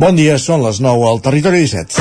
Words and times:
Bon 0.00 0.16
dia, 0.16 0.38
són 0.40 0.62
les 0.64 0.78
9 0.80 1.02
al 1.04 1.18
Territori 1.20 1.58
17. 1.60 2.00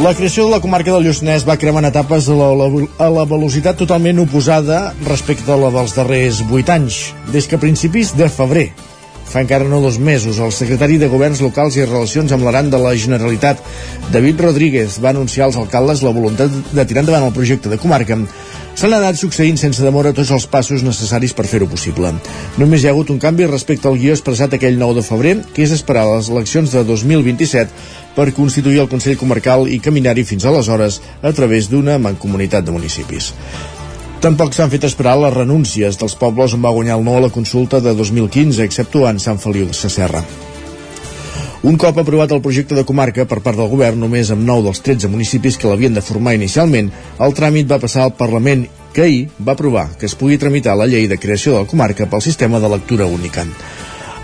La 0.00 0.14
creació 0.16 0.46
de 0.46 0.54
la 0.54 0.62
comarca 0.64 0.94
del 0.94 1.04
Lluçanès 1.04 1.44
va 1.44 1.58
cremant 1.60 1.84
etapes 1.84 2.30
a 2.32 2.38
la, 2.40 2.70
a 2.96 3.10
la 3.12 3.26
velocitat 3.28 3.76
totalment 3.84 4.24
oposada 4.24 4.94
respecte 5.04 5.52
a 5.52 5.60
la 5.60 5.68
dels 5.76 5.92
darrers 6.00 6.40
8 6.48 6.76
anys. 6.78 7.02
Des 7.36 7.44
que 7.44 7.60
a 7.60 7.64
principis 7.68 8.16
de 8.16 8.32
febrer, 8.32 8.70
fa 9.28 9.42
encara 9.42 9.68
no 9.68 9.80
dos 9.82 9.98
mesos, 9.98 10.38
el 10.38 10.52
secretari 10.52 10.98
de 11.00 11.08
Governs 11.12 11.42
Locals 11.44 11.78
i 11.78 11.86
Relacions 11.86 12.32
amb 12.32 12.46
l'Aran 12.46 12.70
de 12.70 12.80
la 12.80 12.94
Generalitat, 12.94 13.62
David 14.12 14.44
Rodríguez, 14.46 15.00
va 15.02 15.14
anunciar 15.14 15.48
als 15.48 15.58
alcaldes 15.60 16.04
la 16.04 16.14
voluntat 16.14 16.52
de 16.72 16.84
tirar 16.84 17.02
endavant 17.02 17.28
el 17.28 17.36
projecte 17.36 17.72
de 17.72 17.80
comarca 17.80 18.20
S'han 18.74 18.90
anat 18.90 19.14
succeint 19.14 19.54
sense 19.54 19.84
demora 19.86 20.10
tots 20.16 20.32
els 20.34 20.48
passos 20.50 20.82
necessaris 20.82 21.32
per 21.38 21.44
fer-ho 21.46 21.68
possible. 21.70 22.10
Només 22.58 22.82
hi 22.82 22.88
ha 22.88 22.94
hagut 22.94 23.12
un 23.14 23.20
canvi 23.22 23.46
respecte 23.46 23.86
al 23.86 24.00
guió 24.00 24.16
expressat 24.16 24.56
aquell 24.56 24.80
9 24.80 24.96
de 24.98 25.04
febrer, 25.06 25.34
que 25.54 25.62
és 25.62 25.74
esperar 25.76 26.02
les 26.08 26.30
eleccions 26.32 26.74
de 26.74 26.82
2027 26.88 27.70
per 28.16 28.32
constituir 28.34 28.82
el 28.82 28.90
Consell 28.90 29.18
Comarcal 29.20 29.68
i 29.70 29.78
caminar-hi 29.78 30.26
fins 30.26 30.46
aleshores 30.50 30.98
a 31.22 31.30
través 31.38 31.70
d'una 31.70 32.00
mancomunitat 32.02 32.66
de 32.66 32.74
municipis. 32.74 33.30
Tampoc 34.22 34.54
s'han 34.54 34.70
fet 34.72 34.84
esperar 34.86 35.16
les 35.20 35.34
renúncies 35.34 35.98
dels 36.00 36.14
pobles 36.20 36.54
on 36.56 36.62
va 36.64 36.72
guanyar 36.72 36.98
el 36.98 37.04
no 37.04 37.16
a 37.16 37.22
la 37.26 37.32
consulta 37.32 37.80
de 37.80 37.94
2015, 37.98 38.62
exceptuant 38.64 39.18
Sant 39.20 39.40
Feliu 39.42 39.66
de 39.66 39.74
Serra. 39.74 40.22
Un 41.64 41.78
cop 41.80 41.96
aprovat 41.96 42.32
el 42.32 42.42
projecte 42.44 42.76
de 42.76 42.84
comarca 42.84 43.24
per 43.24 43.38
part 43.40 43.56
del 43.56 43.70
govern, 43.72 44.00
només 44.00 44.30
amb 44.30 44.44
9 44.44 44.66
dels 44.66 44.82
13 44.84 45.08
municipis 45.08 45.56
que 45.56 45.70
l'havien 45.70 45.94
de 45.96 46.02
formar 46.04 46.34
inicialment, 46.36 46.90
el 47.24 47.36
tràmit 47.36 47.70
va 47.70 47.80
passar 47.80 48.04
al 48.04 48.12
Parlament, 48.18 48.66
que 48.92 49.06
ahir 49.06 49.22
va 49.40 49.54
aprovar 49.56 49.86
que 49.98 50.04
es 50.04 50.14
pugui 50.14 50.36
tramitar 50.38 50.76
la 50.76 50.86
llei 50.86 51.08
de 51.08 51.18
creació 51.18 51.54
de 51.54 51.64
la 51.64 51.70
comarca 51.70 52.06
pel 52.06 52.22
sistema 52.22 52.60
de 52.60 52.68
lectura 52.68 53.06
única. 53.06 53.46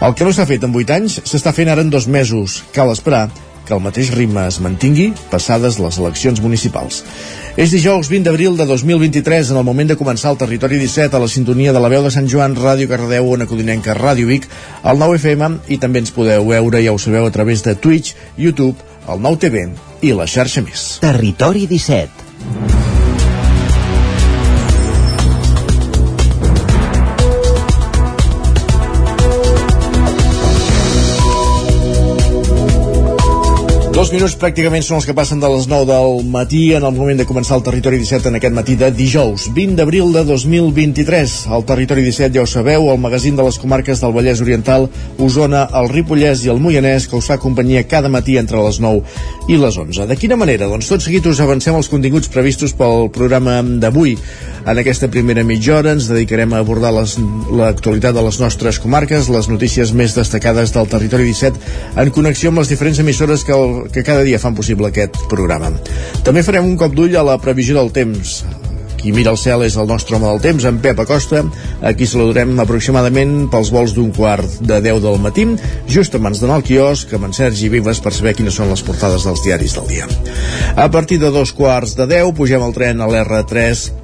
El 0.00 0.14
que 0.16 0.24
no 0.24 0.32
s'ha 0.32 0.46
fet 0.48 0.62
en 0.64 0.76
8 0.76 0.94
anys 0.96 1.16
s'està 1.24 1.52
fent 1.56 1.68
ara 1.68 1.80
en 1.84 1.90
dos 1.92 2.06
mesos. 2.08 2.60
Cal 2.76 2.92
esperar 2.92 3.26
que 3.70 3.78
el 3.78 3.84
mateix 3.84 4.10
ritme 4.16 4.42
es 4.50 4.58
mantingui 4.60 5.12
passades 5.30 5.78
les 5.78 5.98
eleccions 6.02 6.42
municipals. 6.42 7.04
És 7.54 7.70
dijous 7.74 8.10
20 8.10 8.26
d'abril 8.26 8.58
de 8.58 8.66
2023, 8.66 9.52
en 9.54 9.60
el 9.60 9.66
moment 9.66 9.90
de 9.90 9.98
començar 10.00 10.34
el 10.34 10.40
Territori 10.42 10.80
17 10.82 11.16
a 11.16 11.22
la 11.22 11.30
sintonia 11.30 11.74
de 11.76 11.82
la 11.82 11.90
veu 11.92 12.02
de 12.02 12.10
Sant 12.10 12.26
Joan, 12.30 12.58
Ràdio 12.58 12.90
Cardeu, 12.90 13.30
Ona 13.30 13.46
Codinenca, 13.50 13.94
Ràdio 13.98 14.26
Vic, 14.30 14.50
el 14.82 14.98
9 14.98 15.22
FM, 15.22 15.52
i 15.70 15.78
també 15.78 16.02
ens 16.02 16.14
podeu 16.14 16.50
veure, 16.50 16.82
ja 16.82 16.94
ho 16.94 16.98
sabeu, 16.98 17.30
a 17.30 17.34
través 17.34 17.62
de 17.66 17.76
Twitch, 17.78 18.16
YouTube, 18.36 18.76
el 19.06 19.22
9 19.22 19.42
TV 19.46 19.68
i 20.02 20.14
la 20.16 20.26
xarxa 20.26 20.66
més. 20.66 20.92
Territori 21.04 21.66
17 21.70 22.79
Dos 34.00 34.08
minuts 34.14 34.32
pràcticament 34.40 34.80
són 34.80 34.96
els 34.96 35.04
que 35.04 35.12
passen 35.12 35.42
de 35.42 35.48
les 35.52 35.66
9 35.68 35.84
del 35.84 36.22
matí 36.32 36.60
en 36.72 36.86
el 36.88 36.94
moment 36.96 37.18
de 37.20 37.26
començar 37.28 37.58
el 37.58 37.64
Territori 37.66 37.98
17 38.00 38.30
en 38.30 38.38
aquest 38.38 38.54
matí 38.56 38.72
de 38.80 38.88
dijous, 38.96 39.50
20 39.52 39.76
d'abril 39.76 40.14
de 40.14 40.22
2023. 40.24 41.34
El 41.52 41.66
Territori 41.68 42.06
17, 42.06 42.32
ja 42.32 42.40
ho 42.40 42.48
sabeu, 42.48 42.88
el 42.88 43.02
magazín 43.02 43.36
de 43.36 43.44
les 43.44 43.58
comarques 43.60 44.00
del 44.00 44.14
Vallès 44.16 44.40
Oriental, 44.40 44.86
Osona, 45.20 45.66
el 45.76 45.90
Ripollès 45.92 46.46
i 46.46 46.48
el 46.48 46.62
Moianès, 46.64 47.10
que 47.10 47.18
us 47.20 47.28
fa 47.28 47.36
companyia 47.42 47.84
cada 47.90 48.08
matí 48.08 48.38
entre 48.40 48.62
les 48.64 48.80
9 48.80 49.52
i 49.52 49.60
les 49.60 49.76
11. 49.84 50.08
De 50.08 50.16
quina 50.16 50.40
manera? 50.40 50.70
Doncs 50.72 50.88
tot 50.88 51.04
seguit 51.04 51.28
us 51.28 51.44
avancem 51.44 51.76
els 51.76 51.92
continguts 51.92 52.32
previstos 52.32 52.72
pel 52.72 53.10
programa 53.12 53.58
d'avui. 53.60 54.16
En 54.64 54.76
aquesta 54.80 55.08
primera 55.12 55.44
mitja 55.44 55.76
hora 55.76 55.92
ens 55.96 56.08
dedicarem 56.08 56.52
a 56.52 56.58
abordar 56.60 56.90
l'actualitat 56.92 58.16
de 58.16 58.24
les 58.24 58.40
nostres 58.40 58.80
comarques, 58.80 59.28
les 59.32 59.48
notícies 59.48 59.92
més 59.96 60.16
destacades 60.16 60.72
del 60.72 60.88
Territori 60.88 61.28
17, 61.30 61.60
en 62.00 62.12
connexió 62.16 62.52
amb 62.52 62.60
les 62.60 62.72
diferents 62.72 63.00
emissores 63.00 63.44
que, 63.44 63.56
el, 63.56 63.89
que 63.92 64.04
cada 64.06 64.24
dia 64.26 64.40
fan 64.42 64.56
possible 64.56 64.88
aquest 64.90 65.16
programa. 65.30 65.72
També 66.26 66.44
farem 66.46 66.66
un 66.66 66.78
cop 66.80 66.96
d'ull 66.96 67.16
a 67.16 67.26
la 67.26 67.38
previsió 67.42 67.76
del 67.78 67.92
temps. 67.94 68.40
Qui 69.00 69.14
mira 69.16 69.32
el 69.32 69.38
cel 69.40 69.62
és 69.64 69.78
el 69.80 69.88
nostre 69.88 70.18
home 70.18 70.28
del 70.28 70.42
temps, 70.44 70.64
en 70.68 70.80
Pep 70.84 70.98
Acosta. 71.00 71.40
Aquí 71.88 72.04
saludarem 72.04 72.52
aproximadament 72.60 73.46
pels 73.52 73.70
vols 73.72 73.94
d'un 73.96 74.10
quart 74.12 74.58
de 74.60 74.80
10 74.84 75.00
del 75.06 75.16
matí, 75.24 75.46
just 75.88 76.14
abans 76.18 76.42
d'anar 76.42 76.58
al 76.60 76.66
quiosc, 76.66 77.14
amb 77.16 77.30
en 77.30 77.32
Sergi 77.36 77.70
Vives 77.72 78.02
per 78.04 78.12
saber 78.12 78.34
quines 78.36 78.60
són 78.60 78.68
les 78.68 78.84
portades 78.84 79.24
dels 79.24 79.40
diaris 79.46 79.78
del 79.78 79.88
dia. 79.88 80.10
A 80.76 80.90
partir 80.92 81.16
de 81.22 81.32
dos 81.32 81.54
quarts 81.56 81.96
de 81.96 82.06
10 82.12 82.36
pugem 82.36 82.60
al 82.60 82.76
tren 82.76 83.00
a 83.00 83.08
l'R3 83.08 83.99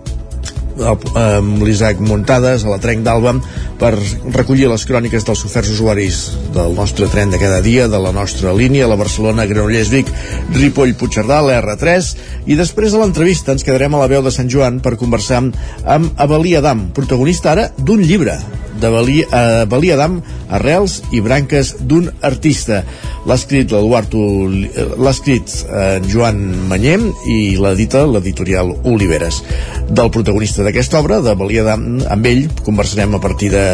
amb 0.76 1.62
l'Isaac 1.64 2.00
Muntades 2.04 2.64
a 2.64 2.72
la 2.72 2.80
Trenc 2.82 3.04
d'Alba 3.06 3.36
per 3.80 3.92
recollir 4.34 4.68
les 4.70 4.84
cròniques 4.88 5.24
dels 5.26 5.44
oferts 5.48 5.72
usuaris 5.72 6.20
del 6.54 6.76
nostre 6.76 7.08
tren 7.12 7.32
de 7.32 7.40
cada 7.40 7.62
dia, 7.64 7.88
de 7.88 8.00
la 8.00 8.12
nostra 8.12 8.52
línia, 8.56 8.88
la 8.88 8.98
Barcelona, 9.00 9.46
Granollers, 9.48 9.92
Vic, 9.92 10.12
Ripoll, 10.56 10.96
Puigcerdà, 10.98 11.40
la 11.44 11.60
R3 11.62 12.12
i 12.46 12.58
després 12.58 12.92
de 12.92 13.02
l'entrevista 13.02 13.56
ens 13.56 13.64
quedarem 13.66 13.96
a 13.96 14.04
la 14.04 14.10
veu 14.12 14.24
de 14.24 14.34
Sant 14.34 14.50
Joan 14.52 14.80
per 14.84 14.98
conversar 15.00 15.42
amb 15.42 16.22
Avalí 16.22 16.56
Adam, 16.56 16.88
protagonista 16.96 17.52
ara 17.56 17.70
d'un 17.76 18.04
llibre 18.04 18.40
de 18.80 18.90
Balí, 18.92 19.20
eh, 19.24 19.64
Balí 19.68 19.90
Adam, 19.90 20.20
Arrels 20.50 21.00
i 21.12 21.20
branques 21.20 21.74
d'un 21.80 22.10
artista. 22.22 22.82
L'ha 23.26 23.38
escrit 23.38 23.72
l'Eduard 23.72 24.14
l'ha 24.16 25.12
escrit 25.12 25.52
en 25.66 26.04
eh, 26.04 26.10
Joan 26.10 26.42
Manyem 26.70 27.08
i 27.32 27.38
l'edita 27.60 28.04
l'editorial 28.06 28.74
Oliveres. 28.84 29.42
Del 29.88 30.10
protagonista 30.14 30.66
d'aquesta 30.66 31.00
obra, 31.00 31.20
de 31.24 31.34
Balí 31.38 31.60
Adam, 31.62 31.88
amb 32.10 32.28
ell 32.30 32.46
conversarem 32.66 33.16
a 33.16 33.22
partir 33.22 33.50
de 33.54 33.64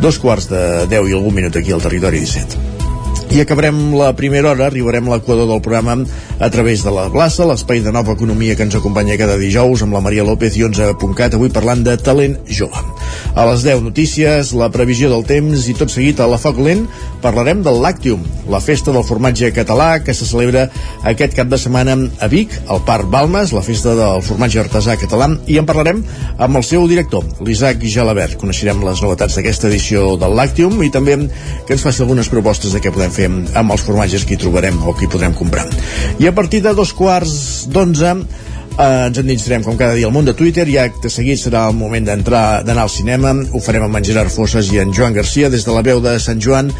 dos 0.00 0.20
quarts 0.22 0.50
de 0.52 0.62
deu 0.90 1.08
i 1.08 1.14
algun 1.16 1.36
minut 1.36 1.56
aquí 1.56 1.74
al 1.74 1.84
Territori 1.84 2.22
17. 2.24 2.76
I 3.34 3.40
acabarem 3.42 3.92
la 3.98 4.12
primera 4.16 4.52
hora, 4.52 4.68
arribarem 4.70 5.08
a 5.08 5.16
l'equador 5.16 5.48
del 5.50 5.60
programa 5.60 5.98
a 6.38 6.50
través 6.50 6.84
de 6.86 6.92
la 6.94 7.08
plaça, 7.12 7.46
l'espai 7.48 7.82
de 7.82 7.92
nova 7.92 8.14
economia 8.14 8.54
que 8.56 8.64
ens 8.64 8.76
acompanya 8.78 9.18
cada 9.18 9.36
dijous 9.40 9.82
amb 9.82 9.96
la 9.96 10.04
Maria 10.04 10.24
López 10.24 10.56
i 10.56 10.64
11.cat, 10.64 11.34
avui 11.34 11.50
parlant 11.52 11.82
de 11.84 11.96
talent 11.98 12.38
jove. 12.46 12.80
A 13.36 13.44
les 13.50 13.64
10 13.66 13.82
notícies, 13.84 14.52
la 14.56 14.70
previsió 14.72 15.10
del 15.12 15.26
temps 15.28 15.66
i 15.68 15.74
tot 15.76 15.92
seguit 15.92 16.20
a 16.20 16.28
la 16.30 16.38
Foc 16.40 16.58
Lent 16.62 16.86
parlarem 17.22 17.62
del 17.64 17.80
Lactium, 17.82 18.22
la 18.48 18.60
festa 18.64 18.94
del 18.94 19.04
formatge 19.04 19.50
català 19.52 19.98
que 20.04 20.14
se 20.14 20.28
celebra 20.28 20.66
aquest 21.04 21.34
cap 21.36 21.50
de 21.50 21.58
setmana 21.60 21.96
a 22.22 22.28
Vic, 22.32 22.54
al 22.72 22.80
Parc 22.86 23.10
Balmes, 23.12 23.52
la 23.52 23.64
festa 23.66 23.94
del 23.98 24.22
formatge 24.24 24.62
artesà 24.62 24.96
català, 25.00 25.28
i 25.46 25.58
en 25.60 25.68
parlarem 25.68 26.02
amb 26.38 26.60
el 26.60 26.64
seu 26.64 26.86
director, 26.88 27.24
l'Isaac 27.44 27.84
Jalabert. 27.92 28.38
Coneixerem 28.40 28.82
les 28.86 29.02
novetats 29.04 29.36
d'aquesta 29.36 29.68
edició 29.68 30.14
del 30.20 30.36
Lactium 30.38 30.80
i 30.86 30.90
també 30.94 31.18
que 31.66 31.76
ens 31.76 31.84
faci 31.84 32.04
algunes 32.04 32.30
propostes 32.32 32.72
de 32.72 32.80
què 32.82 32.92
podem 32.94 33.12
fer 33.12 33.28
amb 33.28 33.74
els 33.74 33.84
formatges 33.84 34.24
que 34.24 34.36
hi 34.36 34.40
trobarem 34.40 34.80
o 34.86 34.94
que 34.96 35.06
hi 35.06 35.12
podrem 35.12 35.36
comprar. 35.36 35.66
I 36.20 36.28
a 36.30 36.34
partir 36.36 36.62
de 36.64 36.74
dos 36.76 36.92
quarts 36.96 37.66
d'onze 37.72 38.14
eh, 38.78 39.06
ens 39.08 39.18
endinsarem 39.18 39.64
com 39.64 39.76
cada 39.76 39.96
dia 39.96 40.06
al 40.08 40.14
món 40.14 40.28
de 40.28 40.34
Twitter. 40.36 40.66
I 40.68 40.78
acte 40.84 41.10
seguit 41.12 41.40
serà 41.40 41.66
el 41.70 41.76
moment 41.78 42.06
d'entrar 42.06 42.62
d'anar 42.66 42.86
al 42.86 42.92
cinema. 42.92 43.34
Ho 43.52 43.60
farem 43.64 43.86
amb 43.86 44.00
en 44.00 44.06
Gerard 44.06 44.32
Fosses 44.32 44.70
i 44.72 44.80
en 44.82 44.94
Joan 44.96 45.16
Garcia 45.16 45.50
des 45.52 45.66
de 45.66 45.74
la 45.74 45.84
veu 45.86 46.00
de 46.04 46.16
Sant 46.22 46.42
Joan 46.42 46.72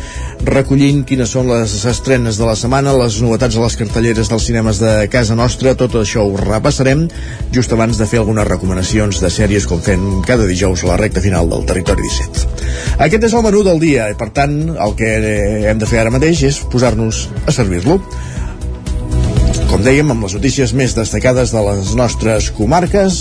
recollint 0.45 1.03
quines 1.09 1.31
són 1.33 1.49
les 1.49 1.73
estrenes 1.89 2.37
de 2.39 2.47
la 2.47 2.57
setmana 2.59 2.93
les 2.97 3.19
novetats 3.25 3.57
a 3.57 3.62
les 3.62 3.77
cartelleres 3.81 4.29
dels 4.31 4.47
cinemes 4.49 4.81
de 4.83 4.93
casa 5.12 5.37
nostra, 5.39 5.75
tot 5.79 5.97
això 6.01 6.27
ho 6.27 6.37
repassarem 6.37 7.07
just 7.55 7.73
abans 7.73 7.99
de 7.99 8.07
fer 8.09 8.21
algunes 8.21 8.47
recomanacions 8.49 9.21
de 9.23 9.31
sèries 9.33 9.67
com 9.69 9.81
fem 9.83 10.23
cada 10.27 10.47
dijous 10.49 10.84
a 10.84 10.93
la 10.93 11.01
recta 11.01 11.25
final 11.25 11.49
del 11.51 11.67
Territori 11.69 12.05
17 12.05 13.01
aquest 13.09 13.28
és 13.31 13.37
el 13.37 13.45
menú 13.47 13.65
del 13.67 13.81
dia 13.83 14.11
i 14.13 14.19
per 14.19 14.31
tant 14.37 14.57
el 14.77 14.97
que 14.99 15.13
hem 15.71 15.81
de 15.81 15.89
fer 15.89 16.03
ara 16.05 16.15
mateix 16.15 16.45
és 16.51 16.61
posar-nos 16.73 17.27
a 17.47 17.55
servir-lo 17.55 18.01
com 19.76 19.84
dèiem, 19.84 20.09
amb 20.09 20.25
les 20.25 20.32
notícies 20.32 20.70
més 20.72 20.94
destacades 20.97 21.50
de 21.53 21.60
les 21.60 21.91
nostres 21.98 22.47
comarques 22.56 23.16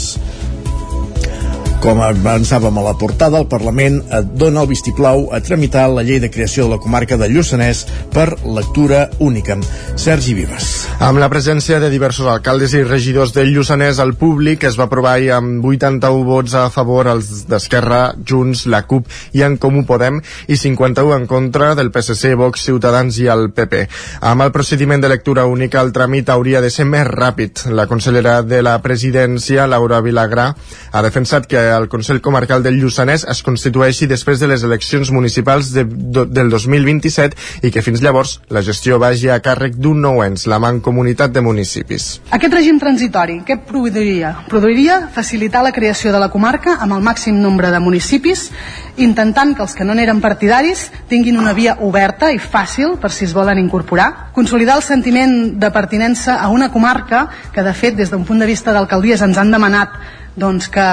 com 1.85 1.99
avançàvem 2.01 2.77
a 2.79 2.81
la 2.81 2.95
portada, 2.97 3.37
el 3.37 3.45
Parlament 3.45 3.99
et 4.17 4.29
dona 4.41 4.63
el 4.63 4.69
vistiplau 4.71 5.27
a 5.35 5.37
tramitar 5.45 5.83
la 5.93 6.01
llei 6.01 6.17
de 6.23 6.31
creació 6.33 6.63
de 6.65 6.71
la 6.71 6.79
comarca 6.81 7.13
de 7.21 7.27
Lluçanès 7.29 7.83
per 8.09 8.39
lectura 8.41 9.03
única. 9.21 9.53
Sergi 9.93 10.33
Vives. 10.33 10.71
Amb 11.05 11.21
la 11.21 11.27
presència 11.29 11.77
de 11.83 11.91
diversos 11.93 12.25
alcaldes 12.31 12.73
i 12.73 12.81
regidors 12.81 13.35
del 13.35 13.51
Lluçanès, 13.53 13.99
el 14.01 14.15
públic 14.17 14.65
es 14.65 14.79
va 14.79 14.87
aprovar 14.89 15.11
ahir 15.19 15.35
amb 15.35 15.61
81 15.61 16.23
vots 16.25 16.55
a 16.57 16.63
favor 16.73 17.05
els 17.11 17.43
d'Esquerra, 17.51 18.15
Junts, 18.17 18.65
la 18.65 18.81
CUP 18.89 19.11
i 19.37 19.45
en 19.45 19.59
Comú 19.61 19.85
Podem 19.85 20.17
i 20.47 20.57
51 20.57 21.13
en 21.19 21.29
contra 21.29 21.75
del 21.77 21.93
PSC, 21.93 22.33
Vox, 22.33 22.65
Ciutadans 22.65 23.21
i 23.21 23.29
el 23.29 23.51
PP. 23.53 23.83
Amb 24.25 24.47
el 24.47 24.55
procediment 24.55 25.05
de 25.05 25.13
lectura 25.13 25.45
única, 25.45 25.85
el 25.85 25.93
tràmit 25.93 26.33
hauria 26.33 26.65
de 26.65 26.73
ser 26.73 26.89
més 26.89 27.05
ràpid. 27.05 27.67
La 27.69 27.85
consellera 27.85 28.39
de 28.41 28.63
la 28.65 28.79
presidència, 28.81 29.69
Laura 29.69 30.01
Vilagrà, 30.01 30.49
ha 30.91 31.05
defensat 31.05 31.45
que 31.45 31.75
el 31.77 31.88
Consell 31.92 32.22
Comarcal 32.24 32.63
del 32.63 32.80
Lluçanès 32.81 33.25
es 33.31 33.42
constitueixi 33.45 34.07
després 34.07 34.39
de 34.42 34.50
les 34.51 34.63
eleccions 34.63 35.12
municipals 35.12 35.72
de, 35.75 35.83
de, 35.86 36.25
del 36.25 36.50
2027 36.54 37.66
i 37.68 37.72
que 37.74 37.83
fins 37.86 38.04
llavors 38.04 38.39
la 38.50 38.63
gestió 38.66 39.00
vagi 39.01 39.30
a 39.30 39.39
càrrec 39.44 39.77
d'un 39.80 40.01
nou 40.01 40.24
ens, 40.25 40.48
la 40.48 40.60
Mancomunitat 40.63 41.33
de 41.36 41.44
Municipis. 41.45 42.07
Aquest 42.36 42.56
règim 42.56 42.80
transitori, 42.81 43.39
què 43.48 43.60
produiria? 43.68 44.33
Produiria 44.50 45.00
facilitar 45.13 45.63
la 45.66 45.74
creació 45.75 46.13
de 46.13 46.22
la 46.22 46.31
comarca 46.33 46.77
amb 46.80 46.98
el 46.98 47.06
màxim 47.06 47.39
nombre 47.42 47.72
de 47.72 47.80
municipis, 47.83 48.50
intentant 48.98 49.56
que 49.56 49.63
els 49.66 49.75
que 49.75 49.86
no 49.88 49.95
n'eren 49.95 50.21
partidaris 50.24 50.89
tinguin 51.10 51.39
una 51.39 51.54
via 51.54 51.78
oberta 51.83 52.31
i 52.31 52.39
fàcil 52.39 52.95
per 53.01 53.12
si 53.12 53.25
es 53.28 53.33
volen 53.36 53.60
incorporar, 53.60 54.31
consolidar 54.36 54.78
el 54.80 54.86
sentiment 54.86 55.56
de 55.60 55.71
pertinença 55.71 56.39
a 56.39 56.50
una 56.50 56.71
comarca 56.71 57.28
que 57.54 57.63
de 57.63 57.74
fet 57.74 57.98
des 57.98 58.12
d'un 58.12 58.25
punt 58.25 58.39
de 58.39 58.50
vista 58.50 58.74
d'alcaldies 58.74 59.21
ens 59.21 59.38
han 59.38 59.51
demanat 59.51 60.00
doncs, 60.35 60.69
que 60.71 60.85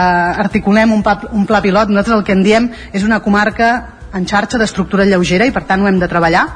articulem 0.47 0.93
un, 0.95 1.03
pla, 1.03 1.19
un 1.33 1.47
pla 1.47 1.63
pilot, 1.63 1.91
nosaltres 1.91 2.19
el 2.19 2.27
que 2.27 2.37
en 2.37 2.45
diem 2.47 2.71
és 2.93 3.07
una 3.07 3.23
comarca 3.25 3.73
en 4.13 4.27
xarxa 4.29 4.61
d'estructura 4.61 5.09
lleugera 5.09 5.49
i 5.49 5.55
per 5.55 5.65
tant 5.69 5.83
ho 5.83 5.89
hem 5.89 5.99
de 6.03 6.11
treballar. 6.11 6.47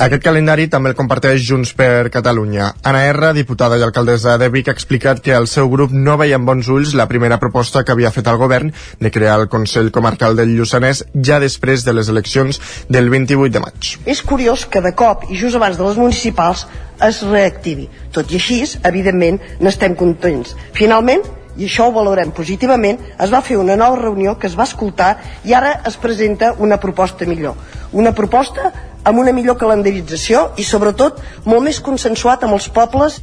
Aquest 0.00 0.22
calendari 0.24 0.64
també 0.72 0.88
el 0.88 0.96
comparteix 0.96 1.42
Junts 1.44 1.74
per 1.76 2.08
Catalunya. 2.12 2.70
Anna 2.88 3.02
R, 3.10 3.32
diputada 3.36 3.76
i 3.76 3.82
alcaldessa 3.84 4.38
de 4.40 4.48
Vic, 4.48 4.70
ha 4.70 4.74
explicat 4.76 5.20
que 5.20 5.34
el 5.36 5.48
seu 5.50 5.68
grup 5.68 5.92
no 5.92 6.16
veia 6.16 6.38
amb 6.38 6.48
bons 6.48 6.70
ulls 6.72 6.94
la 6.96 7.04
primera 7.10 7.36
proposta 7.42 7.82
que 7.84 7.92
havia 7.92 8.12
fet 8.14 8.30
el 8.32 8.38
govern 8.40 8.72
de 8.72 9.10
crear 9.12 9.36
el 9.42 9.50
Consell 9.52 9.90
Comarcal 9.92 10.38
del 10.38 10.54
Lluçanès 10.56 11.02
ja 11.28 11.40
després 11.42 11.84
de 11.84 11.92
les 11.92 12.08
eleccions 12.08 12.60
del 12.88 13.10
28 13.12 13.52
de 13.58 13.64
maig. 13.66 13.90
És 14.06 14.22
curiós 14.24 14.64
que 14.64 14.80
de 14.80 14.94
cop 14.96 15.28
i 15.28 15.36
just 15.36 15.60
abans 15.60 15.76
de 15.76 15.84
les 15.84 16.00
municipals 16.00 16.64
es 17.04 17.20
reactivi. 17.28 17.90
Tot 18.16 18.32
i 18.32 18.40
així, 18.40 18.62
evidentment, 18.88 19.36
n'estem 19.60 19.92
contents. 20.00 20.56
Finalment, 20.76 21.28
i 21.56 21.66
això 21.66 21.88
ho 21.88 21.94
valorem 21.94 22.30
positivament, 22.36 23.00
es 23.18 23.32
va 23.32 23.42
fer 23.42 23.58
una 23.58 23.76
nova 23.76 23.98
reunió 24.00 24.36
que 24.38 24.46
es 24.46 24.56
va 24.58 24.68
escoltar 24.68 25.16
i 25.44 25.54
ara 25.54 25.80
es 25.86 25.96
presenta 25.96 26.54
una 26.58 26.78
proposta 26.80 27.26
millor. 27.26 27.56
Una 27.92 28.12
proposta 28.14 28.72
amb 29.04 29.18
una 29.18 29.32
millor 29.32 29.56
calendarització 29.58 30.50
i 30.56 30.64
sobretot 30.64 31.20
molt 31.44 31.64
més 31.64 31.80
consensuat 31.80 32.44
amb 32.44 32.58
els 32.58 32.68
pobles 32.68 33.20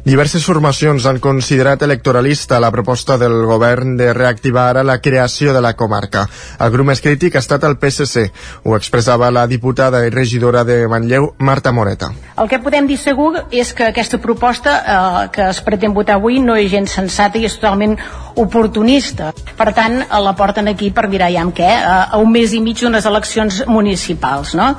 Diverses 0.00 0.46
formacions 0.48 1.04
han 1.04 1.18
considerat 1.20 1.82
electoralista 1.84 2.56
la 2.60 2.70
proposta 2.72 3.18
del 3.20 3.34
govern 3.44 3.98
de 3.98 4.14
reactivar 4.16 4.70
ara 4.70 4.82
la 4.82 4.96
creació 5.04 5.52
de 5.52 5.60
la 5.60 5.74
comarca. 5.76 6.22
El 6.58 6.70
grup 6.72 6.88
més 6.88 7.02
crític 7.04 7.36
ha 7.36 7.42
estat 7.44 7.66
el 7.68 7.76
PSC. 7.76 8.24
Ho 8.64 8.78
expressava 8.78 9.28
la 9.30 9.44
diputada 9.46 10.00
i 10.06 10.14
regidora 10.14 10.64
de 10.64 10.78
Manlleu, 10.88 11.34
Marta 11.38 11.72
Moreta. 11.76 12.08
El 12.40 12.48
que 12.48 12.62
podem 12.64 12.88
dir 12.88 12.96
segur 12.96 13.44
és 13.52 13.74
que 13.76 13.90
aquesta 13.90 14.22
proposta 14.24 14.78
eh, 14.80 15.28
que 15.36 15.50
es 15.50 15.60
pretén 15.68 15.92
votar 15.92 16.16
avui 16.16 16.40
no 16.40 16.56
és 16.56 16.72
gens 16.72 16.96
sensata 16.96 17.36
i 17.36 17.44
és 17.44 17.60
totalment 17.60 17.98
oportunista. 18.40 19.34
Per 19.56 19.70
tant, 19.76 20.00
la 20.08 20.36
porten 20.36 20.72
aquí 20.72 20.88
per 20.96 21.10
mirar 21.12 21.28
ja 21.28 21.44
amb 21.44 21.52
què, 21.52 21.68
eh, 21.76 22.04
a 22.08 22.24
un 22.24 22.32
mes 22.32 22.56
i 22.56 22.64
mig 22.64 22.80
d'unes 22.80 23.04
eleccions 23.04 23.66
municipals. 23.68 24.56
No? 24.56 24.72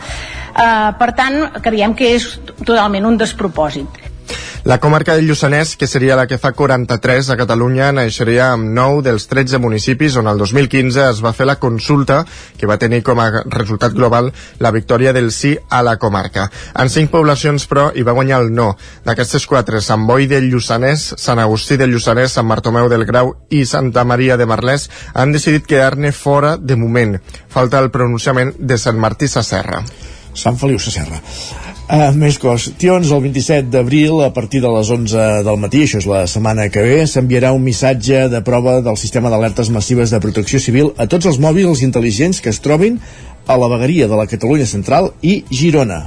Eh, 0.52 0.92
per 0.98 1.14
tant, 1.14 1.44
creiem 1.62 1.94
que 1.94 2.16
és 2.18 2.32
totalment 2.66 3.06
un 3.06 3.22
despropòsit. 3.22 4.01
La 4.64 4.78
comarca 4.78 5.16
del 5.18 5.26
Lluçanès, 5.26 5.74
que 5.76 5.88
seria 5.90 6.16
la 6.16 6.28
que 6.30 6.38
fa 6.38 6.52
43 6.54 7.32
a 7.34 7.38
Catalunya, 7.40 7.88
naixeria 7.98 8.52
amb 8.54 8.70
9 8.78 9.02
dels 9.08 9.26
13 9.26 9.58
municipis 9.58 10.18
on 10.22 10.30
el 10.30 10.38
2015 10.38 11.08
es 11.08 11.22
va 11.26 11.34
fer 11.34 11.48
la 11.50 11.58
consulta 11.58 12.20
que 12.60 12.70
va 12.70 12.78
tenir 12.78 13.02
com 13.02 13.18
a 13.20 13.42
resultat 13.46 13.96
global 13.98 14.30
la 14.60 14.72
victòria 14.76 15.14
del 15.18 15.32
sí 15.34 15.56
a 15.70 15.82
la 15.82 15.98
comarca. 15.98 16.46
En 16.78 16.94
5 16.94 17.10
poblacions, 17.10 17.66
però, 17.66 17.90
hi 17.96 18.06
va 18.06 18.14
guanyar 18.14 18.44
el 18.46 18.54
no. 18.54 18.76
D'aquestes 19.08 19.50
4, 19.50 19.82
Sant 19.82 20.06
Boi 20.06 20.30
del 20.30 20.52
Lluçanès, 20.54 21.10
Sant 21.18 21.42
Agustí 21.42 21.80
del 21.82 21.96
Lluçanès, 21.96 22.38
Sant 22.38 22.48
Bartomeu 22.48 22.90
del 22.92 23.08
Grau 23.10 23.34
i 23.50 23.66
Santa 23.66 24.06
Maria 24.06 24.38
de 24.38 24.46
Marlès 24.46 24.92
han 25.14 25.34
decidit 25.34 25.66
quedar-ne 25.66 26.14
fora 26.14 26.56
de 26.58 26.78
moment. 26.78 27.18
Falta 27.50 27.82
el 27.82 27.90
pronunciament 27.90 28.54
de 28.60 28.78
Sant 28.78 29.02
Martí 29.02 29.28
Sacerra. 29.28 29.82
Sant 30.38 30.62
Feliu 30.62 30.78
Sacerra. 30.80 31.18
Uh, 31.92 32.06
més 32.16 32.38
qüestions, 32.40 33.10
el 33.12 33.20
27 33.20 33.68
d'abril 33.68 34.22
a 34.24 34.30
partir 34.32 34.62
de 34.64 34.70
les 34.72 34.88
11 34.96 35.26
del 35.44 35.58
matí, 35.60 35.82
això 35.84 36.00
és 36.00 36.06
la 36.08 36.22
setmana 36.24 36.70
que 36.72 36.86
ve, 36.86 37.02
s'enviarà 37.04 37.50
un 37.52 37.66
missatge 37.66 38.30
de 38.32 38.40
prova 38.48 38.78
del 38.86 38.96
sistema 38.96 39.28
d'alertes 39.28 39.68
massives 39.76 40.14
de 40.16 40.22
protecció 40.24 40.62
civil 40.64 40.94
a 40.96 41.10
tots 41.12 41.28
els 41.28 41.42
mòbils 41.44 41.84
intel·ligents 41.84 42.40
que 42.40 42.54
es 42.56 42.64
trobin 42.64 42.96
a 43.44 43.60
la 43.60 43.68
vegueria 43.74 44.08
de 44.08 44.16
la 44.16 44.30
Catalunya 44.32 44.72
Central 44.72 45.12
i 45.20 45.42
Girona. 45.52 46.06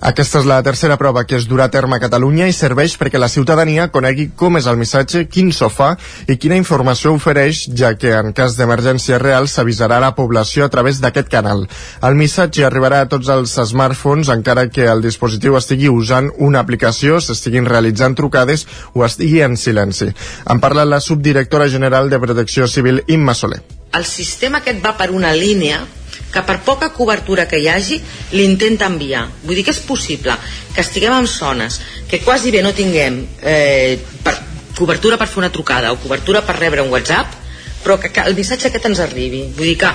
Aquesta 0.00 0.40
és 0.40 0.46
la 0.48 0.62
tercera 0.64 0.96
prova 0.96 1.26
que 1.28 1.36
es 1.36 1.44
durà 1.44 1.66
a 1.68 1.72
terme 1.72 1.98
a 1.98 2.00
Catalunya 2.00 2.46
i 2.48 2.54
serveix 2.56 2.94
perquè 2.96 3.20
la 3.20 3.28
ciutadania 3.28 3.90
conegui 3.92 4.30
com 4.32 4.56
és 4.56 4.64
el 4.70 4.78
missatge, 4.80 5.26
quin 5.28 5.50
so 5.52 5.68
fa 5.68 5.90
i 6.24 6.38
quina 6.40 6.56
informació 6.56 7.12
ofereix, 7.12 7.66
ja 7.76 7.90
que 8.00 8.14
en 8.16 8.32
cas 8.32 8.56
d'emergència 8.56 9.18
real 9.20 9.48
s'avisarà 9.52 9.98
la 10.00 10.14
població 10.16 10.64
a 10.64 10.70
través 10.72 11.02
d'aquest 11.04 11.28
canal. 11.28 11.66
El 12.00 12.16
missatge 12.16 12.64
arribarà 12.64 13.02
a 13.04 13.10
tots 13.12 13.28
els 13.28 13.58
smartphones 13.74 14.32
encara 14.32 14.70
que 14.72 14.88
el 14.88 15.04
dispositiu 15.04 15.60
estigui 15.60 15.92
usant 15.92 16.32
una 16.38 16.64
aplicació, 16.64 17.20
s'estiguin 17.20 17.68
realitzant 17.68 18.16
trucades 18.16 18.64
o 18.94 19.04
estigui 19.04 19.44
en 19.44 19.60
silenci. 19.60 20.08
En 20.48 20.64
parla 20.64 20.88
la 20.88 21.04
subdirectora 21.04 21.68
general 21.68 22.08
de 22.08 22.24
Protecció 22.24 22.68
Civil, 22.68 23.04
Imma 23.06 23.36
Soler. 23.36 23.60
El 23.92 24.08
sistema 24.08 24.64
aquest 24.64 24.80
va 24.80 24.96
per 24.96 25.10
una 25.12 25.36
línia 25.36 25.84
que 26.30 26.42
per 26.46 26.60
poca 26.66 26.92
cobertura 26.94 27.46
que 27.48 27.58
hi 27.58 27.68
hagi 27.68 28.00
l'intenta 28.36 28.86
enviar. 28.90 29.26
Vull 29.42 29.58
dir 29.58 29.64
que 29.66 29.74
és 29.74 29.82
possible 29.86 30.36
que 30.74 30.84
estiguem 30.84 31.16
en 31.16 31.26
zones 31.26 31.80
que 32.08 32.22
quasi 32.22 32.52
bé 32.54 32.62
no 32.62 32.72
tinguem 32.76 33.24
eh, 33.42 33.98
per, 34.22 34.36
cobertura 34.78 35.18
per 35.18 35.28
fer 35.28 35.42
una 35.42 35.52
trucada 35.52 35.92
o 35.92 35.98
cobertura 36.00 36.44
per 36.46 36.56
rebre 36.58 36.82
un 36.82 36.90
WhatsApp, 36.94 37.36
però 37.82 37.98
que, 38.00 38.12
que 38.14 38.24
el 38.24 38.38
missatge 38.38 38.70
aquest 38.70 38.88
ens 38.90 39.02
arribi. 39.04 39.44
Vull 39.56 39.72
dir 39.72 39.78
que 39.82 39.92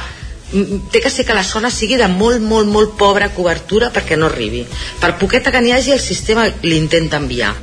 té 0.92 1.02
que 1.02 1.10
ser 1.10 1.26
que 1.26 1.34
la 1.34 1.44
zona 1.44 1.72
sigui 1.74 1.98
de 1.98 2.08
molt, 2.08 2.42
molt, 2.42 2.70
molt 2.70 2.94
pobra 3.00 3.32
cobertura 3.34 3.90
perquè 3.94 4.18
no 4.18 4.30
arribi. 4.30 4.64
Per 5.02 5.16
poqueta 5.20 5.52
que 5.52 5.62
n'hi 5.62 5.74
hagi, 5.74 5.96
el 5.96 6.04
sistema 6.04 6.46
l'intenta 6.64 7.18
enviar. 7.18 7.54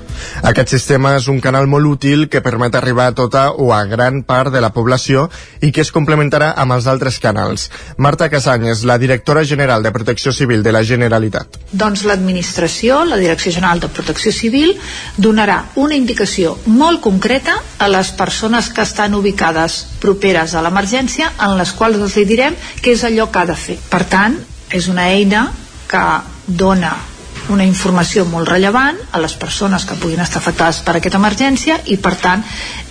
Aquest 0.42 0.72
sistema 0.74 1.14
és 1.16 1.28
un 1.30 1.40
canal 1.40 1.69
molt 1.70 1.86
útil 1.86 2.28
que 2.28 2.42
permet 2.42 2.74
arribar 2.74 3.08
a 3.10 3.14
tota 3.16 3.44
o 3.52 3.72
a 3.74 3.82
gran 3.90 4.22
part 4.26 4.52
de 4.52 4.60
la 4.64 4.72
població 4.74 5.28
i 5.60 5.72
que 5.72 5.82
es 5.84 5.92
complementarà 5.94 6.52
amb 6.56 6.76
els 6.76 6.88
altres 6.90 7.19
canals. 7.22 7.69
Marta 7.96 8.28
Casanyes, 8.32 8.84
la 8.88 8.98
directora 8.98 9.44
general 9.44 9.82
de 9.82 9.92
Protecció 9.92 10.32
Civil 10.32 10.62
de 10.62 10.72
la 10.72 10.82
Generalitat. 10.82 11.58
Doncs 11.72 12.04
l'administració, 12.08 13.02
la 13.04 13.20
Direcció 13.20 13.52
General 13.52 13.80
de 13.80 13.92
Protecció 13.92 14.32
Civil, 14.32 14.74
donarà 15.16 15.60
una 15.76 15.98
indicació 15.98 16.56
molt 16.66 17.02
concreta 17.04 17.58
a 17.78 17.88
les 17.88 18.12
persones 18.19 18.70
que 18.72 18.82
estan 18.82 19.14
ubicades 19.14 19.82
properes 20.02 20.54
a 20.54 20.64
l'emergència 20.64 21.32
en 21.38 21.56
les 21.60 21.72
quals 21.78 22.00
els 22.02 22.19
direm 22.26 22.58
què 22.82 22.96
és 22.96 23.06
allò 23.06 23.30
que 23.30 23.42
ha 23.42 23.48
de 23.48 23.56
fer. 23.58 23.78
Per 23.90 24.04
tant, 24.10 24.36
és 24.72 24.88
una 24.88 25.08
eina 25.12 25.46
que 25.88 26.04
dona 26.46 27.11
una 27.50 27.64
informació 27.66 28.24
molt 28.28 28.48
rellevant 28.48 28.98
a 29.12 29.20
les 29.22 29.34
persones 29.34 29.84
que 29.88 29.96
puguin 29.98 30.20
estar 30.22 30.40
afectades 30.42 30.82
per 30.86 30.96
aquesta 30.98 31.18
emergència 31.18 31.80
i 31.90 31.96
per 31.96 32.14
tant 32.20 32.44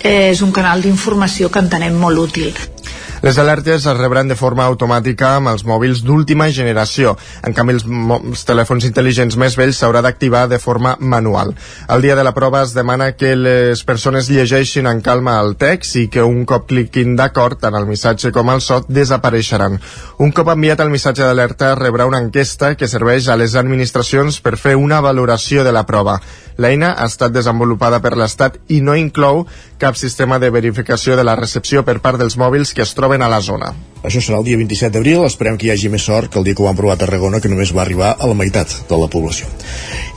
eh, 0.04 0.32
és 0.32 0.42
un 0.42 0.52
canal 0.52 0.82
d'informació 0.84 1.50
que 1.52 1.64
entenem 1.64 1.96
molt 1.96 2.20
útil. 2.20 2.52
Les 3.22 3.38
alertes 3.38 3.86
es 3.86 3.98
rebran 4.00 4.32
de 4.32 4.36
forma 4.36 4.64
automàtica 4.66 5.36
amb 5.38 5.52
els 5.52 5.62
mòbils 5.62 6.00
d'última 6.02 6.48
generació. 6.50 7.12
En 7.46 7.54
canvi, 7.54 7.76
els, 7.78 7.84
els 7.86 8.46
telèfons 8.50 8.88
intel·ligents 8.88 9.38
més 9.38 9.54
vells 9.60 9.78
s'haurà 9.78 10.02
d'activar 10.02 10.48
de 10.50 10.58
forma 10.58 10.96
manual. 10.98 11.54
El 11.86 12.02
dia 12.02 12.16
de 12.18 12.24
la 12.26 12.34
prova 12.34 12.64
es 12.66 12.74
demana 12.74 13.12
que 13.14 13.36
les 13.38 13.84
persones 13.86 14.32
llegeixin 14.34 14.90
en 14.90 15.04
calma 15.06 15.38
el 15.38 15.54
text 15.54 16.00
i 16.02 16.08
que 16.10 16.26
un 16.26 16.48
cop 16.50 16.66
cliquin 16.72 17.14
d'acord 17.16 17.62
tant 17.62 17.78
el 17.78 17.86
missatge 17.86 18.34
com 18.34 18.50
el 18.50 18.66
so 18.66 18.82
desapareixeran. 18.90 19.78
Un 20.18 20.34
cop 20.34 20.50
enviat 20.56 20.82
el 20.82 20.90
missatge 20.90 21.22
d'alerta 21.22 21.76
rebrà 21.78 22.10
una 22.10 22.24
enquesta 22.26 22.74
que 22.74 22.90
serveix 22.90 23.30
a 23.30 23.38
les 23.38 23.54
administracions 23.54 24.42
per 24.42 24.58
fer 24.58 24.74
una 24.74 24.98
valoració 24.98 25.62
de 25.64 25.76
la 25.78 25.86
prova. 25.86 26.18
L'eina 26.62 26.96
ha 26.98 27.06
estat 27.10 27.32
desenvolupada 27.34 28.02
per 28.02 28.16
l'Estat 28.18 28.58
i 28.70 28.82
no 28.86 28.98
inclou 28.98 29.46
cap 29.82 29.96
sistema 29.98 30.38
de 30.40 30.50
verificació 30.54 31.16
de 31.18 31.24
la 31.26 31.38
recepció 31.40 31.86
per 31.86 32.00
part 32.02 32.20
dels 32.22 32.38
mòbils 32.38 32.74
que 32.74 32.84
es 32.86 32.94
troben 32.98 33.11
a 33.20 33.28
la 33.28 33.42
zona. 33.42 33.91
Això 34.02 34.18
serà 34.18 34.40
el 34.42 34.46
dia 34.48 34.58
27 34.58 34.96
d'abril, 34.96 35.22
esperem 35.28 35.60
que 35.62 35.68
hi 35.68 35.72
hagi 35.76 35.90
més 35.94 36.02
sort 36.02 36.32
que 36.32 36.40
el 36.40 36.46
dia 36.48 36.58
que 36.58 36.64
ho 36.64 36.68
han 36.70 36.78
provat 36.78 36.98
a 36.98 37.06
Tarragona, 37.06 37.38
que 37.40 37.50
només 37.52 37.70
va 37.76 37.84
arribar 37.84 38.16
a 38.18 38.30
la 38.30 38.34
meitat 38.34 38.74
de 38.90 38.98
la 38.98 39.08
població. 39.14 39.46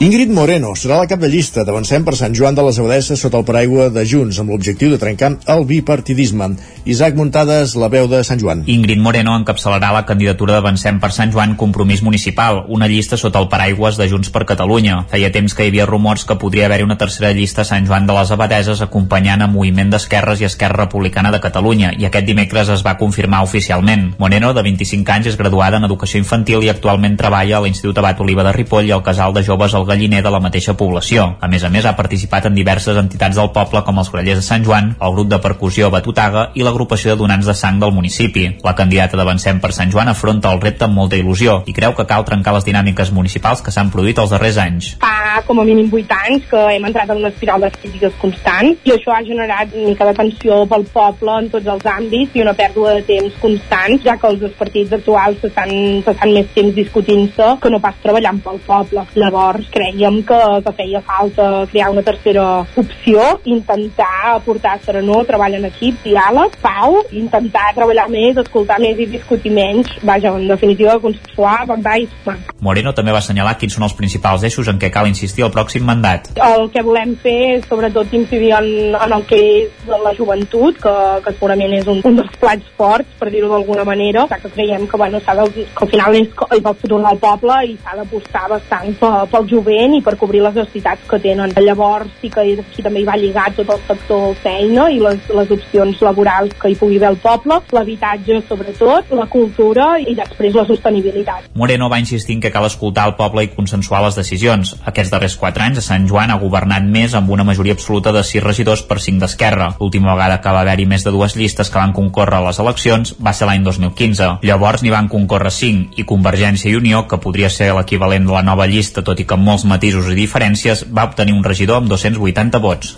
Ingrid 0.01 0.31
Moreno 0.33 0.71
serà 0.75 0.97
la 0.99 1.07
cap 1.07 1.21
de 1.21 1.29
llista 1.29 1.63
d'Avancem 1.63 2.03
per 2.03 2.15
Sant 2.17 2.33
Joan 2.33 2.57
de 2.57 2.65
les 2.65 2.79
Abadesses 2.81 3.21
sota 3.21 3.37
el 3.37 3.45
paraigua 3.45 3.91
de 3.93 4.01
Junts, 4.09 4.39
amb 4.41 4.49
l'objectiu 4.49 4.89
de 4.89 4.97
trencar 4.97 5.35
el 5.53 5.65
bipartidisme. 5.69 6.49
Isaac 6.85 7.15
Muntades, 7.15 7.75
la 7.77 7.87
veu 7.93 8.09
de 8.09 8.23
Sant 8.25 8.41
Joan. 8.41 8.63
Ingrid 8.65 8.99
Moreno 9.05 9.37
encapçalarà 9.37 9.93
la 9.93 10.03
candidatura 10.09 10.57
d'Avancem 10.57 10.97
per 10.99 11.11
Sant 11.13 11.31
Joan 11.31 11.55
Compromís 11.55 12.01
Municipal, 12.01 12.63
una 12.67 12.89
llista 12.89 13.21
sota 13.21 13.39
el 13.39 13.49
paraigües 13.53 14.01
de 14.01 14.09
Junts 14.09 14.33
per 14.33 14.47
Catalunya. 14.49 15.03
Feia 15.13 15.31
temps 15.31 15.53
que 15.53 15.63
hi 15.63 15.69
havia 15.69 15.85
rumors 15.85 16.25
que 16.25 16.39
podria 16.41 16.65
haver-hi 16.65 16.89
una 16.89 16.97
tercera 16.97 17.31
llista 17.37 17.61
a 17.61 17.69
Sant 17.69 17.85
Joan 17.85 18.09
de 18.09 18.17
les 18.17 18.33
Abadeses 18.33 18.81
acompanyant 18.81 19.45
a 19.45 19.51
Moviment 19.51 19.93
d'Esquerres 19.93 20.41
i 20.41 20.49
Esquerra 20.49 20.83
Republicana 20.83 21.31
de 21.31 21.43
Catalunya, 21.45 21.93
i 21.93 22.09
aquest 22.09 22.25
dimecres 22.25 22.73
es 22.73 22.83
va 22.85 22.97
confirmar 22.97 23.45
oficialment 23.45 23.74
socialment. 23.75 24.15
Moreno, 24.17 24.53
de 24.53 24.61
25 24.63 25.11
anys, 25.11 25.27
és 25.27 25.37
graduada 25.37 25.77
en 25.77 25.85
Educació 25.85 26.19
Infantil 26.19 26.63
i 26.63 26.69
actualment 26.71 27.17
treballa 27.19 27.57
a 27.57 27.63
l'Institut 27.63 27.97
Abat 27.99 28.19
Oliva 28.21 28.43
de 28.43 28.53
Ripoll 28.55 28.87
i 28.87 28.93
al 28.95 29.03
Casal 29.03 29.33
de 29.33 29.43
Joves 29.43 29.73
al 29.75 29.85
Galliner 29.85 30.21
de 30.23 30.31
la 30.31 30.39
mateixa 30.39 30.75
població. 30.77 31.35
A 31.41 31.47
més 31.51 31.63
a 31.63 31.69
més, 31.69 31.85
ha 31.85 31.95
participat 31.95 32.47
en 32.47 32.55
diverses 32.55 32.97
entitats 32.97 33.35
del 33.35 33.51
poble 33.51 33.83
com 33.83 33.99
els 33.99 34.11
Grallers 34.11 34.39
de 34.39 34.45
Sant 34.45 34.63
Joan, 34.63 34.95
el 35.01 35.15
grup 35.15 35.29
de 35.29 35.41
percussió 35.43 35.89
Batutaga 35.91 36.49
i 36.55 36.63
l'agrupació 36.63 37.11
de 37.11 37.19
donants 37.19 37.45
de 37.45 37.53
sang 37.53 37.79
del 37.81 37.91
municipi. 37.91 38.47
La 38.63 38.75
candidata 38.75 39.17
d'Avancem 39.17 39.59
per 39.59 39.73
Sant 39.75 39.91
Joan 39.91 40.11
afronta 40.11 40.53
el 40.53 40.61
repte 40.61 40.87
amb 40.87 40.95
molta 40.95 41.19
il·lusió 41.19 41.61
i 41.67 41.75
creu 41.75 41.95
que 41.97 42.07
cal 42.07 42.25
trencar 42.25 42.55
les 42.55 42.67
dinàmiques 42.67 43.11
municipals 43.11 43.61
que 43.61 43.73
s'han 43.75 43.91
produït 43.91 44.19
els 44.23 44.31
darrers 44.31 44.61
anys. 44.61 44.93
Fa 45.01 45.43
com 45.45 45.59
a 45.59 45.67
mínim 45.67 45.91
8 45.91 46.15
anys 46.29 46.47
que 46.49 46.61
hem 46.75 46.87
entrat 46.87 47.11
en 47.11 47.19
una 47.19 47.33
espiral 47.33 47.65
de 47.65 47.71
crítiques 47.75 48.15
constants 48.21 48.87
i 48.87 48.95
això 48.95 49.11
ha 49.11 49.23
generat 49.25 49.73
una 49.75 49.89
mica 49.91 50.07
de 50.07 50.15
tensió 50.15 50.63
pel 50.71 50.87
poble 50.93 51.37
en 51.41 51.49
tots 51.51 51.67
els 51.75 51.85
àmbits 51.91 52.35
i 52.35 52.45
una 52.45 52.55
pèrdua 52.55 52.95
de 52.95 53.03
temps 53.09 53.35
constant, 53.41 53.64
ja 54.03 54.15
que 54.17 54.27
els 54.27 54.53
partits 54.57 54.93
actuals 54.95 55.39
s'estan 55.41 56.01
passant 56.05 56.31
més 56.33 56.47
temps 56.55 56.73
discutint-se 56.75 57.47
que 57.61 57.69
no 57.69 57.79
pas 57.79 57.95
treballant 58.03 58.39
pel 58.43 58.59
poble. 58.65 59.03
Llavors 59.15 59.67
creiem 59.73 60.21
que, 60.23 60.39
que 60.65 60.73
feia 60.77 61.01
falta 61.01 61.65
crear 61.71 61.91
una 61.91 62.03
tercera 62.03 62.65
opció, 62.75 63.25
intentar 63.45 64.35
aportar 64.35 64.77
serenor, 64.85 65.25
treball 65.25 65.57
en 65.59 65.65
equip, 65.69 65.97
diàleg, 66.05 66.57
pau, 66.61 67.01
intentar 67.11 67.71
treballar 67.75 68.07
més, 68.09 68.37
escoltar 68.37 68.79
més 68.79 68.99
i 68.99 69.09
discutir 69.15 69.51
menys, 69.51 69.89
vaja, 70.03 70.33
en 70.35 70.47
definitiva, 70.47 70.99
consensuar, 71.03 71.65
pactar 71.67 71.97
i 71.99 72.07
sumar. 72.11 72.37
Moreno 72.65 72.93
també 72.97 73.13
va 73.15 73.21
assenyalar 73.23 73.57
quins 73.59 73.75
són 73.77 73.87
els 73.87 73.95
principals 73.97 74.45
eixos 74.47 74.69
en 74.71 74.79
què 74.81 74.91
cal 74.93 75.09
insistir 75.09 75.45
el 75.45 75.53
pròxim 75.55 75.85
mandat. 75.87 76.31
El 76.35 76.69
que 76.73 76.83
volem 76.85 77.15
fer 77.21 77.37
és 77.57 77.67
sobretot 77.69 78.13
incidir 78.15 78.53
en, 78.57 78.69
en 78.95 79.17
el 79.17 79.25
que 79.29 79.39
és 79.65 79.89
la 79.89 80.13
joventut, 80.17 80.79
que, 80.81 80.95
que 81.25 81.35
segurament 81.35 81.75
és 81.79 81.89
un, 81.91 82.01
un 82.05 82.19
dels 82.21 82.39
plats 82.41 82.73
forts, 82.79 83.09
per 83.19 83.31
dir-ho 83.33 83.54
d'alguna 83.55 83.85
manera, 83.87 84.25
ja 84.29 84.39
que 84.41 84.51
creiem 84.53 84.87
que, 84.87 84.97
bueno, 84.97 85.19
de, 85.19 85.65
que 85.65 85.85
al 85.85 85.91
final 85.91 86.15
és, 86.19 86.29
és 86.57 86.61
el 86.63 86.77
futur 86.81 87.01
del 87.03 87.19
poble 87.21 87.57
i 87.69 87.75
s'ha 87.81 87.97
d'apostar 87.99 88.45
bastant 88.51 88.93
pel, 88.99 89.17
pel 89.31 89.49
jovent 89.51 89.97
i 89.97 90.01
per 90.05 90.15
cobrir 90.19 90.43
les 90.45 90.57
necessitats 90.59 91.07
que 91.09 91.19
tenen. 91.23 91.53
Llavors 91.65 92.11
sí 92.21 92.29
que 92.29 92.43
aquí 92.61 92.83
també 92.85 93.01
hi 93.01 93.07
va 93.07 93.17
lligat 93.17 93.55
tot 93.57 93.71
el 93.73 93.81
sector 93.87 94.35
feina 94.43 94.89
i 94.91 94.99
les, 95.01 95.29
les 95.33 95.53
opcions 95.55 96.01
laborals 96.05 96.53
que 96.61 96.71
hi 96.71 96.77
pugui 96.79 96.99
haver 96.99 97.13
al 97.13 97.19
poble, 97.23 97.59
l'habitatge 97.75 98.41
sobretot, 98.49 99.11
la 99.15 99.27
cultura 99.31 99.87
i 100.01 100.15
després 100.17 100.55
la 100.55 100.65
sostenibilitat. 100.67 101.49
Moreno 101.55 101.89
va 101.91 101.99
insistir 102.01 102.39
que 102.43 102.51
cal 102.51 102.67
escoltar 102.67 103.07
el 103.09 103.15
poble 103.19 103.45
i 103.45 103.51
consensuar 103.53 104.01
les 104.05 104.17
decisions. 104.19 104.75
Aquests 104.85 105.13
darrers 105.13 105.37
quatre 105.39 105.63
anys 105.65 105.81
a 105.81 105.85
Sant 105.85 106.07
Joan 106.09 106.33
ha 106.33 106.39
governat 106.41 106.83
més 106.83 107.15
amb 107.17 107.31
una 107.31 107.45
majoria 107.47 107.75
absoluta 107.77 108.13
de 108.15 108.23
6 108.25 108.43
regidors 108.43 108.83
per 108.89 108.99
5 109.01 109.23
d'Esquerra. 109.23 109.71
L'última 109.79 110.13
vegada 110.13 110.41
que 110.41 110.55
va 110.55 110.63
haver-hi 110.65 110.87
més 110.89 111.05
de 111.05 111.13
dues 111.15 111.37
llistes 111.39 111.71
que 111.71 111.81
van 111.81 111.95
concórrer 111.95 112.41
a 112.41 112.45
les 112.49 112.59
eleccions 112.63 113.15
va 113.23 113.33
ser 113.33 113.44
l'any 113.47 113.63
2015. 113.63 114.29
Llavors 114.45 114.83
n'hi 114.83 114.93
van 114.93 115.09
concórrer 115.11 115.53
5 115.53 116.01
i 116.01 116.07
Convergència 116.09 116.71
i 116.71 116.77
Unió, 116.79 117.05
que 117.07 117.21
podria 117.21 117.49
ser 117.49 117.71
l'equivalent 117.77 118.27
de 118.27 118.35
la 118.35 118.43
nova 118.43 118.67
llista 118.67 119.05
tot 119.05 119.19
i 119.19 119.25
que 119.25 119.37
amb 119.37 119.47
molts 119.47 119.65
matisos 119.69 120.11
i 120.11 120.19
diferències, 120.19 120.87
va 120.91 121.07
obtenir 121.11 121.37
un 121.37 121.43
regidor 121.43 121.83
amb 121.83 121.91
280 121.93 122.63
vots. 122.63 122.95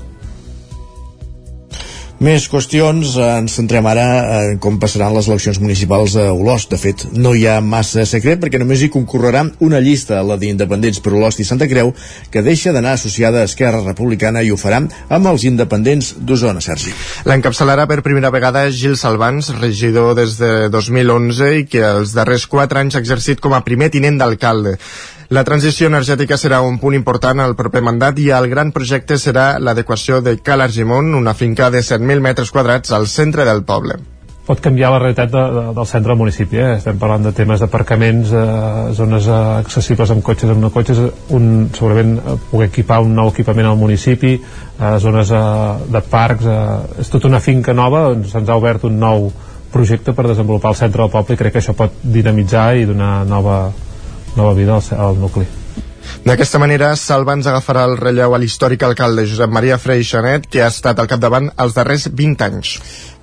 Més 2.18 2.48
qüestions, 2.50 3.12
ens 3.22 3.54
centrem 3.60 3.86
ara 3.86 4.04
en 4.40 4.56
com 4.58 4.80
passaran 4.82 5.14
les 5.14 5.28
eleccions 5.30 5.60
municipals 5.62 6.16
a 6.18 6.32
Olost. 6.34 6.72
De 6.72 6.78
fet, 6.82 7.04
no 7.14 7.36
hi 7.38 7.44
ha 7.46 7.60
massa 7.62 8.08
secret 8.10 8.40
perquè 8.42 8.58
només 8.58 8.82
hi 8.82 8.90
concorrerà 8.90 9.44
una 9.62 9.78
llista, 9.86 10.24
la 10.26 10.34
d'independents 10.42 10.98
per 11.06 11.14
Olost 11.14 11.44
i 11.44 11.46
Santa 11.46 11.68
Creu, 11.70 11.92
que 12.34 12.42
deixa 12.42 12.74
d'anar 12.74 12.96
associada 12.98 13.44
a 13.44 13.50
Esquerra 13.50 13.84
Republicana 13.84 14.42
i 14.42 14.50
ho 14.50 14.58
farà 14.58 14.80
amb 14.82 15.30
els 15.30 15.46
independents 15.46 16.16
d'Osona, 16.18 16.64
Sergi. 16.66 16.96
L'encapçalarà 17.30 17.86
per 17.86 18.00
primera 18.02 18.34
vegada 18.34 18.66
Gil 18.74 18.98
Salvans, 18.98 19.52
regidor 19.62 20.16
des 20.18 20.40
de 20.42 20.72
2011 20.74 21.52
i 21.60 21.68
que 21.70 21.86
els 21.86 22.18
darrers 22.18 22.50
quatre 22.50 22.82
anys 22.82 22.98
ha 22.98 23.04
exercit 23.06 23.46
com 23.46 23.54
a 23.54 23.62
primer 23.62 23.92
tinent 23.94 24.18
d'alcalde. 24.18 24.80
La 25.28 25.44
transició 25.44 25.90
energètica 25.92 26.38
serà 26.40 26.62
un 26.64 26.78
punt 26.80 26.96
important 26.96 27.42
al 27.44 27.58
proper 27.60 27.82
mandat 27.84 28.20
i 28.24 28.30
el 28.32 28.46
gran 28.48 28.70
projecte 28.72 29.18
serà 29.20 29.58
l'adequació 29.60 30.22
de 30.24 30.38
Cal 30.40 30.64
Argimon, 30.64 31.16
una 31.18 31.34
finca 31.36 31.68
de 31.70 31.82
7.000 31.84 32.24
metres 32.24 32.52
quadrats 32.52 32.94
al 32.96 33.10
centre 33.12 33.44
del 33.44 33.66
poble 33.68 34.00
pot 34.48 34.62
canviar 34.64 34.94
la 34.94 35.00
realitat 35.02 35.28
de, 35.28 35.42
de, 35.52 35.62
del 35.76 35.88
centre 35.90 36.14
del 36.14 36.20
municipi. 36.22 36.56
Eh? 36.62 36.78
Estem 36.78 37.00
parlant 37.02 37.26
de 37.26 37.34
temes 37.36 37.60
d'aparcaments, 37.60 38.30
eh, 38.32 38.94
zones 38.96 39.28
eh, 39.28 39.40
accessibles 39.58 40.14
amb 40.14 40.24
cotxes, 40.24 40.54
amb 40.54 40.64
no 40.64 40.70
cotxes, 40.72 41.02
un, 41.36 41.50
segurament 41.76 42.14
eh, 42.16 42.36
poder 42.52 42.70
equipar 42.70 43.02
un 43.04 43.12
nou 43.18 43.34
equipament 43.34 43.68
al 43.68 43.76
municipi, 43.76 44.38
eh, 44.38 44.94
zones 45.04 45.34
eh, 45.36 45.42
de 45.92 46.04
parcs, 46.14 46.48
eh, 46.48 47.02
és 47.04 47.12
tota 47.12 47.28
una 47.28 47.44
finca 47.44 47.76
nova, 47.76 48.06
doncs 48.14 48.32
se'ns 48.32 48.48
ha 48.48 48.56
obert 48.56 48.88
un 48.88 48.96
nou 49.04 49.28
projecte 49.74 50.16
per 50.16 50.30
desenvolupar 50.30 50.72
el 50.72 50.80
centre 50.80 51.04
del 51.04 51.12
poble 51.12 51.36
i 51.36 51.42
crec 51.44 51.58
que 51.58 51.60
això 51.66 51.76
pot 51.76 52.00
dinamitzar 52.00 52.70
i 52.80 52.88
donar 52.88 53.26
nova, 53.28 53.66
nova 54.38 54.54
vida 54.58 54.78
al, 54.78 54.92
al 55.10 55.18
nucli. 55.20 55.48
D'aquesta 56.28 56.60
manera, 56.60 56.94
Salvans 57.00 57.48
agafarà 57.48 57.84
el 57.88 57.98
relleu 58.00 58.34
a 58.36 58.40
l'històric 58.42 58.84
alcalde 58.88 59.26
Josep 59.28 59.52
Maria 59.54 59.78
Freixanet, 59.80 60.48
que 60.52 60.64
ha 60.64 60.70
estat 60.72 61.00
al 61.00 61.10
capdavant 61.12 61.50
els 61.64 61.76
darrers 61.76 62.08
20 62.12 62.46
anys. 62.48 62.74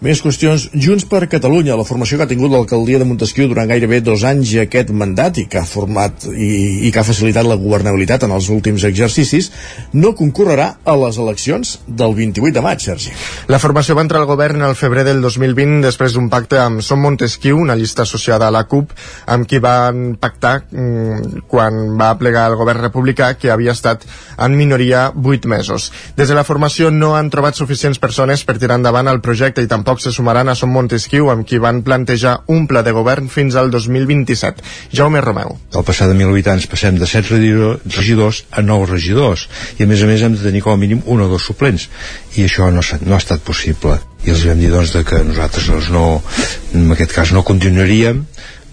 Més 0.03 0.21
qüestions. 0.23 0.67
Junts 0.75 1.07
per 1.09 1.23
Catalunya, 1.31 1.77
la 1.79 1.87
formació 1.87 2.19
que 2.19 2.27
ha 2.27 2.31
tingut 2.31 2.51
l'alcaldia 2.53 2.99
de 2.99 3.07
Montesquieu 3.09 3.47
durant 3.49 3.69
gairebé 3.71 4.01
dos 4.05 4.25
anys 4.27 4.53
i 4.55 4.61
aquest 4.65 4.91
mandat 4.91 5.39
i 5.39 5.47
que 5.51 5.61
ha 5.61 5.67
format 5.69 6.27
i, 6.33 6.89
i 6.89 6.93
que 6.93 7.01
ha 7.01 7.07
facilitat 7.07 7.47
la 7.47 7.57
governabilitat 7.61 8.27
en 8.27 8.35
els 8.35 8.51
últims 8.53 8.85
exercicis, 8.89 9.51
no 9.95 10.15
concorrerà 10.19 10.75
a 10.85 10.97
les 10.99 11.19
eleccions 11.23 11.79
del 11.87 12.17
28 12.19 12.55
de 12.57 12.65
maig, 12.65 12.83
Sergi. 12.85 13.15
La 13.49 13.61
formació 13.63 13.97
va 13.97 14.05
entrar 14.05 14.21
al 14.23 14.29
govern 14.29 14.65
el 14.67 14.77
febrer 14.79 15.07
del 15.07 15.23
2020 15.25 15.81
després 15.85 16.17
d'un 16.17 16.29
pacte 16.33 16.59
amb 16.61 16.83
Som 16.85 17.05
Montesquieu, 17.05 17.59
una 17.61 17.79
llista 17.79 18.03
associada 18.03 18.49
a 18.49 18.55
la 18.55 18.65
CUP, 18.69 18.93
amb 19.31 19.49
qui 19.49 19.61
van 19.63 20.17
pactar 20.21 20.57
mm, 20.71 21.45
quan 21.49 21.95
va 22.01 22.13
plegar 22.21 22.49
el 22.51 22.59
govern 22.61 22.83
republicà, 22.85 23.35
que 23.39 23.53
havia 23.53 23.73
estat 23.73 24.05
en 24.39 24.57
minoria 24.59 25.07
8 25.15 25.49
mesos. 25.49 25.91
Des 26.17 26.29
de 26.29 26.37
la 26.37 26.45
formació 26.45 26.91
no 26.91 27.15
han 27.17 27.31
trobat 27.31 27.57
suficients 27.57 28.01
persones 28.03 28.45
per 28.45 28.59
tirar 28.59 28.79
endavant 28.81 29.09
el 29.11 29.23
projecte 29.25 29.63
i 29.63 29.71
tampoc 29.71 29.94
tampoc 29.95 30.03
se 30.03 30.13
sumaran 30.13 30.49
a 30.49 30.55
Som 30.55 30.73
Montesquieu, 30.75 31.31
amb 31.31 31.47
qui 31.47 31.59
van 31.59 31.83
plantejar 31.87 32.43
un 32.51 32.67
pla 32.67 32.83
de 32.83 32.91
govern 32.93 33.29
fins 33.31 33.55
al 33.55 33.71
2027. 33.71 34.63
Jaume 34.93 35.21
Romeu. 35.21 35.55
Al 35.73 35.85
passar 35.85 36.09
de 36.09 36.15
1.000 36.15 36.33
habitants 36.33 36.67
passem 36.67 36.99
de 36.99 37.07
7 37.07 37.31
regidors 37.95 38.45
a 38.51 38.63
9 38.63 38.91
regidors 38.91 39.47
i 39.79 39.85
a 39.85 39.87
més 39.87 40.03
a 40.03 40.07
més 40.11 40.23
hem 40.23 40.35
de 40.35 40.43
tenir 40.43 40.65
com 40.65 40.75
a 40.75 40.81
mínim 40.81 41.03
un 41.07 41.23
o 41.23 41.29
dos 41.29 41.47
suplents 41.47 41.89
i 42.35 42.45
això 42.45 42.71
no, 42.75 42.83
ha, 42.83 42.99
no 43.07 43.15
ha 43.15 43.23
estat 43.23 43.45
possible 43.47 44.01
i 44.25 44.35
els 44.35 44.43
vam 44.49 44.59
dir 44.59 44.73
doncs 44.73 44.97
de 44.97 45.05
que 45.07 45.23
nosaltres 45.23 45.71
doncs, 45.71 45.91
no, 45.95 46.23
en 46.75 46.91
aquest 46.97 47.15
cas 47.15 47.33
no 47.37 47.45
continuaríem 47.47 48.25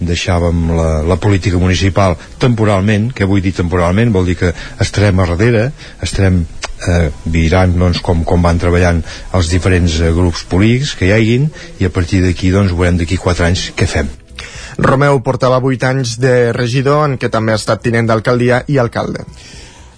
deixàvem 0.08 0.64
la, 0.76 0.88
la 1.06 1.18
política 1.20 1.60
municipal 1.60 2.16
temporalment, 2.42 3.10
què 3.16 3.28
vull 3.28 3.42
dir 3.44 3.54
temporalment? 3.56 4.12
Vol 4.14 4.28
dir 4.30 4.38
que 4.40 4.52
estarem 4.82 5.20
a 5.20 5.28
darrere, 5.32 5.68
estarem 6.02 6.42
eh, 6.88 7.10
viran 7.24 7.76
doncs, 7.78 8.02
com, 8.04 8.24
com 8.24 8.42
van 8.42 8.60
treballant 8.62 9.02
els 9.36 9.52
diferents 9.52 10.00
eh, 10.00 10.10
grups 10.14 10.44
polítics 10.50 10.96
que 10.98 11.08
hi 11.08 11.14
haguin 11.16 11.48
i 11.80 11.88
a 11.88 11.92
partir 11.94 12.22
d'aquí 12.24 12.52
doncs, 12.54 12.74
veurem 12.76 13.00
d'aquí 13.00 13.20
4 13.20 13.48
anys 13.48 13.70
què 13.76 13.88
fem. 13.88 14.10
Romeu 14.82 15.20
portava 15.24 15.60
8 15.60 15.88
anys 15.90 16.16
de 16.20 16.52
regidor 16.56 17.04
en 17.06 17.18
què 17.20 17.30
també 17.30 17.52
ha 17.52 17.60
estat 17.60 17.82
tinent 17.84 18.08
d'alcaldia 18.08 18.62
i 18.68 18.78
alcalde. 18.80 19.26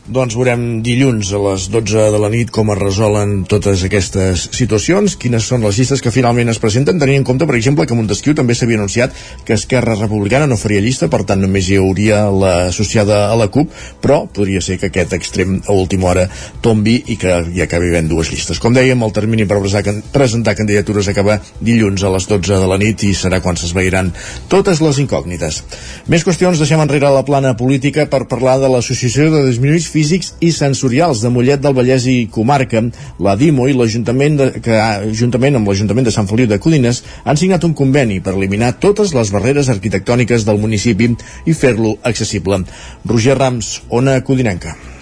Doncs 0.04 0.34
veurem 0.37 0.82
dilluns 0.84 1.30
a 1.32 1.38
les 1.40 1.62
12 1.73 2.02
de 2.12 2.18
la 2.20 2.28
nit 2.28 2.50
com 2.52 2.68
es 2.75 2.76
resolen 2.76 3.30
totes 3.49 3.87
aquestes 3.87 4.42
situacions, 4.52 5.14
quines 5.16 5.46
són 5.49 5.62
les 5.64 5.78
llistes 5.80 6.02
que 6.04 6.11
finalment 6.12 6.52
es 6.52 6.58
presenten, 6.61 6.99
tenint 7.00 7.23
en 7.23 7.25
compte, 7.25 7.46
per 7.49 7.56
exemple, 7.56 7.87
que 7.88 7.96
Montesquieu 7.96 8.37
també 8.37 8.52
s'havia 8.52 8.76
anunciat 8.76 9.16
que 9.49 9.56
Esquerra 9.56 9.94
Republicana 9.96 10.44
no 10.44 10.58
faria 10.61 10.82
llista, 10.84 11.08
per 11.08 11.23
tant 11.25 11.40
només 11.40 11.70
hi 11.73 11.78
hauria 11.80 12.18
l'associada 12.28 13.30
a 13.30 13.38
la 13.40 13.46
CUP, 13.49 13.73
però 14.04 14.18
podria 14.28 14.61
ser 14.61 14.76
que 14.82 14.90
aquest 14.90 15.14
extrem 15.16 15.54
a 15.64 15.73
última 15.73 16.11
hora 16.11 16.26
tombi 16.61 16.99
i 17.08 17.16
que 17.16 17.38
hi 17.54 17.64
acabi 17.64 17.88
havent 17.88 18.12
dues 18.12 18.28
llistes. 18.34 18.61
Com 18.61 18.76
dèiem, 18.76 19.00
el 19.08 19.16
termini 19.16 19.49
per 19.49 19.62
presentar 20.12 20.56
candidatures 20.61 21.08
acaba 21.08 21.38
dilluns 21.64 22.04
a 22.04 22.12
les 22.12 22.28
12 22.28 22.61
de 22.61 22.68
la 22.68 22.80
nit 22.84 23.06
i 23.08 23.14
serà 23.16 23.40
quan 23.40 23.56
s'esveiran 23.56 24.12
totes 24.52 24.84
les 24.84 25.00
incògnites. 25.00 25.62
Més 26.12 26.28
qüestions, 26.28 26.61
deixem 26.61 26.84
enrere 26.84 27.08
la 27.08 27.25
plana 27.25 27.56
política 27.56 28.04
per 28.04 28.26
parlar 28.28 28.61
de 28.61 28.68
l'Associació 28.68 29.32
de 29.32 29.46
Disminuïts 29.49 29.94
físics 29.95 30.33
i 30.45 30.51
sensorials 30.55 31.23
de 31.23 31.31
Mollet 31.33 31.63
del 31.63 31.77
Vallès 31.77 32.09
i 32.11 32.17
Comarca, 32.35 32.83
la 33.23 33.37
DIMO 33.39 33.69
i 33.71 33.77
l'Ajuntament 33.79 34.41
que 34.65 34.81
juntament 35.15 35.61
amb 35.61 35.71
l'Ajuntament 35.71 36.09
de 36.09 36.15
Sant 36.15 36.31
Feliu 36.31 36.51
de 36.51 36.59
Codines 36.63 37.03
han 37.25 37.39
signat 37.41 37.67
un 37.69 37.77
conveni 37.79 38.21
per 38.25 38.35
eliminar 38.35 38.75
totes 38.83 39.15
les 39.15 39.31
barreres 39.35 39.71
arquitectòniques 39.73 40.49
del 40.49 40.61
municipi 40.63 41.13
i 41.47 41.55
fer-lo 41.55 41.97
accessible. 42.03 42.65
Roger 43.07 43.39
Rams, 43.39 43.77
Ona 43.91 44.21
Codinenca. 44.27 44.94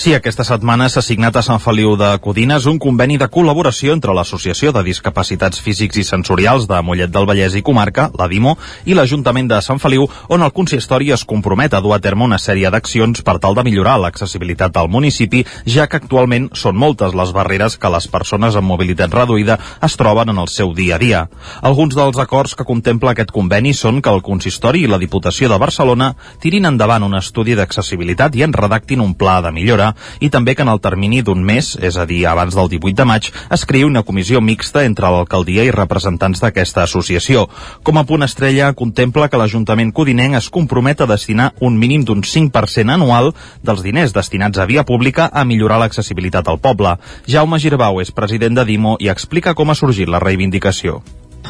Sí, 0.00 0.14
aquesta 0.16 0.46
setmana 0.48 0.86
s'ha 0.88 1.02
signat 1.04 1.36
a 1.36 1.42
Sant 1.44 1.58
Feliu 1.60 1.90
de 2.00 2.06
Codines 2.24 2.64
un 2.70 2.78
conveni 2.80 3.18
de 3.20 3.26
col·laboració 3.28 3.92
entre 3.92 4.14
l'Associació 4.16 4.70
de 4.72 4.80
Discapacitats 4.86 5.60
Físics 5.60 5.98
i 6.00 6.04
Sensorials 6.08 6.64
de 6.70 6.78
Mollet 6.80 7.10
del 7.12 7.26
Vallès 7.28 7.52
i 7.58 7.60
Comarca, 7.60 8.06
la 8.16 8.24
DIMO, 8.32 8.54
i 8.88 8.96
l'Ajuntament 8.96 9.50
de 9.50 9.58
Sant 9.60 9.76
Feliu, 9.82 10.06
on 10.32 10.40
el 10.40 10.54
consistori 10.56 11.12
es 11.12 11.26
compromet 11.28 11.76
a 11.76 11.82
dur 11.84 11.92
a 11.92 11.98
terme 12.00 12.24
una 12.24 12.38
sèrie 12.40 12.70
d'accions 12.72 13.20
per 13.26 13.34
tal 13.44 13.58
de 13.58 13.66
millorar 13.66 13.98
l'accessibilitat 14.00 14.78
al 14.80 14.88
municipi, 14.88 15.42
ja 15.68 15.84
que 15.84 16.00
actualment 16.00 16.48
són 16.56 16.80
moltes 16.80 17.12
les 17.12 17.34
barreres 17.36 17.76
que 17.76 17.92
les 17.92 18.08
persones 18.08 18.56
amb 18.56 18.72
mobilitat 18.72 19.12
reduïda 19.12 19.58
es 19.84 19.98
troben 20.00 20.32
en 20.32 20.40
el 20.40 20.48
seu 20.48 20.72
dia 20.72 20.96
a 20.96 21.00
dia. 21.04 21.22
Alguns 21.60 21.92
dels 22.00 22.22
acords 22.24 22.56
que 22.56 22.64
contempla 22.64 23.12
aquest 23.12 23.36
conveni 23.36 23.76
són 23.76 24.00
que 24.00 24.16
el 24.16 24.24
consistori 24.24 24.86
i 24.86 24.88
la 24.88 25.02
Diputació 25.04 25.52
de 25.52 25.60
Barcelona 25.60 26.14
tirin 26.40 26.72
endavant 26.72 27.04
un 27.04 27.20
estudi 27.20 27.52
d'accessibilitat 27.52 28.40
i 28.40 28.48
en 28.48 28.56
redactin 28.56 29.04
un 29.04 29.12
pla 29.12 29.42
de 29.44 29.52
millora 29.52 29.89
i 30.20 30.30
també 30.30 30.54
que 30.54 30.64
en 30.66 30.72
el 30.72 30.80
termini 30.80 31.22
d'un 31.22 31.42
mes, 31.44 31.72
és 31.80 31.96
a 31.96 32.06
dir, 32.06 32.24
abans 32.26 32.56
del 32.56 32.70
18 32.72 32.96
de 32.96 33.06
maig, 33.08 33.30
es 33.50 33.64
creï 33.66 33.84
una 33.86 34.02
comissió 34.06 34.40
mixta 34.40 34.84
entre 34.88 35.10
l'alcaldia 35.10 35.64
i 35.66 35.74
representants 35.74 36.42
d'aquesta 36.42 36.84
associació. 36.84 37.46
Com 37.82 38.00
a 38.00 38.04
punt 38.08 38.26
estrella, 38.26 38.72
contempla 38.74 39.28
que 39.28 39.40
l'Ajuntament 39.40 39.92
codinenc 39.96 40.40
es 40.40 40.50
compromet 40.50 41.00
a 41.00 41.08
destinar 41.10 41.52
un 41.60 41.78
mínim 41.78 42.04
d'un 42.04 42.22
5% 42.26 42.96
anual 42.96 43.32
dels 43.62 43.84
diners 43.86 44.14
destinats 44.16 44.58
a 44.58 44.66
via 44.66 44.84
pública 44.84 45.30
a 45.32 45.44
millorar 45.44 45.80
l'accessibilitat 45.80 46.48
al 46.48 46.60
poble. 46.60 46.96
Jaume 47.26 47.58
Girbau 47.62 48.00
és 48.00 48.12
president 48.12 48.58
de 48.58 48.66
Dimo 48.68 48.96
i 49.00 49.10
explica 49.12 49.54
com 49.54 49.70
ha 49.70 49.78
sorgit 49.78 50.08
la 50.10 50.22
reivindicació 50.22 51.00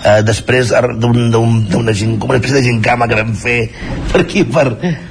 eh, 0.04 0.20
després 0.26 0.73
d'una 0.73 1.38
un, 1.40 1.92
gent, 1.92 2.16
com 2.20 2.30
una 2.30 2.40
espècie 2.40 2.61
de 2.61 2.66
gincama 2.68 3.09
que 3.11 3.18
vam 3.18 3.32
fer 3.38 3.59
per 4.12 4.23
aquí, 4.25 4.44
per, 4.44 4.66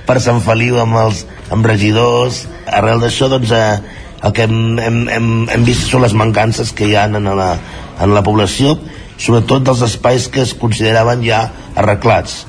per 0.07 0.19
Sant 0.23 0.41
Feliu 0.45 0.79
amb 0.81 0.99
els 1.03 1.25
amb 1.53 1.65
regidors 1.65 2.45
arrel 2.67 3.01
d'això 3.03 3.29
doncs 3.31 3.53
eh, 3.55 3.79
el 4.23 4.35
que 4.35 4.45
hem, 4.47 4.79
hem, 4.83 5.01
hem, 5.15 5.29
hem 5.53 5.65
vist 5.67 5.87
són 5.87 6.03
les 6.03 6.15
mancances 6.17 6.73
que 6.75 6.89
hi 6.89 6.95
ha 6.95 7.07
en 7.07 7.23
la, 7.23 7.51
en 7.99 8.15
la 8.15 8.23
població 8.25 8.75
sobretot 9.19 9.65
dels 9.67 9.83
espais 9.85 10.27
que 10.31 10.43
es 10.45 10.55
consideraven 10.55 11.23
ja 11.25 11.43
arreglats 11.79 12.45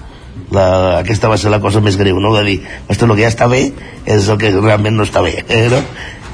la, 0.54 1.00
aquesta 1.00 1.30
va 1.30 1.38
ser 1.38 1.50
la 1.52 1.60
cosa 1.62 1.82
més 1.82 1.99
greu 1.99 2.18
no? 2.22 2.32
de 2.34 2.44
dir, 2.46 2.56
ostres, 2.88 3.08
el 3.08 3.16
que 3.16 3.25
ja 3.26 3.30
està 3.30 3.50
bé 3.50 3.62
és 4.06 4.30
el 4.30 4.38
que 4.40 4.50
realment 4.56 4.96
no 4.99 5.06
està 5.06 5.22
bé 5.26 5.37
eh, 5.49 5.66
no? 5.72 5.82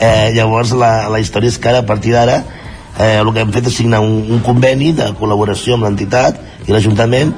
eh, 0.01 0.31
llavors 0.37 0.73
la, 0.77 1.09
la 1.13 1.21
història 1.23 1.53
és 1.53 1.59
que 1.61 1.73
ara 1.73 1.85
a 1.85 1.89
partir 1.89 2.15
d'ara 2.17 2.41
eh, 2.99 3.17
el 3.21 3.33
que 3.33 3.43
hem 3.45 3.53
fet 3.55 3.71
és 3.71 3.81
signar 3.81 4.03
un, 4.05 4.19
un 4.37 4.45
conveni 4.45 4.93
de 4.97 5.11
col·laboració 5.21 5.77
amb 5.77 5.89
l'entitat 5.89 6.41
i 6.67 6.75
l'Ajuntament 6.75 7.35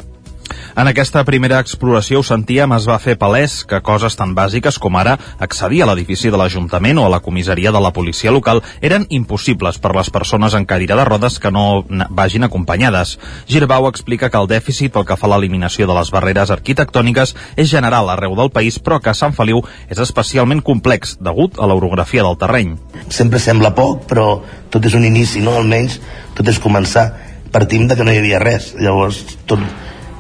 en 0.79 0.87
aquesta 0.87 1.25
primera 1.27 1.59
exploració 1.59 2.21
ho 2.21 2.25
sentíem 2.27 2.71
es 2.77 2.85
va 2.87 3.01
fer 3.03 3.17
palès 3.19 3.65
que 3.67 3.81
coses 3.83 4.15
tan 4.15 4.31
bàsiques 4.37 4.77
com 4.79 4.95
ara 5.01 5.17
accedir 5.43 5.81
a 5.83 5.89
l'edifici 5.91 6.31
de 6.31 6.39
l'Ajuntament 6.39 7.01
o 7.03 7.07
a 7.07 7.11
la 7.11 7.19
comissaria 7.25 7.73
de 7.75 7.81
la 7.83 7.91
policia 7.97 8.31
local 8.31 8.63
eren 8.81 9.09
impossibles 9.11 9.81
per 9.83 9.91
les 9.97 10.11
persones 10.15 10.55
en 10.55 10.69
cadira 10.71 10.95
de 11.01 11.07
rodes 11.09 11.41
que 11.43 11.51
no 11.51 11.83
vagin 11.89 12.47
acompanyades. 12.47 13.17
Girbau 13.49 13.89
explica 13.89 14.31
que 14.31 14.39
el 14.39 14.47
dèficit 14.47 14.95
pel 14.95 15.09
que 15.09 15.19
fa 15.19 15.27
a 15.27 15.33
l'eliminació 15.35 15.91
de 15.91 15.99
les 15.99 16.13
barreres 16.15 16.55
arquitectòniques 16.55 17.35
és 17.57 17.71
general 17.75 18.15
arreu 18.15 18.39
del 18.39 18.55
país, 18.55 18.79
però 18.79 19.01
que 19.03 19.17
Sant 19.19 19.35
Feliu 19.35 19.65
és 19.91 19.99
especialment 19.99 20.63
complex 20.63 21.19
degut 21.19 21.59
a 21.59 21.67
l'orografia 21.67 22.23
del 22.23 22.39
terreny. 22.39 22.77
Sempre 23.11 23.43
sembla 23.43 23.75
poc, 23.75 24.07
però 24.07 24.29
tot 24.71 24.87
és 24.87 24.95
un 24.95 25.11
inici, 25.11 25.43
no? 25.43 25.59
Almenys 25.59 25.99
tot 26.39 26.47
és 26.47 26.63
començar. 26.63 27.11
Partim 27.51 27.89
de 27.89 27.97
que 27.99 28.05
no 28.07 28.15
hi 28.15 28.23
havia 28.23 28.39
res. 28.39 28.75
Llavors, 28.79 29.25
tot, 29.49 29.65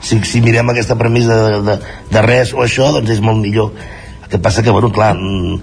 si, 0.00 0.21
si 0.25 0.40
mirem 0.45 0.71
aquesta 0.71 0.97
premissa 0.99 1.37
de, 1.37 1.61
de, 1.67 1.76
de 2.12 2.23
res 2.25 2.55
o 2.55 2.62
això, 2.64 2.93
doncs 2.95 3.17
és 3.17 3.21
molt 3.25 3.40
millor. 3.43 3.73
El 4.23 4.31
que 4.31 4.40
passa 4.43 4.62
que, 4.62 4.71
bueno, 4.75 4.93
clar, 4.95 5.14
mm, 5.17 5.59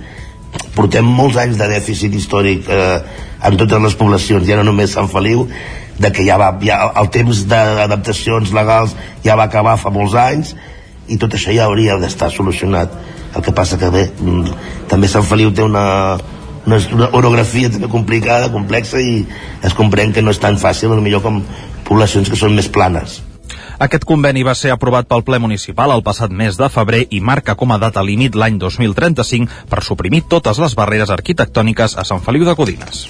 portem 0.76 1.08
molts 1.08 1.40
anys 1.40 1.58
de 1.60 1.70
dèficit 1.72 2.14
històric 2.16 2.70
eh, 2.70 3.00
en 3.46 3.58
totes 3.60 3.82
les 3.82 3.98
poblacions, 4.00 4.46
ja 4.48 4.60
no 4.60 4.68
només 4.68 4.96
Sant 4.96 5.10
Feliu, 5.12 5.46
de 6.00 6.12
que 6.12 6.26
ja 6.28 6.38
va, 6.40 6.52
ja, 6.64 6.82
el 7.00 7.10
temps 7.14 7.46
d'adaptacions 7.48 8.52
legals 8.56 8.96
ja 9.24 9.38
va 9.40 9.48
acabar 9.48 9.78
fa 9.80 9.94
molts 9.96 10.16
anys 10.20 10.56
i 11.08 11.20
tot 11.22 11.38
això 11.38 11.54
ja 11.56 11.70
hauria 11.70 12.00
d'estar 12.02 12.32
solucionat. 12.34 12.92
El 13.36 13.44
que 13.44 13.54
passa 13.56 13.78
que 13.80 13.92
bé, 13.92 14.10
mm, 14.20 14.56
també 14.92 15.08
Sant 15.12 15.28
Feliu 15.28 15.54
té 15.54 15.64
una, 15.64 16.18
una 16.66 17.10
orografia 17.14 17.70
també 17.70 17.88
complicada, 17.92 18.52
complexa 18.52 19.00
i 19.00 19.24
es 19.64 19.78
comprèn 19.78 20.14
que 20.14 20.24
no 20.24 20.32
és 20.32 20.42
tan 20.42 20.58
fàcil, 20.58 20.96
millor 21.00 21.24
com 21.24 21.44
poblacions 21.86 22.30
que 22.30 22.40
són 22.40 22.56
més 22.56 22.68
planes. 22.68 23.22
Aquest 23.80 24.06
conveni 24.08 24.44
va 24.48 24.56
ser 24.56 24.72
aprovat 24.72 25.08
pel 25.10 25.24
ple 25.28 25.40
municipal 25.44 25.92
el 25.92 26.04
passat 26.04 26.32
mes 26.32 26.56
de 26.56 26.70
febrer 26.72 27.02
i 27.12 27.20
marca 27.20 27.58
com 27.60 27.74
a 27.76 27.80
data 27.82 28.04
límit 28.04 28.36
l'any 28.40 28.60
2035 28.62 29.68
per 29.72 29.84
suprimir 29.84 30.24
totes 30.32 30.62
les 30.64 30.76
barreres 30.80 31.12
arquitectòniques 31.12 31.98
a 32.00 32.08
Sant 32.08 32.24
Feliu 32.24 32.48
de 32.48 32.56
Codines. 32.56 33.04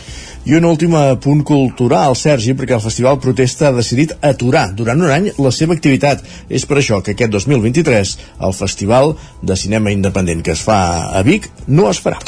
I 0.46 0.54
un 0.54 0.66
últim 0.70 0.94
punt 1.18 1.40
cultural, 1.42 2.14
Sergi, 2.14 2.54
perquè 2.54 2.76
el 2.76 2.82
Festival 2.84 3.16
Protesta 3.18 3.72
ha 3.72 3.74
decidit 3.74 4.12
aturar 4.22 4.68
durant 4.78 5.00
un 5.02 5.10
any 5.10 5.32
la 5.42 5.50
seva 5.50 5.74
activitat. 5.74 6.22
És 6.54 6.68
per 6.70 6.78
això 6.78 7.00
que 7.02 7.16
aquest 7.16 7.32
2023 7.34 8.12
el 8.46 8.54
Festival 8.54 9.16
de 9.42 9.58
Cinema 9.58 9.90
Independent 9.90 10.44
que 10.46 10.54
es 10.54 10.62
fa 10.62 10.78
a 11.18 11.24
Vic 11.26 11.50
no 11.66 11.88
es 11.90 11.98
farà. 11.98 12.20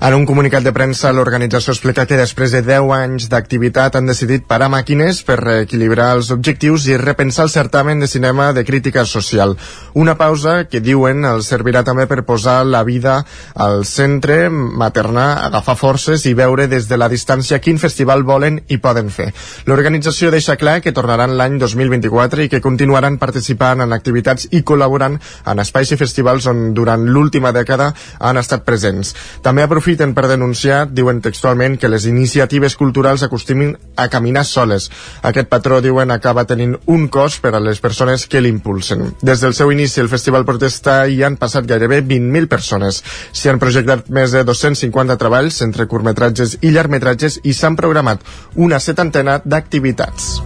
En 0.00 0.14
un 0.16 0.24
comunicat 0.24 0.64
de 0.64 0.72
premsa, 0.72 1.10
l'organització 1.12 1.74
explica 1.74 2.06
que 2.08 2.16
després 2.16 2.54
de 2.56 2.62
10 2.64 2.88
anys 2.94 3.28
d'activitat 3.28 3.98
han 3.98 4.08
decidit 4.08 4.46
parar 4.48 4.70
màquines 4.72 5.20
per 5.26 5.36
reequilibrar 5.42 6.14
els 6.16 6.32
objectius 6.32 6.86
i 6.88 6.96
repensar 6.96 7.48
el 7.48 7.52
certamen 7.52 8.00
de 8.00 8.08
cinema 8.08 8.52
de 8.56 8.64
crítica 8.64 9.04
social. 9.04 9.56
Una 9.92 10.16
pausa 10.16 10.62
que, 10.70 10.80
diuen, 10.80 11.26
els 11.28 11.52
servirà 11.52 11.84
també 11.84 12.08
per 12.08 12.22
posar 12.24 12.62
la 12.64 12.80
vida 12.88 13.18
al 13.52 13.84
centre, 13.84 14.46
maternar, 14.48 15.28
agafar 15.50 15.76
forces 15.76 16.24
i 16.24 16.32
veure 16.38 16.70
des 16.70 16.88
de 16.88 16.96
la 16.96 17.12
distància 17.12 17.57
quin 17.64 17.78
festival 17.78 18.24
volen 18.26 18.60
i 18.68 18.78
poden 18.82 19.10
fer. 19.10 19.30
L'organització 19.66 20.30
deixa 20.34 20.56
clar 20.56 20.78
que 20.84 20.92
tornaran 20.96 21.36
l'any 21.38 21.58
2024 21.60 22.44
i 22.46 22.52
que 22.52 22.62
continuaran 22.64 23.18
participant 23.18 23.84
en 23.84 23.92
activitats 23.92 24.48
i 24.52 24.62
col·laborant 24.62 25.18
en 25.18 25.62
espais 25.62 25.92
i 25.92 25.98
festivals 26.00 26.46
on 26.50 26.72
durant 26.74 27.04
l'última 27.06 27.52
dècada 27.52 27.92
han 28.18 28.40
estat 28.40 28.64
presents. 28.66 29.14
També 29.42 29.64
aprofiten 29.64 30.14
per 30.14 30.28
denunciar, 30.30 30.86
diuen 30.90 31.22
textualment, 31.24 31.78
que 31.78 31.90
les 31.90 32.06
iniciatives 32.06 32.76
culturals 32.76 33.22
acostumin 33.26 33.74
a 33.96 34.08
caminar 34.08 34.44
soles. 34.44 34.90
Aquest 35.22 35.48
patró, 35.48 35.80
diuen, 35.84 36.10
acaba 36.10 36.46
tenint 36.48 36.76
un 36.86 37.08
cost 37.08 37.42
per 37.42 37.54
a 37.54 37.62
les 37.62 37.80
persones 37.80 38.26
que 38.26 38.42
l'impulsen. 38.42 39.14
Des 39.22 39.40
del 39.44 39.54
seu 39.54 39.72
inici, 39.72 40.00
el 40.00 40.10
Festival 40.12 40.46
Protesta 40.48 41.00
hi 41.06 41.22
han 41.22 41.38
passat 41.40 41.66
gairebé 41.68 42.00
20.000 42.02 42.48
persones. 42.50 43.02
S'hi 43.32 43.50
han 43.52 43.60
projectat 43.62 44.08
més 44.14 44.34
de 44.34 44.44
250 44.46 45.18
treballs 45.20 45.62
entre 45.66 45.88
curtmetratges 45.90 46.58
i 46.62 46.72
llargmetratges 46.74 47.40
i 47.48 47.56
s'han 47.56 47.78
programat 47.80 48.24
una 48.68 48.80
setantena 48.82 49.40
d'activitats. 49.44 50.36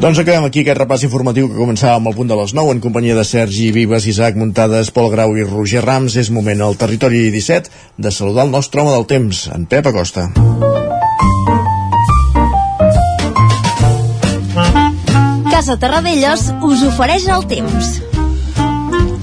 Doncs 0.00 0.16
acabem 0.16 0.46
aquí 0.46 0.62
aquest 0.62 0.78
repàs 0.78 1.02
informatiu 1.04 1.50
que 1.50 1.58
començava 1.60 1.98
amb 1.98 2.08
el 2.08 2.14
punt 2.16 2.30
de 2.30 2.36
les 2.38 2.54
9 2.56 2.72
en 2.72 2.78
companyia 2.80 3.12
de 3.18 3.24
Sergi 3.28 3.66
Vives, 3.76 4.06
Isaac 4.08 4.38
Muntades, 4.40 4.88
Pol 4.96 5.10
Grau 5.12 5.36
i 5.36 5.44
Roger 5.44 5.82
Rams. 5.84 6.16
És 6.16 6.30
moment 6.32 6.64
al 6.64 6.78
territori 6.80 7.26
17 7.28 7.68
de 8.00 8.10
saludar 8.10 8.48
el 8.48 8.54
nostre 8.54 8.80
home 8.80 8.96
del 8.96 9.04
temps, 9.04 9.44
en 9.52 9.68
Pep 9.68 9.92
Acosta. 9.92 10.30
Casa 15.52 15.76
Terradellos 15.76 16.48
us 16.64 16.86
ofereix 16.88 17.28
el 17.28 17.44
temps. 17.52 17.98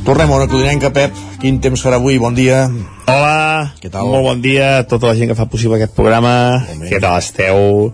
Tornem 0.08 0.32
a 0.32 0.36
una 0.38 0.48
codinenca, 0.48 0.88
Pep. 0.96 1.18
Quin 1.42 1.58
temps 1.60 1.82
farà 1.84 1.98
avui? 2.00 2.16
Bon 2.16 2.32
dia. 2.32 2.62
Hola, 3.12 3.74
Què 3.76 3.90
tal? 3.92 4.08
molt 4.08 4.24
bon 4.24 4.40
dia 4.40 4.68
a 4.78 4.84
tota 4.88 5.10
la 5.10 5.16
gent 5.18 5.28
que 5.28 5.36
fa 5.36 5.50
possible 5.52 5.76
aquest 5.76 5.98
programa. 5.98 6.62
Què 6.80 7.02
tal 7.04 7.18
esteu? 7.20 7.90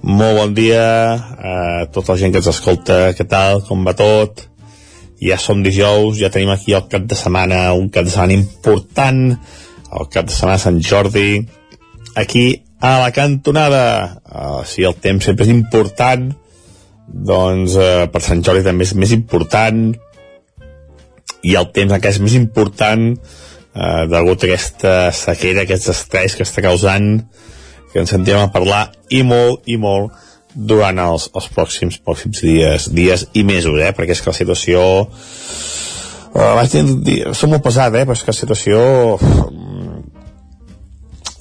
Molt 0.00 0.38
bon 0.38 0.54
dia 0.56 0.86
a 1.12 1.56
tota 1.92 2.14
la 2.14 2.22
gent 2.22 2.32
que 2.32 2.40
ens 2.40 2.48
escolta. 2.48 2.96
Què 3.12 3.26
tal? 3.28 3.60
Com 3.66 3.84
va 3.84 3.92
tot? 3.92 4.46
Ja 5.20 5.36
som 5.36 5.60
dijous, 5.62 6.16
ja 6.22 6.30
tenim 6.32 6.54
aquí 6.54 6.72
el 6.72 6.86
cap 6.88 7.04
de 7.04 7.18
setmana, 7.20 7.74
un 7.76 7.90
cap 7.92 8.08
de 8.08 8.14
setmana 8.14 8.32
important, 8.32 9.20
el 9.92 10.08
cap 10.08 10.30
de 10.30 10.32
setmana 10.32 10.56
Sant 10.62 10.78
Jordi. 10.80 11.42
Aquí, 12.16 12.46
a 12.80 12.94
la 13.02 13.10
cantonada, 13.12 13.82
uh, 14.24 14.64
si 14.64 14.88
el 14.88 14.96
temps 15.04 15.28
sempre 15.28 15.44
és 15.44 15.52
important, 15.52 16.32
doncs 17.12 17.76
uh, 17.76 18.08
per 18.08 18.24
Sant 18.24 18.40
Jordi 18.40 18.64
també 18.64 18.88
és 18.88 18.96
més 18.96 19.12
important, 19.12 19.92
i 21.42 21.56
el 21.58 21.70
temps 21.74 21.92
encara 21.92 22.14
és 22.14 22.20
més 22.22 22.36
important 22.38 23.08
eh, 23.12 24.02
degut 24.10 24.44
a 24.44 24.50
aquesta 24.50 24.94
sequera, 25.16 25.64
aquest 25.64 25.90
estrès 25.92 26.36
que 26.38 26.46
està 26.46 26.64
causant 26.64 27.14
que 27.92 28.00
ens 28.00 28.12
sentim 28.14 28.38
a 28.40 28.50
parlar 28.52 28.86
i 29.12 29.22
molt 29.26 29.68
i 29.68 29.76
molt 29.80 30.12
durant 30.54 30.98
els, 31.00 31.28
els 31.32 31.48
pròxims, 31.52 31.98
pròxims 32.04 32.42
dies, 32.44 32.88
dies 32.92 33.26
i 33.32 33.44
mesos, 33.44 33.78
eh? 33.80 33.92
perquè 33.96 34.16
és 34.16 34.20
que 34.20 34.32
la 34.32 34.36
situació 34.36 34.82
uh, 35.08 36.52
vaig 36.58 36.76
dir, 37.04 37.18
som 37.36 37.52
molt 37.52 37.64
pesat, 37.64 37.94
eh? 37.96 38.04
però 38.04 38.16
és 38.16 38.24
que 38.24 38.32
la 38.34 38.40
situació 38.40 38.82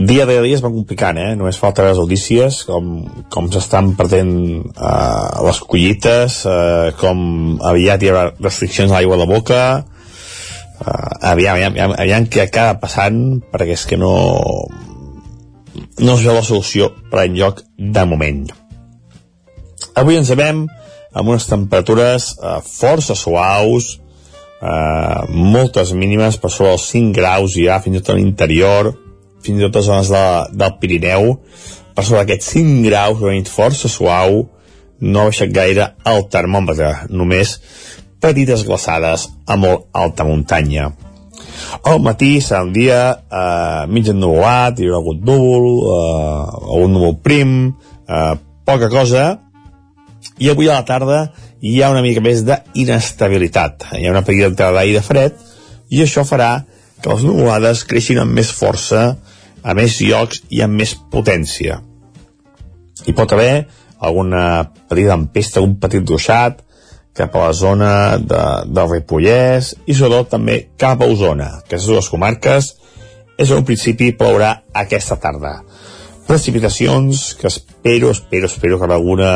dia 0.02 0.26
de 0.26 0.40
dia 0.42 0.56
es 0.58 0.64
va 0.64 0.72
complicant, 0.74 1.20
eh? 1.20 1.36
només 1.38 1.60
falta 1.62 1.86
les 1.86 2.00
audícies, 2.02 2.64
com, 2.66 2.94
com 3.30 3.52
s'estan 3.54 3.94
perdent 4.00 4.34
uh, 4.72 5.44
les 5.46 5.62
collites, 5.68 6.42
uh, 6.50 6.90
com 7.00 7.60
aviat 7.70 8.02
hi 8.02 8.12
haurà 8.12 8.30
restriccions 8.40 8.92
a 8.92 8.98
l'aigua 8.98 9.20
a 9.20 9.22
la 9.22 9.30
boca, 9.30 9.62
uh, 10.82 11.32
aviam, 11.32 11.56
aviam, 11.56 11.74
aviam, 11.74 11.96
aviam 11.98 12.28
què 12.32 12.46
acaba 12.46 12.80
passant 12.82 13.41
perquè 13.52 13.78
és 13.78 13.86
que 13.89 14.00
no 14.00 14.13
no 16.02 16.15
es 16.17 16.24
veu 16.26 16.36
la 16.36 16.44
solució 16.44 16.89
per 17.12 17.26
enlloc 17.26 17.62
de 17.78 18.06
moment. 18.10 18.46
Avui 19.96 20.17
ens 20.20 20.32
sabem 20.32 20.65
amb 21.12 21.28
unes 21.28 21.48
temperatures 21.50 22.32
uh, 22.39 22.60
força 22.65 23.15
suaus 23.17 23.94
uh, 23.98 25.28
moltes 25.30 25.94
mínimes 25.98 26.39
per 26.41 26.52
sobre 26.52 26.76
els 26.78 26.88
5 26.94 27.15
graus 27.15 27.58
ja 27.60 27.82
fins 27.84 28.00
i 28.00 28.04
tot 28.04 28.15
a 28.15 28.20
l'interior 28.20 28.94
fins 29.41 29.60
i 29.60 29.67
tot 29.67 29.82
a 29.82 29.86
zones 29.86 30.12
de, 30.13 30.24
del 30.58 30.76
Pirineu. 30.82 31.36
Per 31.96 32.04
sobre 32.06 32.22
d'aquests 32.22 32.54
5 32.58 32.82
graus 32.88 33.24
una 33.24 33.36
nit 33.36 33.50
força 33.52 33.89
suau 33.91 34.44
no 35.02 35.22
ha 35.22 35.30
baixat 35.32 35.54
gaire 35.54 35.88
el 36.08 36.28
termòmetre. 36.32 36.91
Només 37.10 37.58
petites 38.22 38.66
glaçades 38.68 39.30
a 39.48 39.58
molt 39.60 39.90
alta 39.98 40.28
muntanya 40.28 40.92
al 41.84 42.02
matí 42.04 42.40
serà 42.42 42.64
un 42.66 42.74
dia 42.74 43.00
eh, 43.12 43.86
mig 43.92 44.10
ennuvolat, 44.12 44.80
hi 44.80 44.88
haurà 44.88 45.00
hagut 45.00 45.24
núvol, 45.26 45.68
eh, 45.94 46.82
un 46.84 46.94
núvol 46.96 47.16
prim, 47.24 47.56
eh, 48.08 48.34
poca 48.66 48.90
cosa, 48.90 49.26
i 50.38 50.50
avui 50.52 50.70
a 50.70 50.80
la 50.80 50.86
tarda 50.86 51.22
hi 51.62 51.80
ha 51.82 51.92
una 51.94 52.04
mica 52.06 52.22
més 52.24 52.44
d'inestabilitat. 52.46 53.88
Hi 53.98 54.08
ha 54.08 54.14
una 54.14 54.26
petita 54.26 54.50
entrada 54.52 54.80
d'aire 54.80 55.04
fred, 55.06 55.38
i 55.90 56.02
això 56.04 56.26
farà 56.28 56.64
que 57.02 57.10
les 57.10 57.26
nuvolades 57.26 57.86
creixin 57.90 58.22
amb 58.22 58.38
més 58.38 58.52
força, 58.54 59.16
a 59.62 59.74
més 59.78 60.00
llocs 60.02 60.42
i 60.50 60.62
amb 60.66 60.78
més 60.82 60.96
potència. 61.14 61.82
Hi 63.06 63.14
pot 63.18 63.34
haver 63.34 63.68
alguna 64.02 64.72
petita 64.90 65.18
empesta, 65.18 65.62
un 65.62 65.78
petit 65.82 66.06
ruixat, 66.10 66.62
cap 67.13 67.36
a 67.36 67.47
la 67.47 67.54
zona 67.54 67.91
de, 68.17 68.41
del 68.71 68.91
Ripollès 68.91 69.74
i 69.86 69.95
sobretot 69.95 70.32
també 70.36 70.58
cap 70.80 71.02
a 71.02 71.10
Osona. 71.12 71.50
Aquestes 71.62 71.89
dues 71.91 72.10
comarques 72.12 72.71
és 73.41 73.52
un 73.52 73.65
principi 73.67 74.12
plourà 74.15 74.54
aquesta 74.84 75.17
tarda. 75.19 75.58
Precipitacions 76.28 77.34
que 77.39 77.50
espero, 77.50 78.12
espero, 78.12 78.47
espero 78.47 78.80
que 78.80 78.88
en, 78.88 78.95
alguna, 78.95 79.32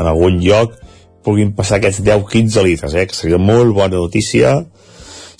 en 0.00 0.08
algun 0.08 0.38
lloc 0.40 0.78
puguin 1.26 1.52
passar 1.56 1.80
aquests 1.80 2.00
10-15 2.06 2.64
litres, 2.64 2.94
eh, 2.94 3.04
que 3.06 3.16
seria 3.16 3.40
molt 3.40 3.74
bona 3.76 3.98
notícia. 3.98 4.54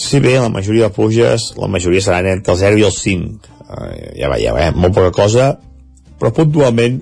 Si 0.00 0.20
bé 0.20 0.36
la 0.36 0.50
majoria 0.52 0.88
de 0.88 0.96
pluges, 0.96 1.54
la 1.56 1.70
majoria 1.72 2.04
seran 2.04 2.28
entre 2.28 2.52
el 2.52 2.60
0 2.60 2.82
i 2.82 2.84
el 2.88 2.92
5. 2.92 3.56
Eh, 3.70 4.10
ja 4.20 4.28
veieu, 4.34 4.58
eh, 4.60 4.68
molt 4.76 4.98
poca 4.98 5.14
cosa, 5.16 5.54
però 6.20 6.34
puntualment 6.36 7.00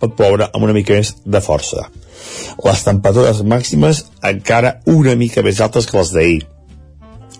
pot 0.00 0.12
ploure 0.16 0.50
amb 0.50 0.66
una 0.66 0.76
mica 0.76 0.96
més 0.96 1.14
de 1.24 1.40
força 1.44 1.88
les 2.64 2.84
temperatures 2.86 3.42
màximes 3.42 4.04
encara 4.26 4.78
una 4.90 5.16
mica 5.16 5.44
més 5.46 5.60
altes 5.60 5.88
que 5.88 5.98
les 5.98 6.12
d'ahir. 6.14 6.40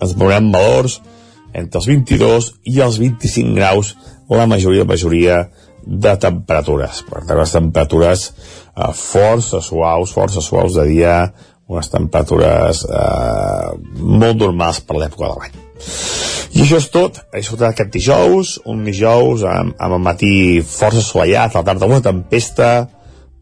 Ens 0.01 0.15
veurem 0.17 0.51
valors 0.53 0.99
entre 1.53 1.81
els 1.81 1.87
22 1.89 2.49
i 2.71 2.79
els 2.81 2.97
25 3.01 3.55
graus 3.57 3.95
la 4.31 4.47
majoria, 4.47 4.85
la 4.85 4.93
majoria 4.93 5.37
de 5.83 6.13
temperatures. 6.21 7.01
Per 7.07 7.23
tant, 7.25 7.37
les 7.39 7.55
temperatures 7.55 8.27
eh, 8.31 8.91
força 8.95 9.61
suaus, 9.63 10.13
força 10.15 10.43
suaus 10.43 10.77
de 10.77 10.85
dia, 10.87 11.15
unes 11.71 11.91
temperatures 11.91 12.85
eh, 12.87 13.71
molt 13.99 14.39
normals 14.39 14.81
per 14.85 14.99
l'època 14.99 15.27
de 15.27 15.35
l'any. 15.39 15.59
I 16.51 16.63
això 16.65 16.81
és 16.81 16.89
tot. 16.93 17.21
He 17.31 17.41
disfrutat 17.41 17.71
aquest 17.71 17.93
dijous, 17.93 18.55
un 18.69 18.83
dijous 18.85 19.45
amb, 19.47 19.75
amb 19.79 19.97
el 19.97 20.03
matí 20.03 20.33
força 20.67 21.01
assolellat, 21.03 21.55
a 21.55 21.61
la 21.61 21.67
tarda 21.71 21.89
una 21.89 22.03
tempesta, 22.03 22.71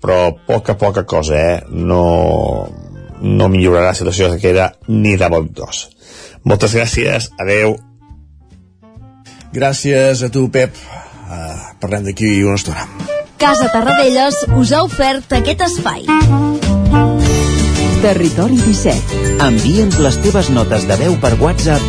però 0.01 0.33
poca, 0.47 0.75
poca 0.79 1.03
cosa, 1.03 1.35
eh? 1.35 1.63
No, 1.69 2.67
no 3.21 3.49
millorarà 3.51 3.91
la 3.91 3.97
situació 3.97 4.29
de 4.29 4.37
sequera 4.37 4.71
ni 4.87 5.15
de 5.19 5.29
bon 5.31 5.49
dos. 5.53 5.87
Moltes 6.47 6.75
gràcies, 6.75 7.29
adeu. 7.39 7.75
Gràcies 9.53 10.23
a 10.23 10.29
tu, 10.31 10.47
Pep. 10.53 10.75
Uh, 11.29 11.75
parlem 11.81 12.07
d'aquí 12.07 12.39
una 12.43 12.57
estona. 12.57 12.87
Casa 13.39 13.69
Tarradellas 13.71 14.41
us 14.57 14.73
ha 14.75 14.83
ofert 14.83 15.31
aquest 15.37 15.61
espai. 15.67 16.05
Territori 17.99 18.57
17. 18.63 19.23
Envia'ns 19.43 19.99
les 19.99 20.19
teves 20.23 20.49
notes 20.55 20.87
de 20.87 20.97
veu 20.99 21.17
per 21.19 21.35
WhatsApp 21.41 21.88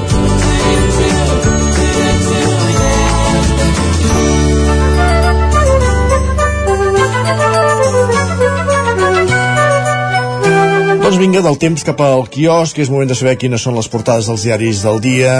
Doncs 11.11 11.19
vinga, 11.19 11.41
del 11.43 11.57
temps 11.59 11.83
cap 11.83 11.99
al 11.99 12.21
quiosc, 12.31 12.77
és 12.79 12.87
moment 12.87 13.09
de 13.09 13.15
saber 13.19 13.33
quines 13.35 13.59
són 13.59 13.75
les 13.75 13.89
portades 13.91 14.29
dels 14.29 14.45
diaris 14.47 14.79
del 14.85 15.01
dia. 15.03 15.33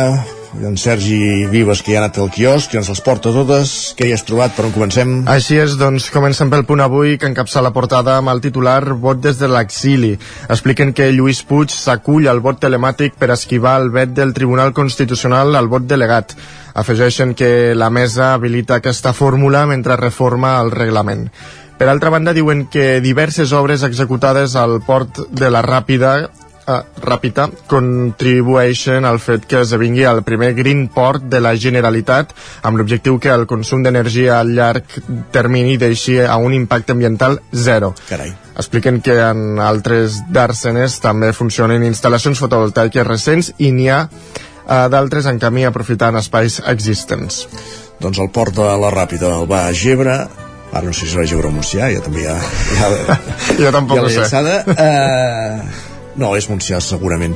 En 0.67 0.73
Sergi 0.75 1.45
Vives, 1.47 1.79
que 1.79 1.93
ja 1.93 2.01
ha 2.01 2.03
anat 2.03 2.17
al 2.19 2.27
quiosc, 2.35 2.73
i 2.75 2.79
ens 2.81 2.89
les 2.91 2.99
porta 2.99 3.31
totes. 3.31 3.71
Què 3.95 4.09
hi 4.09 4.11
has 4.11 4.25
trobat? 4.27 4.51
Per 4.57 4.65
on 4.67 4.73
comencem? 4.75 5.13
Així 5.31 5.61
és, 5.63 5.77
doncs 5.79 6.09
comencem 6.11 6.51
pel 6.51 6.65
punt 6.67 6.83
avui 6.83 7.15
que 7.15 7.29
encapça 7.31 7.63
la 7.63 7.71
portada 7.71 8.17
amb 8.19 8.33
el 8.33 8.43
titular 8.43 8.81
Vot 8.99 9.23
des 9.23 9.39
de 9.39 9.47
l'exili. 9.47 10.11
Expliquen 10.51 10.91
que 10.91 11.07
Lluís 11.15 11.39
Puig 11.47 11.71
s'acull 11.71 12.27
al 12.27 12.43
vot 12.43 12.59
telemàtic 12.59 13.15
per 13.15 13.31
esquivar 13.31 13.77
el 13.79 13.93
vet 13.95 14.11
del 14.11 14.35
Tribunal 14.35 14.75
Constitucional 14.75 15.55
al 15.55 15.71
vot 15.71 15.87
delegat. 15.87 16.35
Afegeixen 16.75 17.31
que 17.31 17.71
la 17.79 17.87
mesa 17.87 18.33
habilita 18.33 18.83
aquesta 18.83 19.15
fórmula 19.15 19.63
mentre 19.71 19.95
reforma 20.03 20.57
el 20.59 20.75
reglament. 20.75 21.29
Per 21.81 21.89
altra 21.89 22.11
banda, 22.13 22.29
diuen 22.37 22.67
que 22.69 22.99
diverses 23.01 23.49
obres 23.57 23.81
executades 23.81 24.53
al 24.53 24.83
port 24.85 25.17
de 25.33 25.47
la 25.49 25.63
Ràpida 25.65 26.11
eh, 26.21 26.75
Ràpita 27.01 27.47
contribueixen 27.71 29.07
al 29.09 29.17
fet 29.17 29.47
que 29.49 29.63
esdevingui 29.65 30.03
el 30.05 30.21
primer 30.21 30.51
green 30.53 30.83
port 30.93 31.25
de 31.25 31.39
la 31.41 31.55
Generalitat 31.63 32.35
amb 32.69 32.77
l'objectiu 32.77 33.17
que 33.17 33.31
el 33.33 33.47
consum 33.49 33.81
d'energia 33.81 34.35
a 34.37 34.43
llarg 34.45 34.93
termini 35.33 35.79
deixi 35.81 36.19
a 36.21 36.35
un 36.37 36.53
impacte 36.53 36.93
ambiental 36.93 37.39
zero. 37.49 37.95
Carai. 38.11 38.29
Expliquen 38.61 39.01
que 39.01 39.17
en 39.17 39.57
altres 39.57 40.19
dàrsenes 40.29 40.99
també 41.01 41.31
funcionen 41.33 41.81
instal·lacions 41.89 42.45
fotovoltaiques 42.45 43.09
recents 43.09 43.55
i 43.57 43.73
n'hi 43.73 43.89
ha 43.89 44.03
eh, 44.05 44.85
d'altres 44.93 45.25
en 45.33 45.41
camí 45.41 45.65
aprofitant 45.65 46.21
espais 46.21 46.61
existents. 46.75 47.47
Doncs 47.97 48.21
el 48.21 48.29
port 48.29 48.53
de 48.61 48.69
la 48.85 48.93
Ràpida 48.93 49.33
el 49.33 49.49
va 49.49 49.65
a 49.65 49.73
Gebre, 49.73 50.19
ara 50.71 50.85
no 50.87 50.93
sé 50.95 51.05
si 51.05 51.13
serà 51.13 51.47
o 51.47 51.53
Montsià, 51.53 51.91
ja 51.93 52.03
també 52.03 52.23
hi 52.23 52.27
ha... 52.31 52.35
ja, 52.79 53.17
jo 53.59 53.71
tampoc 53.75 53.99
ja 53.99 54.05
ho 54.07 54.11
sé. 54.11 54.57
Uh, 54.71 55.87
no, 56.21 56.33
és 56.39 56.47
Montsià 56.51 56.81
segurament. 56.83 57.35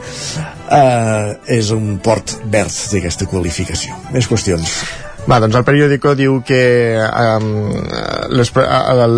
Uh, 0.66 1.36
és 1.52 1.72
un 1.76 1.98
port 2.04 2.38
verd, 2.52 2.72
té 2.92 3.04
aquesta 3.04 3.28
qualificació. 3.32 3.96
Més 4.16 4.30
qüestions. 4.32 4.80
Va, 5.26 5.40
doncs 5.42 5.56
el 5.58 5.64
periòdico 5.66 6.12
diu 6.14 6.36
que 6.46 6.60
um, 7.02 7.46
les, 8.38 8.52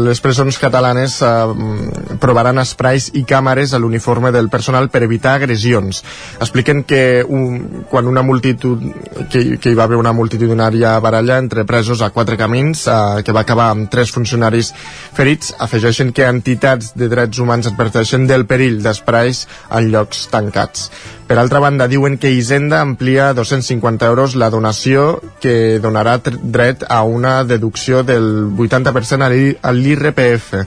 les 0.07 0.21
presons 0.23 0.55
catalanes 0.61 1.17
um, 1.25 1.81
provaran 2.23 2.61
esprais 2.63 3.09
i 3.19 3.25
càmeres 3.27 3.73
a 3.75 3.81
l'uniforme 3.83 4.31
del 4.31 4.47
personal 4.47 4.87
per 4.93 5.01
evitar 5.03 5.33
agressions. 5.35 5.99
Expliquen 6.39 6.85
que 6.87 7.01
un, 7.27 7.83
quan 7.91 8.07
una 8.07 8.23
multitud 8.23 8.87
que, 9.27 9.59
que 9.59 9.73
hi 9.73 9.75
va 9.75 9.83
haver 9.89 9.99
una 9.99 10.15
multitudinària 10.15 10.95
baralla 11.03 11.41
entre 11.43 11.67
presos 11.67 11.99
a 12.01 12.13
quatre 12.15 12.39
camins 12.39 12.87
uh, 12.87 13.19
que 13.19 13.35
va 13.35 13.43
acabar 13.43 13.67
amb 13.75 13.91
tres 13.91 14.15
funcionaris 14.15 14.71
ferits, 15.17 15.51
afegeixen 15.59 16.15
que 16.15 16.31
entitats 16.31 16.95
de 16.95 17.11
drets 17.11 17.43
humans 17.43 17.67
adverteixen 17.67 18.31
del 18.31 18.47
perill 18.47 18.79
d'esprais 18.79 19.43
en 19.75 19.91
llocs 19.91 20.29
tancats. 20.31 20.87
Per 21.27 21.35
altra 21.35 21.59
banda, 21.59 21.89
diuen 21.91 22.15
que 22.17 22.31
Hisenda 22.31 22.79
amplia 22.79 23.33
250 23.35 24.05
euros 24.07 24.35
la 24.39 24.47
donació 24.49 25.19
que 25.43 25.75
donarà 25.83 26.21
dret 26.23 26.85
a 26.87 27.01
una 27.03 27.43
deducció 27.43 27.99
del 28.07 28.47
80% 28.55 29.27
a 29.59 29.73
l'IRPF. 29.75 30.61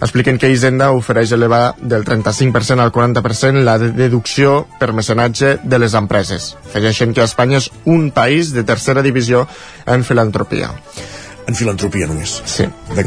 Expliquen 0.00 0.40
que 0.40 0.48
Hisenda 0.48 0.88
ofereix 0.96 1.34
elevar 1.36 1.74
del 1.76 2.08
35% 2.08 2.80
al 2.80 2.94
40% 2.96 3.60
la 3.60 3.76
deducció 3.76 4.62
per 4.80 4.94
mecenatge 4.96 5.58
de 5.62 5.82
les 5.84 5.92
empreses. 5.92 6.54
Afegeixen 6.64 7.12
que 7.12 7.24
Espanya 7.28 7.60
és 7.60 7.68
un 7.84 8.08
país 8.08 8.54
de 8.56 8.64
tercera 8.64 9.04
divisió 9.04 9.44
en 9.84 10.00
filantropia. 10.00 10.72
En 11.46 11.54
filantropia 11.54 12.06
només. 12.10 12.40
Sí. 12.44 12.66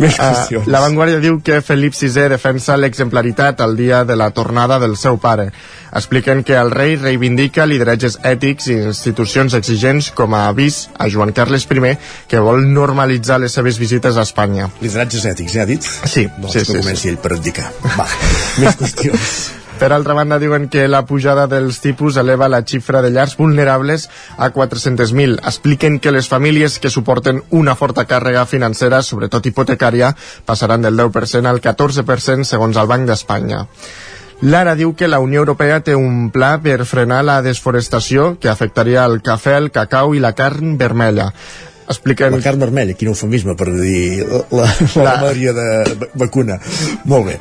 Més 0.00 0.16
Uh, 0.18 0.24
qüestions. 0.26 0.66
la 0.70 0.80
Vanguardia 0.82 1.20
diu 1.22 1.38
que 1.44 1.60
Felip 1.62 1.94
VI 1.94 2.26
defensa 2.32 2.76
l'exemplaritat 2.76 3.60
el 3.64 3.76
dia 3.78 4.02
de 4.04 4.16
la 4.18 4.30
tornada 4.34 4.78
del 4.82 4.96
seu 4.98 5.18
pare. 5.22 5.50
Expliquen 5.94 6.42
que 6.42 6.56
el 6.58 6.72
rei 6.74 6.96
reivindica 6.98 7.66
lideratges 7.66 8.18
ètics 8.26 8.68
i 8.72 8.78
institucions 8.90 9.54
exigents 9.54 10.10
com 10.10 10.34
a 10.34 10.48
avís 10.48 10.88
a 10.98 11.08
Joan 11.08 11.32
Carles 11.32 11.68
I, 11.70 11.96
que 12.28 12.42
vol 12.42 12.66
normalitzar 12.74 13.38
les 13.40 13.52
seves 13.54 13.78
visites 13.78 14.16
a 14.16 14.26
Espanya. 14.26 14.70
Lideratges 14.82 15.24
ètics, 15.30 15.54
ja 15.54 15.62
ha 15.62 15.70
dit? 15.70 15.82
Sí, 15.82 16.26
doncs 16.38 16.52
sí, 16.52 16.58
que 16.58 16.64
sí, 16.72 16.78
comenci 16.80 17.02
sí. 17.06 17.12
ell 17.14 17.18
per 17.22 17.36
indicar. 17.38 17.70
Va, 17.94 18.08
més 18.62 18.80
qüestions. 18.80 19.63
Per 19.78 19.90
altra 19.92 20.14
banda, 20.14 20.38
diuen 20.38 20.68
que 20.70 20.86
la 20.88 21.02
pujada 21.04 21.48
dels 21.50 21.80
tipus 21.82 22.16
eleva 22.16 22.48
la 22.48 22.62
xifra 22.62 23.02
de 23.02 23.10
llars 23.10 23.34
vulnerables 23.36 24.08
a 24.38 24.52
400.000. 24.54 25.40
Expliquen 25.42 25.98
que 25.98 26.12
les 26.14 26.28
famílies 26.30 26.78
que 26.78 26.92
suporten 26.94 27.42
una 27.50 27.74
forta 27.74 28.06
càrrega 28.06 28.46
financera, 28.46 29.02
sobretot 29.02 29.50
hipotecària, 29.50 30.14
passaran 30.46 30.86
del 30.86 30.96
10% 30.96 31.50
al 31.50 31.60
14% 31.60 32.46
segons 32.46 32.78
el 32.78 32.86
Banc 32.86 33.10
d'Espanya. 33.10 33.64
Lara 34.40 34.74
diu 34.78 34.94
que 34.94 35.08
la 35.08 35.18
Unió 35.18 35.42
Europea 35.42 35.80
té 35.80 35.94
un 35.98 36.30
pla 36.30 36.58
per 36.62 36.84
frenar 36.86 37.22
la 37.24 37.40
desforestació 37.42 38.34
que 38.38 38.50
afectaria 38.50 39.04
el 39.08 39.22
cafè, 39.26 39.58
el 39.58 39.70
cacau 39.74 40.14
i 40.14 40.22
la 40.22 40.34
carn 40.38 40.78
vermella. 40.78 41.32
Expliquen... 41.88 42.32
La 42.32 42.40
carn 42.40 42.60
vermella, 42.62 42.94
quin 42.96 43.10
eufemisme 43.12 43.54
per 43.60 43.66
dir 43.76 44.24
la, 44.24 44.38
la, 44.50 44.68
la 44.96 45.04
ramaderia 45.10 45.52
de 45.56 45.66
va- 46.00 46.08
vacuna. 46.24 46.56
Molt 47.04 47.26
bé. 47.28 47.34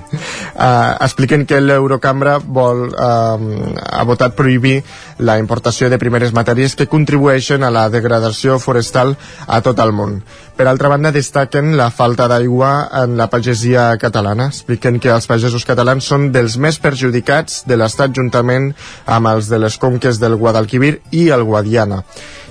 Uh, 0.53 0.97
expliquen 1.05 1.45
que 1.49 1.61
l'Eurocambra 1.63 2.37
vol, 2.43 2.89
uh, 2.91 3.73
ha 3.87 4.03
votat 4.09 4.35
prohibir 4.35 4.81
la 5.23 5.37
importació 5.39 5.87
de 5.89 5.99
primeres 6.01 6.33
matèries 6.35 6.75
que 6.75 6.89
contribueixen 6.91 7.63
a 7.63 7.71
la 7.71 7.87
degradació 7.93 8.59
forestal 8.59 9.15
a 9.47 9.61
tot 9.63 9.79
el 9.79 9.95
món. 9.95 10.19
Per 10.53 10.67
altra 10.69 10.89
banda, 10.91 11.09
destaquen 11.09 11.71
la 11.79 11.87
falta 11.89 12.27
d'aigua 12.29 12.69
en 12.99 13.15
la 13.17 13.25
pagesia 13.31 13.87
catalana. 13.97 14.51
Expliquen 14.53 14.99
que 15.01 15.09
els 15.09 15.25
pagesos 15.25 15.65
catalans 15.65 16.05
són 16.05 16.29
dels 16.35 16.59
més 16.61 16.77
perjudicats 16.83 17.63
de 17.65 17.79
l'Estat 17.79 18.13
juntament 18.13 18.69
amb 19.09 19.31
els 19.33 19.49
de 19.49 19.57
les 19.57 19.79
conques 19.81 20.21
del 20.21 20.37
Guadalquivir 20.37 20.99
i 21.09 21.27
el 21.33 21.47
Guadiana 21.49 22.03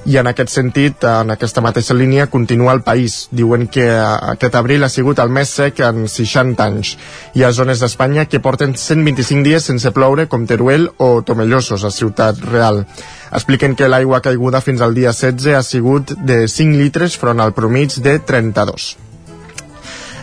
i 0.05 0.17
en 0.19 0.27
aquest 0.27 0.51
sentit, 0.51 1.05
en 1.07 1.31
aquesta 1.31 1.63
mateixa 1.63 1.95
línia, 1.95 2.27
continua 2.31 2.73
el 2.75 2.83
país. 2.83 3.29
Diuen 3.31 3.69
que 3.71 3.85
eh, 3.87 4.03
aquest 4.35 4.57
abril 4.59 4.83
ha 4.83 4.91
sigut 4.91 5.21
el 5.23 5.31
més 5.31 5.53
sec 5.61 5.79
en 5.87 6.09
60 6.11 6.65
anys. 6.65 6.97
Hi 7.39 7.45
ha 7.45 7.53
zones 7.55 7.83
d'Espanya 7.83 8.27
que 8.27 8.43
porten 8.43 8.75
125 8.75 9.47
dies 9.47 9.71
sense 9.71 9.95
ploure, 9.95 10.27
com 10.27 10.47
Teruel 10.47 10.89
o 10.99 11.15
Tomellosos, 11.23 11.85
a 11.87 11.95
Ciutat 11.95 12.43
Real. 12.51 12.83
Expliquen 13.33 13.77
que 13.77 13.89
l'aigua 13.89 14.21
caiguda 14.21 14.61
fins 14.61 14.83
al 14.85 14.93
dia 14.95 15.15
16 15.17 15.57
ha 15.57 15.63
sigut 15.65 16.13
de 16.21 16.45
5 16.49 16.77
litres 16.77 17.17
front 17.17 17.41
al 17.41 17.57
promig 17.57 17.97
de 18.05 18.19
32. 18.19 18.93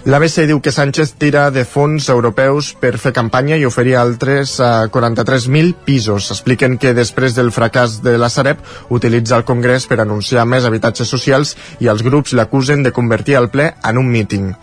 L'ABC 0.08 0.46
diu 0.48 0.62
que 0.64 0.72
Sánchez 0.72 1.12
tira 1.20 1.50
de 1.52 1.66
fons 1.68 2.06
europeus 2.10 2.70
per 2.80 2.94
fer 3.02 3.12
campanya 3.12 3.58
i 3.60 3.66
oferir 3.68 3.98
altres 4.00 4.54
eh, 4.64 4.70
43.000 4.94 5.74
pisos. 5.86 6.30
Expliquen 6.32 6.78
que 6.80 6.94
després 6.96 7.36
del 7.36 7.52
fracàs 7.52 7.98
de 8.06 8.16
la 8.18 8.30
Sareb 8.32 8.64
utilitza 8.96 9.36
el 9.36 9.44
Congrés 9.44 9.90
per 9.92 10.00
anunciar 10.00 10.48
més 10.48 10.64
habitatges 10.70 11.12
socials 11.12 11.58
i 11.84 11.92
els 11.92 12.06
grups 12.06 12.34
l'acusen 12.34 12.86
de 12.86 12.94
convertir 12.96 13.36
el 13.42 13.50
ple 13.52 13.74
en 13.84 14.00
un 14.00 14.08
míting. 14.08 14.54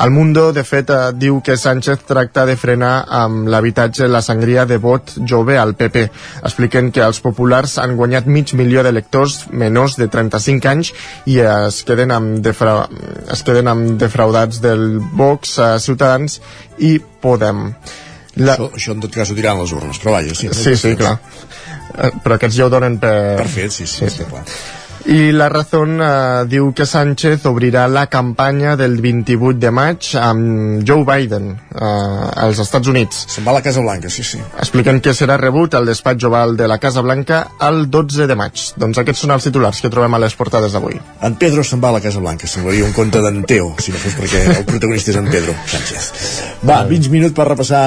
El 0.00 0.10
Mundo, 0.10 0.52
de 0.52 0.64
fet, 0.64 0.90
eh, 0.90 1.12
diu 1.14 1.40
que 1.44 1.56
Sánchez 1.56 2.06
tracta 2.08 2.46
de 2.48 2.56
frenar 2.56 3.04
amb 3.08 3.48
l'habitatge 3.48 4.08
la 4.08 4.22
sangria 4.22 4.64
de 4.66 4.78
vot 4.78 5.14
jove 5.28 5.58
al 5.58 5.74
PP. 5.74 6.04
Expliquen 6.42 6.90
que 6.92 7.04
els 7.04 7.20
populars 7.20 7.78
han 7.78 7.96
guanyat 7.96 8.26
mig 8.26 8.54
milió 8.58 8.82
d'electors 8.82 9.48
menors 9.50 9.98
de 10.00 10.08
35 10.08 10.68
anys 10.68 10.92
i 11.26 11.38
es 11.40 11.82
queden 11.84 12.10
amb, 12.10 12.38
defra... 12.44 12.86
es 13.30 13.42
queden 13.42 13.68
amb 13.68 13.98
defraudats 14.00 14.62
del 14.64 14.98
Vox, 15.00 15.58
eh, 15.58 15.78
Ciutadans 15.78 16.40
i 16.78 16.98
Podem. 17.22 17.68
La... 18.40 18.54
Això, 18.56 18.70
això 18.74 18.94
en 18.96 19.02
tot 19.04 19.12
cas 19.12 19.30
ho 19.30 19.36
diran 19.36 19.60
les 19.60 19.72
urnes, 19.76 19.98
però 20.00 20.16
vaja, 20.16 20.34
sí. 20.34 20.48
Sí, 20.56 20.76
sí, 20.80 20.96
clar. 20.96 21.18
Eh, 21.92 22.12
Però 22.24 22.38
aquests 22.38 22.56
ja 22.56 22.66
ho 22.66 22.72
donen 22.72 22.96
per... 23.02 23.16
Per 23.42 23.50
fet, 23.52 23.74
sí, 23.74 23.86
sí, 23.86 24.08
sí, 24.10 24.24
clar. 24.30 24.46
I 25.04 25.32
la 25.32 25.48
Razón 25.48 25.98
eh, 26.00 26.44
diu 26.46 26.68
que 26.76 26.86
Sánchez 26.86 27.46
obrirà 27.50 27.88
la 27.90 28.06
campanya 28.06 28.76
del 28.78 29.00
28 29.02 29.58
de 29.58 29.70
maig 29.74 30.10
amb 30.20 30.84
Joe 30.86 31.02
Biden 31.02 31.48
eh, 31.52 32.44
als 32.44 32.60
Estats 32.62 32.86
Units. 32.86 33.24
Se'n 33.34 33.46
va 33.46 33.50
a 33.50 33.56
la 33.58 33.64
Casa 33.64 33.82
Blanca, 33.82 34.10
sí, 34.12 34.22
sí. 34.22 34.38
Expliquen 34.62 35.00
que 35.02 35.14
serà 35.16 35.38
rebut 35.40 35.74
al 35.74 35.88
despatx 35.90 36.28
oval 36.28 36.54
de 36.56 36.68
la 36.70 36.78
Casa 36.78 37.02
Blanca 37.02 37.42
el 37.66 37.88
12 37.90 38.28
de 38.30 38.36
maig. 38.38 38.62
Doncs 38.78 39.02
aquests 39.02 39.24
són 39.26 39.34
els 39.34 39.48
titulars 39.48 39.80
que 39.82 39.90
trobem 39.90 40.14
a 40.14 40.22
les 40.22 40.36
portades 40.38 40.76
d'avui. 40.76 41.00
En 41.26 41.34
Pedro 41.40 41.66
se'n 41.66 41.82
va 41.82 41.90
a 41.90 41.96
la 41.98 42.04
Casa 42.04 42.22
Blanca, 42.22 42.46
semblaria 42.46 42.86
un 42.86 42.94
conte 42.94 43.24
d'en 43.24 43.42
Teo, 43.48 43.72
si 43.82 43.90
no 43.90 43.98
fos 43.98 44.14
perquè 44.20 44.44
el 44.60 44.68
protagonista 44.70 45.10
és 45.10 45.18
en 45.18 45.30
Pedro 45.32 45.56
Sánchez. 45.66 46.12
Va, 46.62 46.78
20 46.86 47.10
minuts 47.10 47.34
per 47.34 47.48
repassar 47.48 47.82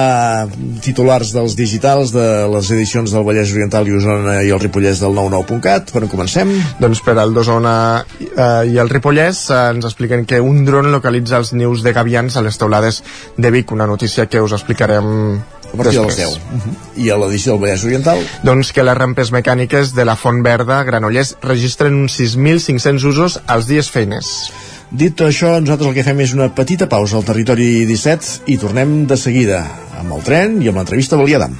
titulars 0.84 1.32
dels 1.32 1.56
digitals 1.56 2.12
de 2.12 2.28
les 2.52 2.70
edicions 2.76 3.16
del 3.16 3.24
Vallès 3.24 3.56
Oriental 3.56 3.88
i 3.88 3.96
Osona 3.96 4.38
i 4.44 4.52
el 4.52 4.60
Ripollès 4.60 5.00
del 5.00 5.16
99.cat. 5.16 5.94
Per 5.96 6.04
on 6.04 6.12
comencem? 6.12 6.52
Doncs 6.82 7.00
per 7.06 7.14
al 7.22 7.34
d'Osona 7.34 7.76
eh, 8.02 8.66
i 8.66 8.78
el 8.82 8.90
Ripollès 8.90 9.44
eh, 9.54 9.60
ens 9.76 9.86
expliquen 9.86 10.24
que 10.26 10.40
un 10.42 10.64
dron 10.66 10.90
localitza 10.90 11.38
els 11.38 11.52
nius 11.54 11.84
de 11.86 11.94
gavians 11.94 12.34
a 12.34 12.42
les 12.42 12.58
teulades 12.58 13.02
de 13.36 13.52
Vic, 13.54 13.70
una 13.72 13.86
notícia 13.86 14.26
que 14.26 14.42
us 14.42 14.56
explicarem 14.56 15.38
A 15.72 15.76
partir 15.76 15.98
de 15.98 16.06
les 16.06 16.16
10. 16.16 16.28
Uh 16.28 16.36
-huh. 16.36 16.74
I 17.04 17.10
a 17.10 17.16
l'edició 17.18 17.52
del 17.52 17.60
Vallès 17.62 17.84
Oriental? 17.84 18.18
Doncs 18.42 18.72
que 18.72 18.82
les 18.82 18.96
rampes 18.96 19.32
mecàniques 19.32 19.94
de 19.94 20.04
la 20.04 20.16
Font 20.16 20.42
Verda, 20.42 20.82
Granollers, 20.84 21.36
registren 21.42 21.94
uns 21.94 22.18
6.500 22.18 23.04
usos 23.04 23.40
als 23.46 23.66
dies 23.66 23.90
feines. 23.90 24.52
Dit 24.90 25.20
això, 25.20 25.60
nosaltres 25.60 25.88
el 25.88 25.94
que 25.94 26.04
fem 26.04 26.20
és 26.20 26.32
una 26.32 26.54
petita 26.54 26.88
pausa 26.88 27.16
al 27.16 27.24
territori 27.24 27.84
17 27.84 28.42
i 28.46 28.58
tornem 28.58 29.06
de 29.06 29.16
seguida 29.16 29.66
amb 29.98 30.12
el 30.12 30.22
tren 30.22 30.62
i 30.62 30.68
amb 30.68 30.78
l'entrevista 30.78 31.16
a 31.16 31.18
Baliadam. 31.18 31.56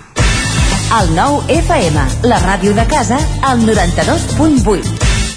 El 1.01 1.15
nou 1.17 1.43
FM, 1.49 1.99
la 2.23 2.39
ràdio 2.39 2.73
de 2.75 2.87
casa, 2.87 3.19
al 3.43 3.59
92.8. 3.67 5.06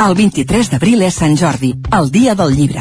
El 0.00 0.14
23 0.16 0.70
d'abril 0.72 1.02
és 1.04 1.16
Sant 1.20 1.34
Jordi, 1.36 1.74
el 1.92 2.06
dia 2.08 2.32
del 2.32 2.54
llibre. 2.56 2.80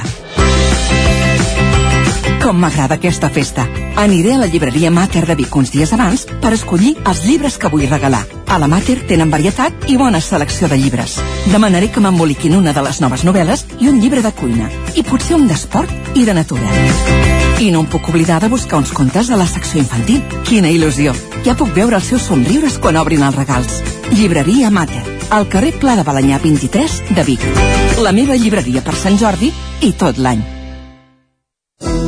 Com 2.40 2.62
m'agrada 2.64 2.96
aquesta 2.96 3.28
festa. 3.28 3.66
Aniré 4.00 4.38
a 4.38 4.38
la 4.40 4.48
llibreria 4.48 4.88
Mater 4.90 5.26
de 5.28 5.36
Vic 5.36 5.58
uns 5.60 5.74
dies 5.74 5.92
abans 5.92 6.24
per 6.40 6.54
escollir 6.56 6.94
els 7.04 7.26
llibres 7.28 7.58
que 7.60 7.68
vull 7.74 7.84
regalar. 7.92 8.24
A 8.48 8.62
la 8.64 8.72
Mater 8.72 9.02
tenen 9.12 9.36
varietat 9.36 9.90
i 9.92 9.98
bona 10.00 10.24
selecció 10.24 10.72
de 10.72 10.80
llibres. 10.80 11.18
Demanaré 11.52 11.92
que 11.92 12.00
m'emboliquin 12.00 12.56
una 12.56 12.72
de 12.72 12.86
les 12.88 13.04
noves 13.04 13.28
novel·les 13.28 13.66
i 13.84 13.92
un 13.92 14.00
llibre 14.00 14.24
de 14.24 14.32
cuina. 14.32 14.72
I 14.96 15.04
potser 15.04 15.36
un 15.42 15.52
d'esport 15.52 16.16
i 16.16 16.24
de 16.24 16.40
natura. 16.40 16.72
I 17.60 17.68
no 17.76 17.84
em 17.84 17.92
puc 17.92 18.08
oblidar 18.14 18.40
de 18.40 18.48
buscar 18.48 18.80
uns 18.80 18.96
contes 18.96 19.28
a 19.28 19.36
la 19.36 19.52
secció 19.58 19.84
infantil. 19.84 20.24
Quina 20.48 20.72
il·lusió! 20.72 21.12
Ja 21.44 21.60
puc 21.60 21.76
veure 21.76 22.00
els 22.00 22.16
seus 22.16 22.32
somriures 22.32 22.80
quan 22.80 22.96
obrin 22.96 23.28
els 23.28 23.36
regals. 23.36 23.82
Llibreria 24.16 24.72
Mater, 24.72 25.19
al 25.30 25.48
carrer 25.48 25.74
Pla 25.80 25.96
de 25.96 26.04
Balanyà 26.04 26.40
23 26.44 27.16
de 27.16 27.24
Vic. 27.24 27.42
La 28.04 28.12
meva 28.12 28.36
llibreria 28.36 28.82
per 28.86 28.96
Sant 28.96 29.18
Jordi 29.20 29.52
i 29.82 29.92
tot 29.98 30.18
l'any. 30.18 30.42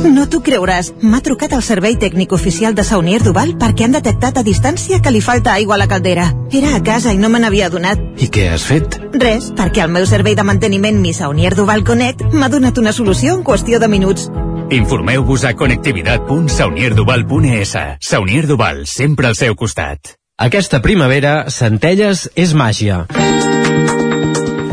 No 0.02 0.26
t'ho 0.26 0.40
creuràs. 0.44 0.92
M'ha 1.00 1.20
trucat 1.22 1.52
el 1.54 1.62
servei 1.62 1.94
tècnic 1.96 2.32
oficial 2.34 2.74
de 2.74 2.82
Saunier 2.84 3.22
Duval 3.22 3.54
perquè 3.58 3.84
han 3.86 3.92
detectat 3.94 4.38
a 4.38 4.42
distància 4.46 5.00
que 5.02 5.10
li 5.14 5.20
falta 5.22 5.52
aigua 5.54 5.74
a 5.76 5.78
la 5.80 5.88
caldera. 5.88 6.32
Era 6.50 6.74
a 6.76 6.82
casa 6.82 7.12
i 7.14 7.18
no 7.18 7.28
me 7.30 7.38
n'havia 7.42 7.66
adonat. 7.70 7.98
I 8.18 8.28
què 8.32 8.48
has 8.52 8.64
fet? 8.66 8.98
Res, 9.14 9.52
perquè 9.56 9.82
el 9.86 9.92
meu 9.94 10.06
servei 10.06 10.34
de 10.34 10.42
manteniment 10.46 11.00
Mi 11.00 11.12
Saunier 11.14 11.54
Duval 11.54 11.84
Connect 11.84 12.22
m'ha 12.32 12.48
donat 12.52 12.78
una 12.82 12.92
solució 12.92 13.34
en 13.38 13.44
qüestió 13.46 13.78
de 13.78 13.88
minuts. 13.88 14.28
Informeu-vos 14.72 15.44
a 15.44 15.54
connectivitat.saunierduval.es. 15.54 17.76
Saunier 18.00 18.46
Duval, 18.48 18.86
sempre 18.86 19.26
al 19.28 19.36
seu 19.36 19.54
costat. 19.54 20.21
Aquesta 20.40 20.80
primavera, 20.80 21.50
Centelles 21.52 22.24
és 22.34 22.54
màgia. 22.56 23.04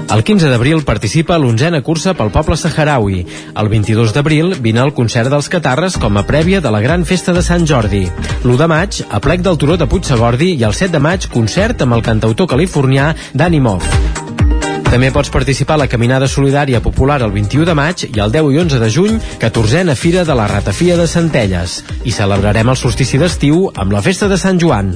El 0.09 0.23
15 0.23 0.47
d'abril 0.49 0.85
participa 0.87 1.35
a 1.35 1.37
l'onzena 1.37 1.81
cursa 1.83 2.13
pel 2.15 2.31
poble 2.31 2.55
saharaui. 2.57 3.25
El 3.59 3.69
22 3.69 4.13
d'abril 4.15 4.55
vine 4.63 4.79
al 4.79 4.93
concert 4.95 5.29
dels 5.29 5.49
Catarres 5.51 5.99
com 5.99 6.17
a 6.17 6.23
prèvia 6.23 6.61
de 6.63 6.71
la 6.71 6.79
gran 6.81 7.03
festa 7.05 7.35
de 7.35 7.43
Sant 7.43 7.67
Jordi. 7.67 8.05
L'1 8.45 8.55
de 8.57 8.67
maig, 8.71 9.01
a 9.11 9.19
plec 9.19 9.43
del 9.43 9.59
Turó 9.59 9.75
de 9.77 9.85
Puigsegordi 9.85 10.53
i 10.55 10.63
el 10.63 10.73
7 10.73 10.95
de 10.95 11.03
maig, 11.03 11.27
concert 11.27 11.83
amb 11.83 11.99
el 11.99 12.05
cantautor 12.07 12.47
californià 12.47 13.11
Danny 13.33 13.59
Moff. 13.59 13.85
També 14.89 15.11
pots 15.13 15.29
participar 15.29 15.75
a 15.75 15.83
la 15.83 15.91
Caminada 15.91 16.25
Solidària 16.25 16.81
Popular 16.81 17.19
el 17.21 17.35
21 17.35 17.67
de 17.67 17.75
maig 17.77 18.07
i 18.07 18.23
el 18.23 18.31
10 18.31 18.55
i 18.55 18.63
11 18.63 18.79
de 18.79 18.89
juny, 18.89 19.19
14a 19.43 19.93
Fira 19.95 20.23
de 20.25 20.39
la 20.39 20.47
Ratafia 20.47 20.97
de 20.97 21.05
Centelles. 21.05 21.83
I 22.05 22.15
celebrarem 22.15 22.73
el 22.73 22.79
solstici 22.79 23.19
d'estiu 23.21 23.67
amb 23.75 23.91
la 23.91 24.01
Festa 24.01 24.31
de 24.31 24.39
Sant 24.39 24.57
Joan. 24.57 24.95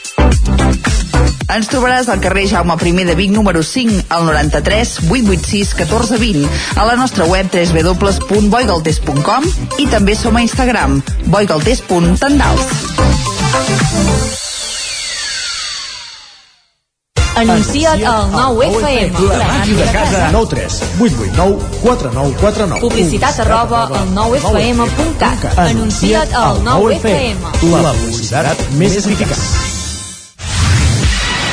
Ens 1.51 1.67
trobaràs 1.67 2.07
al 2.07 2.21
carrer 2.23 2.45
Jaume 2.47 2.75
I 2.79 3.03
de 3.03 3.15
Vic 3.15 3.31
número 3.31 3.63
5 3.63 4.05
al 4.09 4.25
93 4.25 4.99
886 5.09 5.75
1420 5.75 6.47
a 6.79 6.85
la 6.85 6.95
nostra 6.95 7.25
web 7.25 7.47
www.boigaltes.com 7.51 9.43
i 9.79 9.87
també 9.91 10.15
som 10.15 10.35
a 10.35 10.41
Instagram 10.41 11.01
boigaltes.tendals 11.27 12.91
Anuncia't 17.41 18.03
al 18.05 18.29
9FM. 18.29 19.15
La 19.31 19.47
màquina 19.47 19.85
de 19.85 19.91
casa. 19.95 20.29
9 20.31 20.47
3 20.51 20.81
8 20.99 21.15
8 21.31 21.37
9 21.37 21.57
4 21.81 22.11
9 22.13 22.35
4 22.41 22.67
9. 22.67 22.81
Publicitat 22.83 23.39
arroba 23.39 23.87
al 23.87 24.13
9FM.cat. 24.13 25.57
Anuncia't 25.57 26.35
al 26.35 26.61
9FM. 26.67 27.37
La 27.71 27.95
publicitat 27.97 28.67
més 28.77 28.99
eficaç. 29.01 29.70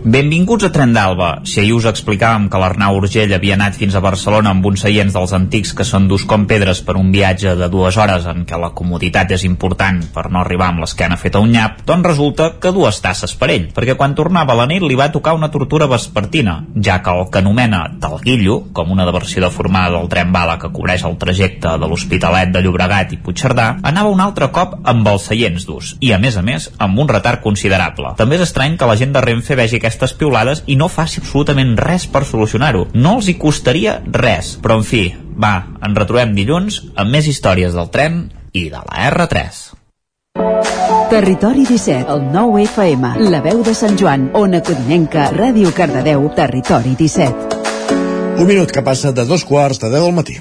Benvinguts 0.00 0.64
a 0.64 0.70
Tren 0.72 0.94
d'Alba. 0.96 1.42
Si 1.44 1.58
ahir 1.60 1.74
us 1.76 1.84
explicàvem 1.84 2.46
que 2.48 2.56
l'Arnau 2.56 2.96
Urgell 2.96 3.34
havia 3.36 3.52
anat 3.58 3.74
fins 3.76 3.92
a 3.92 4.00
Barcelona 4.00 4.54
amb 4.54 4.64
uns 4.64 4.80
seients 4.80 5.12
dels 5.12 5.34
antics 5.36 5.74
que 5.76 5.84
són 5.84 6.06
durs 6.08 6.22
com 6.24 6.46
pedres 6.48 6.78
per 6.86 6.94
un 6.96 7.10
viatge 7.12 7.52
de 7.58 7.66
dues 7.68 7.98
hores 8.00 8.24
en 8.30 8.46
què 8.48 8.56
la 8.56 8.70
comoditat 8.72 9.34
és 9.36 9.44
important 9.44 9.98
per 10.14 10.30
no 10.32 10.40
arribar 10.40 10.70
amb 10.70 10.80
l'esquena 10.80 11.18
feta 11.20 11.42
un 11.44 11.52
nyap, 11.52 11.82
doncs 11.84 12.08
resulta 12.08 12.46
que 12.62 12.72
dues 12.72 13.00
tasses 13.04 13.34
per 13.36 13.50
ell, 13.52 13.66
perquè 13.76 13.92
quan 13.98 14.14
tornava 14.16 14.54
a 14.54 14.60
la 14.62 14.66
nit 14.70 14.86
li 14.88 14.96
va 14.96 15.10
tocar 15.12 15.34
una 15.36 15.50
tortura 15.52 15.90
vespertina, 15.90 16.56
ja 16.80 17.02
que 17.04 17.12
el 17.12 17.28
que 17.28 17.44
anomena 17.44 17.82
Talguillo, 18.00 18.72
com 18.72 18.96
una 18.96 19.04
diversió 19.04 19.44
deformada 19.44 19.98
del 19.98 20.08
tren 20.08 20.32
bala 20.32 20.56
que 20.56 20.72
cobreix 20.72 21.04
el 21.04 21.18
trajecte 21.20 21.76
de 21.76 21.92
l'Hospitalet 21.92 22.56
de 22.56 22.64
Llobregat 22.64 23.12
i 23.12 23.20
Puigcerdà, 23.20 23.68
anava 23.84 24.16
un 24.16 24.24
altre 24.24 24.48
cop 24.48 24.80
amb 24.80 25.12
els 25.12 25.28
seients 25.28 25.68
durs, 25.68 25.92
i 26.00 26.16
a 26.16 26.22
més 26.24 26.40
a 26.40 26.46
més 26.46 26.70
amb 26.78 27.04
un 27.04 27.12
retard 27.12 27.44
considerable. 27.44 28.16
També 28.16 28.40
és 28.40 28.48
estrany 28.48 28.80
que 28.80 28.88
la 28.88 28.96
gent 28.96 29.12
de 29.12 29.26
Renfe 29.28 29.60
vegi 29.60 29.84
aquestes 29.90 30.14
piulades 30.14 30.62
i 30.70 30.78
no 30.78 30.88
faci 30.88 31.20
absolutament 31.20 31.74
res 31.80 32.06
per 32.06 32.22
solucionar-ho. 32.24 32.86
No 32.94 33.16
els 33.18 33.28
hi 33.28 33.36
costaria 33.40 33.98
res, 34.14 34.54
però 34.62 34.78
en 34.78 34.86
fi, 34.86 35.08
va, 35.34 35.66
ens 35.82 35.98
retrobem 35.98 36.36
dilluns 36.36 36.80
amb 36.94 37.10
més 37.10 37.26
històries 37.26 37.74
del 37.74 37.90
tren 37.90 38.22
i 38.54 38.68
de 38.70 38.78
la 38.78 39.10
R3. 39.10 39.60
Territori 41.10 41.66
17, 41.66 42.06
el 42.14 42.28
9 42.30 42.62
FM, 42.68 43.14
la 43.32 43.42
veu 43.42 43.64
de 43.66 43.74
Sant 43.74 43.98
Joan, 43.98 44.30
Ona 44.38 44.62
Codinenca, 44.62 45.26
Ràdio 45.34 45.74
Cardedeu, 45.74 46.28
Territori 46.38 46.94
17. 46.94 47.58
Un 48.38 48.46
minut 48.46 48.70
que 48.70 48.86
passa 48.86 49.10
de 49.12 49.26
dos 49.26 49.44
quarts 49.44 49.82
de 49.82 49.90
10 49.90 50.06
del 50.06 50.14
matí. 50.14 50.38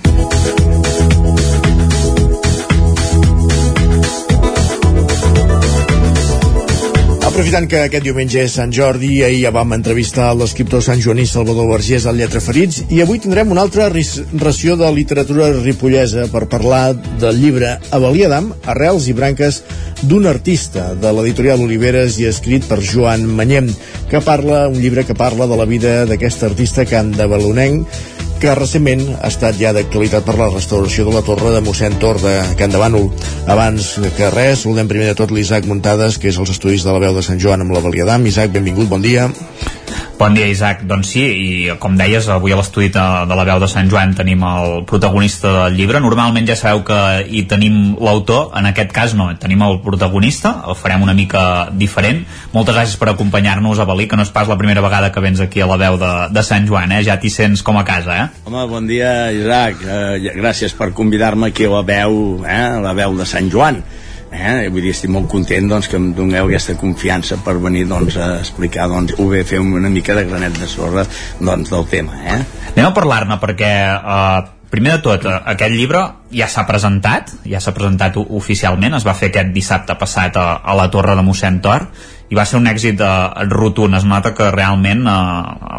Aprofitant 7.40 7.70
que 7.72 7.80
aquest 7.88 8.04
diumenge 8.04 8.42
és 8.44 8.52
Sant 8.58 8.74
Jordi, 8.76 9.22
ahir 9.24 9.38
ja 9.46 9.52
vam 9.56 9.72
entrevistar 9.72 10.26
l'escriptor 10.36 10.82
Sant 10.84 11.00
Joaní 11.00 11.24
Salvador 11.24 11.70
Vergés 11.70 12.04
al 12.04 12.20
Lletra 12.20 12.42
Ferits 12.44 12.82
i 12.92 13.00
avui 13.00 13.22
tindrem 13.24 13.54
una 13.56 13.64
altra 13.64 13.86
ració 13.88 14.76
de 14.76 14.90
literatura 14.92 15.48
ripollesa 15.54 16.26
per 16.34 16.50
parlar 16.52 16.98
del 17.24 17.40
llibre 17.40 17.72
Avalia 17.96 18.28
d'Am, 18.28 18.52
Arrels 18.76 19.08
i 19.08 19.16
branques 19.16 19.62
d'un 20.02 20.28
artista 20.28 20.90
de 21.00 21.16
l'editorial 21.16 21.64
Oliveres 21.64 22.20
i 22.20 22.28
escrit 22.28 22.68
per 22.68 22.82
Joan 22.84 23.24
Manyem, 23.40 23.72
que 24.12 24.20
parla, 24.20 24.66
un 24.68 24.76
llibre 24.84 25.08
que 25.08 25.16
parla 25.16 25.48
de 25.48 25.64
la 25.64 25.70
vida 25.70 26.02
d'aquest 26.12 26.44
artista 26.52 26.84
can 26.84 27.16
de 27.16 27.24
Balonenc 27.24 28.19
que 28.40 28.54
recentment 28.56 29.02
ha 29.20 29.28
estat 29.28 29.58
ja 29.60 29.74
d'actualitat 29.76 30.24
per 30.24 30.38
la 30.40 30.48
restauració 30.54 31.06
de 31.08 31.16
la 31.16 31.24
torre 31.28 31.52
de 31.52 31.62
mossèn 31.66 31.98
Tor 32.00 32.22
de 32.24 32.34
Can 32.60 32.72
de 32.72 32.80
Bànol. 32.80 33.10
Abans 33.52 33.92
que 34.16 34.32
res, 34.32 34.64
saludem 34.64 34.88
primer 34.88 35.12
de 35.12 35.18
tot 35.20 35.34
l'Isaac 35.36 35.68
Muntades, 35.68 36.18
que 36.18 36.32
és 36.32 36.40
els 36.40 36.54
estudis 36.56 36.86
de 36.88 36.94
la 36.96 37.04
veu 37.04 37.16
de 37.16 37.26
Sant 37.26 37.42
Joan 37.42 37.66
amb 37.66 37.76
la 37.76 37.84
Valiadam. 37.84 38.28
Isaac, 38.32 38.56
benvingut, 38.56 38.88
bon 38.92 39.04
dia. 39.04 39.28
Bon 40.20 40.34
dia, 40.36 40.50
Isaac. 40.52 40.82
Doncs 40.84 41.14
sí, 41.14 41.22
i 41.24 41.76
com 41.80 41.94
deies, 41.96 42.26
avui 42.28 42.52
a 42.52 42.58
l'estudi 42.60 42.90
de, 42.92 43.04
de 43.24 43.36
la 43.40 43.44
veu 43.48 43.62
de 43.64 43.70
Sant 43.72 43.88
Joan 43.88 44.12
tenim 44.18 44.42
el 44.44 44.82
protagonista 44.90 45.54
del 45.54 45.78
llibre. 45.78 46.02
Normalment 46.04 46.50
ja 46.50 46.58
sabeu 46.60 46.82
que 46.90 46.98
hi 47.24 47.46
tenim 47.48 47.94
l'autor, 48.04 48.50
en 48.60 48.68
aquest 48.68 48.92
cas 48.92 49.14
no, 49.16 49.30
tenim 49.40 49.64
el 49.64 49.80
protagonista, 49.86 50.52
el 50.68 50.76
farem 50.76 51.06
una 51.08 51.16
mica 51.16 51.44
diferent. 51.72 52.26
Moltes 52.52 52.76
gràcies 52.76 53.00
per 53.00 53.14
acompanyar-nos 53.14 53.80
a 53.80 53.88
Balí, 53.88 54.10
que 54.12 54.20
no 54.20 54.28
és 54.28 54.34
pas 54.36 54.52
la 54.52 54.60
primera 54.60 54.84
vegada 54.84 55.14
que 55.16 55.24
vens 55.24 55.40
aquí 55.40 55.64
a 55.64 55.70
la 55.72 55.80
veu 55.80 55.96
de, 56.04 56.12
de 56.36 56.44
Sant 56.44 56.68
Joan, 56.68 56.92
eh? 56.98 57.00
Ja 57.08 57.16
t'hi 57.16 57.32
sents 57.32 57.64
com 57.64 57.80
a 57.80 57.86
casa, 57.88 58.20
eh? 58.20 58.44
Home, 58.44 58.68
bon 58.76 58.92
dia, 58.92 59.32
Isaac. 59.32 59.88
Eh, 59.88 60.36
gràcies 60.36 60.76
per 60.76 60.92
convidar-me 61.00 61.54
aquí 61.54 61.72
a 61.72 61.78
la 61.78 61.86
veu, 61.96 62.44
eh? 62.44 62.62
la 62.84 62.92
veu 62.92 63.16
de 63.16 63.32
Sant 63.38 63.48
Joan 63.56 63.80
eh? 64.32 64.70
vull 64.70 64.84
dir, 64.84 64.94
estic 64.94 65.12
molt 65.14 65.30
content 65.32 65.70
doncs, 65.70 65.90
que 65.90 65.98
em 66.00 66.12
doneu 66.18 66.50
aquesta 66.50 66.78
confiança 66.80 67.40
per 67.46 67.58
venir 67.62 67.86
doncs, 67.90 68.18
a 68.18 68.36
explicar 68.40 68.90
doncs, 68.92 69.16
ho 69.20 69.28
bé 69.32 69.44
fer 69.48 69.62
una 69.64 69.90
mica 69.90 70.16
de 70.18 70.26
granet 70.30 70.60
de 70.60 70.70
sorra 70.70 71.06
doncs, 71.40 71.70
del 71.72 71.90
tema 71.90 72.22
eh? 72.24 72.40
anem 72.74 72.88
a 72.88 72.96
parlar-ne 72.96 73.40
perquè 73.42 73.74
eh, 73.90 74.40
primer 74.70 74.98
de 74.98 75.04
tot, 75.04 75.26
eh, 75.26 75.40
aquest 75.54 75.74
llibre 75.74 76.04
ja 76.32 76.48
s'ha 76.48 76.66
presentat, 76.70 77.34
ja 77.50 77.62
s'ha 77.62 77.74
presentat 77.76 78.18
oficialment, 78.22 78.96
es 78.96 79.08
va 79.08 79.18
fer 79.18 79.32
aquest 79.32 79.54
dissabte 79.56 79.98
passat 80.00 80.38
a, 80.38 80.48
a 80.62 80.78
la 80.78 80.90
Torre 80.94 81.18
de 81.18 81.26
mossèn 81.26 81.60
Tor 81.66 81.90
i 82.30 82.38
va 82.38 82.46
ser 82.46 82.60
un 82.62 82.70
èxit 82.70 83.02
eh, 83.02 83.48
rotund 83.50 83.98
es 83.98 84.06
nota 84.06 84.36
que 84.38 84.52
realment 84.54 85.08
eh, 85.10 85.16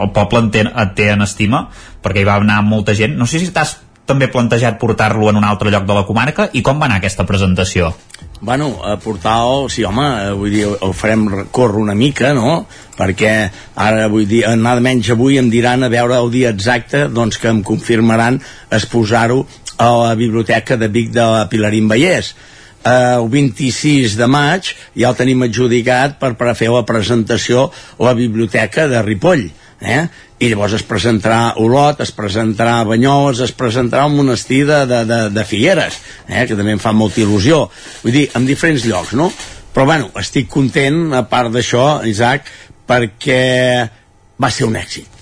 el 0.02 0.10
poble 0.16 0.44
en 0.46 0.50
té, 0.50 0.66
et 0.66 0.98
té 0.98 1.12
en 1.14 1.22
estima 1.26 1.68
perquè 2.02 2.24
hi 2.24 2.28
va 2.28 2.40
anar 2.42 2.60
molta 2.66 2.96
gent 2.98 3.16
no 3.18 3.30
sé 3.30 3.38
si 3.38 3.52
t'has 3.54 3.78
també 4.10 4.26
plantejat 4.26 4.80
portar-lo 4.80 5.28
en 5.30 5.38
un 5.38 5.46
altre 5.46 5.70
lloc 5.70 5.86
de 5.86 5.94
la 5.94 6.06
comarca 6.08 6.48
i 6.52 6.64
com 6.66 6.80
va 6.80 6.88
anar 6.90 6.98
aquesta 6.98 7.26
presentació? 7.28 7.92
Bueno, 8.42 8.80
a 8.82 8.98
portar-lo, 8.98 9.68
sí 9.68 9.84
home, 9.84 10.06
eh, 10.24 10.32
vull 10.32 10.54
dir, 10.54 10.62
el 10.72 10.94
farem 10.96 11.26
córrer 11.52 11.82
una 11.82 11.94
mica, 11.94 12.30
no? 12.32 12.62
Perquè 12.96 13.32
ara, 13.76 14.06
vull 14.08 14.24
dir, 14.28 14.46
nada 14.56 14.80
menys 14.80 15.10
avui 15.12 15.36
em 15.36 15.50
diran 15.52 15.84
a 15.84 15.90
veure 15.92 16.16
el 16.16 16.30
dia 16.32 16.54
exacte, 16.54 17.02
doncs 17.12 17.36
que 17.36 17.50
em 17.52 17.60
confirmaran 17.60 18.40
exposar-ho 18.72 19.42
a 19.76 19.90
la 20.06 20.14
biblioteca 20.16 20.80
de 20.80 20.88
Vic 20.88 21.12
de 21.12 21.26
Pilarín 21.52 21.92
Vallès. 21.92 22.32
Uh, 22.80 23.20
el 23.20 23.28
26 23.28 24.16
de 24.16 24.24
maig 24.24 24.70
ja 24.96 25.10
el 25.10 25.16
tenim 25.18 25.42
adjudicat 25.44 26.16
per, 26.16 26.30
per 26.40 26.54
fer 26.56 26.70
la 26.72 26.86
presentació 26.88 27.66
a 27.68 28.06
la 28.06 28.14
biblioteca 28.16 28.86
de 28.88 29.02
Ripoll 29.04 29.50
eh? 29.80 30.08
i 30.40 30.48
llavors 30.48 30.74
es 30.78 30.84
presentarà 30.86 31.54
Olot, 31.60 32.00
es 32.04 32.12
presentarà 32.16 32.80
Banyoles, 32.88 33.42
es 33.44 33.52
presentarà 33.56 34.06
un 34.08 34.16
monestir 34.16 34.62
de, 34.68 34.84
de, 34.88 35.02
de, 35.08 35.20
de 35.34 35.44
Figueres, 35.44 35.98
eh? 36.28 36.46
que 36.48 36.56
també 36.56 36.76
em 36.76 36.82
fa 36.82 36.94
molta 36.96 37.20
il·lusió. 37.24 37.66
Vull 38.04 38.16
dir, 38.16 38.26
en 38.36 38.48
diferents 38.48 38.86
llocs, 38.88 39.14
no? 39.18 39.30
Però, 39.74 39.86
bueno, 39.86 40.10
estic 40.18 40.48
content, 40.50 41.10
a 41.14 41.24
part 41.30 41.52
d'això, 41.54 42.00
Isaac, 42.08 42.48
perquè 42.88 43.42
va 44.40 44.50
ser 44.50 44.66
un 44.66 44.78
èxit. 44.80 45.20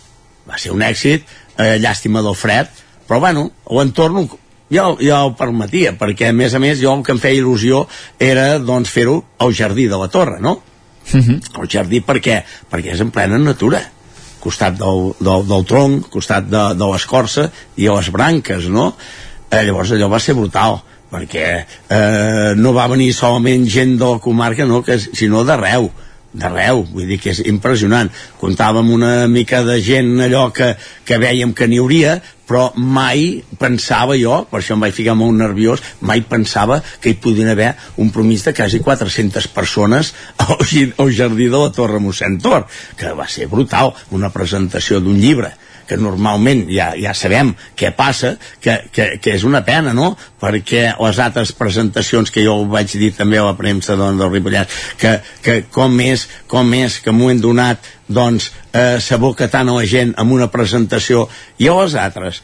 Va 0.49 0.59
ser 0.61 0.73
un 0.73 0.87
èxit, 0.87 1.27
eh, 1.59 1.77
llàstima 1.83 2.23
del 2.25 2.39
fred, 2.39 2.71
però, 3.09 3.21
bueno, 3.27 3.49
l'entorn 3.75 4.23
ja, 4.71 4.87
ja 5.03 5.25
ho 5.27 5.35
permetia, 5.37 5.97
perquè, 5.99 6.31
a 6.31 6.37
més 6.37 6.55
a 6.55 6.63
més, 6.63 6.81
jo 6.81 6.95
el 6.95 7.05
que 7.05 7.15
em 7.17 7.21
feia 7.21 7.43
il·lusió 7.43 7.85
era, 8.23 8.55
doncs, 8.63 8.95
fer-ho 8.95 9.21
al 9.45 9.55
jardí 9.57 9.91
de 9.91 10.01
la 10.01 10.09
torre, 10.13 10.41
no? 10.41 10.61
Uh 11.09 11.21
-huh. 11.21 11.63
El 11.63 11.69
jardí 11.69 12.01
per 12.01 12.21
què? 12.21 12.43
Perquè 12.71 12.93
és 12.93 13.01
en 13.01 13.11
plena 13.11 13.39
natura 13.39 13.81
costat 14.43 14.77
del, 14.79 15.13
del, 15.21 15.47
del 15.49 15.65
tronc, 15.69 16.11
costat 16.13 16.49
de, 16.51 16.65
de 16.79 16.91
l'escorça 16.93 17.49
i 17.77 17.89
a 17.89 17.97
les 17.99 18.13
branques, 18.15 18.69
no? 18.73 18.93
Eh, 19.49 19.65
llavors 19.65 19.95
allò 19.97 20.11
va 20.13 20.23
ser 20.23 20.37
brutal. 20.39 20.81
perquè 21.09 21.45
eh, 21.89 22.53
no 22.57 22.75
va 22.77 22.85
venir 22.93 23.15
solament 23.17 23.63
gent 23.65 23.95
de 23.97 24.05
la 24.05 24.19
comarca, 24.21 24.67
no, 24.69 24.83
que, 24.85 24.99
sinó 24.99 25.41
d'arreu 25.41 25.89
d'arreu, 26.29 26.83
vull 26.93 27.09
dir 27.09 27.17
que 27.23 27.33
és 27.33 27.41
impressionant 27.49 28.11
comptàvem 28.41 28.91
una 28.93 29.13
mica 29.33 29.63
de 29.65 29.79
gent 29.81 30.19
allò 30.27 30.49
que, 30.53 30.75
que 31.09 31.17
vèiem 31.17 31.55
que 31.57 31.69
n'hi 31.69 31.81
hauria 31.81 32.19
però 32.49 32.71
mai 32.77 33.45
pensava 33.61 34.17
jo, 34.19 34.41
per 34.51 34.63
això 34.63 34.77
em 34.77 34.87
vaig 34.87 34.97
ficar 34.97 35.15
molt 35.19 35.37
nerviós, 35.37 35.85
mai 36.01 36.25
pensava 36.25 36.81
que 37.03 37.13
hi 37.13 37.21
podien 37.21 37.53
haver 37.53 37.75
un 38.01 38.11
promís 38.15 38.47
de 38.47 38.55
quasi 38.57 38.81
400 38.85 39.51
persones 39.53 40.15
al, 40.47 41.13
jardí 41.13 41.49
de 41.53 41.63
la 41.63 41.73
Torre 41.77 42.01
Mossèn 42.01 42.41
Tor, 42.43 42.67
que 42.97 43.13
va 43.13 43.29
ser 43.29 43.51
brutal, 43.53 43.93
una 44.17 44.33
presentació 44.33 45.03
d'un 45.05 45.21
llibre 45.21 45.53
que 45.89 45.99
normalment 46.01 46.67
ja, 46.71 46.91
ja 46.99 47.15
sabem 47.17 47.55
què 47.79 47.93
passa, 47.97 48.35
que, 48.61 48.77
que, 48.93 49.09
que 49.23 49.35
és 49.35 49.47
una 49.49 49.63
pena, 49.67 49.95
no? 49.97 50.13
Perquè 50.41 50.85
les 51.01 51.21
altres 51.25 51.55
presentacions 51.57 52.31
que 52.35 52.45
jo 52.45 52.61
vaig 52.71 52.93
dir 53.01 53.15
també 53.17 53.41
a 53.41 53.47
la 53.49 53.57
premsa 53.59 53.97
doncs, 53.99 54.21
del 54.21 54.33
Ripollès, 54.35 54.81
que, 55.01 55.19
que 55.45 55.63
com 55.73 55.97
és, 56.05 56.29
com 56.51 56.75
és 56.77 57.01
que 57.03 57.15
m'ho 57.15 57.33
hem 57.33 57.43
donat 57.43 57.95
doncs 58.09 58.51
eh, 58.73 58.97
s'aboca 59.05 59.51
tant 59.53 59.69
a 59.69 59.77
la 59.77 59.89
gent 59.89 60.15
amb 60.17 60.33
una 60.33 60.49
presentació 60.53 61.27
i 61.61 61.69
a 61.69 61.77
les 61.81 61.97
altres 62.01 62.41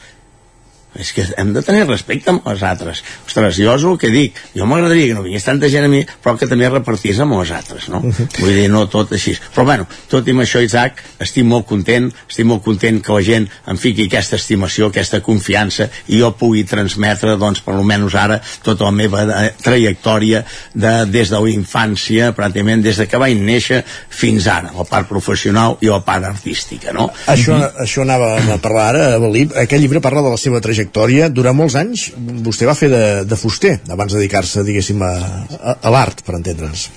és 0.99 1.11
que 1.15 1.25
hem 1.37 1.53
de 1.55 1.63
tenir 1.65 1.85
respecte 1.87 2.31
amb 2.31 2.45
els 2.51 2.63
altres 2.63 3.01
ostres, 3.25 3.59
jo 3.59 3.73
és 3.75 3.85
el 3.87 3.97
que 4.01 4.11
dic 4.13 4.39
jo 4.55 4.67
m'agradaria 4.69 5.11
que 5.11 5.17
no 5.17 5.25
vingués 5.25 5.47
tanta 5.47 5.69
gent 5.71 5.87
a 5.87 5.91
mi 5.91 6.03
però 6.23 6.35
que 6.39 6.49
també 6.51 6.69
repartís 6.69 7.19
amb 7.23 7.37
els 7.39 7.51
altres 7.55 7.89
no? 7.91 8.01
vull 8.39 8.53
dir, 8.53 8.67
no 8.71 8.85
tot 8.91 9.13
així 9.15 9.35
però 9.55 9.65
bueno, 9.67 9.87
tot 10.11 10.27
i 10.27 10.35
amb 10.35 10.45
això 10.45 10.63
Isaac, 10.63 11.03
estic 11.23 11.47
molt 11.47 11.67
content 11.69 12.09
estic 12.27 12.47
molt 12.47 12.63
content 12.65 13.01
que 13.03 13.13
la 13.15 13.25
gent 13.25 13.49
em 13.71 13.79
fiqui 13.81 14.07
aquesta 14.09 14.39
estimació, 14.39 14.89
aquesta 14.89 15.21
confiança 15.25 15.89
i 16.07 16.21
jo 16.21 16.31
pugui 16.39 16.65
transmetre, 16.67 17.35
doncs, 17.41 17.61
per 17.65 17.75
almenys 17.75 18.15
ara 18.19 18.39
tota 18.63 18.87
la 18.87 18.93
meva 18.95 19.23
eh, 19.25 19.51
trajectòria 19.61 20.43
de, 20.73 20.93
des 21.11 21.31
de 21.31 21.41
la 21.41 21.51
infància 21.51 22.31
pràcticament 22.37 22.83
des 22.85 22.99
de 23.01 23.07
que 23.09 23.19
vaig 23.21 23.37
néixer 23.39 23.81
fins 23.85 24.47
ara, 24.51 24.71
la 24.75 24.85
part 24.87 25.09
professional 25.09 25.77
i 25.83 25.91
la 25.91 26.01
part 26.05 26.25
artística, 26.27 26.93
no? 26.95 27.09
Això, 27.31 27.57
això 27.81 28.03
anava 28.05 28.35
a 28.39 28.59
parlar 28.61 28.87
ara, 28.93 29.05
Balí. 29.21 29.45
Aquest 29.65 29.81
llibre 29.81 30.01
parla 30.03 30.23
de 30.25 30.33
la 30.33 30.41
seva 30.41 30.61
trajectòria. 30.63 30.84
Durant 30.93 31.57
molts 31.57 31.75
anys 31.79 32.09
vostè 32.17 32.67
va 32.67 32.75
fer 32.77 32.89
de, 32.91 33.05
de 33.25 33.39
fuster, 33.39 33.79
abans 33.89 34.13
de 34.13 34.19
dedicar-se, 34.19 34.63
diguéssim, 34.67 35.01
a, 35.01 35.13
a, 35.55 35.79
a 35.81 35.93
l'art, 35.93 36.23
per 36.25 36.37
entendre'ns. 36.37 36.89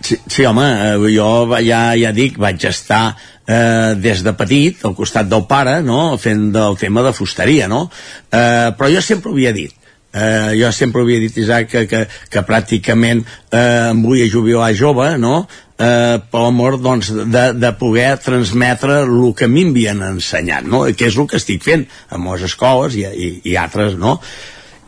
Sí, 0.00 0.16
sí 0.30 0.46
home, 0.46 0.64
eh, 0.64 1.10
jo 1.14 1.58
ja, 1.64 1.80
ja 1.98 2.12
dic, 2.14 2.38
vaig 2.38 2.62
estar 2.68 3.16
eh, 3.48 3.94
des 3.98 4.22
de 4.22 4.34
petit 4.38 4.84
al 4.86 4.94
costat 4.98 5.28
del 5.30 5.44
pare, 5.50 5.80
no?, 5.82 6.16
fent 6.20 6.48
del 6.54 6.78
tema 6.78 7.02
de 7.06 7.12
fusteria, 7.16 7.66
no? 7.68 7.88
Eh, 8.30 8.70
però 8.78 8.90
jo 8.92 9.02
sempre 9.02 9.32
ho 9.32 9.34
havia 9.34 9.52
dit, 9.56 9.74
eh, 10.18 10.58
jo 10.58 10.72
sempre 10.74 11.06
havia 11.06 11.22
dit, 11.22 11.38
Isaac, 11.44 11.70
que, 11.70 11.86
que, 11.86 12.04
que 12.30 12.44
pràcticament 12.46 13.22
eh, 13.22 13.90
em 13.92 14.04
vull 14.04 14.26
jubilar 14.30 14.74
jove, 14.76 15.14
no?, 15.22 15.46
eh, 15.78 16.18
per 16.30 16.42
l'amor 16.42 16.78
doncs, 16.82 17.10
de, 17.30 17.44
de 17.54 17.72
poder 17.78 18.18
transmetre 18.22 19.02
el 19.06 19.32
que 19.38 19.46
a 19.46 19.52
mi 19.52 19.64
m'havien 19.68 20.02
ensenyat, 20.10 20.66
no? 20.66 20.84
que 20.92 21.08
és 21.08 21.16
el 21.16 21.28
que 21.30 21.38
estic 21.38 21.64
fent 21.64 21.86
amb 22.14 22.32
les 22.32 22.46
escoles 22.50 22.98
i, 22.98 23.06
i, 23.06 23.32
i 23.52 23.56
altres, 23.60 23.96
no? 23.98 24.18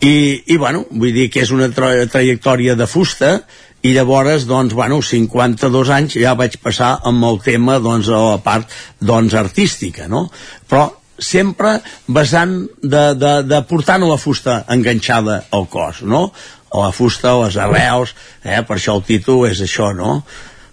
I, 0.01 0.15
i 0.49 0.57
bueno, 0.57 0.87
vull 0.91 1.13
dir 1.13 1.29
que 1.33 1.43
és 1.45 1.51
una 1.53 1.69
tra 1.77 1.93
trajectòria 2.09 2.75
de 2.75 2.89
fusta 2.89 3.35
i 3.85 3.93
llavors, 3.93 4.47
doncs, 4.49 4.75
bueno, 4.77 5.01
52 5.05 5.91
anys 5.93 6.17
ja 6.21 6.33
vaig 6.37 6.57
passar 6.61 6.95
amb 7.09 7.25
el 7.29 7.41
tema, 7.45 7.79
doncs, 7.81 8.09
a 8.09 8.23
la 8.33 8.41
part, 8.45 8.73
doncs, 9.01 9.37
artística, 9.37 10.09
no? 10.09 10.27
Però 10.69 10.87
sempre 11.21 11.79
basant 12.09 12.57
de, 12.83 13.05
de, 13.15 13.35
de 13.47 13.61
portant 13.69 14.05
la 14.09 14.19
fusta 14.21 14.65
enganxada 14.73 15.45
al 15.55 15.69
cos, 15.71 16.03
no? 16.03 16.31
O 16.71 16.85
la 16.85 16.93
fusta, 16.95 17.35
o 17.35 17.45
les 17.45 17.59
arrels, 17.59 18.15
eh? 18.45 18.61
per 18.67 18.79
això 18.79 18.97
el 18.99 19.05
títol 19.07 19.49
és 19.51 19.61
això, 19.65 19.91
no? 19.97 20.21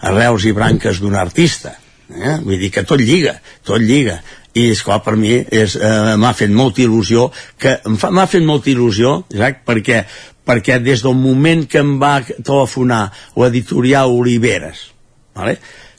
Arrels 0.08 0.46
i 0.46 0.54
branques 0.54 1.02
d'un 1.02 1.18
artista. 1.18 1.74
Eh? 2.08 2.38
Vull 2.44 2.62
dir 2.62 2.72
que 2.72 2.86
tot 2.88 3.02
lliga, 3.02 3.36
tot 3.68 3.82
lliga 3.84 4.22
i 4.58 4.72
esclar 4.72 5.02
per 5.06 5.16
mi 5.20 5.34
és, 5.38 5.76
eh, 5.76 6.16
m'ha 6.18 6.34
fet 6.34 6.52
molta 6.54 6.82
il·lusió 6.82 7.28
que 7.60 7.78
m'ha 7.86 8.26
fet 8.30 8.46
molta 8.46 8.72
il·lusió 8.72 9.18
Isaac, 9.34 9.62
perquè, 9.68 10.04
perquè 10.48 10.80
des 10.84 11.04
del 11.06 11.18
moment 11.20 11.66
que 11.70 11.84
em 11.84 11.98
va 12.02 12.22
telefonar 12.24 13.04
l'editorial 13.36 14.16
Oliveres 14.16 14.88
vale? 15.36 15.58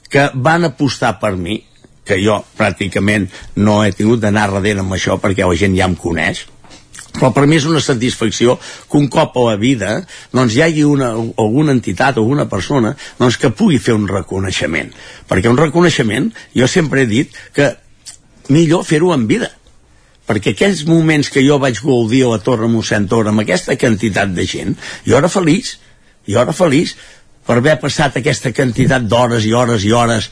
que 0.09 0.29
van 0.33 0.65
apostar 0.67 1.19
per 1.21 1.35
mi 1.37 1.59
que 2.09 2.19
jo 2.21 2.39
pràcticament 2.57 3.27
no 3.61 3.81
he 3.83 3.93
tingut 3.95 4.23
d'anar 4.23 4.49
darrere 4.55 4.83
amb 4.83 4.95
això 4.97 5.19
perquè 5.21 5.47
la 5.47 5.57
gent 5.59 5.77
ja 5.77 5.87
em 5.89 5.97
coneix. 5.99 6.47
Però 7.15 7.31
per 7.33 7.45
mi 7.49 7.57
és 7.57 7.65
una 7.65 7.81
satisfacció 7.81 8.55
que 8.61 8.97
un 8.99 9.07
cop 9.11 9.37
a 9.37 9.45
la 9.49 9.57
vida 9.59 9.95
doncs 10.35 10.55
hi 10.55 10.63
hagi 10.65 10.85
una, 10.85 11.09
alguna 11.13 11.73
entitat 11.75 12.17
o 12.17 12.23
alguna 12.23 12.45
persona 12.49 12.93
doncs, 13.19 13.37
que 13.37 13.49
pugui 13.49 13.79
fer 13.81 13.95
un 13.97 14.07
reconeixement. 14.07 14.91
Perquè 15.29 15.49
un 15.49 15.57
reconeixement 15.57 16.29
jo 16.55 16.69
sempre 16.69 17.03
he 17.03 17.09
dit 17.09 17.33
que 17.55 17.73
millor 18.53 18.85
fer-ho 18.85 19.13
en 19.15 19.25
vida. 19.29 19.49
Perquè 20.29 20.53
aquells 20.53 20.85
moments 20.85 21.31
que 21.33 21.41
jo 21.41 21.57
vaig 21.61 21.81
gaudir 21.81 22.23
a 22.25 22.35
la 22.35 22.41
Torre 22.45 22.69
Mossèn 22.69 23.09
Tor 23.09 23.31
amb 23.31 23.41
aquesta 23.41 23.73
quantitat 23.81 24.35
de 24.35 24.45
gent, 24.45 24.75
jo 25.05 25.17
era 25.17 25.31
feliç 25.33 25.79
jo 26.29 26.41
era 26.41 26.53
feliç 26.53 26.95
per 27.47 27.57
haver 27.57 27.79
passat 27.81 28.19
aquesta 28.19 28.53
quantitat 28.53 29.07
d'hores 29.09 29.45
i 29.49 29.53
hores 29.57 29.85
i 29.87 29.93
hores 29.95 30.29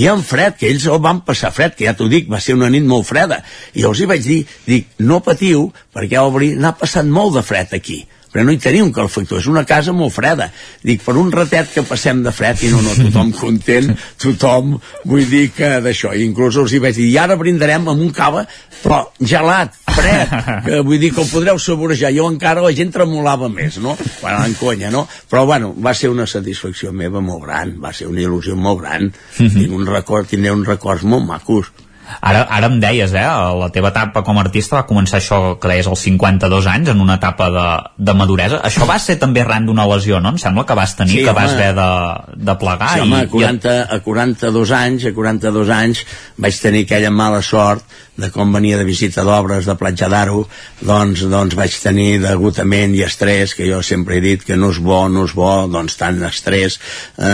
i 0.00 0.06
en 0.08 0.22
fred, 0.24 0.56
que 0.56 0.70
ells 0.70 0.86
el 0.88 1.00
van 1.04 1.20
passar 1.26 1.50
fred, 1.52 1.74
que 1.76 1.84
ja 1.88 1.96
t'ho 1.96 2.08
dic, 2.08 2.30
va 2.30 2.40
ser 2.40 2.56
una 2.56 2.70
nit 2.72 2.86
molt 2.88 3.08
freda. 3.08 3.42
I 3.76 3.84
els 3.88 4.00
hi 4.00 4.08
vaig 4.08 4.24
dir, 4.24 4.40
dic, 4.64 4.94
no 5.04 5.20
patiu, 5.26 5.66
perquè 5.92 6.16
a 6.16 6.24
obrir 6.30 6.54
n'ha 6.56 6.72
passat 6.78 7.08
molt 7.08 7.36
de 7.36 7.44
fred 7.44 7.76
aquí 7.76 8.00
però 8.30 8.44
no 8.46 8.54
hi 8.54 8.60
teniu 8.62 8.86
un 8.86 8.92
calefactor, 8.94 9.40
és 9.42 9.48
una 9.50 9.64
casa 9.66 9.92
molt 9.96 10.14
freda. 10.14 10.50
Dic, 10.86 11.02
per 11.04 11.16
un 11.18 11.32
ratet 11.34 11.72
que 11.74 11.84
passem 11.86 12.22
de 12.22 12.32
fred 12.34 12.62
i 12.66 12.70
no, 12.72 12.82
no, 12.84 12.94
tothom 12.98 13.32
content, 13.40 13.90
tothom, 14.22 14.76
vull 15.10 15.26
dir 15.30 15.48
que 15.56 15.72
d'això, 15.82 16.14
i 16.14 16.24
inclús 16.28 16.60
els 16.62 16.74
hi 16.74 16.82
vaig 16.82 16.96
dir, 16.98 17.08
i 17.10 17.18
ara 17.18 17.38
brindarem 17.40 17.88
amb 17.90 18.06
un 18.06 18.14
cava, 18.14 18.44
però 18.84 19.02
gelat, 19.18 19.74
fred, 19.90 20.36
que 20.66 20.80
vull 20.86 21.02
dir 21.02 21.12
que 21.14 21.24
el 21.24 21.30
podreu 21.32 21.58
saborejar. 21.58 22.14
Jo 22.14 22.30
encara 22.30 22.64
la 22.64 22.72
gent 22.76 22.94
tremolava 22.94 23.50
més, 23.52 23.80
no? 23.82 23.96
Bueno, 24.22 24.44
en 24.46 24.56
conya, 24.60 24.94
no? 24.94 25.06
Però 25.30 25.44
bueno, 25.48 25.74
va 25.74 25.94
ser 25.96 26.12
una 26.14 26.28
satisfacció 26.30 26.94
meva 26.94 27.22
molt 27.24 27.44
gran, 27.46 27.76
va 27.82 27.94
ser 27.96 28.08
una 28.10 28.22
il·lusió 28.22 28.56
molt 28.56 28.84
gran. 28.84 29.10
Tinc 29.36 29.74
un 29.74 29.86
record, 29.88 30.30
tindré 30.30 30.54
uns 30.54 30.68
records 30.70 31.06
molt 31.06 31.26
macos. 31.26 31.72
Ara, 32.20 32.42
ara 32.50 32.66
em 32.70 32.78
deies, 32.82 33.12
eh, 33.14 33.24
la 33.60 33.68
teva 33.74 33.92
etapa 33.94 34.22
com 34.26 34.38
a 34.38 34.44
artista 34.44 34.76
va 34.80 34.86
començar 34.88 35.20
això 35.20 35.40
que 35.60 35.70
deies 35.70 35.86
als 35.90 36.02
52 36.06 36.66
anys, 36.66 36.90
en 36.94 37.00
una 37.00 37.16
etapa 37.20 37.50
de, 37.54 37.66
de 38.10 38.14
maduresa. 38.18 38.60
Això 38.66 38.86
va 38.88 38.98
ser 38.98 39.18
també 39.22 39.44
arran 39.44 39.66
d'una 39.68 39.86
lesió, 39.90 40.20
no? 40.20 40.34
Em 40.34 40.38
sembla 40.42 40.66
que 40.68 40.76
vas 40.78 40.96
tenir, 40.98 41.20
Sí, 41.20 41.24
que 41.24 41.36
vas 41.36 41.52
home. 41.54 41.62
haver 41.62 41.74
de, 41.78 42.44
de 42.50 42.58
plegar. 42.60 42.92
Sí, 42.94 43.00
home, 43.06 43.22
i, 43.22 43.28
a, 43.28 43.32
40, 43.32 43.78
a 43.96 44.00
42 44.04 44.76
anys, 44.82 45.08
a 45.10 45.14
42 45.16 45.74
anys 45.80 46.04
vaig 46.40 46.60
tenir 46.60 46.84
aquella 46.86 47.10
mala 47.10 47.42
sort 47.42 47.84
de 48.20 48.28
com 48.34 48.50
venia 48.52 48.76
de 48.76 48.84
visita 48.84 49.22
d'obres 49.24 49.64
de 49.64 49.74
Platja 49.80 50.08
d'Aro, 50.12 50.42
doncs, 50.84 51.22
doncs 51.30 51.54
vaig 51.56 51.72
tenir 51.80 52.18
degutament 52.20 52.92
i 52.98 53.00
estrès, 53.06 53.54
que 53.56 53.64
jo 53.64 53.78
sempre 53.86 54.18
he 54.18 54.20
dit 54.20 54.42
que 54.44 54.58
no 54.60 54.68
és 54.74 54.80
bo, 54.84 55.06
no 55.08 55.24
és 55.24 55.32
bo, 55.36 55.48
doncs 55.72 55.96
tant 55.96 56.18
estrès, 56.28 56.76
eh, 57.16 57.30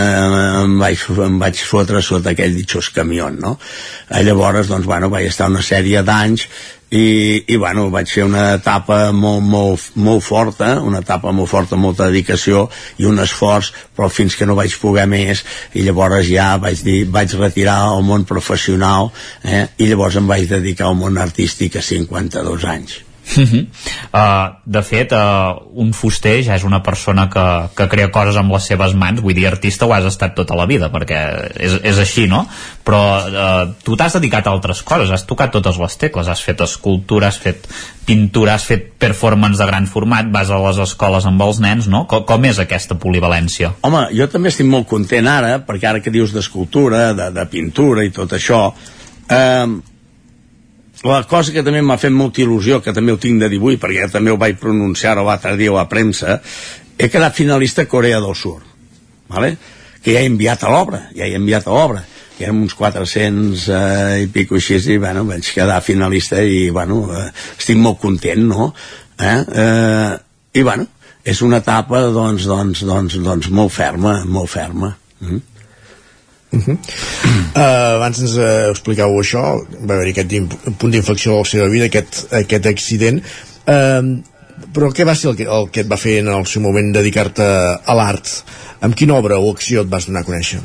em, 0.63 0.77
vaig, 0.79 1.03
em 1.25 1.35
vaig 1.41 1.59
fotre 1.67 1.99
sota 2.05 2.31
aquell 2.31 2.55
ditxós 2.55 2.87
camió, 2.95 3.27
no? 3.35 3.57
Eh, 4.07 4.23
llavors, 4.23 4.66
doncs, 4.69 4.87
bueno, 4.87 5.09
vaig 5.13 5.29
estar 5.29 5.49
una 5.51 5.63
sèrie 5.65 6.03
d'anys 6.05 6.47
i, 6.89 7.43
i 7.51 7.57
bueno, 7.59 7.89
vaig 7.91 8.07
fer 8.07 8.23
una 8.23 8.43
etapa 8.55 9.11
molt, 9.11 9.43
molt, 9.43 9.87
molt 9.99 10.23
forta, 10.23 10.77
una 10.79 11.01
etapa 11.03 11.33
molt 11.35 11.51
forta, 11.51 11.75
molta 11.75 12.07
dedicació 12.07 12.67
i 13.01 13.07
un 13.09 13.19
esforç, 13.19 13.73
però 13.95 14.07
fins 14.11 14.37
que 14.39 14.47
no 14.47 14.55
vaig 14.55 14.77
poder 14.79 15.07
més 15.11 15.43
i 15.73 15.83
llavors 15.87 16.29
ja 16.31 16.53
vaig 16.61 16.83
dir, 16.85 17.01
vaig 17.11 17.35
retirar 17.39 17.81
al 17.89 18.05
món 18.07 18.23
professional 18.29 19.11
eh? 19.43 19.67
i 19.77 19.89
llavors 19.91 20.15
em 20.21 20.31
vaig 20.31 20.47
dedicar 20.47 20.87
al 20.91 21.01
món 21.01 21.19
artístic 21.19 21.75
a 21.75 21.83
52 21.83 22.71
anys. 22.77 23.01
Uh 23.35 23.43
-huh. 23.43 23.65
uh, 24.13 24.55
de 24.63 24.81
fet, 24.81 25.11
uh, 25.11 25.59
un 25.73 25.93
fuster 25.93 26.43
ja 26.43 26.55
és 26.55 26.63
una 26.63 26.81
persona 26.83 27.29
que, 27.29 27.69
que 27.75 27.87
crea 27.89 28.11
coses 28.11 28.35
amb 28.35 28.51
les 28.53 28.63
seves 28.63 28.93
mans, 28.93 29.21
vull 29.21 29.33
dir, 29.33 29.47
artista 29.47 29.85
ho 29.85 29.93
has 29.93 30.05
estat 30.05 30.35
tota 30.35 30.55
la 30.55 30.65
vida, 30.65 30.89
perquè 30.91 31.51
és, 31.59 31.79
és 31.83 31.97
així, 31.97 32.27
no? 32.27 32.47
Però 32.83 33.01
uh, 33.17 33.73
tu 33.83 33.95
t'has 33.95 34.13
dedicat 34.13 34.47
a 34.47 34.51
altres 34.51 34.81
coses, 34.81 35.11
has 35.11 35.25
tocat 35.25 35.51
totes 35.51 35.77
les 35.77 35.97
tecles, 35.97 36.27
has 36.27 36.41
fet 36.41 36.61
escultura, 36.61 37.27
has 37.27 37.37
fet 37.37 37.67
pintura, 38.05 38.53
has 38.53 38.63
fet 38.63 38.93
performance 38.97 39.57
de 39.57 39.65
gran 39.65 39.87
format, 39.87 40.25
vas 40.31 40.49
a 40.49 40.57
les 40.57 40.77
escoles 40.77 41.25
amb 41.25 41.41
els 41.41 41.59
nens, 41.59 41.87
no? 41.87 42.05
Com, 42.07 42.23
com 42.23 42.45
és 42.45 42.59
aquesta 42.59 42.95
polivalència? 42.95 43.73
Home, 43.81 44.07
jo 44.13 44.27
també 44.27 44.49
estic 44.49 44.65
molt 44.65 44.87
content 44.87 45.27
ara, 45.27 45.59
perquè 45.59 45.89
ara 45.89 45.99
que 45.99 46.11
dius 46.11 46.31
d'escultura, 46.33 47.13
de, 47.13 47.31
de 47.31 47.45
pintura 47.45 48.03
i 48.03 48.09
tot 48.09 48.31
això, 48.31 48.73
eh, 49.29 49.67
la 51.05 51.21
cosa 51.29 51.53
que 51.53 51.63
també 51.65 51.83
m'ha 51.85 51.99
fet 52.01 52.13
molta 52.13 52.41
il·lusió, 52.41 52.81
que 52.81 52.93
també 52.93 53.13
ho 53.13 53.21
tinc 53.21 53.41
de 53.43 53.49
18, 53.53 53.79
perquè 53.81 54.09
també 54.11 54.33
ho 54.33 54.39
vaig 54.41 54.57
pronunciar 54.61 55.17
l'altre 55.19 55.55
dia 55.59 55.73
a 55.73 55.81
la 55.81 55.87
premsa, 55.89 56.39
he 56.97 57.09
quedat 57.13 57.35
finalista 57.37 57.85
a 57.85 57.89
Corea 57.89 58.21
del 58.23 58.35
Sur, 58.35 58.61
vale? 59.29 59.57
que 60.01 60.13
ja 60.13 60.21
he 60.21 60.29
enviat 60.29 60.63
a 60.63 60.71
l'obra, 60.71 61.01
ja 61.15 61.25
he 61.25 61.35
enviat 61.35 61.67
a 61.67 61.73
l'obra, 61.75 62.03
que 62.37 62.45
érem 62.45 62.61
uns 62.63 62.75
400 62.77 63.65
eh, 63.73 64.23
i 64.23 64.27
pico 64.31 64.55
així, 64.55 64.77
i 64.93 64.99
bueno, 65.01 65.25
vaig 65.27 65.49
quedar 65.53 65.81
finalista 65.81 66.41
i 66.45 66.69
bueno, 66.73 67.01
eh, 67.11 67.31
estic 67.57 67.79
molt 67.81 67.99
content, 67.99 68.45
no? 68.45 68.69
Eh? 69.17 69.39
Eh, 69.63 70.13
i 70.61 70.63
bueno, 70.63 70.85
és 71.27 71.41
una 71.43 71.59
etapa 71.63 72.03
doncs, 72.13 72.45
doncs, 72.47 72.85
doncs, 72.87 73.17
doncs 73.25 73.49
molt 73.49 73.73
ferma, 73.73 74.19
molt 74.29 74.53
ferma. 74.53 74.93
Mm. 75.25 75.41
Uh 76.47 76.63
-huh. 76.63 76.77
uh, 77.55 77.95
abans 77.97 78.21
ens 78.23 78.37
uh, 78.39 78.69
explicàveu 78.71 79.19
això 79.19 79.41
va 79.83 79.95
haver 79.95 80.13
aquest 80.13 80.31
punt 80.79 80.91
d'inflexió 80.91 81.33
a 81.33 81.37
la 81.39 81.45
seva 81.45 81.67
vida 81.67 81.85
aquest, 81.85 82.27
aquest 82.31 82.65
accident 82.65 83.19
uh, 83.19 84.23
però 84.73 84.89
què 84.93 85.05
va 85.05 85.15
ser 85.15 85.29
el 85.31 85.35
que, 85.35 85.43
el 85.43 85.69
que 85.69 85.81
et 85.81 85.91
va 85.91 85.97
fer 85.97 86.19
en 86.19 86.27
el 86.33 86.45
seu 86.45 86.61
moment 86.61 86.93
dedicar-te 86.93 87.43
a 87.43 87.93
l'art 87.93 88.31
amb 88.81 88.95
quina 88.95 89.17
obra 89.17 89.39
o 89.39 89.51
acció 89.51 89.81
et 89.81 89.89
vas 89.89 90.07
donar 90.07 90.21
a 90.21 90.29
conèixer? 90.29 90.59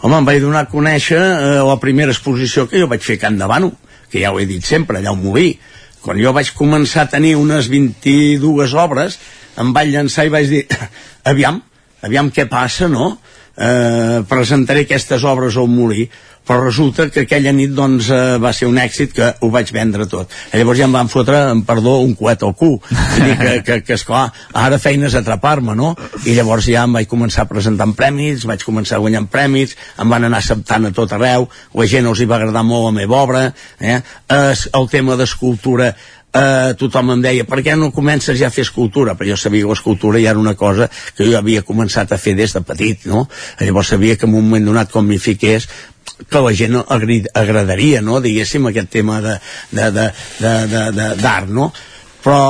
Home, 0.00 0.14
em 0.20 0.26
vaig 0.28 0.42
donar 0.42 0.60
a 0.62 0.70
conèixer 0.70 1.18
eh, 1.18 1.54
la 1.66 1.78
primera 1.82 2.12
exposició 2.14 2.68
que 2.70 2.78
jo 2.78 2.86
vaig 2.90 3.02
fer 3.02 3.16
a 3.18 3.22
Can 3.24 3.38
Davano, 3.40 3.72
que 4.12 4.20
ja 4.22 4.30
ho 4.30 4.38
he 4.38 4.46
dit 4.46 4.64
sempre, 4.64 5.00
allà 5.00 5.10
al 5.10 5.18
Molí. 5.18 5.56
Quan 6.04 6.20
jo 6.22 6.30
vaig 6.36 6.52
començar 6.54 7.06
a 7.06 7.10
tenir 7.10 7.34
unes 7.36 7.66
22 7.72 8.76
obres, 8.78 9.18
em 9.58 9.72
vaig 9.74 9.90
llançar 9.90 10.28
i 10.28 10.30
vaig 10.30 10.52
dir, 10.52 10.62
aviam, 11.32 11.58
aviam 12.06 12.30
què 12.30 12.46
passa, 12.46 12.86
no? 12.86 13.16
Eh, 13.58 14.22
presentaré 14.28 14.86
aquestes 14.86 15.26
obres 15.26 15.58
al 15.58 15.68
Molí 15.68 16.08
però 16.48 16.64
resulta 16.64 17.10
que 17.12 17.26
aquella 17.26 17.52
nit 17.52 17.74
doncs, 17.76 18.08
eh, 18.08 18.38
va 18.40 18.54
ser 18.56 18.70
un 18.70 18.78
èxit 18.80 19.12
que 19.12 19.26
ho 19.44 19.50
vaig 19.52 19.68
vendre 19.74 20.06
tot. 20.08 20.32
Llavors 20.56 20.80
ja 20.80 20.86
em 20.88 20.96
van 20.96 21.10
fotre, 21.12 21.42
en 21.52 21.60
perdó, 21.68 21.98
un 22.00 22.14
coet 22.16 22.42
al 22.46 22.54
cul. 22.56 22.78
Dir 22.88 23.34
que, 23.36 23.52
que, 23.66 23.78
que 23.84 23.96
esclar, 23.98 24.30
ara 24.56 24.80
feines 24.80 25.16
atrapar-me, 25.18 25.76
no? 25.76 25.92
I 26.24 26.38
llavors 26.38 26.70
ja 26.72 26.86
em 26.88 26.96
vaig 26.96 27.10
començar 27.10 27.44
presentant 27.50 27.92
premis, 27.98 28.48
vaig 28.48 28.64
començar 28.64 29.02
guanyant 29.04 29.28
premis, 29.28 29.76
em 30.00 30.08
van 30.08 30.24
anar 30.24 30.40
acceptant 30.40 30.88
a 30.88 30.94
tot 30.96 31.12
arreu, 31.18 31.50
la 31.76 31.88
gent 31.92 32.08
els 32.08 32.24
hi 32.24 32.30
va 32.30 32.40
agradar 32.40 32.64
molt 32.64 32.88
la 32.88 32.96
meva 33.02 33.20
obra, 33.20 33.44
eh? 33.78 34.00
El 34.32 34.88
tema 34.88 35.20
d'escultura 35.20 35.92
eh, 36.38 36.70
tothom 36.78 37.14
em 37.14 37.20
deia, 37.24 37.44
per 37.48 37.60
què 37.66 37.74
no 37.78 37.90
comences 37.94 38.38
ja 38.38 38.48
a 38.48 38.54
fer 38.54 38.64
escultura? 38.66 39.14
Però 39.18 39.26
jo 39.32 39.38
sabia 39.40 39.64
que 39.64 39.74
l'escultura 39.74 40.22
ja 40.22 40.30
era 40.34 40.42
una 40.42 40.56
cosa 40.58 40.88
que 41.16 41.26
jo 41.28 41.36
havia 41.38 41.66
començat 41.66 42.12
a 42.12 42.20
fer 42.20 42.34
des 42.38 42.54
de 42.56 42.62
petit, 42.66 43.06
no? 43.10 43.20
Llavors 43.60 43.92
sabia 43.94 44.16
que 44.16 44.26
en 44.26 44.34
un 44.34 44.44
moment 44.44 44.66
donat, 44.70 44.88
com 44.92 45.04
m'hi 45.06 45.20
fiqués, 45.22 45.62
que 46.30 46.42
la 46.42 46.54
gent 46.56 46.74
agradaria, 46.88 48.02
no?, 48.02 48.20
diguéssim, 48.24 48.66
aquest 48.66 48.90
tema 48.90 49.20
d'art, 49.20 51.48
no? 51.48 51.72
Però, 52.18 52.40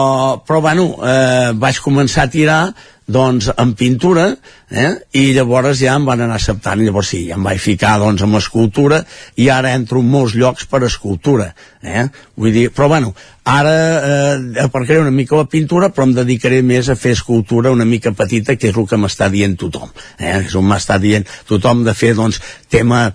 però 0.47 0.59
bueno, 0.65 0.85
eh, 1.05 1.51
vaig 1.55 1.77
començar 1.85 2.23
a 2.25 2.33
tirar 2.33 2.63
doncs 3.09 3.49
en 3.57 3.73
pintura 3.73 4.27
eh? 4.69 4.91
i 5.17 5.33
llavors 5.33 5.81
ja 5.81 5.95
em 5.97 6.05
van 6.05 6.21
anar 6.21 6.37
acceptant 6.37 6.83
llavors 6.85 7.09
sí, 7.15 7.23
em 7.33 7.45
vaig 7.45 7.61
ficar 7.63 7.97
doncs 8.03 8.23
amb 8.27 8.37
escultura 8.37 9.01
i 9.41 9.49
ara 9.49 9.73
entro 9.77 10.03
en 10.05 10.11
molts 10.13 10.37
llocs 10.37 10.69
per 10.69 10.83
escultura 10.85 11.49
eh? 11.81 12.05
vull 12.37 12.53
dir, 12.53 12.67
però 12.77 12.91
bueno 12.93 13.15
ara 13.49 13.73
eh, 13.73 14.35
aparcaré 14.61 15.01
una 15.01 15.15
mica 15.15 15.41
la 15.41 15.49
pintura 15.49 15.89
però 15.89 16.05
em 16.05 16.13
dedicaré 16.19 16.61
més 16.61 16.93
a 16.93 16.99
fer 17.01 17.15
escultura 17.17 17.73
una 17.73 17.89
mica 17.89 18.13
petita 18.13 18.59
que 18.61 18.69
és 18.69 18.77
el 18.77 18.89
que 18.91 19.01
m'està 19.01 19.31
dient 19.33 19.57
tothom 19.57 19.89
eh? 20.19 20.43
és 20.45 20.59
on 20.61 20.69
m'està 20.69 21.01
dient 21.01 21.25
tothom 21.49 21.87
de 21.89 21.97
fer 21.97 22.13
doncs 22.19 22.43
tema 22.69 23.09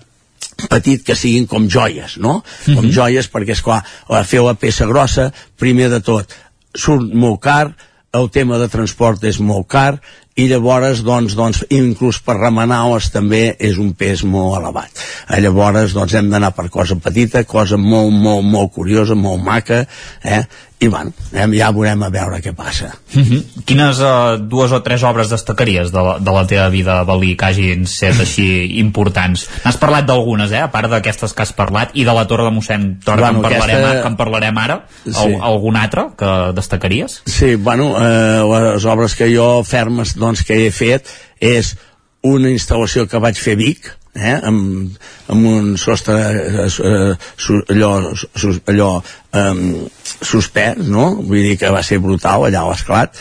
petit 0.70 1.02
que 1.02 1.16
siguin 1.18 1.48
com 1.50 1.64
joies, 1.68 2.16
no? 2.18 2.36
Mm 2.36 2.42
-hmm. 2.44 2.76
Com 2.76 2.90
joies 2.90 3.30
perquè, 3.30 3.52
és 3.52 3.62
clar, 3.62 3.82
fer 4.24 4.40
la 4.40 4.54
peça 4.54 4.86
grossa, 4.86 5.32
primer 5.58 5.88
de 5.90 6.00
tot, 6.00 6.30
surt 6.74 7.12
molt 7.12 7.40
car, 7.40 7.74
el 8.14 8.30
tema 8.30 8.58
de 8.60 8.68
transport 8.70 9.24
és 9.26 9.40
molt 9.42 9.66
car 9.70 9.98
i 10.34 10.48
llavors 10.50 11.04
doncs, 11.06 11.36
doncs 11.38 11.62
inclús 11.74 12.18
per 12.24 12.36
remenar-les 12.40 13.10
també 13.14 13.42
és 13.54 13.78
un 13.78 13.92
pes 13.98 14.24
molt 14.26 14.58
elevat 14.58 14.90
eh, 15.28 15.40
llavors 15.42 15.94
doncs 15.94 16.14
hem 16.18 16.30
d'anar 16.32 16.54
per 16.56 16.68
cosa 16.74 16.98
petita 16.98 17.44
cosa 17.46 17.78
molt 17.78 18.14
molt 18.14 18.46
molt 18.46 18.74
curiosa 18.74 19.14
molt 19.18 19.42
maca 19.44 19.84
eh? 20.22 20.44
I 20.84 20.88
bueno, 20.92 21.12
ja 21.32 21.70
veurem 21.72 22.02
a 22.04 22.10
veure 22.12 22.40
què 22.44 22.52
passa 22.56 22.90
uh 22.92 23.20
-huh. 23.22 23.42
Quines 23.64 24.00
uh, 24.00 24.36
dues 24.38 24.72
o 24.72 24.82
tres 24.82 25.02
obres 25.02 25.30
destacaries 25.30 25.90
de 25.92 26.02
la, 26.02 26.18
de 26.18 26.32
la 26.32 26.46
teva 26.46 26.68
vida, 26.68 27.02
Balí, 27.04 27.36
que 27.36 27.44
hagin 27.44 27.86
set 27.86 28.20
així 28.20 28.48
importants? 28.84 29.48
N'has 29.64 29.76
parlat 29.76 30.06
d'algunes, 30.06 30.52
eh? 30.52 30.60
a 30.60 30.70
part 30.70 30.90
d'aquestes 30.90 31.32
que 31.32 31.42
has 31.42 31.52
parlat 31.52 31.90
i 31.94 32.04
de 32.04 32.12
la 32.12 32.26
Torre 32.26 32.44
de 32.44 32.50
mossèn 32.50 33.00
Torre 33.04 33.20
bueno, 33.20 33.40
que, 33.40 33.46
en 33.46 33.52
parlarem, 33.52 33.84
aquesta... 33.84 34.02
que 34.02 34.08
en 34.08 34.16
parlarem 34.16 34.58
ara 34.58 34.84
sí. 35.04 35.12
Al, 35.16 35.40
algun 35.40 35.76
altre 35.76 36.06
que 36.18 36.52
destacaries? 36.54 37.22
Sí, 37.26 37.54
bueno, 37.56 37.96
eh, 37.98 38.72
les 38.74 38.84
obres 38.84 39.14
que 39.14 39.34
jo 39.34 39.62
fermes 39.64 40.14
doncs, 40.16 40.44
que 40.44 40.66
he 40.66 40.70
fet 40.70 41.08
és 41.40 41.76
una 42.24 42.50
instal·lació 42.52 43.06
que 43.10 43.20
vaig 43.20 43.38
fer 43.40 43.54
a 43.56 43.60
Vic 43.60 43.88
eh, 44.14 44.34
amb, 44.36 44.98
amb 45.32 45.48
un 45.50 45.70
sostre 45.80 46.18
eh, 46.18 46.66
eh, 46.66 47.14
su, 47.36 47.60
allò, 47.74 47.94
su, 48.14 48.52
allò 48.70 48.90
eh, 49.00 49.88
suspès, 50.20 50.84
no? 50.88 51.10
Vull 51.20 51.50
dir 51.50 51.56
que 51.60 51.72
va 51.74 51.82
ser 51.84 52.00
brutal 52.02 52.48
allà 52.48 52.64
a 52.64 52.70
l'esclat 52.70 53.18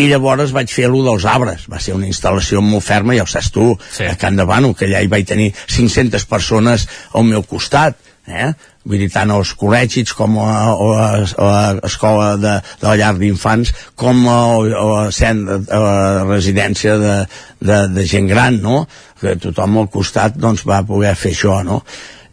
i 0.00 0.06
llavors 0.08 0.54
vaig 0.56 0.70
fer 0.72 0.88
lo 0.88 1.02
dels 1.04 1.26
arbres 1.28 1.66
va 1.70 1.80
ser 1.82 1.94
una 1.96 2.08
instal·lació 2.08 2.62
molt 2.64 2.86
ferma, 2.86 3.16
ja 3.16 3.26
ho 3.26 3.30
saps 3.30 3.50
tu 3.52 3.72
sí. 3.92 4.06
a 4.06 4.14
Can 4.18 4.38
Davano, 4.38 4.72
que 4.74 4.86
allà 4.88 5.02
hi 5.02 5.10
vaig 5.12 5.26
tenir 5.28 5.50
500 5.66 6.24
persones 6.30 6.86
al 7.18 7.26
meu 7.28 7.44
costat 7.46 7.98
eh? 8.26 8.52
Vull 8.84 9.02
dir, 9.02 9.10
tant 9.12 9.30
als 9.32 9.52
col·legis 9.60 10.14
com 10.16 10.38
a, 10.40 10.52
a, 10.72 11.08
a 11.36 11.50
l'escola 11.80 12.30
de, 12.40 12.54
de 12.80 12.88
la 12.88 12.96
llar 12.96 13.12
d'infants 13.18 13.74
com 13.98 14.22
a, 14.30 14.38
a, 14.56 14.86
a, 15.08 15.10
a 15.10 15.82
la 15.84 16.24
residència 16.24 16.96
de, 17.00 17.18
de, 17.60 17.82
de 17.92 18.06
gent 18.08 18.30
gran, 18.30 18.60
no? 18.64 18.86
Que 19.20 19.36
tothom 19.36 19.82
al 19.82 19.90
costat 19.92 20.40
doncs, 20.40 20.64
va 20.68 20.80
poder 20.88 21.12
fer 21.18 21.34
això, 21.36 21.60
no? 21.66 21.82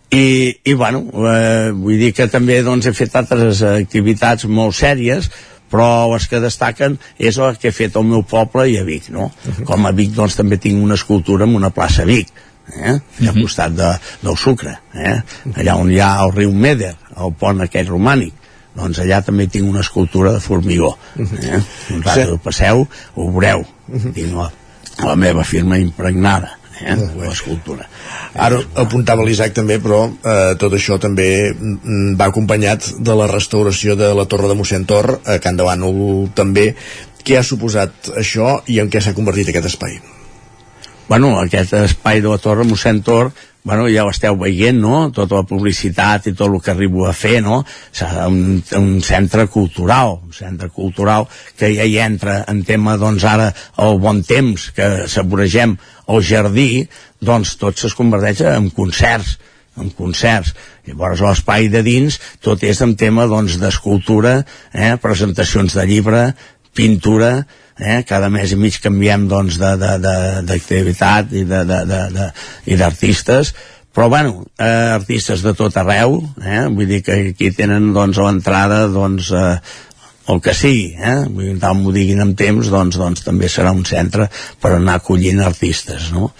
I, 0.08 0.56
i 0.64 0.74
bueno, 0.80 1.04
eh, 1.28 1.76
vull 1.76 2.00
dir 2.00 2.14
que 2.16 2.30
també 2.32 2.62
doncs, 2.64 2.88
he 2.88 2.95
fet 2.95 3.16
altres 3.20 3.60
activitats 3.68 4.48
molt 4.48 4.78
sèries, 4.78 5.28
però 5.68 6.08
les 6.14 6.30
que 6.32 6.39
destaquen 6.39 6.95
és 7.20 7.38
el 7.43 7.58
que 7.60 7.74
he 7.74 7.76
fet 7.76 7.98
al 8.00 8.08
meu 8.08 8.24
poble 8.24 8.70
i 8.72 8.78
a 8.80 8.86
Vic, 8.88 9.10
no? 9.12 9.28
Uh 9.28 9.52
-huh. 9.52 9.66
Com 9.68 9.86
a 9.86 9.91
Vic, 9.91 10.14
doncs, 10.16 10.36
també 10.36 10.58
tinc 10.58 10.82
una 10.82 10.95
escultura 10.95 11.43
en 11.43 11.56
una 11.56 11.72
plaça 11.72 12.04
a 12.04 12.06
Vic, 12.06 12.32
eh? 12.74 12.93
-huh. 12.93 13.28
al 13.28 13.34
mhm. 13.34 13.41
costat 13.41 13.72
de, 13.72 13.93
del 14.22 14.38
Sucre, 14.38 14.78
eh? 14.93 15.22
allà 15.55 15.76
on 15.76 15.91
hi 15.91 15.99
ha 15.99 16.24
el 16.26 16.34
riu 16.34 16.51
Meder, 16.51 16.95
el 17.18 17.34
pont 17.34 17.61
aquell 17.61 17.88
romànic, 17.88 18.34
doncs 18.76 18.99
allà 18.99 19.24
també 19.26 19.47
tinc 19.47 19.70
una 19.70 19.82
escultura 19.82 20.34
de 20.34 20.39
formigó. 20.39 20.97
Eh? 21.18 21.61
Un 21.93 22.03
rato 22.03 22.36
sí. 22.36 22.39
passeu, 22.43 22.88
ho 23.15 23.32
veureu. 23.32 23.65
Tinc 24.13 24.34
la, 24.36 24.51
la 25.03 25.15
meva 25.15 25.43
firma 25.43 25.78
impregnada 25.78 26.57
eh? 26.82 26.95
l'escultura. 27.18 27.88
Ara 28.34 28.59
apuntava 28.84 29.26
l'Isaac 29.26 29.55
també, 29.57 29.80
però 29.82 30.03
eh, 30.07 30.53
tot 30.61 30.76
això 30.78 30.99
també 31.01 31.30
va 32.20 32.30
acompanyat 32.30 32.91
de 32.99 33.18
la 33.18 33.30
restauració 33.32 33.97
de 33.99 34.13
la 34.18 34.28
Torre 34.30 34.51
de 34.51 34.57
Mossèn 34.59 34.86
Tor 34.89 35.18
a 35.26 35.39
Can 35.43 35.57
de 35.57 35.65
Bànol 35.68 36.30
també. 36.38 36.70
Què 37.28 37.39
ha 37.39 37.43
suposat 37.43 38.13
això 38.15 38.61
i 38.72 38.80
en 38.80 38.91
què 38.93 39.01
s'ha 39.03 39.15
convertit 39.18 39.49
aquest 39.51 39.74
espai? 39.74 39.97
Bueno, 41.08 41.38
aquest 41.39 41.74
espai 41.74 42.22
de 42.22 42.32
la 42.32 42.39
Torre, 42.43 42.66
mossèn 42.68 43.01
Tor, 43.03 43.32
bueno, 43.68 43.88
ja 43.91 44.05
ho 44.08 44.12
esteu 44.14 44.38
veient, 44.39 44.78
no?, 44.80 45.10
tota 45.16 45.41
la 45.41 45.47
publicitat 45.47 46.30
i 46.30 46.34
tot 46.36 46.47
el 46.47 46.62
que 46.64 46.72
arribo 46.72 47.03
a 47.08 47.14
fer, 47.16 47.41
no?, 47.43 47.62
un, 48.28 48.62
un 48.80 48.88
centre 49.03 49.47
cultural, 49.51 50.22
un 50.24 50.36
centre 50.36 50.70
cultural 50.72 51.28
que 51.60 51.74
ja 51.76 51.88
hi 51.88 51.97
entra 52.03 52.41
en 52.47 52.64
tema, 52.68 52.95
doncs, 52.99 53.26
ara, 53.28 53.49
el 53.84 53.99
bon 54.03 54.24
temps 54.28 54.70
que 54.76 55.08
saboregem 55.12 55.76
el 56.08 56.24
jardí, 56.24 56.88
doncs 57.20 57.58
tot 57.60 57.84
es 57.84 57.95
converteix 57.97 58.45
en 58.47 58.70
concerts, 58.72 59.38
en 59.78 59.91
concerts. 59.95 60.53
Llavors 60.88 61.22
l'espai 61.24 61.68
de 61.72 61.84
dins 61.86 62.20
tot 62.43 62.64
és 62.64 62.80
en 62.84 62.95
tema 62.99 63.28
doncs 63.30 63.60
d'escultura, 63.62 64.39
eh, 64.74 64.95
presentacions 65.01 65.76
de 65.76 65.86
llibre, 65.88 66.24
pintura, 66.78 67.41
eh? 67.80 68.03
cada 68.07 68.30
mes 68.34 68.51
i 68.51 68.59
mig 68.59 68.80
canviem 68.84 69.28
doncs, 69.32 69.57
d'activitat 69.61 71.34
i 71.34 71.43
d'artistes 72.78 73.53
però 73.97 74.09
bueno, 74.13 74.45
eh, 74.61 74.93
artistes 74.93 75.41
de 75.41 75.53
tot 75.57 75.78
arreu 75.82 76.21
eh? 76.43 76.67
vull 76.69 76.88
dir 76.89 77.01
que 77.05 77.13
aquí 77.34 77.51
tenen 77.55 77.93
doncs 77.95 78.17
l'entrada 78.21 78.88
doncs 78.93 79.32
eh, 79.34 79.57
el 80.28 80.41
que 80.43 80.51
sigui, 80.51 80.91
eh? 80.99 81.23
Vull 81.32 81.45
dir, 81.45 81.57
tant 81.61 81.80
m'ho 81.80 81.93
diguin 81.95 82.19
amb 82.19 82.36
temps, 82.36 82.67
doncs, 82.67 82.97
doncs 82.99 83.23
també 83.23 83.47
serà 83.51 83.71
un 83.71 83.86
centre 83.88 84.28
per 84.59 84.73
anar 84.75 84.97
acollint 84.99 85.39
artistes, 85.39 86.09
no? 86.11 86.34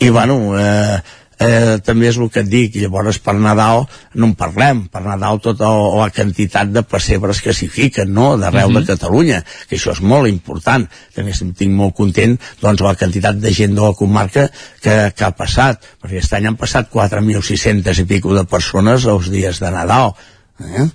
I 0.00 0.08
bueno, 0.14 0.38
eh, 0.56 0.96
eh, 1.38 1.78
també 1.84 2.08
és 2.10 2.18
el 2.18 2.30
que 2.32 2.42
et 2.42 2.50
dic, 2.50 2.76
llavors 2.82 3.18
per 3.22 3.34
Nadal 3.38 3.84
no 4.14 4.28
en 4.28 4.34
parlem, 4.38 4.84
per 4.92 5.02
Nadal 5.04 5.40
tota 5.44 5.70
la 5.70 6.08
quantitat 6.14 6.72
de 6.74 6.82
pessebres 6.82 7.42
que 7.44 7.54
s'hi 7.54 7.68
fiquen, 7.72 8.12
no?, 8.14 8.36
d'arreu 8.36 8.68
uh 8.68 8.70
-huh. 8.70 8.74
de 8.74 8.80
mhm. 8.80 8.86
Catalunya, 8.86 9.44
que 9.68 9.76
això 9.76 9.92
és 9.92 10.00
molt 10.00 10.28
important, 10.28 10.88
també 11.14 11.30
estic 11.30 11.68
molt 11.68 11.94
content, 11.94 12.38
doncs, 12.60 12.80
la 12.80 12.94
quantitat 12.94 13.36
de 13.36 13.52
gent 13.52 13.74
de 13.74 13.82
la 13.82 13.92
comarca 13.92 14.50
que, 14.80 15.12
que 15.16 15.24
ha 15.24 15.30
passat, 15.30 15.82
perquè 16.02 16.18
aquest 16.18 16.32
any 16.32 16.46
han 16.46 16.56
passat 16.56 16.90
4.600 16.90 17.98
i 17.98 18.04
pico 18.04 18.34
de 18.34 18.44
persones 18.44 19.04
els 19.04 19.30
dies 19.30 19.58
de 19.60 19.70
Nadal, 19.70 20.14
eh? 20.60 20.64
Uh 20.64 20.66
-huh. 20.66 20.90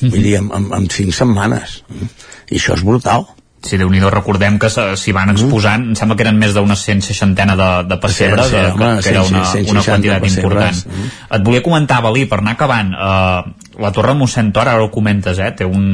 Vull 0.00 0.22
dir, 0.22 0.36
en, 0.36 0.50
en, 0.52 0.72
en 0.72 0.90
cinc 0.90 1.14
setmanes. 1.14 1.84
I 2.50 2.56
això 2.56 2.74
és 2.74 2.82
brutal 2.82 3.26
Sí, 3.62 3.78
déu 3.78 3.90
nhi 3.92 4.00
recordem 4.02 4.56
que 4.58 4.68
s'hi 4.72 5.12
van 5.14 5.30
exposant, 5.30 5.84
em 5.92 5.98
sembla 5.98 6.16
que 6.18 6.24
eren 6.24 6.38
més 6.40 6.54
d'una 6.56 6.74
160 6.78 7.44
de, 7.58 7.68
de 7.86 7.98
pessebres, 8.02 8.48
Sí, 8.48 8.56
sí, 8.56 8.58
de, 8.58 8.70
home, 8.74 8.88
que, 8.98 9.02
que 9.04 9.12
era 9.12 9.22
sí, 9.22 9.28
sí, 9.28 9.34
una, 9.36 9.44
160 9.52 9.72
una 9.72 9.84
quantitat 9.86 10.26
important. 10.32 10.80
Et 11.38 11.44
volia 11.46 11.62
comentar, 11.62 12.00
Valí, 12.02 12.24
per 12.26 12.40
anar 12.42 12.56
acabant, 12.56 12.90
eh, 12.96 13.76
la 13.84 13.92
Torre 13.94 14.16
Mossèn 14.18 14.50
Tor, 14.52 14.66
ara 14.66 14.82
ho 14.82 14.90
comentes, 14.90 15.38
eh, 15.38 15.52
té 15.54 15.68
un, 15.68 15.84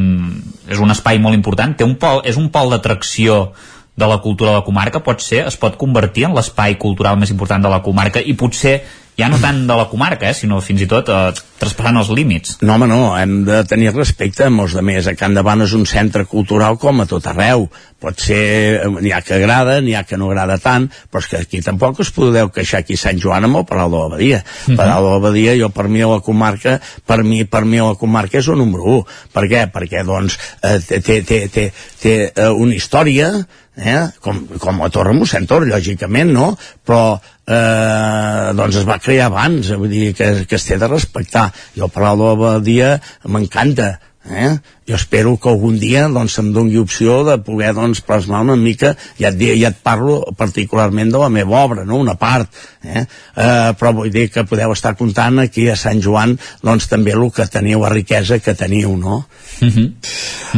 és 0.69 0.81
un 0.81 0.95
espai 0.97 1.21
molt 1.21 1.37
important, 1.37 1.77
té 1.77 1.85
un 1.85 1.99
pol, 2.01 2.23
és 2.25 2.41
un 2.41 2.49
pol 2.55 2.73
d'atracció 2.73 3.53
de 3.99 4.07
la 4.07 4.21
cultura 4.25 4.55
de 4.55 4.61
la 4.63 4.65
comarca, 4.65 5.03
pot 5.05 5.21
ser, 5.21 5.45
es 5.51 5.59
pot 5.61 5.77
convertir 5.77 6.29
en 6.29 6.37
l'espai 6.39 6.79
cultural 6.81 7.19
més 7.21 7.35
important 7.35 7.61
de 7.61 7.73
la 7.73 7.83
comarca 7.85 8.23
i 8.23 8.33
potser 8.39 8.79
ja 9.19 9.29
no 9.29 9.39
tant 9.43 9.65
de 9.67 9.75
la 9.75 9.89
comarca, 9.91 10.29
eh, 10.31 10.35
sinó 10.35 10.61
fins 10.63 10.85
i 10.85 10.87
tot 10.91 11.09
eh, 11.11 11.33
traspassant 11.59 11.99
els 11.99 12.11
límits. 12.15 12.57
No, 12.63 12.77
home, 12.77 12.87
no, 12.87 13.01
hem 13.19 13.43
de 13.49 13.59
tenir 13.67 13.91
respecte 13.91 14.47
a 14.47 14.53
molts 14.55 14.77
de 14.79 14.85
més. 14.87 15.09
A 15.11 15.17
Can 15.19 15.35
Davant 15.35 15.65
és 15.65 15.75
un 15.75 15.85
centre 15.91 16.23
cultural 16.31 16.79
com 16.79 17.03
a 17.03 17.07
tot 17.11 17.27
arreu. 17.27 17.67
Pot 17.99 18.23
ser, 18.23 18.39
eh, 18.79 18.87
n'hi 18.87 19.11
ha 19.15 19.21
que 19.27 19.35
agrada, 19.41 19.81
n'hi 19.83 19.97
ha 19.99 20.05
que 20.07 20.21
no 20.21 20.31
agrada 20.31 20.61
tant, 20.63 20.87
però 21.11 21.25
és 21.25 21.31
que 21.33 21.43
aquí 21.43 21.63
tampoc 21.67 21.99
us 22.05 22.15
podeu 22.15 22.53
queixar 22.55 22.85
aquí 22.85 22.97
Sant 22.97 23.19
Joan 23.19 23.49
amb 23.49 23.63
el 23.63 23.67
Palau 23.67 23.91
de 23.91 24.05
l'Abadia. 24.05 24.43
Mhm. 24.69 24.79
Palau 24.79 25.09
de 25.09 25.15
l'Abadia, 25.17 25.59
jo 25.59 25.73
per 25.75 25.89
mi 25.91 26.03
a 26.03 26.13
la 26.15 26.21
comarca, 26.21 26.79
per 27.05 27.25
mi, 27.25 27.43
per 27.45 27.65
mi 27.65 27.83
a 27.83 27.91
la 27.91 27.99
comarca 27.99 28.39
és 28.39 28.47
el 28.47 28.63
número 28.63 28.85
1. 29.01 29.07
Per 29.35 29.49
què? 29.51 29.67
Perquè, 29.75 30.05
doncs, 30.07 30.39
eh, 30.63 30.79
té, 30.79 31.01
té, 31.01 31.23
té, 31.23 31.49
té, 31.49 31.73
té 32.01 32.19
eh, 32.35 32.51
una 32.51 32.75
història, 32.75 33.33
eh? 33.79 34.09
com, 34.21 34.41
com 34.61 34.83
la 34.83 34.91
Torre 34.93 35.15
Mossèn 35.17 35.47
Tor, 35.49 35.67
lògicament, 35.69 36.33
no? 36.35 36.51
Però 36.87 37.03
eh, 37.15 38.51
doncs 38.59 38.81
es 38.83 38.89
va 38.89 38.99
crear 39.03 39.29
abans, 39.31 39.73
vull 39.79 39.93
dir 39.93 40.13
que, 40.19 40.31
que 40.49 40.59
es 40.59 40.67
té 40.69 40.79
de 40.81 40.91
respectar. 40.91 41.49
El 41.79 41.91
Palau 41.95 42.19
de 42.19 42.29
l'Abadia 42.29 42.93
m'encanta, 43.31 43.95
eh? 44.29 44.53
Jo 44.89 44.97
espero 44.97 45.37
que 45.37 45.51
algun 45.53 45.77
dia 45.79 46.07
doncs, 46.09 46.33
se'm 46.39 46.53
doni 46.55 46.79
opció 46.81 47.21
de 47.27 47.37
poder 47.45 47.75
doncs, 47.77 48.01
plasmar 48.01 48.41
una 48.47 48.57
mica, 48.57 48.95
ja 49.21 49.29
et, 49.29 49.37
di- 49.39 49.53
ja 49.61 49.69
et 49.75 49.83
parlo 49.85 50.23
particularment 50.37 51.13
de 51.13 51.19
la 51.21 51.29
meva 51.29 51.61
obra, 51.65 51.85
no? 51.85 51.99
una 52.01 52.15
part, 52.17 52.49
eh? 52.83 53.05
Eh, 53.37 53.73
però 53.79 53.93
vull 53.93 54.11
dir 54.11 54.29
que 54.33 54.47
podeu 54.49 54.73
estar 54.73 54.95
comptant 54.97 55.39
aquí 55.43 55.69
a 55.69 55.77
Sant 55.77 56.01
Joan 56.03 56.39
doncs, 56.65 56.89
també 56.89 57.13
el 57.13 57.29
que 57.35 57.47
teniu, 57.53 57.83
la 57.85 57.93
riquesa 57.93 58.39
que 58.41 58.55
teniu, 58.57 58.97
no? 58.97 59.25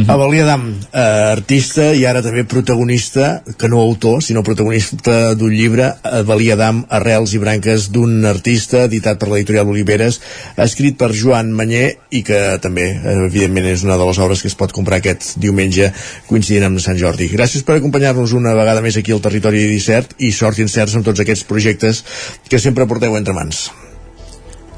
Avalí 0.07 0.39
Adam, 0.39 0.67
eh, 0.93 1.01
artista 1.33 1.89
i 1.97 2.05
ara 2.05 2.21
també 2.23 2.43
protagonista, 2.47 3.41
que 3.57 3.67
no 3.67 3.81
autor, 3.81 4.21
sinó 4.23 4.43
protagonista 4.43 5.33
d'un 5.35 5.51
llibre, 5.51 5.89
Avalí 6.03 6.51
Adam, 6.53 6.83
Arrels 6.89 7.33
i 7.35 7.41
branques 7.41 7.89
d'un 7.91 8.23
artista, 8.29 8.85
editat 8.87 9.19
per 9.19 9.27
l'editorial 9.31 9.67
Oliveres, 9.73 10.21
escrit 10.55 10.97
per 11.01 11.11
Joan 11.17 11.51
Manyer 11.57 11.97
i 12.11 12.21
que 12.23 12.39
també, 12.63 12.87
eh, 12.93 13.17
evidentment, 13.27 13.65
és 13.73 13.83
una 13.83 13.97
de 13.97 14.05
les 14.07 14.20
obres 14.23 14.41
que 14.41 14.49
es 14.51 14.57
pot 14.57 14.73
comprar 14.75 15.01
aquest 15.01 15.35
diumenge 15.41 15.91
coincidint 16.29 16.69
amb 16.69 16.81
Sant 16.83 16.99
Jordi. 16.99 17.29
Gràcies 17.33 17.65
per 17.67 17.77
acompanyar-nos 17.77 18.35
una 18.37 18.55
vegada 18.57 18.81
més 18.85 18.97
aquí 18.97 19.15
al 19.15 19.23
Territori 19.23 19.65
17 19.75 20.19
i 20.23 20.31
sort 20.35 20.59
i 20.59 20.67
encerts 20.67 20.97
amb 20.97 21.07
tots 21.07 21.23
aquests 21.23 21.47
projectes 21.49 22.03
que 22.49 22.59
sempre 22.59 22.87
porteu 22.89 23.17
entre 23.17 23.35
mans. 23.37 23.69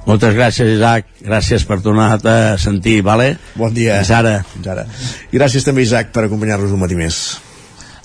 Moltes 0.03 0.35
gràcies, 0.35 0.67
Isaac. 0.67 1.07
Gràcies 1.23 1.63
per 1.67 1.79
tornar 1.83 2.17
a 2.19 2.35
sentir, 2.59 2.99
vale? 3.05 3.37
Bon 3.55 3.71
dia. 3.73 4.01
Fins 4.01 4.11
ara. 4.11 4.35
Fins 4.51 4.67
ara. 4.67 4.83
I 5.31 5.39
gràcies 5.39 5.63
també, 5.63 5.85
Isaac, 5.87 6.11
per 6.15 6.27
acompanyar-nos 6.27 6.75
un 6.75 6.83
matí 6.83 6.99
més. 6.99 7.23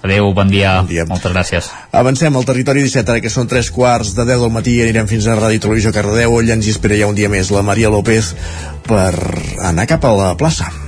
Adéu, 0.03 0.33
bon 0.33 0.49
dia. 0.49 0.77
bon 0.79 0.87
dia. 0.87 1.05
Moltes 1.11 1.33
gràcies. 1.35 1.71
Avancem 1.91 2.37
al 2.37 2.47
territori 2.47 2.85
17, 2.87 3.11
ara 3.11 3.21
que 3.21 3.33
són 3.35 3.51
tres 3.51 3.73
quarts 3.75 4.15
de 4.15 4.25
10 4.25 4.45
del 4.47 4.55
matí 4.55 4.79
i 4.79 4.83
anirem 4.87 5.11
fins 5.11 5.27
a 5.27 5.35
Ràdio 5.35 5.67
Televisió 5.67 5.93
Cardedeu, 5.93 6.39
allà 6.39 6.55
ens 6.55 6.69
hi 6.69 6.77
espera 6.77 6.99
ja 6.99 7.11
un 7.11 7.19
dia 7.19 7.29
més 7.33 7.51
la 7.51 7.67
Maria 7.67 7.91
López 7.91 8.35
per 8.87 9.11
anar 9.59 9.91
cap 9.91 10.07
a 10.07 10.15
la 10.15 10.37
plaça. 10.39 10.88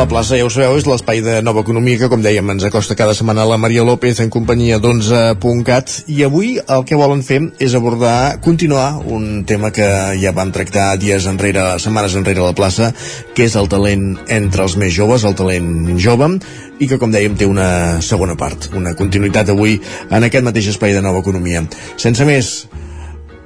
La 0.00 0.08
plaça, 0.08 0.38
ja 0.38 0.46
ho 0.46 0.48
sabeu, 0.48 0.78
és 0.80 0.86
l'espai 0.88 1.18
de 1.20 1.32
nova 1.44 1.60
economia 1.60 1.98
que, 2.00 2.08
com 2.08 2.22
dèiem, 2.24 2.46
ens 2.54 2.62
acosta 2.64 2.94
cada 2.96 3.12
setmana 3.12 3.44
la 3.44 3.58
Maria 3.60 3.82
López 3.84 4.22
en 4.24 4.30
companyia 4.32 4.78
d'11.cat 4.80 5.92
i 6.08 6.22
avui 6.24 6.54
el 6.56 6.86
que 6.88 6.96
volen 6.96 7.20
fer 7.20 7.42
és 7.60 7.76
abordar, 7.76 8.40
continuar 8.40 8.94
un 9.04 9.44
tema 9.44 9.68
que 9.76 9.90
ja 10.22 10.32
vam 10.32 10.54
tractar 10.56 10.94
dies 11.02 11.28
enrere, 11.28 11.66
setmanes 11.84 12.16
enrere 12.16 12.40
a 12.40 12.48
la 12.48 12.56
plaça, 12.56 12.94
que 13.36 13.44
és 13.44 13.60
el 13.60 13.68
talent 13.68 14.14
entre 14.40 14.64
els 14.64 14.80
més 14.80 14.96
joves, 14.96 15.28
el 15.28 15.36
talent 15.36 15.98
jove, 16.00 16.32
i 16.80 16.88
que, 16.88 16.96
com 16.96 17.12
dèiem, 17.12 17.36
té 17.36 17.44
una 17.44 18.00
segona 18.00 18.40
part, 18.40 18.70
una 18.72 18.96
continuïtat 18.96 19.52
avui 19.52 19.82
en 20.08 20.24
aquest 20.24 20.48
mateix 20.48 20.72
espai 20.72 20.96
de 20.96 21.04
nova 21.04 21.20
economia. 21.20 21.66
Sense 22.00 22.24
més, 22.24 22.54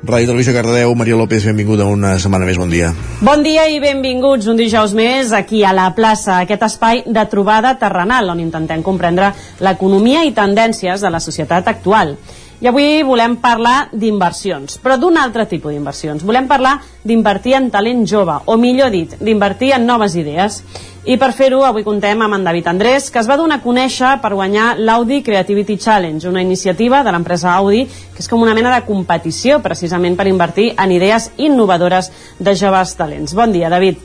Ràdio 0.05 0.29
Televisió 0.29 0.53
Cardedeu, 0.53 0.93
Maria 0.93 1.17
López, 1.17 1.47
benvinguda 1.49 1.87
una 1.89 2.19
setmana 2.21 2.45
més, 2.45 2.59
bon 2.61 2.69
dia. 2.69 2.91
Bon 3.25 3.41
dia 3.41 3.63
i 3.73 3.79
benvinguts 3.81 4.51
un 4.53 4.59
dijous 4.61 4.93
més 4.93 5.33
aquí 5.33 5.63
a 5.65 5.73
la 5.73 5.87
plaça, 5.97 6.43
aquest 6.43 6.67
espai 6.67 7.01
de 7.09 7.25
trobada 7.33 7.73
terrenal 7.81 8.29
on 8.35 8.43
intentem 8.43 8.83
comprendre 8.85 9.31
l'economia 9.65 10.27
i 10.29 10.35
tendències 10.37 11.01
de 11.01 11.13
la 11.15 11.23
societat 11.25 11.73
actual. 11.73 12.19
I 12.65 12.69
avui 12.71 13.03
volem 13.05 13.35
parlar 13.37 13.91
d'inversions, 13.93 14.79
però 14.81 14.95
d'un 14.97 15.19
altre 15.21 15.45
tipus 15.45 15.75
d'inversions. 15.75 16.23
Volem 16.25 16.47
parlar 16.49 16.79
d'invertir 17.05 17.53
en 17.59 17.67
talent 17.69 18.07
jove, 18.09 18.39
o 18.49 18.55
millor 18.57 18.89
dit, 18.89 19.11
d'invertir 19.21 19.75
en 19.77 19.83
noves 19.85 20.15
idees. 20.17 20.63
I 21.05 21.19
per 21.21 21.35
fer-ho, 21.37 21.59
avui 21.69 21.85
contem 21.85 22.23
amb 22.25 22.39
en 22.39 22.47
David 22.47 22.71
Andrés, 22.73 23.11
que 23.13 23.21
es 23.21 23.29
va 23.29 23.37
donar 23.37 23.59
a 23.59 23.63
conèixer 23.67 24.15
per 24.23 24.31
guanyar 24.33 24.79
l'Audi 24.79 25.19
Creativity 25.27 25.77
Challenge, 25.77 26.25
una 26.31 26.41
iniciativa 26.41 27.03
de 27.05 27.13
l'empresa 27.13 27.51
Audi, 27.53 27.83
que 27.85 28.25
és 28.25 28.31
com 28.33 28.41
una 28.41 28.55
mena 28.57 28.73
de 28.73 28.87
competició, 28.87 29.59
precisament 29.61 30.17
per 30.17 30.31
invertir 30.33 30.71
en 30.81 30.95
idees 30.97 31.35
innovadores 31.37 32.09
de 32.39 32.55
joves 32.57 32.95
talents. 32.97 33.37
Bon 33.37 33.53
dia, 33.53 33.69
David. 33.69 34.01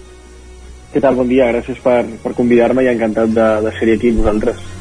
Què 0.91 0.99
tal? 0.99 1.16
Bon 1.16 1.32
dia, 1.32 1.47
gràcies 1.53 1.80
per, 1.80 2.01
per 2.26 2.36
convidar-me 2.36 2.84
i 2.84 2.91
encantat 2.91 3.32
de, 3.32 3.47
de 3.70 3.74
ser 3.80 3.95
aquí 3.95 4.12
amb 4.12 4.20
vosaltres. 4.26 4.78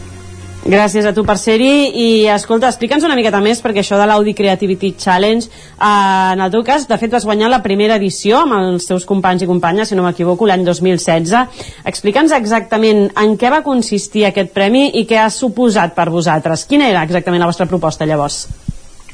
Gràcies 0.66 1.06
a 1.06 1.14
tu 1.14 1.22
per 1.24 1.36
ser-hi. 1.38 1.88
I 1.94 2.06
escolta, 2.34 2.68
explica'ns 2.68 3.04
una 3.06 3.16
miqueta 3.16 3.40
més 3.40 3.62
perquè 3.64 3.80
això 3.84 3.96
de 4.00 4.08
l'Audi 4.10 4.34
Creativity 4.36 4.90
Challenge 4.98 5.46
eh, 5.46 6.32
en 6.34 6.42
el 6.44 6.50
teu 6.52 6.64
cas, 6.66 6.88
de 6.90 6.98
fet 7.00 7.14
vas 7.14 7.24
guanyar 7.24 7.48
la 7.52 7.62
primera 7.64 7.96
edició 7.96 8.42
amb 8.42 8.58
els 8.58 8.88
teus 8.90 9.06
companys 9.08 9.46
i 9.46 9.48
companyes 9.48 9.92
si 9.92 9.96
no 9.96 10.04
m'equivoco, 10.04 10.48
l'any 10.50 10.66
2016 10.66 11.62
explica'ns 11.88 12.34
exactament 12.36 13.06
en 13.14 13.36
què 13.38 13.52
va 13.54 13.62
consistir 13.64 14.26
aquest 14.28 14.52
premi 14.52 14.88
i 15.00 15.06
què 15.08 15.22
ha 15.22 15.30
suposat 15.30 15.94
per 15.96 16.10
vosaltres. 16.10 16.66
Quina 16.68 16.90
era 16.90 17.06
exactament 17.06 17.46
la 17.46 17.50
vostra 17.52 17.70
proposta 17.70 18.08
llavors? 18.08 18.42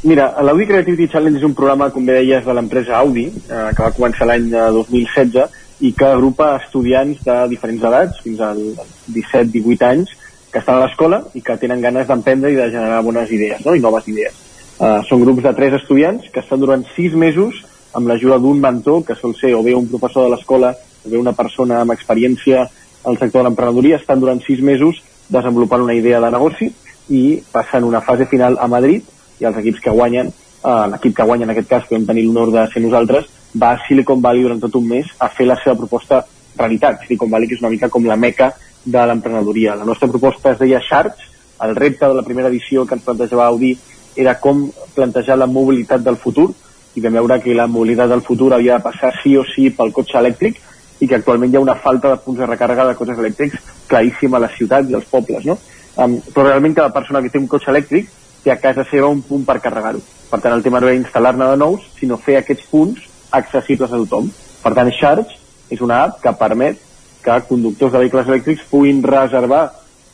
Mira, 0.04 0.26
l'Audi 0.44 0.66
Creativity 0.68 1.06
Challenge 1.12 1.38
és 1.40 1.46
un 1.46 1.54
programa, 1.56 1.88
com 1.92 2.04
bé 2.04 2.18
deies, 2.18 2.42
de 2.44 2.56
l'empresa 2.56 2.98
Audi, 2.98 3.28
eh, 3.30 3.68
que 3.72 3.84
va 3.84 3.94
començar 3.96 4.26
l'any 4.28 4.50
eh, 4.52 4.66
2016 4.74 5.62
i 5.84 5.94
que 5.96 6.10
agrupa 6.10 6.50
estudiants 6.58 7.22
de 7.24 7.38
diferents 7.52 7.86
edats, 7.88 8.20
fins 8.24 8.42
als 8.44 8.82
17-18 9.14 9.88
anys, 9.88 10.12
que 10.54 10.60
estan 10.62 10.78
a 10.78 10.84
l'escola 10.86 11.18
i 11.34 11.42
que 11.42 11.56
tenen 11.58 11.82
ganes 11.82 12.06
d'emprendre 12.06 12.52
i 12.52 12.54
de 12.54 12.68
generar 12.70 13.02
bones 13.02 13.30
idees, 13.34 13.64
no? 13.66 13.74
i 13.74 13.82
noves 13.82 14.06
idees. 14.06 14.36
Uh, 14.78 15.00
són 15.08 15.24
grups 15.24 15.42
de 15.42 15.52
tres 15.58 15.74
estudiants 15.80 16.28
que 16.30 16.42
estan 16.44 16.62
durant 16.62 16.84
sis 16.94 17.14
mesos 17.18 17.64
amb 17.94 18.06
l'ajuda 18.06 18.38
d'un 18.42 18.60
mentor, 18.62 19.02
que 19.06 19.16
sol 19.18 19.34
ser 19.38 19.50
o 19.58 19.62
bé 19.66 19.74
un 19.74 19.88
professor 19.90 20.28
de 20.28 20.32
l'escola 20.34 20.70
o 20.74 21.10
bé 21.10 21.18
una 21.18 21.34
persona 21.34 21.80
amb 21.82 21.94
experiència 21.94 22.68
al 23.04 23.18
sector 23.18 23.42
de 23.42 23.48
l'emprenedoria, 23.48 23.98
estan 23.98 24.22
durant 24.22 24.40
sis 24.46 24.62
mesos 24.62 25.02
desenvolupant 25.28 25.82
una 25.82 25.94
idea 25.98 26.20
de 26.22 26.30
negoci 26.30 26.70
i 27.10 27.22
passen 27.52 27.86
una 27.86 28.00
fase 28.00 28.26
final 28.30 28.58
a 28.62 28.68
Madrid 28.70 29.10
i 29.42 29.48
els 29.50 29.58
equips 29.58 29.82
que 29.82 29.94
guanyen, 29.94 30.30
uh, 30.62 30.84
l'equip 30.92 31.16
que 31.18 31.26
guanya 31.26 31.48
en 31.48 31.54
aquest 31.54 31.70
cas, 31.70 31.88
que 31.88 31.98
vam 31.98 32.06
tenir 32.06 32.28
l'honor 32.28 32.54
de 32.54 32.68
ser 32.70 32.82
nosaltres, 32.82 33.26
va 33.58 33.72
a 33.74 33.82
Silicon 33.88 34.22
Valley 34.22 34.46
durant 34.46 34.62
tot 34.62 34.78
un 34.78 34.86
mes 34.86 35.10
a 35.18 35.28
fer 35.34 35.50
la 35.50 35.58
seva 35.62 35.74
proposta 35.82 36.22
realitat. 36.56 37.02
Silicon 37.02 37.30
Valley 37.30 37.50
que 37.50 37.58
és 37.58 37.62
una 37.62 37.74
mica 37.74 37.90
com 37.90 38.06
la 38.06 38.18
meca 38.18 38.52
de 38.84 39.06
l'emprenedoria. 39.06 39.76
La 39.76 39.84
nostra 39.88 40.08
proposta 40.08 40.52
es 40.52 40.60
deia 40.60 40.80
Sharks, 40.80 41.30
el 41.64 41.74
repte 41.76 42.06
de 42.06 42.14
la 42.14 42.22
primera 42.22 42.48
edició 42.48 42.84
que 42.86 42.96
ens 42.98 43.04
plantejava 43.04 43.46
Audi 43.46 43.72
era 44.16 44.36
com 44.40 44.66
plantejar 44.94 45.38
la 45.38 45.46
mobilitat 45.50 46.02
del 46.04 46.18
futur 46.20 46.50
i 46.94 47.02
vam 47.02 47.16
veure 47.18 47.40
que 47.42 47.54
la 47.54 47.66
mobilitat 47.66 48.10
del 48.10 48.22
futur 48.22 48.52
havia 48.54 48.78
de 48.78 48.84
passar 48.84 49.12
sí 49.22 49.36
o 49.36 49.44
sí 49.48 49.70
pel 49.74 49.92
cotxe 49.94 50.18
elèctric 50.20 50.60
i 51.00 51.08
que 51.08 51.16
actualment 51.16 51.52
hi 51.52 51.58
ha 51.58 51.64
una 51.64 51.78
falta 51.86 52.12
de 52.12 52.20
punts 52.22 52.38
de 52.40 52.46
recàrrega 52.46 52.86
de 52.88 52.98
cotxes 52.98 53.18
elèctrics 53.18 53.72
claríssima 53.88 54.38
a 54.38 54.44
les 54.46 54.54
ciutats 54.58 54.90
i 54.90 54.94
als 54.94 55.08
pobles, 55.10 55.46
no? 55.46 55.58
Um, 55.96 56.18
però 56.34 56.48
realment 56.48 56.74
cada 56.74 56.92
persona 56.94 57.22
que 57.22 57.30
té 57.30 57.38
un 57.38 57.48
cotxe 57.50 57.70
elèctric 57.72 58.10
té 58.44 58.52
a 58.52 58.60
casa 58.62 58.84
seva 58.90 59.10
un 59.10 59.22
punt 59.22 59.44
per 59.46 59.60
carregar-ho. 59.64 60.02
Per 60.30 60.40
tant, 60.40 60.54
el 60.54 60.62
tema 60.62 60.80
no 60.80 60.90
era 60.90 60.98
instal·lar-ne 60.98 61.48
de 61.52 61.58
nous, 61.60 61.84
sinó 61.98 62.18
fer 62.20 62.38
aquests 62.40 62.66
punts 62.70 63.06
accessibles 63.34 63.92
a 63.92 64.00
tothom. 64.02 64.30
Per 64.62 64.72
tant, 64.76 64.90
Charge 64.98 65.38
és 65.72 65.80
una 65.84 66.02
app 66.04 66.20
que 66.22 66.34
permet 66.38 66.80
que 67.24 67.40
conductors 67.48 67.92
de 67.92 68.02
vehicles 68.04 68.28
elèctrics 68.28 68.66
puguin 68.70 69.02
reservar 69.02 69.64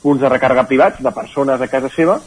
punts 0.02 0.22
de 0.22 0.30
recàrrega 0.30 0.66
privats 0.68 1.02
de 1.02 1.12
persones 1.12 1.60
a 1.60 1.68
casa 1.68 1.90
seva 1.92 2.20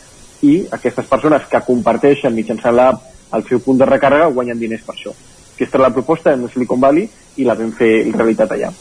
i 0.43 0.63
aquestes 0.75 1.07
persones 1.09 1.47
que 1.49 1.63
comparteixen 1.65 2.35
mitjançant 2.35 2.75
l'app 2.75 3.11
el 3.33 3.45
seu 3.47 3.61
punt 3.63 3.79
de 3.79 3.87
recàrrega 3.89 4.31
guanyen 4.33 4.59
diners 4.59 4.83
per 4.85 4.95
això. 4.95 5.13
Aquesta 5.55 5.77
era 5.77 5.87
la 5.87 5.93
proposta 5.93 6.33
en 6.33 6.49
Silicon 6.49 6.81
Valley 6.81 7.07
i 7.37 7.45
la 7.47 7.55
vam 7.57 7.71
fer 7.73 7.93
realitat 8.11 8.51
allà. 8.53 8.73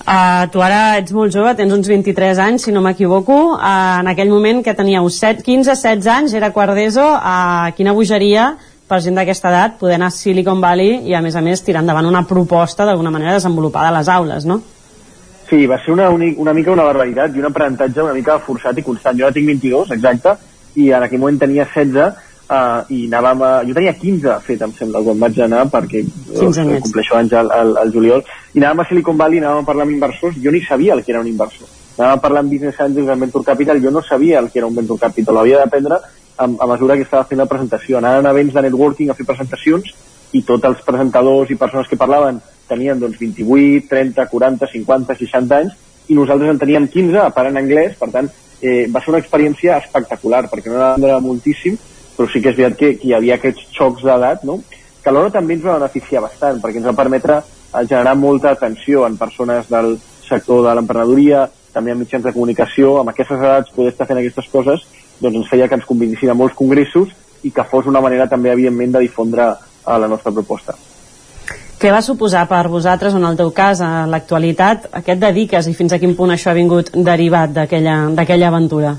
Uh, 0.00 0.48
tu 0.50 0.62
ara 0.64 0.96
ets 0.98 1.12
molt 1.14 1.32
jove, 1.32 1.52
tens 1.54 1.72
uns 1.76 1.86
23 1.88 2.40
anys, 2.42 2.64
si 2.66 2.72
no 2.74 2.80
m'equivoco. 2.82 3.36
Uh, 3.54 4.00
en 4.00 4.10
aquell 4.10 4.32
moment 4.32 4.64
que 4.64 4.74
teníeu 4.74 5.06
7, 5.06 5.44
15, 5.46 5.70
16 5.70 6.08
anys, 6.10 6.34
era 6.34 6.50
quart 6.56 6.74
d'ESO, 6.74 7.04
uh, 7.14 7.70
quina 7.76 7.94
bogeria 7.94 8.50
per 8.90 8.98
gent 9.04 9.14
d'aquesta 9.14 9.52
edat 9.52 9.78
poder 9.78 10.00
anar 10.00 10.08
a 10.10 10.16
Silicon 10.16 10.60
Valley 10.60 11.04
i 11.06 11.14
a 11.14 11.20
més 11.22 11.36
a 11.38 11.44
més 11.44 11.62
tirar 11.62 11.84
endavant 11.84 12.08
una 12.08 12.24
proposta 12.26 12.88
d'alguna 12.88 13.12
manera 13.14 13.36
desenvolupada 13.36 13.92
a 13.92 13.98
les 14.00 14.10
aules, 14.10 14.48
no? 14.48 14.58
Sí, 15.50 15.64
va 15.66 15.80
ser 15.82 15.90
una, 15.90 16.08
una 16.14 16.52
mica 16.54 16.70
una 16.70 16.86
barbaritat 16.86 17.34
i 17.34 17.40
un 17.42 17.48
aprenentatge 17.48 18.04
una 18.04 18.14
mica 18.14 18.38
forçat 18.38 18.78
i 18.78 18.86
constant. 18.86 19.18
Jo 19.18 19.26
ara 19.26 19.34
tinc 19.34 19.48
22, 19.50 19.90
exacte, 19.96 20.36
i 20.78 20.92
en 20.94 21.02
aquell 21.02 21.18
moment 21.18 21.40
tenia 21.40 21.66
16 21.66 22.04
uh, 22.50 22.84
i 22.94 23.00
anàvem 23.08 23.42
a... 23.42 23.50
Jo 23.66 23.74
tenia 23.74 23.96
15, 23.98 24.36
fet, 24.46 24.62
em 24.62 24.74
sembla, 24.78 25.02
quan 25.06 25.18
vaig 25.18 25.40
anar, 25.42 25.64
perquè 25.72 26.04
jo, 26.04 26.52
compleixo 26.86 27.18
anys 27.18 27.34
al, 27.40 27.50
al, 27.56 27.74
al 27.82 27.90
juliol, 27.94 28.22
i 28.54 28.62
anàvem 28.62 28.84
a 28.84 28.88
Silicon 28.92 29.18
Valley, 29.18 29.42
anàvem 29.42 29.64
a 29.64 29.70
parlar 29.72 29.88
amb 29.88 29.96
inversors, 29.96 30.38
jo 30.44 30.54
ni 30.54 30.62
sabia 30.66 30.94
el 30.94 31.02
que 31.02 31.14
era 31.14 31.24
un 31.24 31.32
inversor. 31.32 31.66
Anàvem 31.96 32.14
a 32.14 32.22
parlar 32.22 32.44
amb 32.44 32.54
Business 32.54 32.78
Angels, 32.86 33.10
amb 33.10 33.26
Venture 33.26 33.50
Capital, 33.50 33.82
jo 33.82 33.90
no 33.90 34.04
sabia 34.06 34.38
el 34.38 34.52
que 34.52 34.62
era 34.62 34.70
un 34.70 34.78
Venture 34.78 35.02
Capital, 35.08 35.40
l'havia 35.40 35.64
d'aprendre 35.64 35.98
a, 35.98 36.46
a 36.46 36.70
mesura 36.70 36.94
que 36.94 37.08
estava 37.08 37.26
fent 37.26 37.42
la 37.42 37.50
presentació. 37.50 37.98
Anaven 37.98 38.30
a 38.30 38.36
events 38.36 38.54
de 38.54 38.64
networking 38.68 39.10
a 39.10 39.18
fer 39.18 39.26
presentacions 39.28 39.90
i 40.30 40.44
tots 40.46 40.70
els 40.70 40.86
presentadors 40.86 41.50
i 41.50 41.58
persones 41.58 41.90
que 41.90 41.98
parlaven 41.98 42.38
tenien 42.70 43.00
doncs 43.02 43.18
28, 43.20 43.88
30, 43.90 44.26
40, 44.30 44.70
50, 44.72 45.18
60 45.20 45.58
anys 45.58 45.76
i 46.10 46.16
nosaltres 46.18 46.50
en 46.50 46.58
teníem 46.58 46.88
15, 46.90 47.18
a 47.22 47.30
part 47.34 47.50
en 47.50 47.60
anglès, 47.60 47.94
per 47.98 48.10
tant, 48.14 48.30
eh, 48.60 48.86
va 48.90 49.02
ser 49.02 49.12
una 49.12 49.20
experiència 49.22 49.78
espectacular, 49.78 50.46
perquè 50.50 50.72
no 50.72 51.06
era 51.06 51.20
moltíssim, 51.22 51.78
però 52.16 52.28
sí 52.28 52.42
que 52.42 52.50
és 52.50 52.58
veritat 52.58 52.78
que, 52.78 52.90
que 52.98 53.08
hi 53.08 53.14
havia 53.16 53.38
aquests 53.38 53.70
xocs 53.76 54.04
d'edat, 54.04 54.44
no? 54.48 54.58
que 55.00 55.08
alhora 55.08 55.32
també 55.32 55.56
ens 55.56 55.64
va 55.64 55.78
beneficiar 55.78 56.24
bastant, 56.26 56.60
perquè 56.60 56.80
ens 56.80 56.88
va 56.90 56.98
permetre 56.98 57.38
eh, 57.40 57.84
generar 57.86 58.16
molta 58.18 58.52
atenció 58.56 59.06
en 59.06 59.16
persones 59.20 59.70
del 59.70 59.96
sector 60.26 60.66
de 60.66 60.74
l'emprenedoria, 60.76 61.46
també 61.72 61.94
en 61.94 62.00
mitjans 62.02 62.26
de 62.26 62.34
comunicació, 62.34 62.98
amb 63.00 63.12
aquestes 63.12 63.38
edats 63.38 63.72
poder 63.74 63.94
estar 63.94 64.08
fent 64.10 64.20
aquestes 64.20 64.50
coses, 64.52 64.86
doncs 65.20 65.42
ens 65.42 65.50
feia 65.50 65.68
que 65.68 65.78
ens 65.78 65.86
convincin 65.86 66.32
a 66.32 66.36
molts 66.36 66.58
congressos 66.58 67.14
i 67.46 67.52
que 67.54 67.64
fos 67.70 67.88
una 67.88 68.02
manera 68.04 68.28
també, 68.28 68.52
evidentment, 68.52 68.96
de 68.96 69.06
difondre 69.06 69.46
a 69.46 69.54
eh, 69.54 69.98
la 70.02 70.08
nostra 70.10 70.34
proposta. 70.34 70.76
Què 71.80 71.88
va 71.88 72.02
suposar 72.04 72.42
per 72.44 72.66
vosaltres, 72.68 73.14
en 73.16 73.22
el 73.24 73.38
teu 73.38 73.48
cas, 73.56 73.80
a 73.80 74.04
l'actualitat, 74.04 74.90
aquest 74.98 75.20
dediques 75.22 75.64
i 75.64 75.72
fins 75.72 75.94
a 75.96 75.98
quin 76.02 76.10
punt 76.18 76.34
això 76.34 76.50
ha 76.50 76.58
vingut 76.58 76.90
derivat 76.92 77.54
d'aquella 77.56 78.50
aventura? 78.50 78.90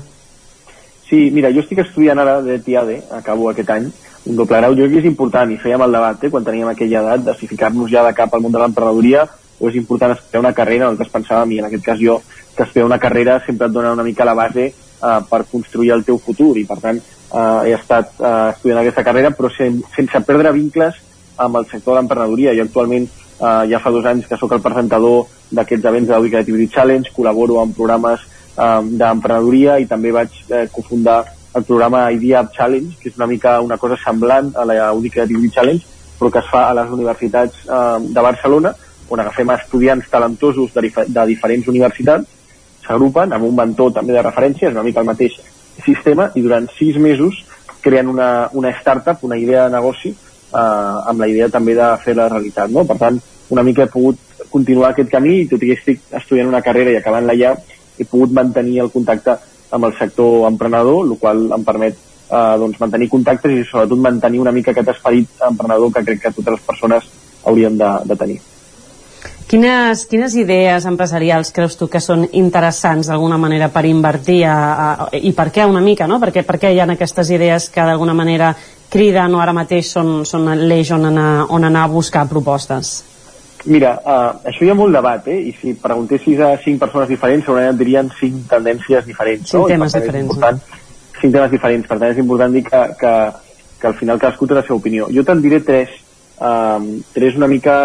Sí, 1.06 1.28
mira, 1.30 1.52
jo 1.54 1.62
estic 1.62 1.84
estudiant 1.84 2.18
ara 2.18 2.40
de 2.42 2.56
TIAD, 2.58 2.90
acabo 3.20 3.46
aquest 3.52 3.70
any, 3.70 3.86
un 4.26 4.40
doble 4.40 4.58
grau. 4.58 4.74
Jo 4.74 4.88
crec 4.88 4.96
que 4.96 5.02
és 5.04 5.06
important, 5.12 5.52
i 5.54 5.60
fèiem 5.62 5.84
el 5.86 5.94
debat, 5.94 6.24
eh, 6.24 6.30
quan 6.32 6.48
teníem 6.48 6.72
aquella 6.72 7.04
edat, 7.04 7.22
de 7.28 7.36
si 7.38 7.50
ficar-nos 7.52 7.92
ja 7.92 8.02
de 8.02 8.16
cap 8.18 8.34
al 8.34 8.42
món 8.42 8.56
de 8.56 8.58
l'emprenedoria 8.64 9.28
o 9.60 9.70
és 9.70 9.78
important 9.78 10.16
estudiar 10.16 10.42
una 10.42 10.54
carrera, 10.58 10.90
nosaltres 10.90 11.14
pensàvem, 11.14 11.54
i 11.54 11.60
en 11.62 11.70
aquest 11.70 11.86
cas 11.86 12.02
jo, 12.02 12.18
que 12.56 12.66
estudiar 12.66 12.88
una 12.88 12.98
carrera 12.98 13.38
sempre 13.46 13.70
et 13.70 13.76
dona 13.78 13.94
una 13.94 14.02
mica 14.02 14.26
la 14.26 14.34
base 14.34 14.66
eh, 14.72 15.20
per 15.30 15.44
construir 15.52 15.94
el 15.94 16.02
teu 16.02 16.18
futur, 16.18 16.56
i 16.58 16.66
per 16.66 16.80
tant 16.82 16.98
eh, 16.98 17.70
he 17.70 17.78
estat 17.78 18.18
eh, 18.18 18.34
estudiant 18.56 18.82
aquesta 18.82 19.06
carrera, 19.06 19.30
però 19.30 19.54
sen, 19.54 19.84
sense 19.94 20.24
perdre 20.26 20.50
vincles 20.58 20.98
amb 21.36 21.56
el 21.60 21.66
sector 21.70 21.94
de 21.94 22.00
l'emprenedoria. 22.00 22.54
Actualment 22.62 23.06
eh, 23.06 23.64
ja 23.70 23.80
fa 23.82 23.90
dos 23.90 24.06
anys 24.06 24.28
que 24.28 24.38
sóc 24.40 24.52
el 24.52 24.64
presentador 24.64 25.26
d'aquests 25.52 25.88
events 25.90 26.08
de 26.08 26.16
la 26.16 26.28
Creativity 26.28 26.68
Challenge, 26.72 27.12
col·laboro 27.16 27.60
amb 27.62 27.76
programes 27.76 28.24
eh, 28.24 28.80
d'emprenedoria 29.00 29.78
i 29.80 29.88
també 29.90 30.12
vaig 30.14 30.42
eh, 30.48 30.66
cofundar 30.72 31.24
el 31.54 31.64
programa 31.68 32.06
Idea 32.12 32.46
Challenge, 32.54 32.96
que 33.00 33.10
és 33.10 33.18
una 33.18 33.28
mica 33.28 33.58
una 33.60 33.76
cosa 33.76 33.98
semblant 34.00 34.52
a 34.56 34.64
la 34.64 34.78
Audi 34.88 35.10
Creativity 35.10 35.50
Challenge, 35.52 35.84
però 36.18 36.30
que 36.30 36.40
es 36.40 36.48
fa 36.48 36.68
a 36.70 36.74
les 36.78 36.90
universitats 36.90 37.66
eh, 37.66 37.98
de 38.08 38.24
Barcelona, 38.28 38.74
on 39.12 39.20
agafem 39.20 39.50
estudiants 39.52 40.08
talentosos 40.08 40.72
de, 40.72 40.88
de 40.88 41.26
diferents 41.28 41.68
universitats, 41.68 42.28
s'agrupen 42.86 43.32
amb 43.32 43.44
un 43.46 43.56
mentor 43.56 43.92
també 43.94 44.14
de 44.16 44.22
referència, 44.24 44.68
és 44.68 44.74
una 44.74 44.84
mica 44.86 45.02
el 45.02 45.10
mateix 45.10 45.36
sistema, 45.84 46.30
i 46.34 46.42
durant 46.44 46.68
sis 46.78 46.96
mesos 46.96 47.42
creen 47.82 48.08
una, 48.08 48.48
una 48.52 48.70
startup, 48.78 49.24
una 49.26 49.36
idea 49.36 49.66
de 49.66 49.74
negoci, 49.76 50.14
eh, 50.52 51.10
amb 51.10 51.20
la 51.20 51.28
idea 51.28 51.48
també 51.48 51.74
de 51.78 51.88
fer 52.04 52.16
la 52.18 52.28
realitat. 52.28 52.70
No? 52.70 52.84
Per 52.88 52.98
tant, 53.00 53.18
una 53.50 53.64
mica 53.66 53.86
he 53.86 53.92
pogut 53.92 54.18
continuar 54.52 54.92
aquest 54.92 55.10
camí, 55.10 55.40
i 55.42 55.48
tot 55.48 55.62
i 55.62 55.72
que 55.72 55.78
estic 55.78 56.04
estudiant 56.20 56.50
una 56.50 56.62
carrera 56.64 56.92
i 56.92 57.00
acabant-la 57.00 57.36
ja, 57.38 57.56
he 57.98 58.04
pogut 58.08 58.32
mantenir 58.36 58.80
el 58.84 58.92
contacte 58.92 59.36
amb 59.72 59.88
el 59.88 59.96
sector 59.98 60.46
emprenedor, 60.48 61.06
el 61.06 61.18
qual 61.20 61.46
em 61.56 61.64
permet 61.64 61.96
eh, 61.96 62.54
doncs, 62.60 62.80
mantenir 62.80 63.10
contactes 63.12 63.52
i 63.52 63.66
sobretot 63.68 63.98
mantenir 63.98 64.40
una 64.44 64.52
mica 64.52 64.72
aquest 64.72 64.94
esperit 64.94 65.44
emprenedor 65.48 65.92
que 65.92 66.04
crec 66.08 66.24
que 66.26 66.34
totes 66.38 66.58
les 66.58 66.66
persones 66.70 67.12
haurien 67.44 67.78
de, 67.78 67.92
de 68.08 68.16
tenir. 68.16 68.40
Quines, 69.52 70.06
quines 70.08 70.32
idees 70.40 70.84
empresarials 70.88 71.50
creus 71.52 71.74
tu 71.76 71.88
que 71.92 72.00
són 72.00 72.22
interessants 72.40 73.10
d'alguna 73.10 73.36
manera 73.36 73.68
per 73.74 73.82
invertir 73.84 74.38
a, 74.48 74.54
a, 74.54 75.08
i 75.12 75.34
per 75.36 75.50
què 75.52 75.66
una 75.68 75.82
mica, 75.84 76.06
no? 76.08 76.16
Perquè, 76.22 76.44
per 76.48 76.56
què 76.62 76.70
hi 76.72 76.80
ha 76.80 76.86
aquestes 76.88 77.32
idees 77.36 77.68
que 77.68 77.84
d'alguna 77.84 78.14
manera 78.16 78.54
criden 78.92 79.34
o 79.34 79.40
ara 79.40 79.54
mateix 79.56 79.94
són, 79.94 80.20
són 80.28 80.50
l'eix 80.60 80.92
on, 80.92 81.08
anar, 81.08 81.30
on 81.50 81.64
anar 81.64 81.86
a 81.86 81.92
buscar 81.92 82.26
propostes? 82.28 82.92
Mira, 83.64 83.92
uh, 84.02 84.42
això 84.50 84.66
hi 84.66 84.72
ha 84.72 84.76
molt 84.76 84.94
debat, 84.94 85.26
eh? 85.30 85.38
I 85.48 85.52
si 85.54 85.74
preguntessis 85.78 86.40
a 86.42 86.56
cinc 86.64 86.80
persones 86.82 87.08
diferents, 87.12 87.46
segurament 87.46 87.76
et 87.76 87.78
dirien 87.78 88.10
cinc 88.18 88.48
tendències 88.50 89.06
diferents. 89.06 89.52
Cinc 89.52 89.62
no? 89.62 89.68
temes 89.70 89.94
diferents. 89.94 90.38
No? 90.42 90.52
Cinc 91.20 91.36
temes 91.36 91.52
diferents, 91.52 91.86
per 91.88 91.98
tant 92.00 92.10
és 92.10 92.18
important 92.18 92.56
dir 92.56 92.64
que, 92.66 92.82
que, 92.98 93.12
que 93.80 93.90
al 93.92 93.98
final 94.00 94.18
cadascú 94.18 94.50
té 94.50 94.58
la 94.58 94.64
seva 94.66 94.80
opinió. 94.80 95.06
Jo 95.14 95.22
te'n 95.28 95.44
diré 95.44 95.62
tres, 95.62 95.94
um, 96.42 96.88
tres 97.14 97.38
una 97.38 97.50
mica 97.50 97.76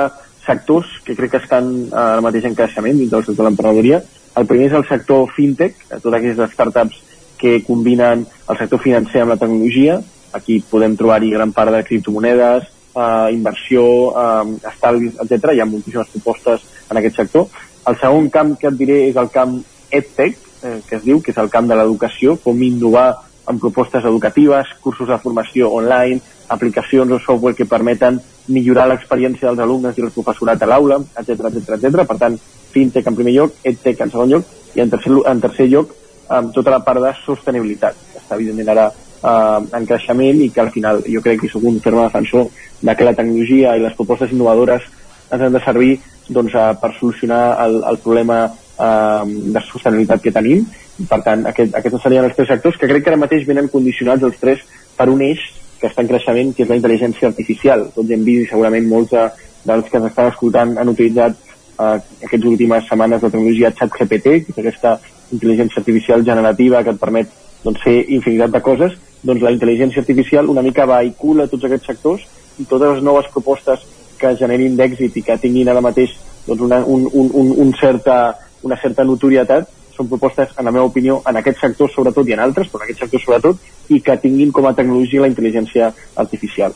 sectors 0.48 0.90
que 1.06 1.14
crec 1.16 1.36
que 1.36 1.44
estan 1.44 1.70
uh, 1.92 2.18
ara 2.18 2.26
mateix 2.26 2.50
en 2.50 2.58
creixement 2.58 2.98
dins 2.98 3.14
del 3.14 3.26
sector 3.28 3.44
de 3.44 3.50
l'emprenedoria. 3.52 4.02
El 4.38 4.50
primer 4.50 4.72
és 4.72 4.78
el 4.80 4.86
sector 4.90 5.28
fintech, 5.36 5.78
totes 5.92 6.18
aquestes 6.18 6.58
startups 6.58 7.04
que 7.38 7.60
combinen 7.66 8.26
el 8.26 8.58
sector 8.58 8.82
financer 8.82 9.22
amb 9.22 9.36
la 9.36 9.42
tecnologia. 9.42 10.02
Aquí 10.34 10.60
podem 10.60 10.98
trobar-hi 10.98 11.32
gran 11.32 11.54
part 11.56 11.72
de 11.72 11.84
criptomonedes, 11.84 12.68
eh, 12.96 13.30
inversió, 13.34 13.84
eh, 14.12 14.58
estalvis, 14.72 15.16
etc. 15.24 15.54
Hi 15.54 15.62
ha 15.62 15.70
moltíssimes 15.70 16.10
propostes 16.16 16.66
en 16.90 16.98
aquest 16.98 17.16
sector. 17.16 17.48
El 17.88 17.96
segon 18.02 18.30
camp 18.30 18.58
que 18.60 18.68
et 18.68 18.78
diré 18.78 18.98
és 19.10 19.16
el 19.16 19.30
camp 19.30 19.62
EdTech, 19.92 20.38
eh, 20.64 20.82
que 20.88 20.98
es 20.98 21.04
diu, 21.04 21.22
que 21.22 21.32
és 21.32 21.38
el 21.38 21.50
camp 21.50 21.68
de 21.68 21.76
l'educació, 21.76 22.38
com 22.44 22.62
innovar 22.62 23.16
en 23.48 23.60
propostes 23.60 24.04
educatives, 24.04 24.68
cursos 24.82 25.08
de 25.08 25.18
formació 25.20 25.72
online, 25.72 26.20
aplicacions 26.50 27.12
o 27.12 27.20
software 27.20 27.56
que 27.56 27.66
permeten 27.66 28.20
millorar 28.48 28.88
l'experiència 28.88 29.48
dels 29.48 29.64
alumnes 29.64 29.98
i 29.98 30.04
el 30.04 30.12
professorat 30.12 30.62
a 30.64 30.68
l'aula, 30.68 31.00
etc 31.20 31.48
etc 31.52 31.78
etc. 31.78 32.04
Per 32.08 32.18
tant, 32.18 32.38
fintech 32.74 33.08
en 33.08 33.16
primer 33.16 33.34
lloc, 33.36 33.56
edtech 33.64 34.04
en 34.04 34.12
segon 34.12 34.36
lloc 34.36 34.76
i 34.76 34.84
en 34.84 34.92
tercer, 34.92 35.16
en 35.32 35.42
tercer 35.44 35.68
lloc 35.72 35.96
amb 36.28 36.54
tota 36.56 36.72
la 36.72 36.84
part 36.84 37.02
de 37.04 37.14
sostenibilitat, 37.24 37.96
que 38.12 38.20
està 38.20 38.36
evidentment 38.36 38.74
ara 38.76 38.90
eh, 39.24 39.78
en 39.80 39.90
creixement 39.90 40.42
i 40.44 40.50
que 40.54 40.64
al 40.64 40.72
final 40.72 41.04
jo 41.08 41.22
crec 41.26 41.42
que 41.42 41.52
sóc 41.52 41.66
un 41.68 41.82
ferme 41.82 42.06
defensor 42.06 42.50
de 42.82 42.96
que 42.96 43.08
la 43.08 43.16
tecnologia 43.18 43.76
i 43.76 43.84
les 43.84 43.96
propostes 43.98 44.32
innovadores 44.32 44.86
ens 45.32 45.44
han 45.44 45.54
de 45.54 45.64
servir 45.64 45.98
doncs, 46.30 46.56
a, 46.56 46.74
per 46.80 46.94
solucionar 46.98 47.58
el, 47.66 47.82
el 47.90 48.00
problema 48.04 48.46
eh, 48.48 49.24
de 49.26 49.64
sostenibilitat 49.70 50.24
que 50.24 50.36
tenim. 50.36 50.66
Per 51.08 51.22
tant, 51.26 51.46
aquest, 51.50 51.76
aquests 51.78 52.04
serien 52.04 52.26
els 52.26 52.36
tres 52.36 52.50
sectors 52.52 52.78
que 52.80 52.90
crec 52.90 53.06
que 53.06 53.14
ara 53.14 53.22
mateix 53.22 53.46
venen 53.48 53.72
condicionats 53.72 54.24
els 54.28 54.38
tres 54.42 54.64
per 54.98 55.10
un 55.14 55.22
eix 55.22 55.44
que 55.78 55.90
està 55.92 56.02
en 56.02 56.10
creixement, 56.10 56.54
que 56.56 56.66
és 56.66 56.72
la 56.72 56.78
intel·ligència 56.80 57.30
artificial. 57.30 57.86
Tots 57.96 58.14
hem 58.14 58.24
vist 58.26 58.48
i 58.48 58.50
segurament 58.50 58.88
molts 58.90 59.14
de, 59.14 59.28
dels 59.68 59.92
que 59.92 60.00
ens 60.00 60.10
estan 60.10 60.32
escoltant 60.32 60.74
han 60.82 60.94
utilitzat 60.94 61.38
eh, 61.38 61.98
aquestes 62.26 62.48
últimes 62.50 62.88
setmanes 62.90 63.22
la 63.22 63.30
tecnologia 63.30 63.74
ChatGPT, 63.78 64.40
que 64.48 64.56
és 64.56 64.64
aquesta 64.64 64.98
intel·ligència 65.36 65.84
artificial 65.84 66.24
generativa 66.26 66.82
que 66.84 66.96
et 66.96 67.02
permet 67.02 67.36
doncs, 67.64 67.84
fer 67.84 67.98
infinitat 68.16 68.54
de 68.56 68.64
coses, 68.64 68.98
doncs 69.28 69.44
la 69.44 69.54
intel·ligència 69.56 70.04
artificial 70.04 70.50
una 70.50 70.64
mica 70.66 70.88
vehicula 70.90 71.50
tots 71.52 71.68
aquests 71.68 71.92
sectors 71.92 72.26
i 72.58 72.66
totes 72.66 72.96
les 72.96 73.06
noves 73.06 73.30
propostes 73.34 73.84
que 74.18 74.34
generin 74.40 74.76
d'èxit 74.80 75.20
i 75.20 75.26
que 75.28 75.38
tinguin 75.42 75.70
ara 75.70 75.84
mateix 75.84 76.16
doncs 76.48 76.64
una, 76.64 76.80
un, 76.86 77.06
un, 77.12 77.32
un, 77.34 77.52
un 77.66 77.74
certa, 77.80 78.38
una 78.64 78.80
certa 78.82 79.06
notorietat 79.06 79.74
són 79.98 80.10
propostes, 80.12 80.52
en 80.58 80.68
la 80.68 80.72
meva 80.72 80.86
opinió, 80.86 81.22
en 81.26 81.40
aquest 81.40 81.64
sector 81.64 81.90
sobretot 81.90 82.28
i 82.30 82.36
en 82.36 82.44
altres, 82.44 82.70
però 82.70 82.84
en 82.84 82.88
aquest 82.88 83.02
sector 83.06 83.24
sobretot, 83.24 83.64
i 83.90 84.00
que 84.06 84.18
tinguin 84.22 84.54
com 84.54 84.68
a 84.70 84.76
tecnologia 84.78 85.24
la 85.24 85.32
intel·ligència 85.32 85.90
artificial. 86.24 86.76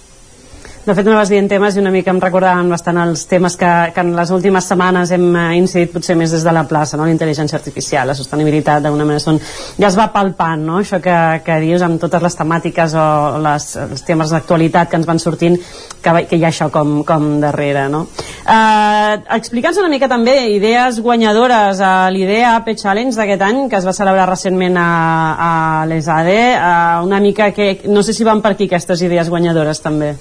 De 0.81 0.95
fet, 0.97 1.05
anaves 1.05 1.29
dient 1.29 1.45
temes 1.45 1.75
i 1.75 1.79
una 1.79 1.91
mica 1.93 2.09
em 2.09 2.17
recordaven 2.17 2.71
bastant 2.73 2.97
els 2.97 3.27
temes 3.29 3.53
que, 3.53 3.69
que 3.93 4.01
en 4.01 4.15
les 4.17 4.31
últimes 4.33 4.65
setmanes 4.65 5.11
hem 5.13 5.27
eh, 5.37 5.43
incidit 5.59 5.91
potser 5.93 6.15
més 6.17 6.31
des 6.33 6.41
de 6.41 6.53
la 6.57 6.63
plaça, 6.65 6.97
no? 6.97 7.05
la 7.05 7.13
intel·ligència 7.13 7.59
artificial, 7.59 8.09
la 8.09 8.15
sostenibilitat, 8.17 8.81
d'alguna 8.81 9.05
manera 9.05 9.21
són, 9.21 9.37
ja 9.77 9.91
es 9.91 9.97
va 9.99 10.07
palpant, 10.09 10.63
no? 10.65 10.79
això 10.81 10.97
que, 11.03 11.17
que 11.45 11.59
dius 11.61 11.85
amb 11.85 12.01
totes 12.01 12.25
les 12.25 12.37
temàtiques 12.39 12.95
o 12.97 13.03
les, 13.45 13.67
els 13.83 14.01
temes 14.07 14.33
d'actualitat 14.33 14.89
que 14.89 14.97
ens 14.97 15.05
van 15.11 15.21
sortint, 15.21 15.59
que, 16.01 16.15
que 16.25 16.41
hi 16.41 16.47
ha 16.47 16.49
això 16.49 16.71
com, 16.73 17.03
com 17.05 17.29
darrere. 17.45 17.85
No? 17.93 18.07
Eh, 18.41 19.21
Explica'ns 19.37 19.77
una 19.83 19.93
mica 19.93 20.09
també 20.09 20.35
idees 20.55 20.97
guanyadores 21.05 21.85
a 21.85 21.93
l'idea 22.09 22.55
AP 22.55 22.73
Challenge 22.73 23.13
d'aquest 23.21 23.47
any, 23.51 23.63
que 23.69 23.77
es 23.77 23.85
va 23.85 23.93
celebrar 23.93 24.25
recentment 24.33 24.81
a, 24.81 24.89
a 25.37 25.53
l'ESADE, 25.93 26.41
eh, 26.57 26.99
una 27.05 27.21
mica 27.21 27.53
que 27.53 27.75
no 27.85 28.01
sé 28.01 28.17
si 28.17 28.25
van 28.25 28.41
per 28.41 28.55
aquí 28.55 28.71
aquestes 28.71 29.05
idees 29.05 29.29
guanyadores 29.29 29.85
també. 29.85 30.15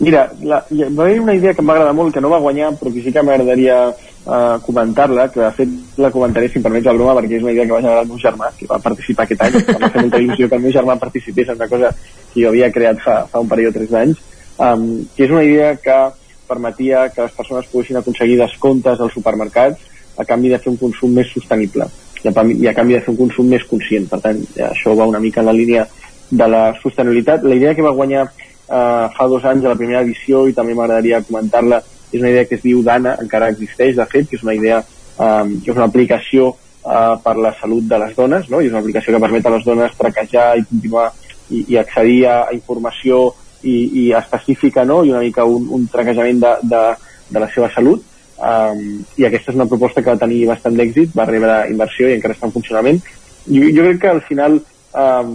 Mira, 0.00 0.30
la, 0.40 0.62
hi 0.72 0.86
va 0.96 1.04
haver 1.04 1.20
una 1.20 1.34
idea 1.36 1.52
que 1.52 1.60
em 1.60 1.68
va 1.68 1.74
agradar 1.74 1.92
molt, 1.96 2.14
que 2.14 2.22
no 2.24 2.30
va 2.32 2.40
guanyar, 2.40 2.70
però 2.80 2.92
que 2.92 3.02
sí 3.04 3.12
que 3.12 3.22
m'agradaria 3.22 3.74
uh, 3.90 4.56
comentar-la, 4.64 5.26
que 5.28 5.42
de 5.42 5.50
fet 5.58 6.00
la 6.00 6.10
comentaré 6.14 6.48
si 6.48 6.56
em 6.56 6.64
permets 6.64 6.88
el 6.88 6.96
broma, 6.96 7.18
perquè 7.18 7.36
és 7.36 7.44
una 7.44 7.52
idea 7.52 7.66
que 7.66 7.74
va 7.74 7.82
generar 7.82 8.06
el 8.06 8.08
meu 8.08 8.22
germà, 8.22 8.48
que 8.56 8.68
va 8.70 8.80
participar 8.80 9.26
aquest 9.26 9.44
any, 9.44 9.58
em 9.60 9.84
va 9.84 9.92
fer 9.92 10.06
molta 10.06 10.22
il·lusió 10.24 10.48
que 10.48 10.56
el 10.56 10.64
meu 10.64 10.74
germà 10.78 10.96
participés 11.02 11.52
en 11.52 11.60
una 11.60 11.68
cosa 11.68 11.92
que 12.32 12.40
jo 12.40 12.48
havia 12.48 12.72
creat 12.72 13.04
fa, 13.04 13.20
fa 13.28 13.44
un 13.44 13.52
parell 13.52 13.68
o 13.68 13.76
tres 13.76 13.92
d'anys, 13.92 14.24
um, 14.56 14.88
que 15.16 15.28
és 15.28 15.36
una 15.36 15.44
idea 15.44 15.76
que 15.84 16.00
permetia 16.48 17.08
que 17.12 17.26
les 17.28 17.36
persones 17.36 17.68
poguessin 17.70 18.00
aconseguir 18.00 18.40
descomptes 18.40 19.00
als 19.00 19.12
supermercats 19.12 19.84
a 20.16 20.24
canvi 20.24 20.48
de 20.48 20.64
fer 20.64 20.72
un 20.72 20.80
consum 20.80 21.12
més 21.14 21.28
sostenible 21.28 21.86
i 22.24 22.28
a, 22.28 22.32
i 22.56 22.68
a 22.68 22.76
canvi 22.76 22.96
de 22.96 23.04
fer 23.04 23.12
un 23.12 23.20
consum 23.20 23.52
més 23.52 23.64
conscient. 23.68 24.08
Per 24.08 24.18
tant, 24.24 24.40
això 24.66 24.96
va 24.96 25.08
una 25.08 25.20
mica 25.20 25.44
en 25.44 25.52
la 25.52 25.56
línia 25.56 25.86
de 26.30 26.46
la 26.48 26.70
sostenibilitat. 26.82 27.44
La 27.44 27.56
idea 27.56 27.74
que 27.74 27.84
va 27.84 27.96
guanyar 27.96 28.26
eh, 28.70 29.06
fa 29.16 29.26
dos 29.28 29.44
anys 29.44 29.66
a 29.66 29.74
la 29.74 29.78
primera 29.78 30.04
edició 30.06 30.46
i 30.48 30.56
també 30.56 30.74
m'agradaria 30.74 31.22
comentar-la 31.26 31.82
és 32.10 32.20
una 32.20 32.30
idea 32.30 32.46
que 32.46 32.56
es 32.58 32.64
diu 32.64 32.82
Dana, 32.82 33.16
encara 33.22 33.50
existeix 33.52 33.94
de 33.96 34.06
fet, 34.10 34.28
que 34.30 34.38
és 34.38 34.46
una 34.46 34.54
idea 34.54 34.80
eh, 34.80 35.44
que 35.64 35.70
és 35.70 35.76
una 35.76 35.88
aplicació 35.90 36.50
eh, 36.50 37.14
per 37.24 37.36
la 37.36 37.54
salut 37.60 37.86
de 37.90 37.98
les 38.02 38.16
dones 38.16 38.48
no? 38.50 38.60
i 38.60 38.70
és 38.70 38.74
una 38.74 38.82
aplicació 38.82 39.14
que 39.14 39.22
permet 39.26 39.46
a 39.46 39.54
les 39.56 39.66
dones 39.66 39.96
traquejar 39.98 40.48
i 40.58 40.66
continuar 40.66 41.10
i, 41.50 41.64
i 41.66 41.78
accedir 41.80 42.20
a, 42.30 42.38
informació 42.56 43.28
i, 43.62 43.76
i 44.04 44.04
específica 44.16 44.86
no? 44.86 45.02
i 45.04 45.12
una 45.12 45.24
mica 45.26 45.44
un, 45.44 45.68
un 45.76 45.86
traquejament 45.92 46.40
de, 46.42 46.54
de, 46.70 46.84
de 47.30 47.42
la 47.42 47.50
seva 47.52 47.68
salut 47.74 48.06
um, 48.40 48.82
i 49.18 49.26
aquesta 49.26 49.52
és 49.52 49.58
una 49.58 49.68
proposta 49.68 50.02
que 50.02 50.12
va 50.12 50.20
tenir 50.20 50.46
bastant 50.48 50.76
d'èxit, 50.78 51.12
va 51.16 51.28
rebre 51.28 51.62
inversió 51.70 52.08
i 52.08 52.16
encara 52.16 52.36
està 52.36 52.48
en 52.48 52.54
funcionament. 52.54 53.00
Jo, 53.46 53.68
jo 53.74 53.86
crec 53.86 54.00
que 54.02 54.12
al 54.12 54.22
final 54.26 54.60
um, 54.92 55.34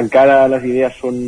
encara 0.00 0.46
les 0.52 0.64
idees 0.64 1.00
són 1.00 1.18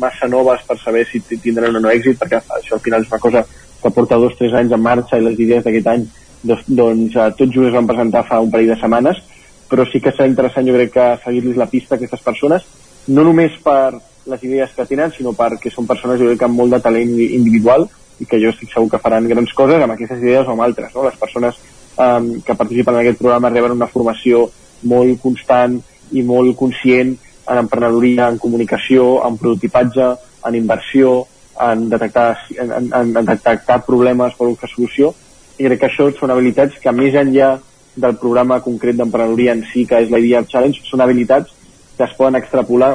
massa 0.00 0.28
noves 0.28 0.64
per 0.68 0.78
saber 0.80 1.04
si 1.08 1.22
tindran 1.32 1.76
o 1.76 1.82
no 1.82 1.92
èxit 1.92 2.18
perquè 2.20 2.40
això 2.58 2.78
al 2.78 2.84
final 2.84 3.02
és 3.04 3.12
una 3.12 3.22
cosa 3.22 3.44
que 3.82 3.90
porta 3.90 4.18
dos 4.18 4.34
o 4.34 4.38
tres 4.38 4.54
anys 4.54 4.72
en 4.72 4.82
marxa 4.82 5.18
i 5.18 5.26
les 5.26 5.38
idees 5.38 5.64
d'aquest 5.64 5.90
any 5.94 6.06
doncs, 6.42 6.64
doncs 6.66 7.16
uh, 7.16 7.30
tot 7.38 7.50
just 7.50 7.68
es 7.68 7.76
van 7.76 7.90
presentar 7.90 8.24
fa 8.28 8.40
un 8.42 8.50
parell 8.50 8.72
de 8.74 8.78
setmanes 8.80 9.22
però 9.70 9.86
sí 9.88 10.00
que 10.04 10.12
serà 10.12 10.28
interessant 10.28 10.66
jo 10.68 10.76
crec 10.76 10.94
que 10.94 11.10
seguir-los 11.24 11.60
la 11.60 11.70
pista 11.70 11.94
a 11.94 12.00
aquestes 12.00 12.24
persones 12.24 12.66
no 13.08 13.24
només 13.26 13.54
per 13.64 13.92
les 14.30 14.42
idees 14.46 14.74
que 14.76 14.86
tenen 14.86 15.14
sinó 15.14 15.32
perquè 15.34 15.70
són 15.72 15.88
persones 15.88 16.20
jo 16.20 16.28
crec 16.30 16.42
que 16.42 16.48
amb 16.48 16.58
molt 16.58 16.74
de 16.76 16.82
talent 16.82 17.14
individual 17.22 17.88
i 18.20 18.26
que 18.28 18.38
jo 18.42 18.52
estic 18.52 18.70
segur 18.70 18.90
que 18.90 19.00
faran 19.02 19.26
grans 19.30 19.54
coses 19.56 19.82
amb 19.82 19.94
aquestes 19.94 20.20
idees 20.22 20.46
o 20.46 20.54
amb 20.54 20.66
altres 20.66 20.92
no? 20.94 21.06
les 21.06 21.16
persones 21.18 21.58
um, 21.96 22.34
que 22.44 22.54
participen 22.54 22.94
en 22.94 23.00
aquest 23.02 23.18
programa 23.18 23.50
reben 23.50 23.74
una 23.78 23.90
formació 23.90 24.44
molt 24.90 25.18
constant 25.22 25.80
i 26.12 26.22
molt 26.26 26.56
conscient 26.58 27.16
en 27.48 27.58
emprenedoria, 27.58 28.28
en 28.28 28.38
comunicació, 28.38 29.22
en 29.26 29.36
prototipatge, 29.40 30.08
en 30.46 30.54
inversió, 30.58 31.26
en 31.60 31.88
detectar, 31.90 32.38
en, 32.56 32.72
en, 32.72 33.16
en 33.16 33.26
detectar 33.26 33.82
problemes 33.86 34.34
per 34.38 34.48
buscar 34.48 34.70
solució 34.70 35.12
i 35.58 35.66
crec 35.66 35.82
que 35.82 35.88
això 35.90 36.08
són 36.16 36.32
habilitats 36.32 36.78
que 36.80 36.94
més 36.96 37.14
enllà 37.18 37.54
del 37.94 38.16
programa 38.16 38.60
concret 38.64 38.96
d'emprenedoria 38.96 39.52
en 39.52 39.66
si 39.68 39.84
que 39.86 40.00
és 40.00 40.10
l'Idea 40.10 40.44
Challenge 40.48 40.80
són 40.88 41.02
habilitats 41.04 41.52
que 41.98 42.06
es 42.06 42.14
poden 42.16 42.38
extrapolar 42.40 42.94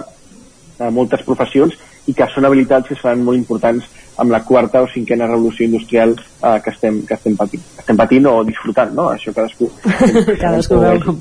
a 0.79 0.89
moltes 0.93 1.21
professions 1.25 1.77
i 2.07 2.15
que 2.17 2.27
són 2.33 2.47
habilitats 2.47 2.89
que 2.89 2.97
seran 2.97 3.23
molt 3.25 3.37
importants 3.37 3.85
amb 4.17 4.33
la 4.33 4.41
quarta 4.43 4.81
o 4.81 4.87
cinquena 4.89 5.27
revolució 5.29 5.67
industrial 5.67 6.15
eh, 6.17 6.57
que, 6.63 6.71
estem, 6.73 7.03
que 7.05 7.13
estem 7.13 7.35
patint. 7.37 7.65
Estem 7.77 7.99
patint 7.99 8.29
o 8.31 8.39
disfrutant, 8.47 8.95
no? 8.97 9.11
Això 9.13 9.33
cadascú... 9.35 9.69
cadascú 10.43 10.79
veu 10.81 11.01
com, 11.03 11.19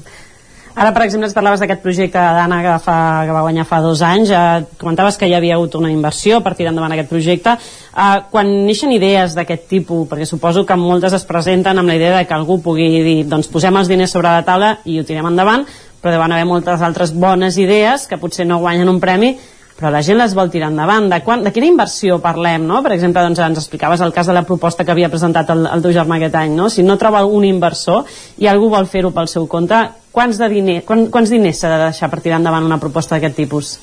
Ara, 0.77 0.91
per 0.93 1.07
exemple, 1.07 1.25
ens 1.25 1.33
parlaves 1.33 1.63
d'aquest 1.63 1.81
projecte 1.81 2.21
d'Anna 2.21 2.59
que, 2.61 2.73
fa, 2.85 2.97
que 3.25 3.33
va 3.33 3.41
guanyar 3.47 3.65
fa 3.65 3.79
dos 3.81 4.03
anys. 4.05 4.29
Eh, 4.29 4.67
comentaves 4.77 5.17
que 5.17 5.25
hi 5.25 5.33
havia 5.33 5.55
hagut 5.57 5.79
una 5.79 5.89
inversió 5.89 6.43
per 6.45 6.53
tirar 6.59 6.75
endavant 6.75 6.93
aquest 6.93 7.09
projecte. 7.09 7.55
Eh, 7.57 8.19
quan 8.29 8.51
neixen 8.67 8.93
idees 8.93 9.33
d'aquest 9.39 9.65
tipus, 9.71 10.05
perquè 10.11 10.29
suposo 10.29 10.67
que 10.69 10.77
moltes 10.77 11.17
es 11.17 11.25
presenten 11.25 11.81
amb 11.81 11.89
la 11.89 11.97
idea 11.97 12.13
de 12.19 12.29
que 12.29 12.37
algú 12.37 12.59
pugui 12.61 12.91
dir 13.09 13.17
doncs 13.25 13.49
posem 13.49 13.81
els 13.81 13.89
diners 13.89 14.13
sobre 14.13 14.29
la 14.29 14.45
taula 14.45 14.75
i 14.85 15.01
ho 15.01 15.09
tirem 15.09 15.33
endavant, 15.33 15.65
però 15.97 16.13
deuen 16.13 16.37
haver 16.37 16.45
moltes 16.45 16.85
altres 16.85 17.17
bones 17.17 17.57
idees 17.57 18.05
que 18.07 18.21
potser 18.21 18.45
no 18.45 18.61
guanyen 18.61 18.93
un 18.93 19.01
premi 19.01 19.33
però 19.77 19.91
la 19.93 20.01
gent 20.01 20.17
les 20.17 20.33
vol 20.33 20.49
tirar 20.49 20.71
endavant. 20.73 21.11
De, 21.13 21.19
quan, 21.25 21.43
de 21.45 21.53
quina 21.53 21.69
inversió 21.69 22.17
parlem? 22.25 22.65
No? 22.65 22.81
Per 22.85 22.95
exemple, 22.95 23.21
doncs, 23.21 23.43
ens 23.45 23.61
explicaves 23.61 24.01
el 24.01 24.15
cas 24.17 24.29
de 24.31 24.33
la 24.33 24.47
proposta 24.49 24.85
que 24.85 24.95
havia 24.95 25.11
presentat 25.13 25.53
el, 25.53 25.67
el 25.69 25.85
teu 25.85 25.93
germà 25.93 26.17
aquest 26.17 26.39
any. 26.41 26.55
No? 26.57 26.71
Si 26.73 26.85
no 26.85 26.97
troba 27.01 27.27
un 27.29 27.45
inversor 27.45 28.09
i 28.41 28.49
algú 28.49 28.71
vol 28.73 28.89
fer-ho 28.89 29.13
pel 29.13 29.29
seu 29.29 29.45
compte, 29.53 29.83
quants, 30.17 30.41
de 30.41 30.49
diner, 30.53 30.79
quants, 30.89 31.11
quants 31.13 31.33
diners 31.33 31.61
s'ha 31.61 31.73
de 31.75 31.83
deixar 31.85 32.11
per 32.13 32.23
tirar 32.25 32.41
endavant 32.41 32.65
una 32.65 32.81
proposta 32.83 33.17
d'aquest 33.17 33.37
tipus? 33.37 33.75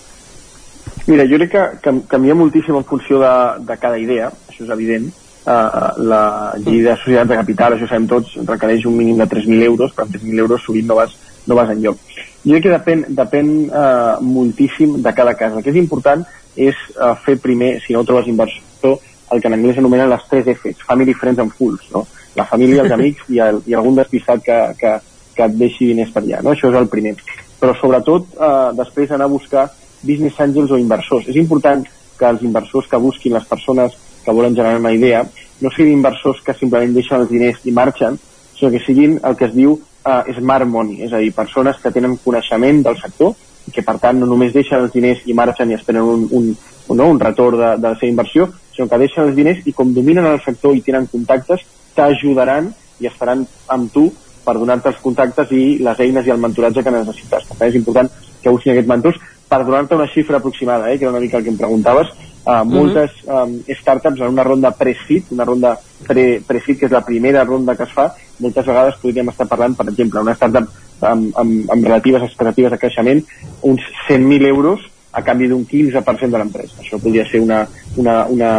Mira, 1.05 1.27
jo 1.29 1.37
crec 1.39 1.51
que, 1.53 1.65
que 1.83 1.93
canvia 2.09 2.35
moltíssim 2.35 2.79
en 2.79 2.87
funció 2.89 3.21
de, 3.21 3.33
de 3.67 3.77
cada 3.77 3.99
idea, 4.01 4.31
això 4.49 4.65
és 4.65 4.73
evident. 4.73 5.11
Uh, 5.43 5.89
la 6.07 6.25
llei 6.55 6.79
de 6.85 6.93
societat 7.01 7.27
de 7.29 7.37
capital, 7.41 7.75
això 7.75 7.89
sabem 7.89 8.05
tots, 8.07 8.37
requereix 8.47 8.85
un 8.87 8.95
mínim 8.95 9.17
de 9.19 9.27
3.000 9.27 9.65
euros, 9.67 9.91
però 9.95 10.07
amb 10.07 10.15
3.000 10.15 10.45
euros 10.45 10.63
sovint 10.63 10.87
no 10.87 10.95
vas, 11.01 11.17
no 11.47 11.57
vas 11.59 11.73
enlloc 11.73 11.99
jo 12.43 12.51
crec 12.51 12.65
que 12.65 12.73
depèn, 12.73 13.03
depèn 13.15 13.49
eh, 13.71 14.15
moltíssim 14.21 14.97
de 15.03 15.13
cada 15.15 15.33
cas. 15.39 15.53
El 15.55 15.63
que 15.63 15.71
és 15.71 15.79
important 15.79 16.25
és 16.55 16.75
eh, 16.75 17.13
fer 17.23 17.37
primer, 17.39 17.77
si 17.85 17.95
no 17.95 18.03
trobes 18.03 18.27
inversor, 18.27 18.99
el 19.31 19.41
que 19.41 19.47
en 19.49 19.55
anglès 19.55 19.79
anomenen 19.79 20.11
les 20.11 20.27
3 20.29 20.51
Fs, 20.51 20.83
Family, 20.83 21.15
Friends 21.15 21.39
and 21.39 21.55
Fools, 21.55 21.87
no? 21.93 22.03
La 22.35 22.45
família, 22.49 22.83
els 22.83 22.95
amics 22.97 23.31
i, 23.31 23.39
el, 23.39 23.61
i 23.65 23.77
algun 23.79 23.95
despistat 23.95 24.43
que, 24.43 24.59
que, 24.79 24.97
que 25.35 25.47
et 25.47 25.57
deixi 25.59 25.89
diners 25.91 26.11
per 26.13 26.23
allà, 26.23 26.41
no? 26.43 26.53
Això 26.53 26.69
és 26.71 26.79
el 26.79 26.89
primer. 26.91 27.15
Però 27.59 27.75
sobretot 27.79 28.33
eh, 28.35 28.69
després 28.77 29.11
anar 29.11 29.29
a 29.29 29.33
buscar 29.33 29.67
business 30.03 30.39
angels 30.39 30.71
o 30.71 30.79
inversors. 30.79 31.29
És 31.31 31.39
important 31.39 31.85
que 32.19 32.27
els 32.29 32.43
inversors 32.43 32.89
que 32.89 32.99
busquin 33.01 33.33
les 33.33 33.47
persones 33.49 33.95
que 34.23 34.31
volen 34.31 34.55
generar 34.55 34.79
una 34.79 34.93
idea 34.93 35.23
no 35.61 35.71
siguin 35.71 35.97
inversors 35.97 36.41
que 36.43 36.55
simplement 36.57 36.93
deixen 36.95 37.23
els 37.23 37.31
diners 37.31 37.63
i 37.63 37.71
marxen, 37.71 38.19
sinó 38.57 38.71
que 38.71 38.83
siguin 38.83 39.17
el 39.23 39.35
que 39.39 39.47
es 39.47 39.55
diu 39.55 39.77
uh, 39.77 40.33
smart 40.35 40.67
money, 40.67 41.01
és 41.05 41.13
a 41.13 41.21
dir, 41.23 41.31
persones 41.35 41.79
que 41.79 41.91
tenen 41.91 42.17
coneixement 42.23 42.83
del 42.83 42.99
sector 42.99 43.33
i 43.67 43.71
que 43.71 43.83
per 43.85 43.95
tant 44.01 44.19
no 44.19 44.27
només 44.27 44.53
deixen 44.55 44.83
els 44.83 44.91
diners 44.91 45.23
i 45.25 45.35
marxen 45.37 45.71
i 45.71 45.77
esperen 45.77 46.03
un, 46.03 46.25
un, 46.31 46.49
un, 46.51 46.97
no, 46.97 47.07
un 47.07 47.21
retorn 47.21 47.59
de, 47.59 47.71
de 47.79 47.87
la 47.93 47.95
seva 47.99 48.11
inversió, 48.11 48.49
sinó 48.75 48.89
que 48.91 48.99
deixen 49.05 49.29
els 49.29 49.37
diners 49.37 49.63
i 49.69 49.75
com 49.75 49.93
dominen 49.95 50.27
el 50.27 50.41
sector 50.43 50.75
i 50.75 50.83
tenen 50.83 51.07
contactes, 51.11 51.63
t'ajudaran 51.95 52.73
i 52.99 53.07
estaran 53.07 53.45
amb 53.71 53.91
tu 53.93 54.09
per 54.45 54.57
donar-te 54.59 54.91
els 54.91 55.01
contactes 55.03 55.51
i 55.51 55.77
les 55.83 56.03
eines 56.03 56.27
i 56.27 56.33
el 56.33 56.41
mentoratge 56.41 56.83
que 56.83 56.93
necessites. 56.93 57.47
Per 57.47 57.57
tant, 57.57 57.69
és 57.69 57.79
important 57.79 58.11
que 58.43 58.51
busquin 58.51 58.73
aquests 58.73 58.91
mentors 58.91 59.19
per 59.49 59.63
donar-te 59.63 59.95
una 59.95 60.09
xifra 60.09 60.37
aproximada, 60.37 60.91
eh, 60.91 60.97
que 60.97 61.05
era 61.05 61.11
una 61.11 61.21
mica 61.21 61.37
el 61.37 61.43
que 61.43 61.51
em 61.53 61.57
preguntaves, 61.57 62.09
uh, 62.45 62.63
moltes 62.65 63.11
um, 63.27 63.59
startups 63.69 64.21
en 64.21 64.33
una 64.33 64.45
ronda 64.47 64.71
pre-seed, 64.71 65.31
una 65.35 65.45
ronda 65.45 65.75
pre-seed, 66.07 66.79
que 66.79 66.87
és 66.89 66.95
la 66.95 67.03
primera 67.05 67.43
ronda 67.45 67.75
que 67.77 67.85
es 67.85 67.93
fa, 67.93 68.09
moltes 68.43 68.65
vegades 68.65 68.97
podríem 69.01 69.29
estar 69.29 69.47
parlant, 69.47 69.77
per 69.77 69.87
exemple, 69.91 70.23
una 70.25 70.35
startup 70.39 70.67
amb, 71.03 71.29
amb, 71.37 71.69
amb 71.69 71.85
relatives 71.85 72.25
expectatives 72.25 72.73
de 72.73 72.81
creixement, 72.81 73.23
uns 73.69 73.85
100.000 74.07 74.49
euros 74.49 74.89
a 75.13 75.21
canvi 75.21 75.47
d'un 75.51 75.65
15% 75.69 76.31
de 76.33 76.41
l'empresa. 76.41 76.79
Això 76.81 76.97
podria 76.99 77.25
ser 77.29 77.43
una, 77.43 77.63
una, 78.01 78.23
una 78.25 78.51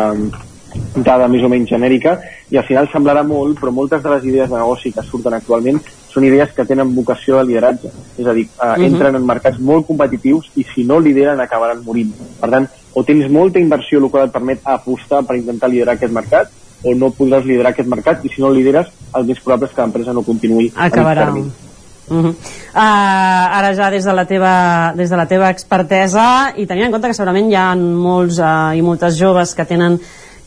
dada 0.96 1.28
més 1.28 1.42
o 1.42 1.48
menys 1.50 1.68
genèrica 1.70 2.18
i 2.50 2.58
al 2.58 2.66
final 2.68 2.88
semblarà 2.92 3.24
molt, 3.26 3.58
però 3.60 3.72
moltes 3.74 4.02
de 4.02 4.10
les 4.10 4.24
idees 4.30 4.50
de 4.50 4.56
negoci 4.56 4.92
que 4.94 5.02
surten 5.02 5.34
actualment 5.34 5.80
són 6.10 6.26
idees 6.28 6.52
que 6.54 6.66
tenen 6.68 6.94
vocació 6.94 7.38
de 7.38 7.48
lideratge. 7.48 7.90
És 8.18 8.26
a 8.26 8.32
dir, 8.32 8.46
eh, 8.46 8.62
uh 8.62 8.66
mhm. 8.66 8.80
-huh. 8.80 8.86
entren 8.86 9.16
en 9.16 9.26
mercats 9.26 9.58
molt 9.58 9.86
competitius 9.86 10.50
i 10.56 10.64
si 10.74 10.84
no 10.84 11.00
lideren 11.00 11.40
acabaran 11.40 11.82
morint. 11.84 12.12
Per 12.40 12.50
tant, 12.50 12.68
o 12.94 13.02
tens 13.02 13.30
molta 13.30 13.58
inversió, 13.58 13.98
el 13.98 14.10
qual 14.10 14.26
et 14.26 14.32
permet 14.32 14.60
apostar 14.64 15.24
per 15.24 15.36
intentar 15.36 15.68
liderar 15.68 15.94
aquest 15.94 16.12
mercat, 16.12 16.50
o 16.84 16.94
no 16.94 17.10
podràs 17.10 17.44
liderar 17.44 17.72
aquest 17.72 17.88
mercat, 17.88 18.24
i 18.24 18.28
si 18.28 18.40
no 18.40 18.48
el 18.48 18.56
lideres, 18.56 18.86
el 19.14 19.24
més 19.24 19.40
probable 19.40 19.66
és 19.66 19.74
que 19.74 19.82
l'empresa 19.82 20.12
no 20.12 20.22
continuï 20.22 20.72
Acabarà. 20.76 21.28
a 21.28 21.64
Uh 22.06 22.16
-huh. 22.16 22.30
uh, 22.30 23.58
ara 23.58 23.74
ja 23.74 23.90
des 23.90 24.04
de, 24.04 24.12
la 24.12 24.26
teva, 24.26 24.92
des 24.94 25.08
de 25.08 25.16
la 25.16 25.26
teva 25.26 25.48
expertesa 25.48 26.52
i 26.54 26.66
tenint 26.66 26.84
en 26.86 26.92
compte 26.92 27.08
que 27.08 27.14
segurament 27.14 27.50
hi 27.50 27.54
ha 27.54 27.74
molts 27.74 28.38
uh, 28.38 28.76
i 28.76 28.82
moltes 28.82 29.16
joves 29.16 29.54
que 29.54 29.64
tenen 29.64 29.98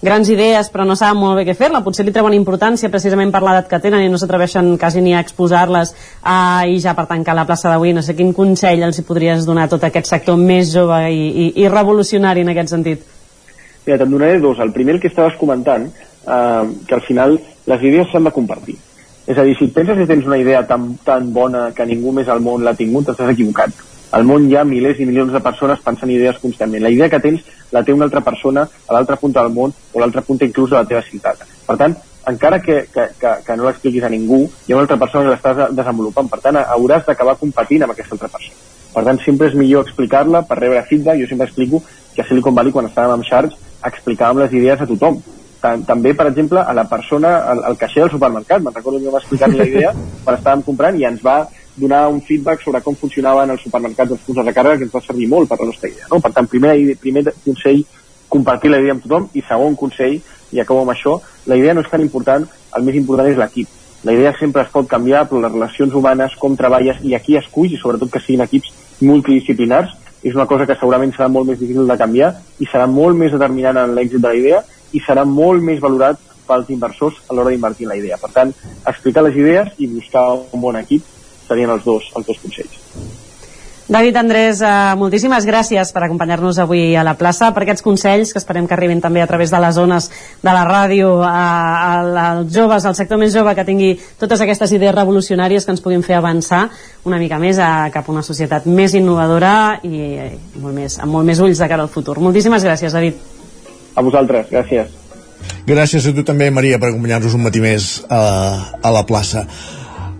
grans 0.01 0.29
idees 0.29 0.69
però 0.69 0.85
no 0.85 0.95
saben 0.95 1.19
molt 1.19 1.39
bé 1.39 1.45
què 1.47 1.55
fer-la, 1.57 1.81
potser 1.85 2.05
li 2.05 2.13
treuen 2.13 2.35
importància 2.37 2.91
precisament 2.93 3.31
per 3.33 3.41
l'edat 3.41 3.69
que 3.71 3.79
tenen 3.81 4.03
i 4.05 4.11
no 4.11 4.19
s'atreveixen 4.21 4.75
quasi 4.77 5.01
ni 5.01 5.15
a 5.15 5.21
exposar-les 5.23 5.93
uh, 6.21 6.63
i 6.69 6.77
ja 6.83 6.93
per 6.97 7.07
tancar 7.09 7.35
la 7.37 7.47
plaça 7.49 7.71
d'avui, 7.71 7.95
no 7.97 8.03
sé 8.05 8.15
quin 8.17 8.33
consell 8.37 8.85
els 8.85 8.99
hi 8.99 9.05
podries 9.07 9.47
donar 9.49 9.65
a 9.65 9.73
tot 9.73 9.87
aquest 9.87 10.09
sector 10.09 10.37
més 10.37 10.71
jove 10.73 11.01
i, 11.09 11.25
i, 11.27 11.47
i 11.63 11.69
revolucionari 11.73 12.45
en 12.45 12.53
aquest 12.53 12.75
sentit? 12.75 13.05
Mira, 13.87 13.97
te'n 13.97 14.11
donaré 14.11 14.41
dos. 14.43 14.59
El 14.59 14.73
primer, 14.75 14.97
el 14.97 15.01
que 15.01 15.07
estaves 15.07 15.37
comentant, 15.39 15.87
uh, 16.27 16.67
que 16.85 16.95
al 16.97 17.05
final 17.07 17.37
les 17.39 17.85
idees 17.87 18.11
s'han 18.11 18.27
de 18.27 18.35
compartir. 18.35 18.75
És 19.27 19.37
a 19.37 19.43
dir, 19.47 19.57
si 19.59 19.69
penses 19.75 19.97
que 19.97 20.07
tens 20.07 20.27
una 20.27 20.37
idea 20.39 20.61
tan, 20.67 20.93
tan 21.03 21.31
bona 21.33 21.69
que 21.75 21.87
ningú 21.87 22.13
més 22.15 22.27
al 22.31 22.43
món 22.43 22.63
l'ha 22.63 22.75
tingut, 22.75 23.09
estàs 23.11 23.31
equivocat 23.33 23.96
al 24.11 24.23
món 24.23 24.47
hi 24.47 24.55
ha 24.55 24.63
milers 24.67 24.99
i 24.99 25.07
milions 25.07 25.33
de 25.33 25.41
persones 25.43 25.81
pensant 25.83 26.11
idees 26.11 26.39
constantment. 26.41 26.83
La 26.83 26.91
idea 26.93 27.09
que 27.09 27.19
tens 27.23 27.43
la 27.71 27.83
té 27.83 27.93
una 27.93 28.07
altra 28.07 28.21
persona 28.21 28.63
a 28.63 28.93
l'altra 28.93 29.17
punta 29.19 29.43
del 29.43 29.53
món 29.53 29.73
o 29.73 29.97
a 29.97 30.01
l'altra 30.03 30.21
punta 30.21 30.47
inclús 30.47 30.71
de 30.71 30.77
la 30.77 30.85
teva 30.87 31.03
ciutat. 31.03 31.43
Per 31.67 31.75
tant, 31.77 31.95
encara 32.27 32.61
que, 32.61 32.87
que, 32.93 33.09
que, 33.19 33.33
que 33.45 33.57
no 33.57 33.67
l'expliquis 33.67 34.03
a 34.03 34.11
ningú, 34.11 34.41
hi 34.45 34.73
ha 34.73 34.77
una 34.77 34.85
altra 34.85 34.99
persona 34.99 35.27
que 35.27 35.35
l'estàs 35.35 35.75
desenvolupant. 35.75 36.31
Per 36.31 36.39
tant, 36.43 36.59
hauràs 36.63 37.05
d'acabar 37.07 37.37
competint 37.39 37.85
amb 37.85 37.95
aquesta 37.95 38.15
altra 38.17 38.31
persona. 38.33 38.65
Per 38.93 39.03
tant, 39.05 39.19
sempre 39.23 39.51
és 39.51 39.55
millor 39.55 39.85
explicar-la 39.85 40.43
per 40.47 40.59
rebre 40.59 40.83
feedback. 40.89 41.21
Jo 41.21 41.27
sempre 41.29 41.47
explico 41.47 41.83
que 42.15 42.23
a 42.23 42.27
Silicon 42.27 42.55
Valley, 42.55 42.73
quan 42.75 42.87
estàvem 42.89 43.17
amb 43.17 43.27
Sharks, 43.27 43.59
explicàvem 43.85 44.41
les 44.43 44.55
idees 44.57 44.81
a 44.81 44.87
tothom. 44.89 45.19
Tam 45.61 45.83
també, 45.85 46.13
per 46.17 46.27
exemple, 46.29 46.61
a 46.61 46.73
la 46.73 46.85
persona, 46.89 47.37
al, 47.51 47.63
al 47.69 47.77
caixer 47.77 48.03
del 48.03 48.11
supermercat. 48.15 48.63
Me'n 48.63 48.75
recordo 48.75 48.99
que 49.03 49.13
va 49.13 49.21
explicar 49.21 49.51
la 49.53 49.67
idea 49.67 49.93
quan 50.23 50.39
estàvem 50.39 50.65
comprant 50.65 50.99
i 50.99 51.07
ens 51.07 51.23
va 51.25 51.39
donar 51.77 52.07
un 52.09 52.21
feedback 52.25 52.63
sobre 52.63 52.81
com 52.81 52.97
funcionaven 52.97 53.53
els 53.53 53.63
supermercats 53.63 54.15
els 54.15 54.23
punts 54.25 54.41
de 54.41 54.45
recàrrega 54.47 54.81
que 54.81 54.87
ens 54.87 54.95
va 54.95 55.03
servir 55.05 55.29
molt 55.29 55.49
per 55.49 55.59
la 55.61 55.69
nostra 55.69 55.89
idea. 55.89 56.07
No? 56.11 56.19
Per 56.23 56.33
tant, 56.33 56.49
primer, 56.49 56.73
primer 57.01 57.23
consell, 57.45 57.83
compartir 58.27 58.73
la 58.73 58.81
idea 58.81 58.95
amb 58.97 59.05
tothom 59.05 59.29
i 59.37 59.43
segon 59.45 59.77
consell, 59.79 60.17
i 60.51 60.61
acabo 60.63 60.81
amb 60.81 60.93
això, 60.95 61.17
la 61.45 61.57
idea 61.59 61.75
no 61.75 61.83
és 61.83 61.91
tan 61.91 62.01
important, 62.01 62.47
el 62.77 62.87
més 62.87 62.97
important 62.99 63.29
és 63.29 63.37
l'equip. 63.37 63.69
La 64.07 64.13
idea 64.13 64.33
sempre 64.39 64.63
es 64.63 64.73
pot 64.73 64.87
canviar, 64.89 65.25
però 65.27 65.41
les 65.43 65.53
relacions 65.53 65.93
humanes, 65.93 66.35
com 66.39 66.55
treballes 66.57 66.99
i 67.03 67.15
aquí 67.15 67.37
esculls, 67.37 67.73
i 67.73 67.81
sobretot 67.81 68.11
que 68.13 68.21
siguin 68.23 68.45
equips 68.45 68.73
multidisciplinars, 69.01 69.95
és 70.23 70.35
una 70.35 70.47
cosa 70.49 70.65
que 70.65 70.75
segurament 70.75 71.13
serà 71.13 71.27
molt 71.29 71.47
més 71.49 71.59
difícil 71.59 71.87
de 71.87 71.97
canviar 71.97 72.31
i 72.59 72.65
serà 72.65 72.87
molt 72.89 73.17
més 73.17 73.31
determinant 73.31 73.77
en 73.83 73.93
l'èxit 73.95 74.23
de 74.23 74.31
la 74.31 74.39
idea 74.39 74.63
i 74.97 75.01
serà 75.05 75.25
molt 75.29 75.61
més 75.63 75.79
valorat 75.83 76.19
pels 76.47 76.71
inversors 76.73 77.19
a 77.27 77.35
l'hora 77.35 77.51
d'invertir 77.51 77.85
en 77.85 77.91
la 77.91 77.99
idea. 77.99 78.17
Per 78.17 78.31
tant, 78.33 78.53
explicar 78.87 79.23
les 79.25 79.35
idees 79.35 79.69
i 79.77 79.89
buscar 79.91 80.25
un 80.39 80.63
bon 80.63 80.79
equip 80.79 81.03
serien 81.47 81.71
els 81.73 81.87
dos, 81.87 82.11
els 82.15 82.27
dos 82.27 82.43
consells. 82.43 82.83
David 83.87 84.17
Andrés, 84.19 84.59
eh, 84.59 84.95
moltíssimes 84.99 85.45
gràcies 85.47 85.93
per 85.95 86.01
acompanyar-nos 86.03 86.57
avui 86.59 86.91
a 86.99 87.05
la 87.07 87.13
plaça, 87.15 87.53
per 87.55 87.63
aquests 87.63 87.85
consells 87.85 88.33
que 88.33 88.41
esperem 88.41 88.67
que 88.67 88.75
arribin 88.75 88.99
també 88.99 89.21
a 89.23 89.27
través 89.27 89.49
de 89.49 89.61
les 89.63 89.75
zones 89.75 90.09
de 90.43 90.51
la 90.51 90.65
ràdio 90.67 91.21
a, 91.23 92.01
als 92.01 92.51
joves, 92.51 92.83
al 92.83 92.97
sector 92.99 93.17
més 93.17 93.31
jove 93.31 93.55
que 93.55 93.63
tingui 93.63 93.93
totes 94.19 94.43
aquestes 94.43 94.75
idees 94.75 94.93
revolucionàries 94.93 95.63
que 95.63 95.71
ens 95.71 95.79
puguin 95.79 96.03
fer 96.03 96.19
avançar 96.19 96.65
una 97.05 97.17
mica 97.17 97.39
més 97.39 97.63
a, 97.63 97.87
cap 97.93 98.09
a 98.09 98.11
una 98.11 98.25
societat 98.27 98.67
més 98.67 98.93
innovadora 98.93 99.79
i, 99.83 100.03
i 100.35 100.59
molt 100.59 100.75
més, 100.75 100.99
amb 100.99 101.15
molt 101.15 101.25
més 101.25 101.39
ulls 101.39 101.63
de 101.63 101.71
cara 101.71 101.87
al 101.87 101.93
futur. 101.93 102.19
Moltíssimes 102.19 102.67
gràcies, 102.67 102.91
David. 102.91 103.23
A 103.95 104.03
vosaltres, 104.03 104.51
gràcies. 104.51 104.91
Gràcies 105.67 106.05
a 106.07 106.11
tu 106.11 106.27
també, 106.27 106.51
Maria, 106.51 106.75
per 106.75 106.91
acompanyar-nos 106.91 107.39
un 107.39 107.47
matí 107.47 107.63
més 107.63 108.01
a, 108.11 108.19
a 108.83 108.91
la 108.91 109.07
plaça. 109.07 109.47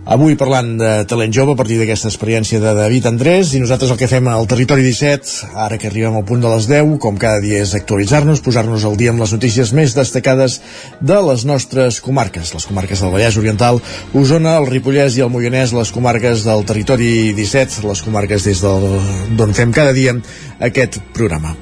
Avui 0.08 0.38
parlant 0.40 0.70
de 0.80 0.90
talent 1.04 1.34
jove 1.36 1.52
a 1.52 1.58
partir 1.58 1.76
d'aquesta 1.76 2.08
experiència 2.08 2.62
de 2.62 2.70
David 2.72 3.10
Andrés 3.10 3.50
i 3.52 3.58
nosaltres 3.60 3.90
el 3.92 3.98
que 4.00 4.08
fem 4.08 4.30
al 4.32 4.48
Territori 4.48 4.80
17, 4.86 5.50
ara 5.52 5.76
que 5.76 5.90
arribem 5.90 6.16
al 6.16 6.24
punt 6.24 6.40
de 6.40 6.48
les 6.48 6.64
10, 6.70 6.94
com 7.04 7.18
cada 7.20 7.42
dia 7.44 7.60
és 7.60 7.74
actualitzar-nos, 7.76 8.40
posar-nos 8.40 8.88
al 8.88 8.96
dia 8.96 9.12
amb 9.12 9.20
les 9.20 9.36
notícies 9.36 9.74
més 9.76 9.92
destacades 9.92 10.62
de 11.04 11.20
les 11.28 11.44
nostres 11.44 12.00
comarques, 12.00 12.54
les 12.56 12.68
comarques 12.70 13.04
del 13.04 13.12
Vallès 13.12 13.36
Oriental, 13.36 13.82
Osona, 14.16 14.56
el 14.62 14.70
Ripollès 14.72 15.18
i 15.20 15.26
el 15.26 15.34
Moianès, 15.34 15.76
les 15.76 15.92
comarques 15.92 16.48
del 16.48 16.64
Territori 16.64 17.34
17, 17.36 17.84
les 17.84 18.06
comarques 18.08 18.48
des 18.48 18.64
d'on 18.64 19.52
fem 19.52 19.76
cada 19.76 19.92
dia 19.92 20.16
aquest 20.72 21.02
programa. 21.12 21.58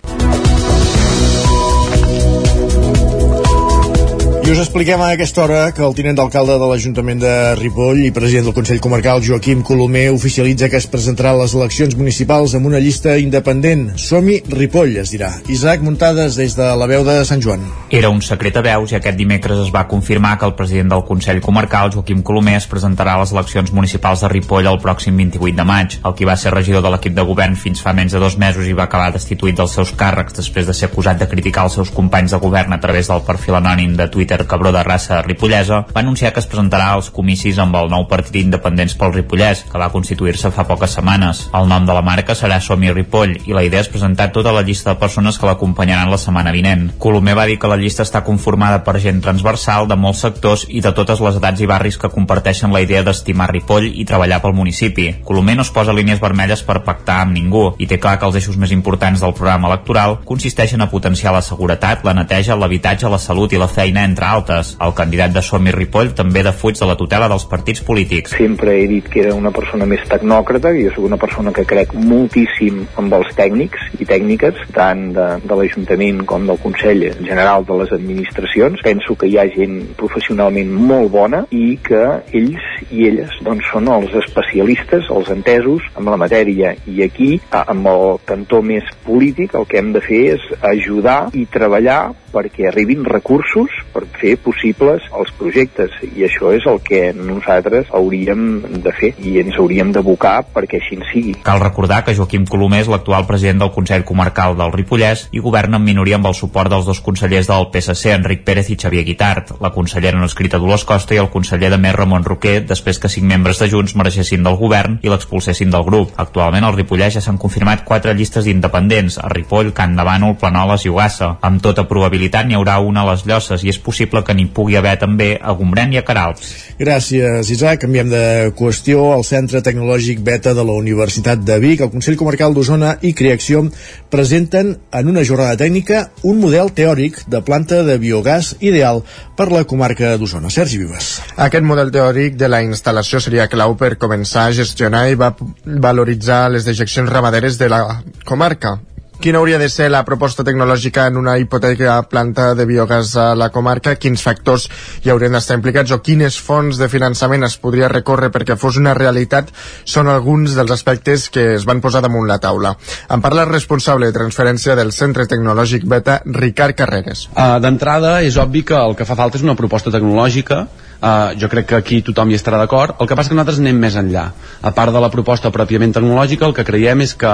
I 4.47 4.53
us 4.53 4.61
expliquem 4.63 5.01
a 5.03 5.09
aquesta 5.11 5.43
hora 5.43 5.73
que 5.75 5.83
el 5.83 5.95
tinent 5.99 6.15
d'alcalde 6.15 6.55
de 6.55 6.67
l'Ajuntament 6.71 7.19
de 7.19 7.31
Ripoll 7.59 8.05
i 8.07 8.13
president 8.15 8.45
del 8.47 8.55
Consell 8.55 8.79
Comarcal, 8.79 9.19
Joaquim 9.19 9.65
Colomer, 9.67 10.05
oficialitza 10.15 10.69
que 10.71 10.79
es 10.79 10.85
presentarà 10.87 11.33
a 11.35 11.39
les 11.41 11.57
eleccions 11.59 11.97
municipals 11.99 12.55
amb 12.55 12.69
una 12.71 12.79
llista 12.79 13.17
independent. 13.19 13.89
Som-hi 13.99 14.37
Ripoll, 14.47 15.01
es 15.03 15.11
dirà. 15.11 15.33
Isaac 15.51 15.83
Muntades 15.83 16.39
des 16.39 16.55
de 16.55 16.69
la 16.79 16.87
veu 16.87 17.03
de 17.03 17.17
Sant 17.27 17.43
Joan. 17.43 17.65
Era 17.91 18.13
un 18.15 18.23
secret 18.23 18.61
a 18.61 18.63
veus 18.63 18.95
i 18.95 19.01
aquest 19.01 19.19
dimecres 19.19 19.65
es 19.65 19.73
va 19.75 19.83
confirmar 19.91 20.37
que 20.39 20.47
el 20.47 20.55
president 20.55 20.95
del 20.95 21.03
Consell 21.11 21.43
Comarcal, 21.43 21.91
Joaquim 21.97 22.23
Colomer, 22.23 22.55
es 22.61 22.71
presentarà 22.71 23.17
a 23.19 23.25
les 23.25 23.35
eleccions 23.35 23.75
municipals 23.75 24.23
de 24.23 24.31
Ripoll 24.31 24.71
el 24.71 24.79
pròxim 24.79 25.19
28 25.25 25.59
de 25.59 25.67
maig. 25.67 25.99
El 26.07 26.15
qui 26.15 26.31
va 26.31 26.39
ser 26.39 26.55
regidor 26.55 26.87
de 26.87 26.95
l'equip 26.95 27.19
de 27.19 27.27
govern 27.27 27.59
fins 27.59 27.83
fa 27.83 27.97
menys 27.99 28.15
de 28.15 28.23
dos 28.23 28.39
mesos 28.39 28.71
i 28.71 28.79
va 28.79 28.87
acabar 28.87 29.11
destituït 29.11 29.59
dels 29.59 29.75
seus 29.75 29.91
càrrecs 29.91 30.39
després 30.39 30.71
de 30.71 30.79
ser 30.79 30.87
acusat 30.93 31.19
de 31.19 31.31
criticar 31.35 31.67
els 31.67 31.81
seus 31.81 31.91
companys 31.91 32.31
de 32.31 32.43
govern 32.47 32.79
a 32.79 32.83
través 32.87 33.11
del 33.11 33.27
perfil 33.27 33.59
anònim 33.59 33.99
de 33.99 34.07
Twitter 34.07 34.36
Peter 34.37 34.47
Cabró 34.47 34.71
de 34.71 34.83
raça 34.83 35.23
ripollesa, 35.23 35.87
va 35.95 36.01
anunciar 36.01 36.33
que 36.35 36.41
es 36.43 36.47
presentarà 36.47 36.91
als 36.93 37.09
comicis 37.09 37.57
amb 37.63 37.77
el 37.79 37.89
nou 37.89 38.05
partit 38.11 38.37
independents 38.43 38.93
pel 39.01 39.15
Ripollès, 39.15 39.63
que 39.71 39.81
va 39.81 39.89
constituir-se 39.89 40.51
fa 40.53 40.67
poques 40.69 40.93
setmanes. 40.93 41.47
El 41.57 41.71
nom 41.71 41.87
de 41.89 41.95
la 41.97 42.03
marca 42.05 42.35
serà 42.37 42.59
Somi 42.61 42.91
Ripoll 42.93 43.33
i 43.49 43.57
la 43.57 43.63
idea 43.65 43.81
és 43.81 43.89
presentar 43.89 44.29
tota 44.35 44.53
la 44.53 44.61
llista 44.67 44.93
de 44.93 45.01
persones 45.01 45.39
que 45.41 45.49
l'acompanyaran 45.49 46.13
la 46.13 46.19
setmana 46.21 46.53
vinent. 46.53 46.91
Colomer 47.01 47.37
va 47.39 47.47
dir 47.49 47.57
que 47.63 47.71
la 47.71 47.79
llista 47.81 48.05
està 48.05 48.21
conformada 48.27 48.83
per 48.85 48.99
gent 49.01 49.23
transversal 49.25 49.89
de 49.89 49.97
molts 49.97 50.21
sectors 50.27 50.67
i 50.69 50.83
de 50.85 50.93
totes 50.93 51.23
les 51.25 51.41
edats 51.41 51.65
i 51.65 51.71
barris 51.71 51.97
que 51.97 52.13
comparteixen 52.13 52.77
la 52.77 52.85
idea 52.85 53.01
d'estimar 53.07 53.49
Ripoll 53.55 53.89
i 53.89 54.05
treballar 54.05 54.43
pel 54.45 54.57
municipi. 54.59 55.09
Colomer 55.25 55.57
no 55.57 55.65
es 55.65 55.73
posa 55.73 55.97
línies 55.97 56.21
vermelles 56.21 56.61
per 56.67 56.83
pactar 56.85 57.23
amb 57.23 57.39
ningú 57.39 57.71
i 57.79 57.89
té 57.89 57.97
clar 57.97 58.19
que 58.21 58.29
els 58.29 58.37
eixos 58.43 58.61
més 58.61 58.77
importants 58.77 59.25
del 59.25 59.33
programa 59.33 59.73
electoral 59.73 60.19
consisteixen 60.29 60.85
a 60.85 60.91
potenciar 60.93 61.33
la 61.33 61.41
seguretat, 61.41 62.05
la 62.05 62.15
neteja, 62.21 62.61
l'habitatge, 62.61 63.09
la 63.09 63.23
salut 63.23 63.57
i 63.57 63.65
la 63.65 63.73
feina, 63.73 64.05
entre 64.05 64.26
altes. 64.27 64.75
El 64.83 64.95
candidat 64.99 65.35
de 65.35 65.43
Som 65.45 65.67
i 65.67 65.75
Ripoll 65.75 66.13
també 66.19 66.43
defuig 66.47 66.79
de 66.79 66.89
la 66.89 66.97
tutela 66.99 67.29
dels 67.31 67.47
partits 67.51 67.83
polítics. 67.87 68.35
Sempre 68.37 68.77
he 68.81 68.87
dit 68.91 69.09
que 69.09 69.23
era 69.25 69.35
una 69.35 69.53
persona 69.55 69.87
més 69.89 70.05
tecnòcrata, 70.11 70.73
i 70.77 70.87
jo 70.89 71.07
una 71.07 71.19
persona 71.21 71.53
que 71.55 71.67
crec 71.69 71.95
moltíssim 71.97 72.83
amb 73.01 73.15
els 73.19 73.33
tècnics 73.39 74.01
i 74.01 74.09
tècniques, 74.09 74.59
tant 74.77 75.09
de, 75.17 75.27
de 75.45 75.59
l'Ajuntament 75.59 76.25
com 76.29 76.47
del 76.49 76.61
Consell 76.63 77.07
General 77.23 77.65
de 77.67 77.79
les 77.83 77.93
Administracions. 77.97 78.83
Penso 78.85 79.17
que 79.19 79.31
hi 79.31 79.39
ha 79.39 79.47
gent 79.55 79.79
professionalment 80.01 80.73
molt 80.91 81.13
bona 81.15 81.45
i 81.55 81.79
que 81.87 82.03
ells 82.37 82.67
i 82.91 83.07
elles 83.09 83.33
doncs, 83.47 83.67
són 83.73 83.89
els 83.93 84.13
especialistes, 84.23 85.09
els 85.13 85.31
entesos 85.33 85.85
amb 85.95 86.11
la 86.13 86.21
matèria. 86.21 86.75
I 86.87 87.03
aquí, 87.07 87.33
amb 87.51 87.91
el 87.91 88.21
cantó 88.29 88.63
més 88.63 88.87
polític, 89.07 89.55
el 89.55 89.67
que 89.71 89.81
hem 89.81 89.93
de 89.97 90.03
fer 90.05 90.23
és 90.37 90.47
ajudar 90.67 91.19
i 91.37 91.47
treballar 91.51 92.01
perquè 92.37 92.69
arribin 92.69 93.07
recursos 93.09 93.73
per 93.95 94.05
fer 94.21 94.37
possibles 94.43 95.05
els 95.17 95.31
projectes 95.39 95.93
i 96.07 96.25
això 96.27 96.53
és 96.57 96.67
el 96.69 96.81
que 96.85 97.13
nosaltres 97.17 97.91
hauríem 97.95 98.63
de 98.83 98.93
fer 98.97 99.13
i 99.23 99.37
ens 99.43 99.57
hauríem 99.61 99.93
d'abocar 99.95 100.39
perquè 100.55 100.81
així 100.81 100.99
sigui. 101.13 101.35
Cal 101.45 101.61
recordar 101.61 102.03
que 102.05 102.15
Joaquim 102.17 102.47
Colomer 102.49 102.83
és 102.85 102.91
l'actual 102.91 103.27
president 103.29 103.61
del 103.63 103.73
Consell 103.75 104.05
Comarcal 104.09 104.57
del 104.59 104.73
Ripollès 104.73 105.27
i 105.37 105.43
governa 105.45 105.81
en 105.81 105.85
minoria 105.85 106.17
amb 106.17 106.31
el 106.31 106.37
suport 106.39 106.73
dels 106.73 106.87
dos 106.89 107.01
consellers 107.05 107.51
del 107.51 107.69
PSC, 107.73 108.15
Enric 108.15 108.45
Pérez 108.47 108.71
i 108.73 108.79
Xavier 108.81 109.05
Guitart, 109.05 109.57
la 109.61 109.73
consellera 109.75 110.19
no 110.19 110.29
escrita 110.31 110.61
Dolors 110.63 110.87
Costa 110.89 111.15
i 111.15 111.21
el 111.21 111.31
conseller 111.31 111.71
de 111.73 111.81
Més 111.83 111.95
Ramon 111.97 112.25
Roquer, 112.25 112.63
després 112.67 112.99
que 113.03 113.11
cinc 113.13 113.29
membres 113.29 113.61
de 113.61 113.69
Junts 113.73 113.97
marxessin 113.99 114.47
del 114.47 114.59
govern 114.61 114.99
i 115.03 115.13
l'expulsessin 115.13 115.71
del 115.71 115.85
grup. 115.85 116.15
Actualment 116.17 116.65
al 116.65 116.77
Ripollès 116.77 117.19
ja 117.19 117.25
s'han 117.25 117.41
confirmat 117.43 117.85
quatre 117.85 118.15
llistes 118.17 118.49
d'independents, 118.49 119.19
a 119.21 119.29
Ripoll, 119.33 119.75
Can 119.77 119.97
de 119.99 120.07
Bànol, 120.07 120.37
Planoles 120.41 120.87
i 120.87 120.93
Ugassa. 120.93 121.37
Amb 121.47 121.63
tota 121.63 121.87
probabilitat 121.91 122.47
n'hi 122.47 122.57
haurà 122.57 122.79
una 122.81 123.05
a 123.05 123.11
les 123.13 123.27
Llosses 123.27 123.65
i 123.65 123.73
és 123.73 123.79
possible 123.83 124.06
que 124.11 124.35
n'hi 124.35 124.47
pugui 124.53 124.77
haver 124.79 124.97
també 125.01 125.35
a 125.41 125.55
Gombrèn 125.57 125.93
i 125.95 126.01
a 126.01 126.05
Caralps. 126.07 126.53
Gràcies, 126.79 127.51
Isaac. 127.51 127.81
Canviem 127.85 128.11
de 128.13 128.53
qüestió. 128.57 129.13
El 129.17 129.25
Centre 129.25 129.63
Tecnològic 129.65 130.21
Beta 130.25 130.55
de 130.55 130.65
la 130.65 130.77
Universitat 130.77 131.43
de 131.45 131.59
Vic, 131.63 131.81
el 131.81 131.93
Consell 131.93 132.19
Comarcal 132.21 132.55
d'Osona 132.55 132.97
i 133.03 133.13
Creacció 133.17 133.65
presenten 134.11 134.77
en 134.93 135.09
una 135.09 135.25
jornada 135.25 135.57
tècnica 135.61 136.11
un 136.23 136.41
model 136.41 136.73
teòric 136.77 137.23
de 137.33 137.41
planta 137.47 137.83
de 137.87 137.99
biogàs 138.01 138.55
ideal 138.61 139.03
per 139.37 139.51
la 139.53 139.65
comarca 139.65 140.17
d'Osona. 140.17 140.51
Sergi 140.51 140.81
Vives. 140.83 141.13
Aquest 141.37 141.65
model 141.65 141.93
teòric 141.95 142.37
de 142.41 142.51
la 142.53 142.63
instal·lació 142.65 143.21
seria 143.21 143.49
clau 143.53 143.77
per 143.77 143.97
començar 144.01 144.49
a 144.49 144.57
gestionar 144.57 145.07
i 145.11 145.17
va 145.19 145.33
valoritzar 145.65 146.47
les 146.53 146.69
dejeccions 146.69 147.11
ramaderes 147.13 147.59
de 147.59 147.71
la 147.73 147.83
comarca 148.25 148.79
quina 149.21 149.39
hauria 149.39 149.59
de 149.59 149.69
ser 149.73 149.89
la 149.91 150.03
proposta 150.05 150.45
tecnològica 150.47 151.07
en 151.11 151.17
una 151.17 151.37
hipoteca 151.41 151.97
planta 152.11 152.51
de 152.55 152.67
biogàs 152.69 153.15
a 153.19 153.27
la 153.39 153.49
comarca, 153.55 153.97
quins 154.01 154.23
factors 154.23 154.69
hi 155.05 155.13
haurien 155.13 155.37
d'estar 155.37 155.57
implicats 155.59 155.95
o 155.95 156.01
quines 156.05 156.39
fonts 156.43 156.81
de 156.81 156.89
finançament 156.93 157.47
es 157.47 157.57
podria 157.63 157.91
recórrer 157.93 158.31
perquè 158.35 158.57
fos 158.61 158.79
una 158.81 158.95
realitat 158.99 159.53
són 159.85 160.11
alguns 160.13 160.57
dels 160.59 160.75
aspectes 160.75 161.29
que 161.33 161.47
es 161.55 161.67
van 161.69 161.81
posar 161.85 162.03
damunt 162.05 162.29
la 162.29 162.41
taula. 162.43 162.77
En 163.11 163.25
parla 163.25 163.47
el 163.47 163.53
responsable 163.53 164.11
de 164.11 164.17
transferència 164.17 164.77
del 164.79 164.93
Centre 164.93 165.27
Tecnològic 165.27 165.87
Beta, 165.89 166.21
Ricard 166.27 166.77
Carreres. 166.77 167.29
Uh, 167.33 167.57
D'entrada, 167.63 168.21
és 168.23 168.37
obvi 168.37 168.67
que 168.67 168.77
el 168.77 168.97
que 168.97 169.09
fa 169.09 169.19
falta 169.19 169.41
és 169.41 169.47
una 169.47 169.57
proposta 169.59 169.95
tecnològica 169.95 170.67
Uh, 170.97 171.37
jo 171.37 171.49
crec 171.53 171.67
que 171.69 171.77
aquí 171.77 172.01
tothom 172.01 172.31
hi 172.33 172.39
estarà 172.39 172.57
d'acord. 172.61 172.97
El 173.01 173.09
que 173.09 173.17
passa 173.19 173.29
que 173.33 173.37
nosaltres 173.37 173.61
anem 173.61 173.77
més 173.81 173.97
enllà. 174.01 174.25
A 174.65 174.73
part 174.77 174.95
de 174.95 175.03
la 175.03 175.11
proposta 175.13 175.53
pròpiament 175.53 175.93
tecnològica 175.93 176.47
el 176.49 176.55
que 176.57 176.65
creiem 176.65 177.05
és 177.05 177.13
que 177.19 177.33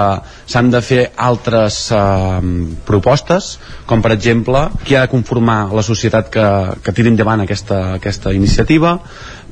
s'han 0.51 0.73
de 0.73 0.81
fer 0.83 1.03
altres 1.17 1.85
uh, 1.95 2.41
propostes 2.89 3.57
com 3.87 4.03
per 4.03 4.13
exemple 4.17 4.65
qui 4.83 4.97
ha 4.97 5.05
de 5.07 5.13
conformar 5.13 5.61
la 5.75 5.85
societat 5.87 6.33
que, 6.33 6.49
que 6.83 6.95
tiri 6.97 7.13
endavant 7.13 7.45
aquesta, 7.45 7.83
aquesta 8.01 8.35
iniciativa. 8.35 8.97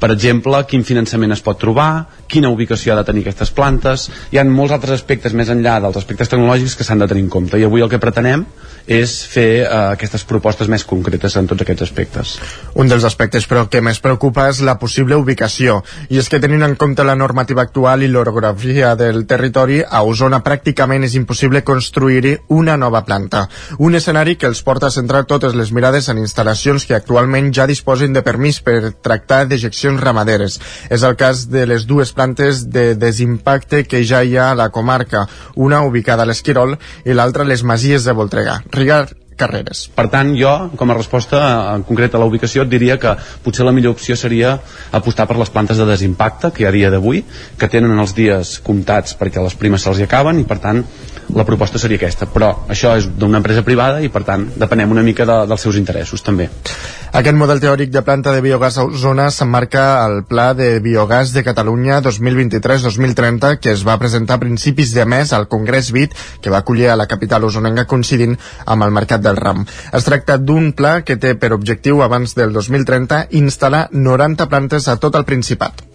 Per 0.00 0.08
exemple, 0.14 0.62
quin 0.66 0.82
finançament 0.86 1.34
es 1.34 1.42
pot 1.44 1.58
trobar, 1.60 1.90
quina 2.26 2.50
ubicació 2.50 2.94
ha 2.94 3.00
de 3.02 3.06
tenir 3.06 3.22
aquestes 3.26 3.52
plantes, 3.52 4.08
hi 4.32 4.40
ha 4.40 4.44
molts 4.48 4.72
altres 4.72 4.96
aspectes 4.96 5.36
més 5.36 5.52
enllà 5.52 5.76
dels 5.84 5.98
aspectes 6.00 6.32
tecnològics 6.32 6.78
que 6.78 6.86
s'han 6.88 7.04
de 7.04 7.08
tenir 7.10 7.26
en 7.26 7.32
compte. 7.34 7.60
I 7.60 7.68
avui 7.68 7.84
el 7.84 7.92
que 7.92 8.00
pretenem 8.00 8.46
és 8.86 9.14
fer 9.28 9.48
eh, 9.62 9.68
aquestes 9.94 10.24
propostes 10.28 10.68
més 10.68 10.84
concretes 10.84 11.36
en 11.36 11.48
tots 11.50 11.64
aquests 11.64 11.86
aspectes. 11.88 12.34
Un 12.74 12.88
dels 12.90 13.04
aspectes 13.04 13.46
però 13.50 13.66
que 13.70 13.82
més 13.84 14.00
preocupa 14.00 14.48
és 14.50 14.62
la 14.66 14.78
possible 14.80 15.18
ubicació 15.18 15.80
i 16.08 16.20
és 16.20 16.28
que 16.30 16.40
tenint 16.42 16.64
en 16.66 16.76
compte 16.80 17.04
la 17.06 17.16
normativa 17.18 17.62
actual 17.62 18.04
i 18.04 18.10
l'orografia 18.10 18.94
del 18.98 19.24
territori 19.30 19.80
a 19.82 20.02
Osona 20.06 20.42
pràcticament 20.44 21.04
és 21.06 21.16
impossible 21.18 21.64
construir-hi 21.66 22.36
una 22.56 22.76
nova 22.80 23.02
planta. 23.04 23.46
Un 23.78 23.94
escenari 23.98 24.36
que 24.36 24.48
els 24.50 24.62
porta 24.66 24.88
a 24.88 24.94
centrar 24.94 25.24
totes 25.30 25.54
les 25.58 25.72
mirades 25.72 26.08
en 26.08 26.20
instal·lacions 26.22 26.86
que 26.86 26.96
actualment 26.96 27.52
ja 27.54 27.68
disposen 27.70 28.14
de 28.16 28.24
permís 28.26 28.60
per 28.64 28.94
tractar 29.02 29.44
dejeccions 29.50 30.00
ramaderes. 30.00 30.58
És 30.90 31.04
el 31.06 31.16
cas 31.20 31.46
de 31.50 31.66
les 31.66 31.86
dues 31.86 32.12
plantes 32.16 32.66
de 32.70 32.94
desimpacte 32.94 33.84
que 33.84 34.04
ja 34.06 34.22
hi 34.24 34.36
ha 34.36 34.50
a 34.50 34.58
la 34.58 34.70
comarca, 34.70 35.26
una 35.54 35.82
ubicada 35.86 36.24
a 36.24 36.30
l'Esquirol 36.30 36.76
i 37.04 37.16
l'altra 37.16 37.44
a 37.44 37.50
les 37.50 37.64
Masies 37.66 38.06
de 38.06 38.16
Voltregà. 38.16 38.60
Ricard 38.72 39.16
Carreres. 39.40 39.86
Per 39.96 40.04
tant, 40.12 40.34
jo, 40.36 40.50
com 40.76 40.90
a 40.92 40.96
resposta 40.98 41.40
en 41.72 41.84
concret 41.88 42.12
a 42.14 42.20
la 42.20 42.26
ubicació, 42.28 42.66
et 42.66 42.72
diria 42.72 42.98
que 43.00 43.14
potser 43.44 43.64
la 43.64 43.72
millor 43.72 43.94
opció 43.96 44.16
seria 44.18 44.58
apostar 44.92 45.24
per 45.30 45.38
les 45.40 45.52
plantes 45.54 45.80
de 45.80 45.86
desimpacte 45.88 46.52
que 46.52 46.64
hi 46.64 46.68
ha 46.68 46.74
dia 46.74 46.90
d'avui, 46.92 47.22
que 47.56 47.70
tenen 47.72 47.96
els 48.02 48.12
dies 48.16 48.58
comptats 48.66 49.16
perquè 49.16 49.40
les 49.40 49.56
primes 49.56 49.86
se'ls 49.86 50.02
acaben 50.04 50.42
i, 50.42 50.44
per 50.44 50.60
tant, 50.60 50.84
la 51.34 51.44
proposta 51.44 51.78
seria 51.78 52.00
aquesta. 52.00 52.28
Però 52.30 52.50
això 52.68 52.94
és 52.98 53.08
d'una 53.18 53.40
empresa 53.40 53.64
privada 53.66 54.00
i, 54.02 54.08
per 54.12 54.24
tant, 54.26 54.46
depenem 54.58 54.90
una 54.90 55.04
mica 55.06 55.26
de, 55.28 55.42
dels 55.50 55.66
seus 55.66 55.78
interessos, 55.80 56.22
també. 56.26 56.48
Aquest 57.10 57.34
model 57.34 57.58
teòric 57.58 57.90
de 57.90 58.04
planta 58.06 58.30
de 58.30 58.42
biogàs 58.44 58.78
a 58.78 58.84
Osona 58.86 59.26
s'emmarca 59.34 59.82
al 60.04 60.20
Pla 60.30 60.52
de 60.54 60.68
Biogàs 60.84 61.32
de 61.34 61.42
Catalunya 61.42 61.98
2023-2030 62.06 63.56
que 63.58 63.74
es 63.74 63.82
va 63.86 63.98
presentar 63.98 64.38
a 64.38 64.44
principis 64.44 64.94
de 64.94 65.04
mes 65.10 65.34
al 65.34 65.48
Congrés 65.50 65.90
BIT 65.90 66.14
que 66.40 66.54
va 66.54 66.62
acollir 66.62 66.86
a 66.86 66.96
la 66.96 67.08
capital 67.10 67.48
osonenga 67.50 67.88
coincidint 67.90 68.38
amb 68.64 68.86
el 68.86 68.94
Mercat 68.94 69.26
del 69.26 69.42
Ram. 69.42 69.66
Es 69.92 70.06
tracta 70.06 70.38
d'un 70.38 70.70
pla 70.70 71.00
que 71.02 71.18
té 71.18 71.34
per 71.34 71.50
objectiu 71.58 72.04
abans 72.06 72.38
del 72.38 72.54
2030 72.54 73.24
instal·lar 73.42 73.88
90 73.90 74.46
plantes 74.46 74.86
a 74.86 75.00
tot 75.02 75.18
el 75.18 75.26
Principat. 75.26 75.89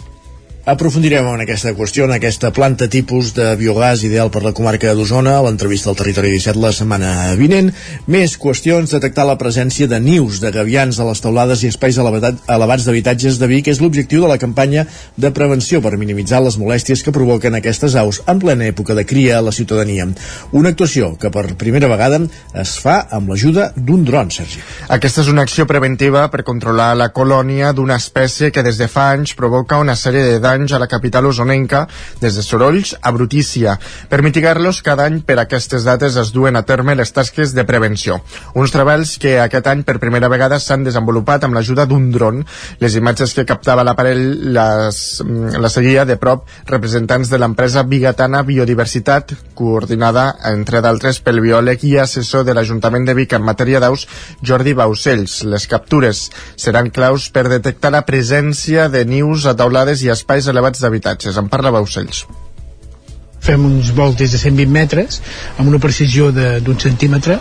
Aprofundirem 0.66 1.28
en 1.30 1.44
aquesta 1.44 1.76
qüestió, 1.78 2.08
en 2.08 2.16
aquesta 2.16 2.50
planta 2.50 2.88
tipus 2.90 3.36
de 3.38 3.52
biogàs 3.54 4.02
ideal 4.08 4.32
per 4.34 4.42
la 4.42 4.52
comarca 4.58 4.96
d'Osona, 4.98 5.36
a 5.38 5.44
l'entrevista 5.46 5.92
al 5.92 5.98
Territori 6.00 6.32
17 6.34 6.58
la 6.58 6.72
setmana 6.74 7.12
vinent. 7.38 7.68
Més 8.10 8.34
qüestions, 8.42 8.90
detectar 8.90 9.28
la 9.30 9.36
presència 9.38 9.86
de 9.86 10.00
nius 10.02 10.40
de 10.42 10.50
gavians 10.50 10.98
a 10.98 11.06
les 11.06 11.22
teulades 11.22 11.62
i 11.62 11.70
espais 11.70 12.00
elevats 12.02 12.88
d'habitatges 12.88 13.38
de 13.38 13.50
Vic 13.52 13.70
és 13.70 13.82
l'objectiu 13.84 14.24
de 14.24 14.32
la 14.32 14.40
campanya 14.42 14.88
de 15.14 15.30
prevenció 15.30 15.84
per 15.86 16.00
minimitzar 16.02 16.42
les 16.42 16.58
molèsties 16.58 17.06
que 17.06 17.14
provoquen 17.14 17.60
aquestes 17.62 17.94
aus 18.02 18.24
en 18.26 18.42
plena 18.42 18.66
època 18.66 18.98
de 18.98 19.06
cria 19.06 19.38
a 19.38 19.46
la 19.46 19.54
ciutadania. 19.54 20.10
Una 20.50 20.74
actuació 20.74 21.12
que 21.22 21.30
per 21.30 21.46
primera 21.62 21.92
vegada 21.94 22.24
es 22.58 22.74
fa 22.82 23.04
amb 23.14 23.30
l'ajuda 23.30 23.68
d'un 23.78 24.02
dron, 24.10 24.34
Sergi. 24.34 24.66
Aquesta 24.90 25.22
és 25.22 25.30
una 25.30 25.46
acció 25.46 25.70
preventiva 25.70 26.26
per 26.34 26.42
controlar 26.42 26.96
la 26.98 27.12
colònia 27.14 27.70
d'una 27.70 28.02
espècie 28.02 28.50
que 28.50 28.66
des 28.66 28.82
de 28.82 28.90
fa 28.90 29.12
anys 29.14 29.38
provoca 29.38 29.78
una 29.78 29.94
sèrie 29.94 30.26
de 30.26 30.42
danys 30.42 30.55
anys 30.56 30.74
a 30.74 30.80
la 30.82 30.90
capital 30.92 31.28
osonenca, 31.30 31.86
des 32.22 32.36
de 32.36 32.44
sorolls 32.44 32.96
a 33.02 33.12
brutícia. 33.12 33.78
Per 34.10 34.22
mitigar-los, 34.26 34.82
cada 34.86 35.06
any 35.10 35.22
per 35.26 35.38
aquestes 35.42 35.86
dates 35.86 36.18
es 36.18 36.32
duen 36.34 36.56
a 36.56 36.64
terme 36.66 36.96
les 36.96 37.12
tasques 37.14 37.54
de 37.56 37.66
prevenció. 37.68 38.20
Uns 38.56 38.74
treballs 38.74 39.18
que 39.22 39.38
aquest 39.44 39.68
any 39.72 39.84
per 39.86 40.00
primera 40.02 40.30
vegada 40.32 40.60
s'han 40.60 40.86
desenvolupat 40.88 41.46
amb 41.46 41.58
l'ajuda 41.58 41.86
d'un 41.90 42.10
dron. 42.12 42.44
Les 42.80 42.96
imatges 42.96 43.36
que 43.36 43.46
captava 43.48 43.86
l'aparell 43.86 44.54
les, 44.56 45.02
la 45.60 45.72
seguia 45.72 46.06
de 46.06 46.18
prop 46.22 46.46
representants 46.70 47.30
de 47.30 47.40
l'empresa 47.42 47.84
bigatana 47.84 48.44
Biodiversitat, 48.46 49.34
coordinada, 49.56 50.28
entre 50.52 50.82
d'altres, 50.84 51.20
pel 51.26 51.42
biòleg 51.44 51.84
i 51.88 51.96
assessor 52.02 52.46
de 52.46 52.56
l'Ajuntament 52.56 53.08
de 53.08 53.16
Vic 53.18 53.34
en 53.36 53.46
matèria 53.46 53.82
d'aus, 53.84 54.08
Jordi 54.42 54.76
Baucells. 54.78 55.42
Les 55.50 55.68
captures 55.72 56.26
seran 56.56 56.92
claus 56.94 57.30
per 57.34 57.48
detectar 57.50 57.92
la 57.94 58.06
presència 58.08 58.88
de 58.92 59.06
nius 59.06 59.46
a 59.50 59.56
taulades 59.58 60.04
i 60.06 60.12
espais 60.14 60.45
espais 60.46 60.54
elevats 60.54 60.82
d'habitatges. 60.82 61.38
En 61.42 61.50
parla 61.50 61.72
Baucells 61.72 62.26
fem 63.46 63.66
uns 63.68 63.92
vols 63.96 64.18
des 64.18 64.32
de 64.34 64.40
120 64.42 64.72
metres 64.74 65.22
amb 65.58 65.70
una 65.70 65.80
precisió 65.82 66.32
d'un 66.34 66.80
centímetre 66.82 67.38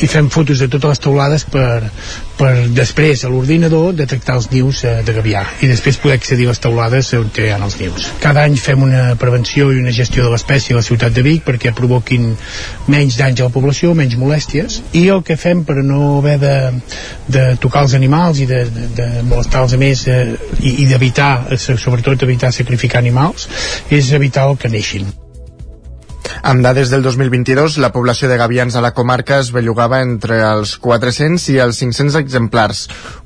i 0.00 0.08
fem 0.08 0.30
fotos 0.32 0.62
de 0.62 0.68
totes 0.72 0.94
les 0.94 1.02
teulades 1.06 1.44
per, 1.52 1.82
per 2.38 2.52
després 2.74 3.24
a 3.24 3.30
l'ordinador 3.32 3.92
detectar 3.96 4.38
els 4.40 4.48
nius 4.52 4.82
eh, 4.88 4.94
de 5.06 5.16
gavià 5.16 5.44
i 5.60 5.70
després 5.70 6.00
poder 6.02 6.16
accedir 6.18 6.48
a 6.48 6.52
les 6.52 6.62
teulades 6.62 7.12
on 7.18 7.28
hi 7.36 7.50
ha 7.52 7.58
els 7.62 7.78
nius. 7.80 8.08
Cada 8.22 8.44
any 8.48 8.56
fem 8.60 8.82
una 8.86 9.16
prevenció 9.20 9.70
i 9.72 9.80
una 9.82 9.94
gestió 9.94 10.24
de 10.24 10.32
l'espècie 10.32 10.76
a 10.76 10.80
la 10.80 10.86
ciutat 10.86 11.14
de 11.14 11.24
Vic 11.26 11.44
perquè 11.46 11.74
provoquin 11.76 12.30
menys 12.92 13.18
danys 13.20 13.42
a 13.42 13.48
la 13.48 13.54
població, 13.54 13.92
menys 13.98 14.16
molèsties 14.20 14.80
i 14.98 15.06
el 15.12 15.22
que 15.26 15.36
fem 15.40 15.64
per 15.68 15.78
no 15.82 16.18
haver 16.18 16.38
de, 16.42 16.54
de 17.36 17.44
tocar 17.62 17.84
els 17.86 17.96
animals 17.98 18.40
i 18.42 18.48
de, 18.48 18.64
de, 18.72 18.88
de 18.98 19.10
molestar-los 19.28 19.76
a 19.76 19.82
més 19.82 20.06
eh, 20.08 20.22
i, 20.60 20.78
i 20.84 20.88
d'evitar, 20.90 21.32
sobretot 21.58 22.24
evitar 22.24 22.52
sacrificar 22.54 23.02
animals 23.02 23.48
és 23.90 24.12
evitar 24.16 24.48
el 24.50 24.58
que 24.60 24.72
neixin. 24.72 25.12
Amb 26.42 26.64
dades 26.64 26.90
del 26.90 27.04
2022, 27.04 27.76
la 27.78 27.92
població 27.94 28.28
de 28.28 28.36
gavians 28.40 28.74
a 28.74 28.82
la 28.82 28.90
comarca 28.94 29.38
es 29.38 29.52
bellugava 29.54 30.00
entre 30.02 30.40
els 30.42 30.74
400 30.82 31.44
i 31.54 31.58
els 31.62 31.78
500 31.78 32.16
exemplars, 32.18 32.80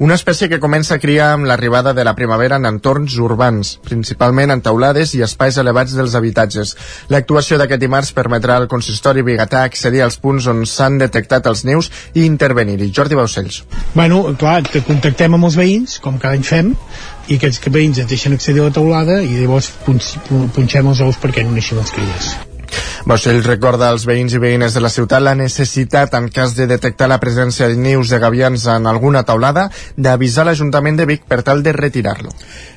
una 0.05 0.19
espècie 0.19 0.51
que 0.53 0.61
comença 0.61 0.97
a 0.97 1.01
criar 1.01 1.31
amb 1.35 1.49
l'arribada 1.49 1.95
de 1.97 2.05
la 2.05 2.15
primavera 2.19 2.59
en 2.61 2.69
entorns 2.69 3.17
urbans, 3.17 3.77
principalment 3.89 4.53
en 4.53 4.63
taulades 4.65 5.15
i 5.17 5.23
espais 5.25 5.57
elevats 5.63 5.97
dels 5.97 6.17
habitatges. 6.19 6.75
L'actuació 7.09 7.57
d'aquest 7.57 7.81
dimarts 7.81 8.13
permetrà 8.17 8.59
al 8.61 8.69
consistori 8.69 9.25
bigatà 9.25 9.65
accedir 9.65 10.05
als 10.05 10.21
punts 10.21 10.49
on 10.53 10.65
s'han 10.69 11.01
detectat 11.01 11.49
els 11.49 11.65
nius 11.65 11.91
i 12.15 12.27
intervenir-hi. 12.27 12.93
Jordi 12.93 13.17
Baucells. 13.17 13.63
Bueno, 13.95 14.25
clar, 14.37 14.61
contactem 14.87 15.39
amb 15.39 15.49
els 15.49 15.57
veïns, 15.57 16.01
com 16.05 16.21
cada 16.21 16.37
any 16.37 16.45
fem, 16.45 16.75
i 17.27 17.41
aquests 17.41 17.65
veïns 17.73 18.03
ens 18.03 18.11
deixen 18.13 18.37
accedir 18.37 18.63
a 18.63 18.69
la 18.69 18.77
taulada 18.77 19.23
i 19.23 19.41
llavors 19.41 19.73
punxem 19.87 20.93
els 20.93 21.03
ous 21.09 21.19
perquè 21.23 21.47
no 21.47 21.57
neixin 21.57 21.81
les 21.81 21.97
cries. 21.97 22.37
Boixell 23.07 23.45
recorda 23.47 23.87
als 23.93 24.03
veïns 24.03 24.33
i 24.35 24.39
veïnes 24.43 24.75
de 24.75 24.81
la 24.83 24.89
ciutat 24.91 25.23
la 25.23 25.37
necessitat, 25.39 26.15
en 26.19 26.25
cas 26.27 26.57
de 26.59 26.65
detectar 26.67 27.07
la 27.07 27.21
presència 27.23 27.69
de 27.71 27.77
nius 27.79 28.11
de 28.11 28.19
gavians 28.19 28.65
en 28.73 28.89
alguna 28.91 29.23
taulada, 29.23 29.69
d'avisar 29.97 30.49
l'Ajuntament 30.49 30.99
de 30.99 31.07
Vic 31.07 31.23
per 31.31 31.45
tal 31.47 31.63
de 31.63 31.71
retirar-lo. 31.77 32.35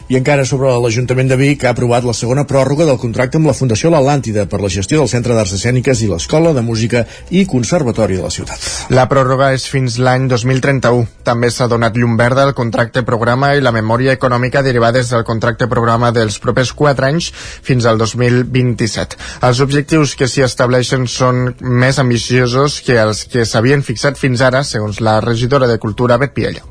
I 0.10 0.18
encara 0.18 0.41
sobre 0.41 0.72
l'Ajuntament 0.82 1.28
de 1.30 1.36
Vic 1.38 1.62
ha 1.68 1.70
aprovat 1.76 2.01
la 2.01 2.16
segona 2.18 2.41
pròrroga 2.49 2.88
del 2.88 2.97
contracte 2.97 3.38
amb 3.38 3.45
la 3.45 3.53
Fundació 3.53 3.91
L'Atlàntida 3.93 4.47
per 4.49 4.57
la 4.57 4.72
gestió 4.74 4.97
del 4.97 5.10
Centre 5.12 5.36
d'Arts 5.38 5.51
Escèniques 5.53 5.99
i 6.01 6.07
l'Escola 6.10 6.49
de 6.57 6.64
Música 6.66 7.03
i 7.30 7.43
Conservatori 7.51 8.18
de 8.18 8.24
la 8.24 8.32
ciutat. 8.34 8.66
La 8.89 9.03
pròrroga 9.12 9.51
és 9.53 9.68
fins 9.70 9.99
l'any 10.01 10.26
2031. 10.32 11.05
També 11.30 11.51
s'ha 11.53 11.68
donat 11.70 11.93
llum 11.93 12.16
verda 12.18 12.47
al 12.47 12.55
contracte 12.57 13.03
programa 13.05 13.51
i 13.53 13.62
la 13.62 13.76
memòria 13.76 14.18
econòmica 14.18 14.66
derivades 14.66 15.14
del 15.14 15.28
contracte 15.30 15.70
programa 15.70 16.10
dels 16.10 16.39
propers 16.41 16.74
4 16.74 17.10
anys 17.12 17.30
fins 17.70 17.86
al 17.86 18.01
2027. 18.01 19.22
Els 19.45 19.62
objectius 19.62 20.18
que 20.18 20.26
s'hi 20.26 20.47
estableixen 20.47 21.05
són 21.05 21.53
més 21.62 22.01
ambiciosos 22.01 22.82
que 22.82 22.97
els 22.97 23.28
que 23.30 23.45
s'havien 23.45 23.86
fixat 23.86 24.18
fins 24.18 24.41
ara, 24.41 24.66
segons 24.66 25.05
la 25.05 25.20
regidora 25.22 25.70
de 25.70 25.78
Cultura, 25.78 26.18
Bet 26.18 26.34
Piella 26.34 26.69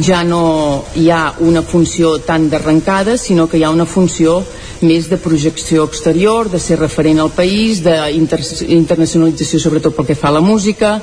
ja 0.00 0.22
no 0.24 0.84
hi 0.96 1.10
ha 1.10 1.34
una 1.40 1.62
funció 1.62 2.18
tan 2.24 2.48
d'arrencada, 2.48 3.16
sinó 3.18 3.48
que 3.48 3.58
hi 3.58 3.64
ha 3.64 3.70
una 3.70 3.86
funció 3.86 4.42
més 4.82 5.08
de 5.10 5.18
projecció 5.20 5.84
exterior, 5.84 6.48
de 6.50 6.58
ser 6.58 6.78
referent 6.80 7.20
al 7.20 7.30
país, 7.30 7.82
d'internacionalització 7.84 9.60
sobretot 9.60 9.94
pel 9.96 10.08
que 10.08 10.18
fa 10.18 10.28
a 10.32 10.38
la 10.38 10.44
música, 10.44 11.00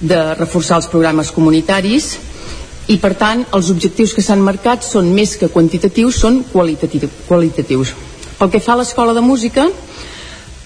de 0.00 0.34
reforçar 0.34 0.80
els 0.80 0.90
programes 0.90 1.30
comunitaris 1.30 2.16
i 2.90 2.98
per 3.00 3.14
tant 3.16 3.44
els 3.56 3.70
objectius 3.72 4.12
que 4.12 4.22
s'han 4.24 4.42
marcat 4.44 4.84
són 4.84 5.12
més 5.14 5.36
que 5.40 5.48
quantitatius, 5.48 6.18
són 6.20 6.42
qualitatius. 6.50 7.94
Pel 8.36 8.50
que 8.50 8.60
fa 8.60 8.74
a 8.74 8.80
l'escola 8.82 9.14
de 9.14 9.22
música, 9.24 9.68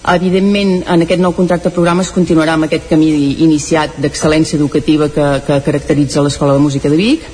evidentment 0.08 0.80
en 0.88 1.04
aquest 1.04 1.20
nou 1.20 1.34
contracte 1.36 1.70
programa 1.70 2.02
es 2.02 2.10
continuarà 2.14 2.56
amb 2.56 2.66
aquest 2.66 2.88
camí 2.90 3.10
iniciat 3.44 4.00
d'excel·lència 4.00 4.56
educativa 4.56 5.10
que, 5.12 5.28
que 5.46 5.60
caracteritza 5.66 6.24
l'escola 6.24 6.56
de 6.56 6.64
música 6.64 6.90
de 6.90 6.96
Vic, 6.96 7.28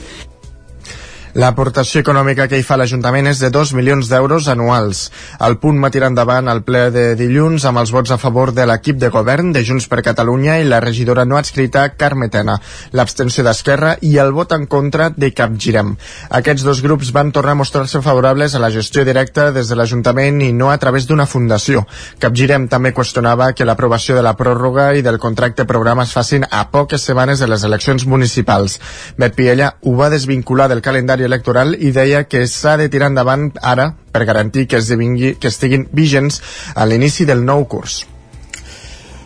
L'aportació 1.34 1.98
econòmica 2.04 2.44
que 2.46 2.60
hi 2.60 2.62
fa 2.62 2.76
l'Ajuntament 2.78 3.26
és 3.26 3.40
de 3.42 3.48
2 3.50 3.72
milions 3.74 4.06
d'euros 4.06 4.46
anuals. 4.52 5.08
El 5.42 5.56
punt 5.58 5.80
va 5.82 5.88
tirar 5.90 6.12
endavant 6.12 6.46
el 6.46 6.60
ple 6.62 6.84
de 6.94 7.02
dilluns 7.18 7.64
amb 7.66 7.80
els 7.80 7.90
vots 7.90 8.12
a 8.14 8.18
favor 8.22 8.52
de 8.54 8.62
l'equip 8.70 9.00
de 9.02 9.10
govern 9.10 9.50
de 9.50 9.64
Junts 9.66 9.88
per 9.90 10.04
Catalunya 10.06 10.60
i 10.62 10.68
la 10.68 10.78
regidora 10.84 11.24
no 11.26 11.34
adscrita 11.34 11.88
Carme 11.98 12.28
Tena, 12.30 12.54
l'abstenció 12.94 13.42
d'Esquerra 13.42 13.96
i 14.06 14.12
el 14.22 14.30
vot 14.36 14.54
en 14.54 14.68
contra 14.70 15.08
de 15.10 15.32
Capgirem. 15.34 15.96
Aquests 16.38 16.62
dos 16.68 16.84
grups 16.86 17.10
van 17.16 17.34
tornar 17.34 17.56
a 17.56 17.60
mostrar-se 17.64 17.98
favorables 18.04 18.54
a 18.54 18.62
la 18.62 18.70
gestió 18.70 19.02
directa 19.02 19.48
des 19.50 19.66
de 19.66 19.80
l'Ajuntament 19.80 20.38
i 20.46 20.52
no 20.54 20.70
a 20.70 20.78
través 20.78 21.10
d'una 21.10 21.26
fundació. 21.26 21.82
Capgirem 22.22 22.68
també 22.70 22.94
qüestionava 22.94 23.50
que 23.58 23.66
l'aprovació 23.66 24.14
de 24.14 24.22
la 24.22 24.36
pròrroga 24.38 24.92
i 24.94 25.02
del 25.02 25.18
contracte 25.18 25.66
programa 25.66 26.06
es 26.06 26.14
facin 26.14 26.46
a 26.46 26.68
poques 26.70 27.02
setmanes 27.02 27.42
de 27.42 27.50
les 27.50 27.66
eleccions 27.66 28.06
municipals. 28.06 28.78
Bet 29.18 29.34
Piella 29.34 29.74
ho 29.82 29.98
va 29.98 30.14
desvincular 30.14 30.70
del 30.70 30.84
calendari 30.84 31.23
electoral 31.26 31.74
i 31.74 31.92
deia 31.92 32.24
que 32.28 32.46
s'ha 32.46 32.76
de 32.80 32.88
tirar 32.92 33.10
endavant 33.12 33.50
ara 33.62 33.90
per 34.12 34.24
garantir 34.24 34.68
que, 34.68 34.78
esdevingui, 34.78 35.36
que 35.40 35.50
estiguin 35.52 35.88
vigents 35.92 36.40
a 36.74 36.86
l'inici 36.86 37.26
del 37.28 37.44
nou 37.44 37.64
curs. 37.68 38.04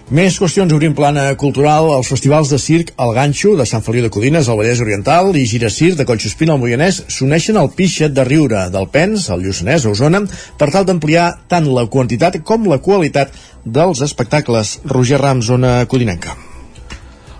Més 0.09 0.39
qüestions, 0.41 0.73
obrim 0.73 0.95
plana 0.97 1.27
cultural. 1.37 1.91
Els 1.99 2.09
festivals 2.09 2.49
de 2.49 2.57
circ 2.63 2.95
El 3.05 3.13
Ganxo, 3.13 3.53
de 3.59 3.67
Sant 3.69 3.85
Feliu 3.85 4.07
de 4.07 4.09
Codines, 4.15 4.49
al 4.49 4.57
Vallès 4.57 4.81
Oriental, 4.81 5.35
i 5.37 5.45
Giracir, 5.45 5.91
de 5.99 6.09
Collsospina, 6.09 6.57
al 6.57 6.63
Moianès, 6.63 7.03
s'uneixen 7.13 7.61
al 7.61 7.69
Pixet 7.77 8.17
de 8.17 8.25
Riure, 8.25 8.65
del 8.73 8.89
Pens, 8.89 9.29
al 9.29 9.45
Lluçanès, 9.45 9.85
a 9.85 9.93
Osona, 9.93 10.25
per 10.57 10.73
tal 10.73 10.89
d'ampliar 10.89 11.29
tant 11.53 11.69
la 11.69 11.85
quantitat 11.93 12.41
com 12.41 12.65
la 12.73 12.81
qualitat 12.81 13.37
dels 13.67 14.01
espectacles. 14.01 14.79
Roger 14.89 15.21
Ram, 15.21 15.45
zona 15.45 15.83
codinenca. 15.85 16.48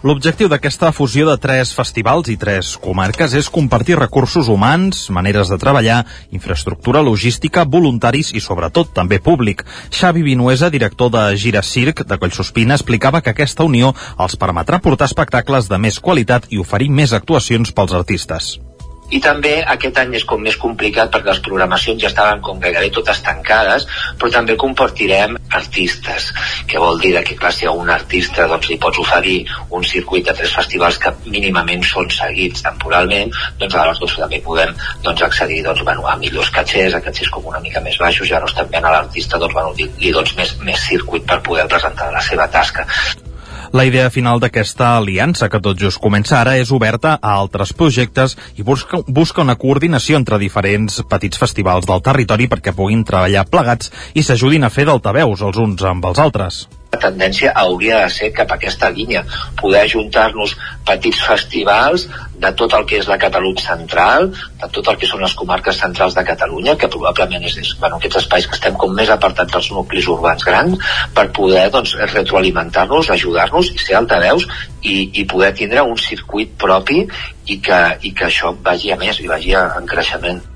L'objectiu 0.07 0.47
d'aquesta 0.47 0.93
fusió 0.95 1.25
de 1.27 1.35
tres 1.43 1.73
festivals 1.75 2.29
i 2.31 2.37
tres 2.39 2.77
comarques 2.79 3.33
és 3.35 3.49
compartir 3.51 3.97
recursos 3.99 4.47
humans, 4.47 5.09
maneres 5.11 5.51
de 5.51 5.59
treballar, 5.59 6.05
infraestructura 6.31 7.03
logística, 7.03 7.65
voluntaris 7.67 8.31
i 8.31 8.39
sobretot 8.39 8.95
també 8.95 9.19
públic. 9.19 9.67
Xavi 9.91 10.23
Vinuesa, 10.23 10.71
director 10.71 11.11
de 11.11 11.25
Gira 11.35 11.65
Circ 11.67 12.05
de 12.07 12.21
Collsospina, 12.23 12.79
explicava 12.79 13.25
que 13.27 13.35
aquesta 13.35 13.67
unió 13.67 13.91
els 14.23 14.39
permetrà 14.39 14.79
portar 14.79 15.11
espectacles 15.11 15.67
de 15.67 15.83
més 15.83 15.99
qualitat 15.99 16.47
i 16.55 16.63
oferir 16.63 16.93
més 16.95 17.13
actuacions 17.13 17.75
pels 17.75 17.99
artistes. 17.99 18.55
I 19.11 19.21
també 19.25 19.55
aquest 19.75 19.99
any 20.03 20.15
és 20.19 20.25
com 20.29 20.43
més 20.45 20.57
complicat 20.61 21.11
perquè 21.13 21.31
les 21.31 21.41
programacions 21.45 22.03
ja 22.03 22.11
estaven 22.11 22.43
com 22.45 22.59
gairebé 22.61 22.91
totes 22.93 23.23
tancades, 23.25 23.87
però 24.21 24.31
també 24.35 24.57
compartirem 24.61 25.39
artistes, 25.61 26.29
que 26.69 26.81
vol 26.83 27.01
dir 27.01 27.15
que 27.25 27.37
clar, 27.41 27.53
si 27.57 27.67
a 27.67 27.73
un 27.73 27.89
artista 27.91 28.47
doncs, 28.51 28.69
li 28.69 28.77
pots 28.83 29.01
oferir 29.01 29.39
un 29.79 29.85
circuit 29.85 30.29
de 30.29 30.35
tres 30.41 30.53
festivals 30.55 30.99
que 31.01 31.15
mínimament 31.25 31.85
són 31.89 32.11
seguits 32.13 32.65
temporalment, 32.67 33.33
doncs 33.61 33.75
aleshores 33.75 34.03
doncs, 34.03 34.19
també 34.25 34.43
podem 34.45 34.75
doncs, 35.07 35.25
accedir 35.29 35.63
doncs, 35.65 35.85
bueno, 35.89 36.05
a 36.07 36.19
millors 36.21 36.53
catxers, 36.55 36.99
a 36.99 37.05
catxers 37.05 37.33
com 37.33 37.49
una 37.49 37.63
mica 37.65 37.81
més 37.85 37.97
baixos, 38.03 38.29
i 38.29 38.35
llavors 38.35 38.59
també 38.59 38.83
a 38.83 38.93
l'artista 38.93 39.41
doncs, 39.41 39.57
bueno, 39.57 39.73
li, 39.79 39.89
li 40.03 40.13
dones 40.13 40.37
més, 40.37 40.59
més 40.69 40.85
circuit 40.91 41.25
per 41.25 41.41
poder 41.49 41.67
presentar 41.73 42.13
la 42.13 42.25
seva 42.29 42.51
tasca. 42.53 42.87
La 43.73 43.85
idea 43.85 44.09
final 44.09 44.41
d'aquesta 44.41 44.95
aliança, 44.97 45.51
que 45.53 45.61
tot 45.61 45.77
just 45.77 46.01
comença 46.01 46.39
ara, 46.41 46.57
és 46.57 46.73
oberta 46.73 47.19
a 47.21 47.35
altres 47.37 47.75
projectes 47.77 48.37
i 48.57 48.65
busca, 48.65 49.03
busca 49.07 49.45
una 49.45 49.59
coordinació 49.61 50.17
entre 50.17 50.41
diferents 50.41 51.03
petits 51.11 51.41
festivals 51.41 51.89
del 51.89 52.03
territori 52.03 52.49
perquè 52.49 52.73
puguin 52.73 53.05
treballar 53.05 53.45
plegats 53.53 53.93
i 54.15 54.25
s'ajudin 54.25 54.65
a 54.65 54.73
fer 54.73 54.89
d'altaveus 54.89 55.45
els 55.45 55.61
uns 55.61 55.85
amb 55.85 56.09
els 56.09 56.25
altres 56.25 56.65
la 56.93 56.99
tendència 57.03 57.53
hauria 57.63 57.99
de 58.03 58.13
ser 58.13 58.31
cap 58.37 58.53
a 58.53 58.57
aquesta 58.57 58.89
línia, 58.95 59.25
poder 59.61 59.83
ajuntar-nos 59.85 60.55
petits 60.89 61.21
festivals 61.21 62.07
de 62.45 62.53
tot 62.57 62.73
el 62.79 62.87
que 62.89 63.01
és 63.03 63.09
la 63.11 63.19
Catalunya 63.21 63.65
central, 63.65 64.31
de 64.63 64.71
tot 64.73 64.89
el 64.89 64.97
que 65.01 65.11
són 65.11 65.21
les 65.25 65.35
comarques 65.37 65.81
centrals 65.83 66.17
de 66.17 66.25
Catalunya, 66.31 66.79
que 66.81 66.89
probablement 66.89 67.45
és, 67.45 67.59
és 67.61 67.75
bueno, 67.83 68.01
aquests 68.01 68.23
espais 68.23 68.49
que 68.49 68.57
estem 68.57 68.79
com 68.81 68.97
més 68.97 69.13
apartats 69.13 69.53
dels 69.53 69.71
nuclis 69.77 70.09
urbans 70.17 70.49
grans, 70.49 70.91
per 71.15 71.29
poder 71.37 71.69
doncs, 71.75 71.97
retroalimentar-nos, 72.15 73.13
ajudar-nos 73.13 73.73
i 73.75 73.81
ser 73.85 73.99
altaveus 74.01 74.49
i, 74.81 75.11
i 75.21 75.27
poder 75.29 75.53
tindre 75.61 75.85
un 75.85 75.99
circuit 76.01 76.57
propi 76.57 77.03
i 77.05 77.61
que, 77.65 77.83
i 78.01 78.15
que 78.17 78.31
això 78.33 78.57
vagi 78.65 78.95
a 78.95 79.01
més 79.01 79.21
i 79.21 79.29
vagi 79.29 79.59
en 79.59 79.91
creixement. 79.91 80.47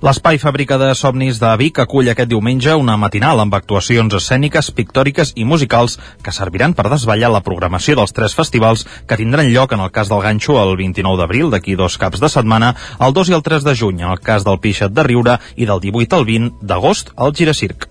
L'Espai 0.00 0.38
Fàbrica 0.40 0.78
de 0.80 0.94
Somnis 0.96 1.36
de 1.42 1.48
Vic 1.60 1.76
acull 1.82 2.06
aquest 2.08 2.30
diumenge 2.30 2.72
una 2.72 2.94
matinal 2.96 3.42
amb 3.42 3.52
actuacions 3.58 4.14
escèniques, 4.16 4.70
pictòriques 4.72 5.34
i 5.36 5.44
musicals 5.44 5.98
que 6.24 6.32
serviran 6.32 6.72
per 6.78 6.86
desvetllar 6.88 7.28
la 7.34 7.42
programació 7.44 7.98
dels 7.98 8.16
tres 8.16 8.32
festivals 8.38 8.86
que 9.04 9.18
tindran 9.20 9.50
lloc 9.52 9.74
en 9.76 9.84
el 9.84 9.92
cas 9.92 10.08
del 10.08 10.22
Ganxo 10.24 10.56
el 10.62 10.72
29 10.80 11.20
d'abril, 11.20 11.52
d'aquí 11.52 11.76
dos 11.76 11.98
caps 12.00 12.24
de 12.24 12.32
setmana, 12.32 12.72
el 12.96 13.12
2 13.12 13.28
i 13.28 13.36
el 13.36 13.44
3 13.44 13.68
de 13.68 13.76
juny, 13.76 14.00
en 14.00 14.14
el 14.14 14.24
cas 14.24 14.48
del 14.48 14.56
Pixet 14.64 14.96
de 14.96 15.04
Riure 15.04 15.36
i 15.60 15.68
del 15.68 15.84
18 15.84 16.16
al 16.16 16.24
20 16.32 16.64
d'agost 16.64 17.12
al 17.20 17.36
Giracirc. 17.36 17.90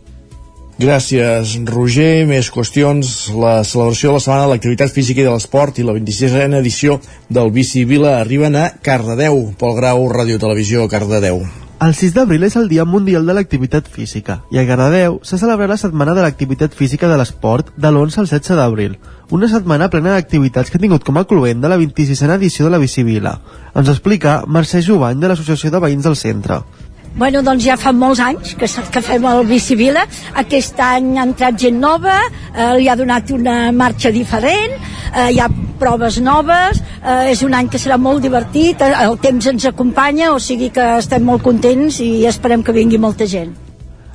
Gràcies, 0.81 1.59
Roger. 1.69 2.25
Més 2.25 2.49
qüestions. 2.49 3.13
La 3.37 3.59
celebració 3.61 4.09
de 4.09 4.17
la 4.17 4.25
Setmana 4.25 4.47
de 4.47 4.53
l'Activitat 4.55 4.97
Física 4.97 5.21
i 5.21 5.29
de 5.29 5.37
l'Esport 5.37 5.77
i 5.77 5.85
la 5.85 5.93
26a 5.93 6.49
edició 6.63 7.01
del 7.29 7.53
Bici 7.53 7.85
Vila 7.85 8.17
arriben 8.17 8.55
a 8.57 8.69
Cardedeu. 8.81 9.51
Pol 9.59 9.75
Grau, 9.77 10.07
Ràdio 10.09 10.41
Televisió, 10.41 10.89
Cardedeu. 10.89 11.43
El 11.79 11.93
6 11.95 12.11
d'abril 12.11 12.43
és 12.43 12.57
el 12.59 12.65
Dia 12.67 12.83
Mundial 12.83 13.23
de 13.23 13.31
l'Activitat 13.31 13.85
Física 13.87 14.33
i 14.51 14.57
a 14.59 14.65
Cardedeu 14.67 15.13
se 15.23 15.37
celebra 15.39 15.69
la 15.71 15.77
Setmana 15.79 16.11
de 16.17 16.25
l'Activitat 16.25 16.73
Física 16.75 17.07
de 17.07 17.15
l'Esport 17.15 17.69
de 17.77 17.87
l'11 17.87 18.19
al 18.19 18.27
16 18.27 18.57
d'abril, 18.59 18.97
una 19.31 19.47
setmana 19.47 19.87
plena 19.87 20.11
d'activitats 20.11 20.67
que 20.67 20.75
ha 20.75 20.83
tingut 20.83 21.07
com 21.07 21.21
a 21.21 21.23
cluent 21.29 21.63
de 21.63 21.71
la 21.71 21.77
26a 21.79 22.35
edició 22.35 22.67
de 22.67 22.73
la 22.73 22.81
Bicivila. 22.83 23.37
Ens 23.79 23.93
explica 23.95 24.41
Mercè 24.43 24.83
Jovany 24.83 25.23
de 25.23 25.31
l'Associació 25.31 25.71
de 25.71 25.79
Veïns 25.85 26.03
del 26.03 26.19
Centre. 26.19 26.59
Bueno, 27.15 27.41
doncs 27.43 27.65
ja 27.65 27.75
fa 27.79 27.91
molts 27.95 28.21
anys 28.23 28.53
que, 28.59 28.67
que 28.67 29.01
fem 29.03 29.25
el 29.27 29.41
Bicivila. 29.49 30.05
Aquest 30.39 30.77
any 30.83 31.17
ha 31.17 31.25
entrat 31.27 31.57
gent 31.59 31.79
nova, 31.81 32.19
eh, 32.53 32.75
li 32.77 32.87
ha 32.87 32.95
donat 32.99 33.31
una 33.35 33.71
marxa 33.75 34.11
diferent, 34.15 34.75
eh, 35.13 35.29
hi 35.33 35.39
ha 35.41 35.49
proves 35.79 36.19
noves, 36.21 36.81
eh, 37.01 37.31
és 37.31 37.41
un 37.43 37.55
any 37.55 37.69
que 37.71 37.79
serà 37.81 37.97
molt 37.97 38.23
divertit, 38.23 38.81
eh, 38.81 38.93
el 39.05 39.17
temps 39.19 39.49
ens 39.51 39.65
acompanya, 39.65 40.33
o 40.33 40.39
sigui 40.39 40.69
que 40.75 40.85
estem 40.99 41.25
molt 41.25 41.43
contents 41.43 41.99
i 42.03 42.25
esperem 42.29 42.63
que 42.63 42.75
vingui 42.75 42.99
molta 42.99 43.27
gent. 43.27 43.55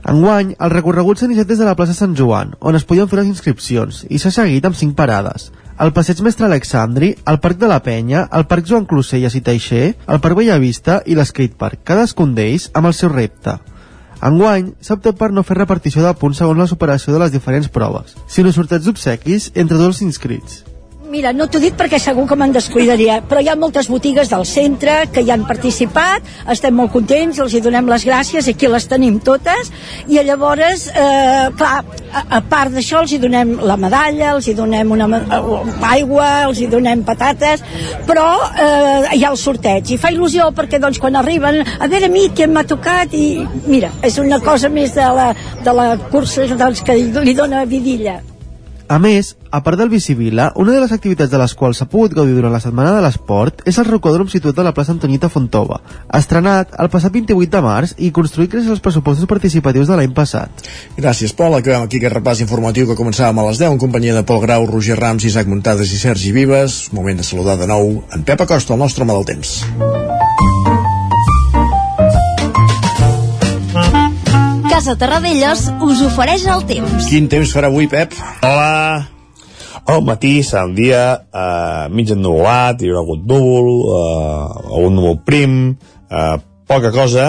Enguany, 0.04 0.54
el 0.60 0.70
recorregut 0.70 1.18
s'ha 1.18 1.26
iniciat 1.26 1.48
des 1.48 1.60
de 1.60 1.64
la 1.64 1.76
plaça 1.76 1.96
Sant 1.96 2.14
Joan, 2.16 2.54
on 2.60 2.76
es 2.76 2.84
podien 2.84 3.08
fer 3.08 3.22
les 3.22 3.30
inscripcions, 3.32 4.04
i 4.08 4.20
s'ha 4.20 4.32
seguit 4.32 4.64
amb 4.64 4.76
cinc 4.76 4.96
parades 4.96 5.50
el 5.80 5.92
Passeig 5.92 6.20
Mestre 6.22 6.46
Alexandri, 6.46 7.14
el 7.26 7.40
Parc 7.42 7.58
de 7.58 7.68
la 7.68 7.80
Penya, 7.82 8.28
el 8.32 8.46
Parc 8.46 8.66
Joan 8.68 8.86
Closelles 8.86 9.34
i 9.34 9.42
Teixer, 9.42 9.94
el 10.06 10.20
Parc 10.22 10.38
Bellavista 10.38 11.00
i 11.06 11.16
l'Skatepark, 11.18 11.82
cadascun 11.84 12.34
d'ells 12.36 12.68
amb 12.74 12.90
el 12.90 12.94
seu 12.94 13.10
repte. 13.12 13.56
Enguany, 14.24 14.70
s'ha 14.80 14.96
optat 14.96 15.18
per 15.18 15.32
no 15.34 15.42
fer 15.44 15.58
repartició 15.58 16.04
de 16.04 16.14
punts 16.20 16.38
segons 16.40 16.62
la 16.62 16.68
superació 16.70 17.12
de 17.12 17.24
les 17.24 17.34
diferents 17.34 17.68
proves, 17.68 18.14
sinó 18.30 18.54
sorteig 18.54 18.86
d'obsequis 18.86 19.50
entre 19.54 19.76
tots 19.76 19.90
els 19.90 20.04
inscrits. 20.06 20.62
Mira, 21.14 21.30
no 21.30 21.44
t'ho 21.46 21.60
dic 21.62 21.76
perquè 21.78 22.00
segur 22.02 22.24
que 22.26 22.34
me'n 22.34 22.50
descuidaria, 22.50 23.20
però 23.30 23.38
hi 23.38 23.46
ha 23.46 23.54
moltes 23.54 23.86
botigues 23.86 24.32
del 24.32 24.42
centre 24.50 24.96
que 25.14 25.22
hi 25.22 25.28
han 25.30 25.44
participat, 25.46 26.26
estem 26.50 26.74
molt 26.74 26.90
contents, 26.90 27.38
els 27.44 27.54
hi 27.54 27.60
donem 27.62 27.86
les 27.92 28.02
gràcies, 28.08 28.48
aquí 28.50 28.66
les 28.72 28.88
tenim 28.90 29.20
totes, 29.22 29.70
i 30.10 30.18
llavors, 30.26 30.88
eh, 30.90 31.52
clar, 31.54 31.84
a, 32.10 32.24
a 32.40 32.42
part 32.50 32.74
d'això 32.74 33.04
els 33.04 33.14
hi 33.14 33.20
donem 33.22 33.54
la 33.62 33.78
medalla, 33.78 34.32
els 34.32 34.50
hi 34.50 34.56
donem 34.58 34.90
una 34.96 35.06
aigua, 35.92 36.32
els 36.48 36.64
hi 36.64 36.66
donem 36.74 37.06
patates, 37.06 37.62
però 38.10 38.26
eh, 38.50 39.14
hi 39.14 39.22
ha 39.22 39.30
el 39.30 39.38
sorteig, 39.38 39.94
i 39.94 40.02
fa 40.02 40.10
il·lusió 40.10 40.50
perquè 40.58 40.82
doncs 40.82 40.98
quan 40.98 41.22
arriben, 41.22 41.62
a 41.62 41.92
veure 41.94 42.10
a 42.10 42.16
mi 42.18 42.26
què 42.34 42.50
m'ha 42.50 42.66
tocat, 42.74 43.14
i 43.14 43.46
mira, 43.70 43.94
és 44.02 44.18
una 44.18 44.42
cosa 44.42 44.66
més 44.66 44.98
de 44.98 45.10
la, 45.22 45.30
de 45.62 45.78
la 45.78 45.90
cursa 46.10 46.50
doncs, 46.58 46.82
que 46.82 46.98
li 46.98 47.38
dona 47.38 47.62
vidilla. 47.70 48.18
A 48.86 48.98
més, 49.00 49.30
a 49.48 49.62
part 49.64 49.78
del 49.80 49.88
Bicivila, 49.88 50.50
una 50.60 50.74
de 50.74 50.80
les 50.82 50.92
activitats 50.92 51.30
de 51.32 51.38
les 51.40 51.54
quals 51.56 51.78
s'ha 51.80 51.86
pogut 51.88 52.12
gaudir 52.12 52.34
durant 52.36 52.52
la 52.52 52.60
Setmana 52.60 52.92
de 52.92 53.00
l'Esport 53.00 53.62
és 53.64 53.78
el 53.80 53.88
rocòdrom 53.88 54.28
situat 54.28 54.58
a 54.60 54.66
la 54.66 54.74
plaça 54.76 54.92
Antonita 54.92 55.30
Fontova, 55.32 55.78
estrenat 56.12 56.74
el 56.82 56.90
passat 56.92 57.14
28 57.14 57.48
de 57.54 57.62
març 57.64 57.94
i 57.96 58.10
construït 58.12 58.52
gràcies 58.52 58.74
als 58.74 58.84
pressupostos 58.84 59.30
participatius 59.30 59.88
de 59.88 59.96
l'any 59.96 60.12
passat. 60.16 60.68
Gràcies, 60.98 61.32
Pol. 61.32 61.56
Acabem 61.56 61.86
aquí 61.86 62.02
aquest 62.02 62.18
repàs 62.18 62.42
informatiu 62.44 62.90
que 62.90 62.98
començàvem 62.98 63.40
a 63.40 63.46
les 63.48 63.62
10 63.62 63.72
en 63.72 63.80
companyia 63.80 64.18
de 64.18 64.26
Pol 64.28 64.42
Grau, 64.44 64.68
Roger 64.68 64.98
Rams, 65.00 65.24
Isaac 65.24 65.48
Muntades 65.48 65.94
i 65.94 66.02
Sergi 66.02 66.34
Vives. 66.36 66.90
Moment 66.92 67.22
de 67.22 67.24
saludar 67.24 67.56
de 67.56 67.70
nou 67.70 68.02
en 68.12 68.28
Pep 68.28 68.44
Acosta, 68.44 68.76
el 68.76 68.84
nostre 68.84 69.08
home 69.08 69.16
del 69.16 69.32
temps. 69.32 69.62
Casa 74.74 74.96
Terradellos 74.98 75.68
us 75.86 76.00
ofereix 76.02 76.48
el 76.50 76.64
temps. 76.66 77.04
Quin 77.06 77.28
temps 77.30 77.52
farà 77.54 77.68
avui, 77.70 77.86
Pep? 77.86 78.16
Hola! 78.42 79.04
Al 79.86 80.00
matí 80.02 80.32
serà 80.42 80.64
un 80.66 80.72
dia 80.74 81.02
eh, 81.14 81.84
mig 81.94 82.10
ennuvolat, 82.10 82.82
hi 82.82 82.90
haurà 82.90 83.04
hagut 83.04 83.22
núvol, 83.30 83.68
eh, 83.94 84.72
algun 84.72 84.98
núvol 84.98 85.20
prim, 85.22 85.54
eh, 86.10 86.32
poca 86.66 86.90
cosa, 86.90 87.28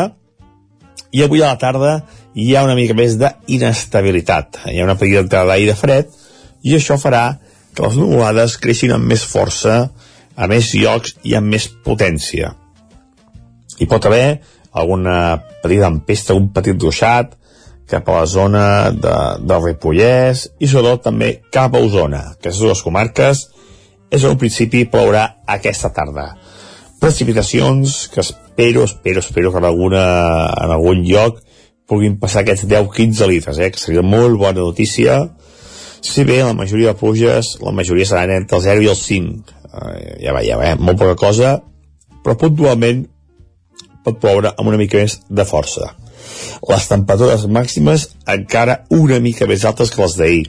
i 1.13 1.21
avui 1.21 1.43
a 1.43 1.51
la 1.51 1.61
tarda 1.61 1.91
hi 2.33 2.47
ha 2.55 2.65
una 2.65 2.73
mica 2.73 2.97
més 2.97 3.19
d'inestabilitat. 3.21 4.63
Hi 4.65 4.81
ha 4.81 4.89
una 4.89 4.97
petita 4.97 5.21
entrada 5.27 5.53
d'aire 5.53 5.77
fred, 5.77 6.09
i 6.65 6.73
això 6.79 6.97
farà 6.97 7.27
que 7.77 7.85
les 7.85 8.01
nuvolades 8.01 8.57
creixin 8.57 8.97
amb 8.97 9.05
més 9.13 9.21
força, 9.21 9.83
a 10.33 10.49
més 10.49 10.73
llocs 10.73 11.13
i 11.21 11.37
amb 11.37 11.53
més 11.53 11.69
potència. 11.85 12.55
Hi 13.77 13.85
pot 13.85 14.09
haver 14.09 14.39
alguna 14.75 15.17
petita 15.63 15.87
empesta, 15.87 16.35
un 16.35 16.51
petit 16.53 16.75
ruixat 16.81 17.37
cap 17.87 18.07
a 18.09 18.19
la 18.19 18.25
zona 18.25 18.65
de, 18.91 19.15
del 19.45 19.63
Ripollès 19.63 20.47
i 20.59 20.67
sobretot 20.67 21.05
també 21.05 21.29
cap 21.53 21.75
a 21.75 21.81
Osona. 21.81 22.21
Aquestes 22.35 22.63
dues 22.63 22.81
comarques 22.83 23.45
és 24.11 24.25
un 24.25 24.37
principi 24.41 24.85
plourà 24.89 25.25
aquesta 25.55 25.91
tarda. 25.93 26.31
Precipitacions 26.99 28.05
que 28.13 28.23
espero, 28.23 28.83
espero, 28.83 29.21
espero 29.21 29.51
que 29.51 29.61
en, 29.61 29.67
alguna, 29.69 30.05
en 30.63 30.73
algun 30.73 31.03
lloc 31.05 31.41
puguin 31.87 32.17
passar 32.19 32.41
aquests 32.41 32.65
10-15 32.67 33.29
litres, 33.29 33.59
eh, 33.59 33.69
que 33.71 33.79
seria 33.79 34.01
molt 34.01 34.39
bona 34.41 34.63
notícia. 34.63 35.19
Si 36.01 36.23
bé 36.25 36.41
la 36.43 36.55
majoria 36.57 36.93
de 36.93 36.99
pluges, 36.99 37.55
la 37.61 37.73
majoria 37.73 38.07
seran 38.09 38.33
entre 38.33 38.57
el 38.57 38.65
0 38.65 38.85
i 38.85 38.89
el 38.89 38.97
5. 38.97 39.59
Eh, 39.75 40.15
ja 40.25 40.33
va, 40.33 40.41
ja 40.45 40.57
va, 40.57 40.71
eh, 40.71 40.79
molt 40.79 40.97
poca 41.01 41.17
cosa, 41.19 41.59
però 42.25 42.37
puntualment 42.41 43.05
pot 44.05 44.19
ploure 44.21 44.53
amb 44.53 44.69
una 44.71 44.79
mica 44.81 45.01
més 45.01 45.19
de 45.29 45.45
força. 45.45 45.91
Les 46.69 46.87
temperatures 46.89 47.45
màximes 47.51 48.07
encara 48.31 48.83
una 48.93 49.19
mica 49.21 49.47
més 49.49 49.65
altes 49.65 49.91
que 49.93 50.01
les 50.01 50.17
d'ahir. 50.19 50.45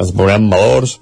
ens 0.00 0.14
veurem 0.16 0.46
valors 0.48 0.94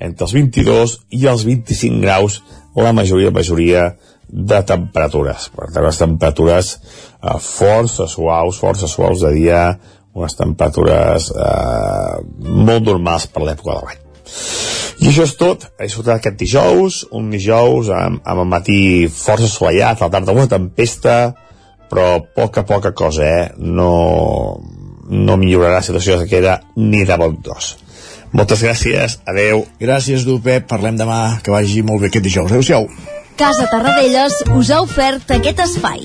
entre 0.00 0.24
els 0.24 0.32
22 0.32 0.94
i 1.18 1.26
els 1.28 1.42
25 1.44 2.00
graus 2.00 2.38
la 2.74 2.92
majoria, 2.92 3.30
majoria 3.30 3.82
de 4.28 4.62
temperatures. 4.62 5.48
Per 5.54 5.68
tant, 5.72 5.84
les 5.84 6.00
temperatures 6.00 6.74
eh, 6.76 7.38
força 7.42 8.06
suaus, 8.08 8.60
força 8.60 8.88
suaus 8.88 9.24
de 9.24 9.32
dia, 9.34 9.62
unes 10.14 10.36
temperatures 10.38 11.30
eh, 11.32 12.18
molt 12.38 12.86
normals 12.88 13.28
per 13.32 13.44
l'època 13.44 13.74
de 13.74 13.86
l'any. 13.86 14.04
I 14.98 15.10
això 15.10 15.26
és 15.28 15.34
tot. 15.38 15.68
He 15.78 15.86
disfrutat 15.86 16.18
aquest 16.18 16.38
dijous, 16.40 17.02
un 17.14 17.28
dijous 17.30 17.90
amb, 17.94 18.22
amb 18.24 18.44
el 18.44 18.48
matí 18.50 18.80
força 19.12 19.46
assolellat, 19.46 20.00
a 20.00 20.08
la 20.08 20.14
tarda 20.16 20.34
una 20.34 20.48
tempesta, 20.50 21.18
però 21.88 22.08
poca, 22.34 22.64
poca 22.66 22.92
cosa, 22.92 23.26
eh? 23.26 23.44
No, 23.58 24.58
no 25.08 25.36
millorarà 25.40 25.78
la 25.78 25.84
situació 25.86 26.18
que 26.22 26.32
queda 26.36 26.60
ni 26.76 27.04
de 27.06 27.20
bon 27.20 27.38
dos. 27.44 27.76
Moltes 28.32 28.62
gràcies, 28.62 29.18
adeu. 29.26 29.64
Gràcies, 29.80 30.26
du, 30.28 30.36
Pep. 30.44 30.66
Parlem 30.68 30.98
demà. 31.00 31.38
Que 31.42 31.54
vagi 31.54 31.80
molt 31.82 32.04
bé 32.04 32.12
aquest 32.12 32.26
dijous. 32.28 32.52
Adéu-siau. 32.52 32.88
Casa 33.38 33.68
Tarradellas 33.70 34.42
us 34.58 34.72
ha 34.74 34.82
ofert 34.84 35.30
aquest 35.38 35.64
espai. 35.64 36.04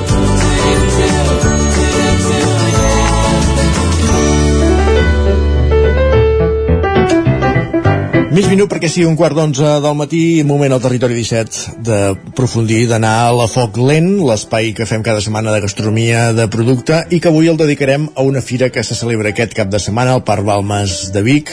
Mig 8.31 8.45
minut 8.47 8.69
perquè 8.71 8.87
sigui 8.87 9.09
un 9.09 9.17
quart 9.19 9.35
d'onze 9.35 9.73
del 9.83 9.95
matí, 9.99 10.21
moment 10.47 10.71
al 10.71 10.79
territori 10.79 11.17
17 11.17 11.81
de 11.83 11.97
profundir, 12.37 12.85
d'anar 12.87 13.11
a 13.25 13.33
la 13.35 13.47
Foc 13.51 13.75
Lent, 13.75 14.21
l'espai 14.23 14.69
que 14.77 14.87
fem 14.87 15.03
cada 15.03 15.19
setmana 15.19 15.51
de 15.51 15.59
gastronomia 15.65 16.29
de 16.31 16.45
producte 16.47 17.01
i 17.11 17.19
que 17.19 17.27
avui 17.27 17.51
el 17.51 17.59
dedicarem 17.59 18.05
a 18.15 18.23
una 18.23 18.39
fira 18.39 18.69
que 18.71 18.85
se 18.87 18.95
celebra 18.95 19.33
aquest 19.33 19.57
cap 19.57 19.67
de 19.67 19.81
setmana 19.83 20.13
al 20.15 20.23
Parc 20.23 20.47
Balmes 20.47 21.09
de 21.11 21.25
Vic, 21.27 21.51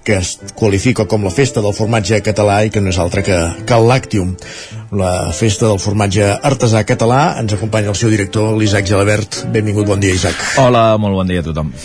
que 0.00 0.16
es 0.22 0.38
qualifica 0.56 1.04
com 1.04 1.28
la 1.28 1.34
festa 1.34 1.60
del 1.60 1.76
formatge 1.76 2.22
català 2.24 2.62
i 2.64 2.72
que 2.72 2.80
no 2.80 2.88
és 2.88 3.02
altra 3.04 3.20
que, 3.20 3.36
que 3.68 3.76
el 3.76 3.84
Làctium. 3.92 4.32
La 4.96 5.28
festa 5.36 5.68
del 5.68 5.82
formatge 5.82 6.32
artesà 6.40 6.86
català 6.88 7.34
ens 7.44 7.52
acompanya 7.52 7.92
el 7.92 8.00
seu 8.00 8.08
director, 8.08 8.56
l'Isaac 8.56 8.88
Gelabert. 8.88 9.42
Benvingut, 9.52 9.92
bon 9.92 10.00
dia, 10.00 10.16
Isaac. 10.16 10.40
Hola, 10.64 10.94
molt 10.96 11.20
bon 11.20 11.28
dia 11.28 11.44
a 11.44 11.50
tothom. 11.52 11.76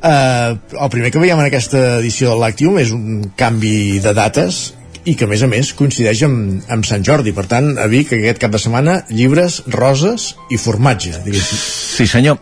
Uh, 0.00 0.56
el 0.80 0.90
primer 0.92 1.10
que 1.12 1.20
veiem 1.20 1.40
en 1.42 1.50
aquesta 1.50 1.98
edició 1.98 2.30
del 2.32 2.40
Lactium 2.40 2.78
és 2.80 2.92
un 2.96 3.32
canvi 3.36 4.00
de 4.00 4.14
dates 4.16 4.70
i 5.04 5.14
que 5.16 5.26
a 5.26 5.30
més 5.30 5.42
a 5.44 5.48
més 5.48 5.72
coincideix 5.76 6.22
amb, 6.26 6.60
amb 6.72 6.86
Sant 6.88 7.04
Jordi. 7.04 7.34
Per 7.36 7.46
tant 7.50 7.74
a 7.80 7.88
Vic 7.90 8.14
aquest 8.16 8.40
cap 8.40 8.52
de 8.52 8.60
setmana 8.60 9.00
llibres, 9.12 9.62
roses 9.72 10.34
i 10.52 10.60
formatge 10.60 11.20
diguéssim. 11.24 11.60
Sí 11.96 12.08
senyor. 12.08 12.40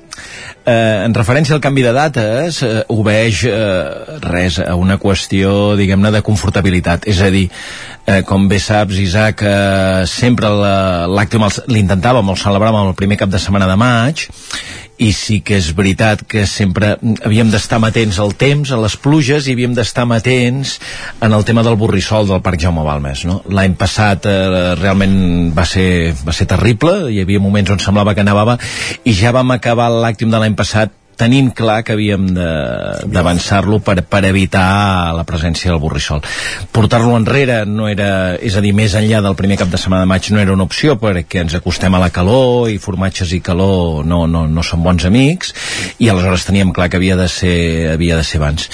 Eh, 0.68 1.04
en 1.06 1.14
referència 1.16 1.54
al 1.56 1.62
canvi 1.64 1.82
de 1.86 1.94
dates 1.96 2.58
eh, 2.66 2.82
obeix 2.92 3.44
eh, 3.48 4.18
res 4.20 4.58
a 4.60 4.74
una 4.76 4.98
qüestió 5.00 5.74
diguem-ne 5.78 6.12
de 6.12 6.22
confortabilitat. 6.26 7.06
És 7.08 7.22
a 7.24 7.30
dir, 7.32 7.46
eh, 8.04 8.20
com 8.28 8.48
bé 8.50 8.58
saps 8.60 8.98
Isaac, 9.00 9.42
eh, 9.42 10.02
sempre 10.10 10.50
l'Actium 11.08 11.48
l'intentàvem, 11.72 12.34
el 12.34 12.42
celebràvem 12.42 12.90
el 12.90 12.98
primer 12.98 13.18
cap 13.22 13.32
de 13.32 13.40
setmana 13.40 13.70
de 13.70 13.78
maig 13.80 14.28
i 14.98 15.12
sí 15.14 15.38
que 15.46 15.58
és 15.60 15.70
veritat 15.78 16.24
que 16.28 16.44
sempre 16.50 16.96
havíem 16.98 17.52
d'estar 17.52 17.78
matents 17.82 18.18
al 18.22 18.34
temps, 18.38 18.72
a 18.74 18.78
les 18.82 18.96
pluges 18.98 19.46
i 19.46 19.54
havíem 19.54 19.76
d'estar 19.76 20.06
matents 20.10 20.76
en 21.22 21.34
el 21.34 21.46
tema 21.46 21.62
del 21.66 21.78
borrissol 21.78 22.26
del 22.28 22.42
Parc 22.42 22.60
Jaume 22.66 22.84
Balmes 22.86 23.24
no? 23.28 23.40
l'any 23.46 23.78
passat 23.78 24.26
eh, 24.26 24.74
realment 24.80 25.16
va 25.54 25.66
ser, 25.68 26.14
va 26.26 26.34
ser 26.34 26.48
terrible, 26.50 27.12
hi 27.12 27.22
havia 27.22 27.42
moments 27.42 27.70
on 27.74 27.82
semblava 27.82 28.16
que 28.18 28.26
nevava 28.26 28.58
i 29.04 29.14
ja 29.14 29.34
vam 29.34 29.54
acabar 29.54 29.90
l'àctim 29.94 30.34
de 30.34 30.42
l'any 30.42 30.58
passat 30.58 30.97
tenint 31.18 31.50
clar 31.56 31.82
que 31.84 31.96
havíem 31.96 32.28
d'avançar-lo 32.32 33.80
per, 33.84 33.98
per 34.06 34.22
evitar 34.28 35.12
la 35.16 35.24
presència 35.28 35.72
del 35.72 35.80
borrissol. 35.82 36.22
Portar-lo 36.72 37.16
enrere 37.18 37.64
no 37.66 37.88
era, 37.90 38.36
és 38.38 38.56
a 38.56 38.62
dir, 38.64 38.72
més 38.76 38.94
enllà 38.98 39.20
del 39.24 39.36
primer 39.38 39.58
cap 39.60 39.72
de 39.72 39.80
setmana 39.80 40.06
de 40.06 40.12
maig 40.12 40.30
no 40.32 40.40
era 40.42 40.54
una 40.54 40.66
opció 40.68 40.96
perquè 41.00 41.42
ens 41.42 41.56
acostem 41.58 41.94
a 41.94 42.02
la 42.02 42.10
calor 42.14 42.70
i 42.70 42.78
formatges 42.82 43.34
i 43.34 43.42
calor 43.44 44.06
no, 44.06 44.24
no, 44.30 44.46
no 44.46 44.64
són 44.66 44.84
bons 44.86 45.08
amics 45.08 45.54
i 45.98 46.08
aleshores 46.08 46.46
teníem 46.46 46.72
clar 46.76 46.88
que 46.92 47.00
havia 47.00 47.16
de 47.18 47.28
ser, 47.32 47.58
havia 47.94 48.18
de 48.18 48.26
ser 48.26 48.40
abans. 48.40 48.68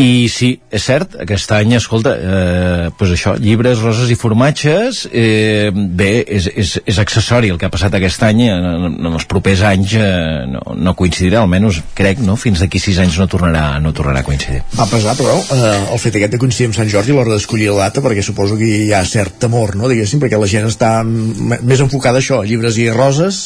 I 0.00 0.26
sí, 0.32 0.50
és 0.74 0.84
cert, 0.84 1.14
aquest 1.22 1.54
any, 1.54 1.76
escolta, 1.78 2.14
eh, 2.18 2.90
pues 2.98 3.14
això, 3.14 3.36
llibres, 3.38 3.82
roses 3.84 4.10
i 4.10 4.18
formatges, 4.18 5.04
eh, 5.12 5.70
bé, 5.70 6.12
és, 6.26 6.50
és, 6.50 6.76
és 6.84 7.00
accessori 7.02 7.52
el 7.52 7.60
que 7.60 7.68
ha 7.68 7.72
passat 7.72 7.94
aquest 7.94 8.26
any, 8.26 8.46
en, 8.50 8.90
en 8.98 9.12
els 9.12 9.28
propers 9.30 9.62
anys 9.70 9.94
eh, 10.00 10.10
no, 10.50 10.74
no 10.74 10.96
coincidirà, 10.98 11.44
almenys 11.44 11.83
crec, 11.94 12.20
no? 12.24 12.36
fins 12.40 12.62
d'aquí 12.62 12.80
sis 12.82 12.98
anys 13.02 13.18
no 13.20 13.26
tornarà, 13.30 13.78
no 13.82 13.92
tornarà 13.96 14.22
a 14.24 14.26
coincidir. 14.26 14.62
Va 14.78 14.88
pesar, 14.90 15.16
però, 15.18 15.36
eh, 15.36 15.92
el 15.94 16.00
fet 16.02 16.18
aquest 16.18 16.34
de 16.34 16.40
coincidir 16.42 16.70
amb 16.70 16.78
Sant 16.78 16.90
Jordi 16.90 17.14
a 17.14 17.18
l'hora 17.18 17.34
d'escollir 17.36 17.70
la 17.70 17.88
data, 17.88 18.02
perquè 18.04 18.24
suposo 18.24 18.58
que 18.60 18.66
hi 18.66 18.92
ha 18.92 19.04
cert 19.08 19.38
temor, 19.44 19.76
no?, 19.76 19.90
diguéssim, 19.92 20.22
perquè 20.22 20.40
la 20.40 20.50
gent 20.50 20.68
està 20.70 20.96
més 21.04 21.84
enfocada 21.84 22.20
a 22.20 22.24
això, 22.24 22.42
llibres 22.46 22.78
i 22.80 22.88
roses, 22.94 23.44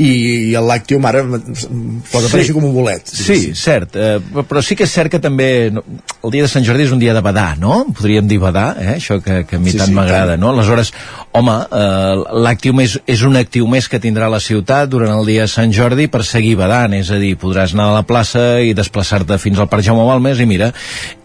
i 0.00 0.54
el 0.56 0.66
Lactium 0.68 1.04
ara 1.08 1.22
pot 1.28 2.24
aparèixer 2.24 2.50
sí. 2.50 2.56
com 2.56 2.64
un 2.64 2.72
bolet. 2.74 3.10
Sí, 3.10 3.38
cert, 3.58 3.96
eh, 4.00 4.44
però 4.48 4.62
sí 4.64 4.76
que 4.78 4.86
és 4.88 4.94
cert 4.94 5.12
que 5.12 5.20
també 5.22 5.70
no, 5.74 5.82
el 6.24 6.34
dia 6.34 6.46
de 6.46 6.50
Sant 6.52 6.64
Jordi 6.64 6.86
és 6.86 6.94
un 6.94 7.00
dia 7.02 7.14
de 7.16 7.22
badar, 7.24 7.58
no? 7.60 7.82
Podríem 7.96 8.28
dir 8.30 8.40
badar, 8.40 8.74
eh? 8.80 8.94
això 8.96 9.18
que, 9.24 9.42
que 9.48 9.58
a 9.58 9.62
mi 9.62 9.74
sí, 9.74 9.80
tant 9.80 9.92
sí, 9.92 9.96
m'agrada, 9.96 10.38
no? 10.40 10.54
Aleshores, 10.54 10.92
home, 11.36 11.56
eh, 11.76 12.22
l'Actium 12.46 12.80
és, 12.84 12.96
és 13.10 13.24
un 13.28 13.36
actiu 13.40 13.68
més 13.70 13.88
que 13.90 14.00
tindrà 14.02 14.30
la 14.32 14.40
ciutat 14.40 14.88
durant 14.92 15.12
el 15.18 15.28
dia 15.28 15.46
de 15.46 15.52
Sant 15.52 15.72
Jordi 15.74 16.08
per 16.12 16.22
seguir 16.28 16.56
badant, 16.60 16.96
és 16.96 17.10
a 17.12 17.20
dir, 17.20 17.34
podràs 17.40 17.74
anar 17.76 17.90
a 17.90 17.98
la 17.98 18.04
plaça 18.08 18.44
i 18.64 18.72
desplaçar-te 18.76 19.38
fins 19.42 19.60
al 19.60 19.68
Parc 19.72 19.84
Jaume 19.86 20.06
Balmes 20.08 20.40
i 20.40 20.48
mira, 20.48 20.70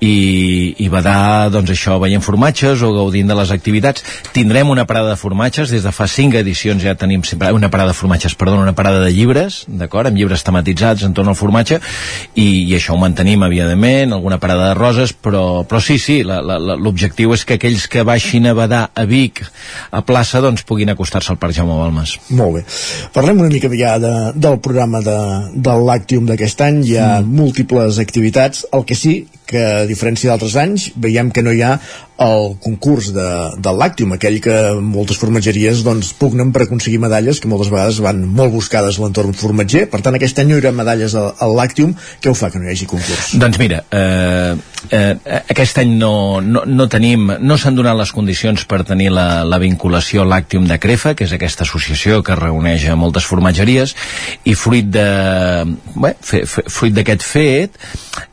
i, 0.04 0.76
i 0.84 0.90
badar, 0.92 1.52
doncs 1.54 1.72
això, 1.76 2.00
veient 2.02 2.24
formatges 2.26 2.84
o 2.86 2.92
gaudint 2.96 3.32
de 3.32 3.40
les 3.40 3.56
activitats. 3.56 4.04
Tindrem 4.36 4.72
una 4.72 4.88
parada 4.90 5.14
de 5.14 5.20
formatges, 5.20 5.72
des 5.72 5.86
de 5.86 5.96
fa 5.96 6.10
cinc 6.12 6.36
edicions 6.40 6.84
ja 6.84 6.96
tenim 7.00 7.24
sempre 7.28 7.54
una 7.56 7.72
parada 7.72 7.94
de 7.94 8.00
formatges, 8.00 8.36
perdona, 8.40 8.65
una 8.66 8.76
parada 8.78 9.04
de 9.04 9.12
llibres, 9.14 9.64
d'acord, 9.68 10.10
amb 10.10 10.20
llibres 10.20 10.44
tematitzats 10.46 11.06
entorn 11.08 11.32
al 11.32 11.38
formatge, 11.40 11.80
i, 12.34 12.48
i 12.66 12.76
això 12.78 12.96
ho 12.96 13.00
mantenim, 13.02 13.46
evidentment, 13.48 14.16
alguna 14.16 14.40
parada 14.42 14.72
de 14.72 14.78
roses, 14.78 15.14
però, 15.14 15.64
però 15.70 15.82
sí, 15.84 16.00
sí, 16.02 16.22
l'objectiu 16.26 17.36
és 17.36 17.46
que 17.46 17.60
aquells 17.60 17.88
que 17.92 18.06
baixin 18.08 18.50
a 18.50 18.56
badar 18.58 18.84
a 18.94 19.06
Vic, 19.10 19.44
a 19.92 20.02
plaça, 20.06 20.42
doncs 20.44 20.66
puguin 20.68 20.92
acostar-se 20.94 21.34
al 21.34 21.40
Parc 21.42 21.58
Jaume 21.58 21.78
Balmes. 21.80 22.18
Molt 22.36 22.60
bé. 22.60 22.66
Parlem 23.16 23.46
una 23.46 23.54
mica 23.54 23.72
ja 23.76 23.96
de, 24.02 24.14
del 24.36 24.60
programa 24.64 25.02
de, 25.06 25.18
del 25.56 25.86
Lactium 25.88 26.28
d'aquest 26.30 26.66
any, 26.66 26.84
hi 26.90 27.00
ha 27.00 27.10
mm. 27.22 27.40
múltiples 27.40 28.02
activitats, 28.02 28.66
el 28.74 28.86
que 28.88 28.98
sí 28.98 29.16
que 29.50 29.62
a 29.62 29.86
diferència 29.90 30.32
d'altres 30.32 30.56
anys 30.60 30.90
veiem 30.96 31.32
que 31.32 31.44
no 31.46 31.54
hi 31.54 31.62
ha 31.66 31.76
el 32.26 32.54
concurs 32.64 33.10
de, 33.16 33.28
del 33.60 33.80
Lactium, 33.80 34.14
aquell 34.16 34.38
que 34.44 34.56
moltes 34.80 35.20
formatgeries 35.20 35.84
doncs, 35.86 36.14
pugnen 36.20 36.54
per 36.56 36.64
aconseguir 36.64 37.02
medalles 37.04 37.42
que 37.44 37.52
moltes 37.52 37.72
vegades 37.74 38.00
van 38.04 38.24
molt 38.26 38.56
buscades 38.56 39.00
a 39.00 39.04
l'entorn 39.04 39.36
formatger, 39.36 39.86
per 39.92 40.02
tant 40.06 40.16
aquest 40.16 40.40
any 40.42 40.54
hi 40.54 40.58
haurà 40.60 40.72
medalles 40.76 41.18
al, 41.20 41.34
al 41.44 41.58
Lactium, 41.60 41.96
què 42.24 42.32
ho 42.32 42.38
fa 42.38 42.52
que 42.54 42.62
no 42.62 42.70
hi 42.70 42.74
hagi 42.76 42.88
concurs? 42.90 43.36
Doncs 43.42 43.60
mira, 43.62 43.84
eh, 43.92 44.56
eh, 44.90 45.42
aquest 45.50 45.80
any 45.82 45.96
no, 46.00 46.42
no, 46.42 46.64
no 46.66 46.88
tenim, 46.92 47.32
no 47.40 47.58
s'han 47.58 47.78
donat 47.78 47.98
les 47.98 48.12
condicions 48.16 48.66
per 48.70 48.84
tenir 48.88 49.12
la, 49.14 49.44
la 49.48 49.60
vinculació 49.62 50.26
Lactium 50.28 50.68
de 50.70 50.80
Crefa, 50.82 51.16
que 51.16 51.28
és 51.28 51.34
aquesta 51.36 51.66
associació 51.68 52.22
que 52.26 52.38
reuneix 52.38 52.88
a 52.90 52.98
moltes 53.00 53.28
formatgeries, 53.28 53.96
i 54.46 54.56
fruit 54.58 54.90
de, 54.92 55.08
bé, 55.96 56.16
fe, 56.22 56.46
fe, 56.50 56.66
fruit 56.72 56.96
d'aquest 56.96 57.26
fet, 57.26 57.80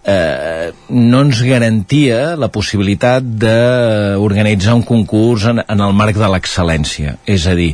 eh, 0.05 0.73
no 0.89 1.23
ens 1.23 1.43
garantia 1.47 2.35
la 2.39 2.51
possibilitat 2.53 3.27
d'organitzar 3.43 4.75
un 4.79 4.85
concurs 4.87 5.47
en, 5.51 5.63
en 5.63 5.85
el 5.85 5.95
marc 5.97 6.19
de 6.19 6.31
l'excel·lència. 6.31 7.17
És 7.27 7.47
a 7.47 7.55
dir, 7.59 7.73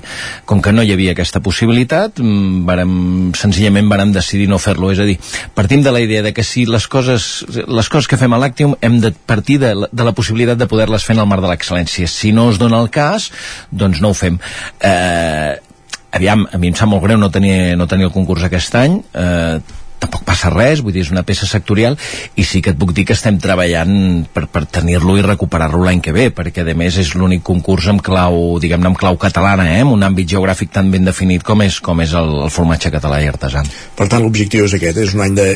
com 0.49 0.63
que 0.65 0.73
no 0.75 0.85
hi 0.85 0.93
havia 0.95 1.15
aquesta 1.17 1.43
possibilitat, 1.45 2.21
mm, 2.21 2.65
vàrem, 2.69 2.93
senzillament 3.39 3.89
vàrem 3.91 4.13
decidir 4.15 4.49
no 4.51 4.61
fer-lo. 4.63 4.93
És 4.93 5.03
a 5.03 5.09
dir, 5.09 5.19
partim 5.55 5.83
de 5.85 5.95
la 5.95 6.03
idea 6.05 6.23
de 6.23 6.35
que 6.37 6.45
si 6.45 6.67
les 6.67 6.89
coses, 6.89 7.45
les 7.67 7.89
coses 7.89 8.09
que 8.09 8.21
fem 8.21 8.33
a 8.33 8.41
l'Actium 8.41 8.68
hem 8.81 9.01
de 9.03 9.13
partir 9.13 9.59
de, 9.63 9.73
de 9.75 10.07
la 10.07 10.15
possibilitat 10.17 10.59
de 10.61 10.69
poder-les 10.71 11.05
fer 11.05 11.17
en 11.17 11.25
el 11.25 11.31
marc 11.31 11.45
de 11.45 11.51
l'excel·lència. 11.53 12.11
Si 12.11 12.33
no 12.37 12.49
es 12.53 12.61
dona 12.61 12.81
el 12.83 12.91
cas, 12.95 13.31
doncs 13.71 14.03
no 14.05 14.13
ho 14.13 14.19
fem. 14.19 14.39
Eh, 14.85 15.57
aviam, 16.19 16.47
a 16.53 16.61
mi 16.61 16.73
em 16.73 16.79
sap 16.79 16.91
molt 16.91 17.05
greu 17.05 17.21
no 17.21 17.31
tenir, 17.35 17.77
no 17.79 17.89
tenir 17.91 18.09
el 18.09 18.15
concurs 18.15 18.47
aquest 18.47 18.75
any, 18.81 19.01
eh, 19.15 19.59
tampoc 19.99 20.25
passa 20.29 20.51
res, 20.53 20.83
vull 20.85 20.95
dir, 20.95 21.05
és 21.07 21.13
una 21.13 21.25
peça 21.27 21.47
sectorial 21.49 21.97
i 22.39 22.45
sí 22.47 22.63
que 22.63 22.73
et 22.75 22.79
puc 22.79 22.93
dir 22.97 23.05
que 23.09 23.17
estem 23.17 23.39
treballant 23.43 24.25
per, 24.35 24.47
per 24.53 24.65
tenir-lo 24.79 25.17
i 25.19 25.25
recuperar-lo 25.25 25.83
l'any 25.85 26.03
que 26.05 26.15
ve, 26.15 26.29
perquè 26.35 26.65
a 26.65 26.77
més 26.79 26.99
és 27.01 27.15
l'únic 27.19 27.43
concurs 27.47 27.89
amb 27.91 28.03
clau, 28.05 28.59
diguem-ne, 28.63 28.93
amb 28.93 28.99
clau 28.99 29.19
catalana, 29.21 29.69
eh? 29.75 29.83
amb 29.85 29.97
un 29.97 30.07
àmbit 30.07 30.31
geogràfic 30.35 30.73
tan 30.75 30.93
ben 30.93 31.07
definit 31.09 31.45
com 31.47 31.63
és, 31.65 31.81
com 31.85 32.03
és 32.05 32.15
el, 32.19 32.35
el 32.47 32.53
formatge 32.55 32.93
català 32.95 33.21
i 33.25 33.29
artesà. 33.31 33.65
Per 33.99 34.09
tant, 34.11 34.23
l'objectiu 34.23 34.69
és 34.69 34.77
aquest, 34.79 35.01
és 35.03 35.15
un 35.17 35.25
any 35.27 35.37
de, 35.39 35.49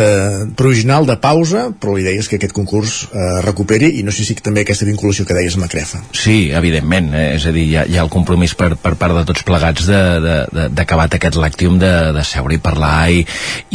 eh, 0.00 0.46
provisional 0.56 1.08
de 1.08 1.18
pausa, 1.20 1.68
però 1.80 1.96
la 1.96 2.04
idea 2.04 2.20
és 2.20 2.30
que 2.30 2.38
aquest 2.40 2.54
concurs 2.56 3.02
eh, 3.10 3.40
recuperi 3.44 3.92
i 4.00 4.04
no 4.06 4.14
sé 4.14 4.24
si 4.26 4.38
també 4.40 4.64
aquesta 4.64 4.88
vinculació 4.88 5.26
que 5.28 5.36
deies 5.36 5.58
amb 5.58 5.66
la 5.66 5.70
Crefa. 5.72 6.02
Sí, 6.16 6.50
evidentment, 6.56 7.12
eh? 7.14 7.26
és 7.36 7.46
a 7.46 7.54
dir, 7.54 7.66
hi 7.68 7.76
ha, 7.76 7.86
hi 7.88 7.98
ha 7.98 8.06
el 8.06 8.12
compromís 8.12 8.56
per, 8.58 8.72
per 8.80 8.94
part 9.00 9.16
de 9.16 9.26
tots 9.28 9.44
plegats 9.46 9.86
d'acabar 9.90 11.08
aquest 11.10 11.36
làctium 11.40 11.78
de, 11.80 11.90
de 12.16 12.24
seure 12.26 12.56
i 12.56 12.62
parlar 12.62 13.10
i, 13.12 13.24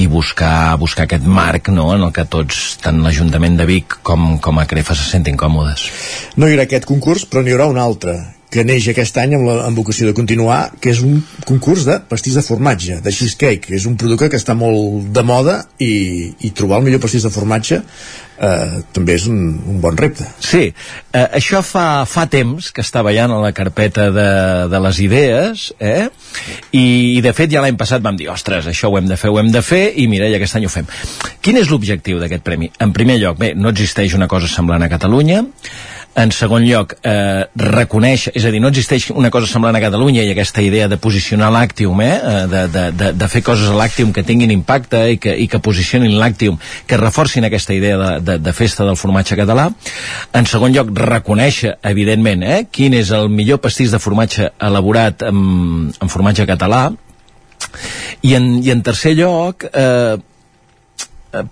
i 0.02 0.08
buscar, 0.16 0.78
buscar 0.82 1.06
aquest 1.06 1.28
marc 1.28 1.70
no? 1.76 1.90
en 1.96 2.08
el 2.08 2.14
que 2.16 2.26
tots, 2.32 2.78
tant 2.84 3.04
l'Ajuntament 3.04 3.60
de 3.60 3.68
Vic 3.70 4.00
com, 4.08 4.38
com 4.44 4.62
a 4.62 4.68
Crefa 4.70 4.96
se 4.98 5.08
sentin 5.10 5.38
còmodes. 5.40 5.90
No 6.40 6.48
hi 6.48 6.56
haurà 6.56 6.66
aquest 6.70 6.88
concurs, 6.90 7.28
però 7.30 7.44
n'hi 7.44 7.56
haurà 7.56 7.68
un 7.72 7.82
altre, 7.82 8.18
que 8.56 8.64
neix 8.68 8.88
aquest 8.92 9.18
any 9.20 9.36
amb 9.36 9.48
la 9.50 9.56
amb 9.66 9.80
vocació 9.80 10.08
de 10.08 10.16
continuar, 10.18 10.60
que 10.82 10.94
és 10.94 11.02
un 11.04 11.20
concurs 11.48 11.86
de 11.88 12.00
pastís 12.10 12.38
de 12.40 12.44
formatge, 12.46 13.02
de 13.04 13.12
cheesecake, 13.12 13.68
que 13.68 13.76
és 13.76 13.88
un 13.90 13.98
producte 14.00 14.30
que 14.32 14.40
està 14.40 14.56
molt 14.58 15.10
de 15.16 15.24
moda 15.28 15.58
i, 15.84 16.32
i 16.48 16.54
trobar 16.56 16.80
el 16.80 16.88
millor 16.88 17.04
pastís 17.04 17.26
de 17.28 17.34
formatge 17.34 17.82
eh, 18.40 18.82
també 18.96 19.16
és 19.20 19.26
un, 19.32 19.40
un 19.72 19.80
bon 19.84 19.98
repte. 19.98 20.28
Sí, 20.44 20.68
eh, 20.70 21.26
això 21.40 21.62
fa, 21.66 22.06
fa 22.10 22.26
temps 22.32 22.72
que 22.76 22.84
està 22.86 23.04
ballant 23.06 23.34
a 23.36 23.42
la 23.44 23.52
carpeta 23.56 24.10
de, 24.14 24.30
de 24.72 24.82
les 24.88 25.02
idees, 25.04 25.66
eh? 25.80 26.08
I, 26.72 26.86
i 27.18 27.24
de 27.26 27.34
fet 27.36 27.52
ja 27.54 27.64
l'any 27.64 27.80
passat 27.80 28.04
vam 28.06 28.20
dir, 28.20 28.30
ostres, 28.32 28.70
això 28.72 28.92
ho 28.92 29.00
hem 29.00 29.10
de 29.12 29.20
fer, 29.20 29.32
ho 29.34 29.42
hem 29.42 29.52
de 29.54 29.64
fer, 29.66 29.84
i 30.02 30.08
mira, 30.12 30.30
i 30.30 30.38
aquest 30.38 30.60
any 30.60 30.68
ho 30.68 30.72
fem. 30.72 30.88
Quin 31.44 31.60
és 31.62 31.72
l'objectiu 31.72 32.22
d'aquest 32.22 32.46
premi? 32.46 32.72
En 32.84 32.96
primer 32.96 33.20
lloc, 33.22 33.40
bé, 33.42 33.54
no 33.58 33.72
existeix 33.74 34.16
una 34.18 34.30
cosa 34.32 34.52
semblant 34.52 34.84
a 34.84 34.92
Catalunya, 34.92 35.44
en 36.16 36.32
segon 36.32 36.64
lloc, 36.64 36.96
eh, 37.04 37.44
reconeix, 37.60 38.30
és 38.34 38.46
a 38.46 38.52
dir, 38.52 38.62
no 38.64 38.70
existeix 38.72 39.10
una 39.12 39.30
cosa 39.30 39.50
semblant 39.52 39.76
a 39.76 39.82
Catalunya 39.84 40.24
i 40.24 40.32
aquesta 40.32 40.64
idea 40.64 40.88
de 40.88 40.98
posicionar 40.98 41.50
l'Àctium, 41.52 42.00
eh, 42.02 42.12
de, 42.52 42.62
de, 42.72 42.84
de, 42.96 43.10
de 43.20 43.28
fer 43.28 43.42
coses 43.44 43.68
a 43.70 43.76
l'Àctium 43.76 44.14
que 44.16 44.24
tinguin 44.24 44.54
impacte 44.56 45.02
i 45.12 45.18
que, 45.20 45.34
i 45.36 45.50
que 45.52 45.60
posicionin 45.60 46.16
l'Àctium, 46.16 46.56
que 46.88 47.00
reforcin 47.02 47.44
aquesta 47.44 47.76
idea 47.76 47.98
de, 48.00 48.12
de, 48.24 48.38
de 48.40 48.54
festa 48.56 48.88
del 48.88 48.96
formatge 48.96 49.36
català. 49.36 49.68
En 50.34 50.48
segon 50.48 50.72
lloc, 50.76 50.94
reconèixer, 50.96 51.76
evidentment, 51.84 52.46
eh, 52.48 52.62
quin 52.72 52.96
és 52.96 53.12
el 53.12 53.28
millor 53.30 53.60
pastís 53.64 53.92
de 53.92 54.00
formatge 54.00 54.54
elaborat 54.64 55.28
amb, 55.28 55.92
amb 56.00 56.12
formatge 56.12 56.48
català. 56.48 56.88
I 58.24 58.38
en, 58.40 58.48
i 58.64 58.72
en 58.72 58.86
tercer 58.88 59.18
lloc, 59.20 59.68
eh, 59.68 60.16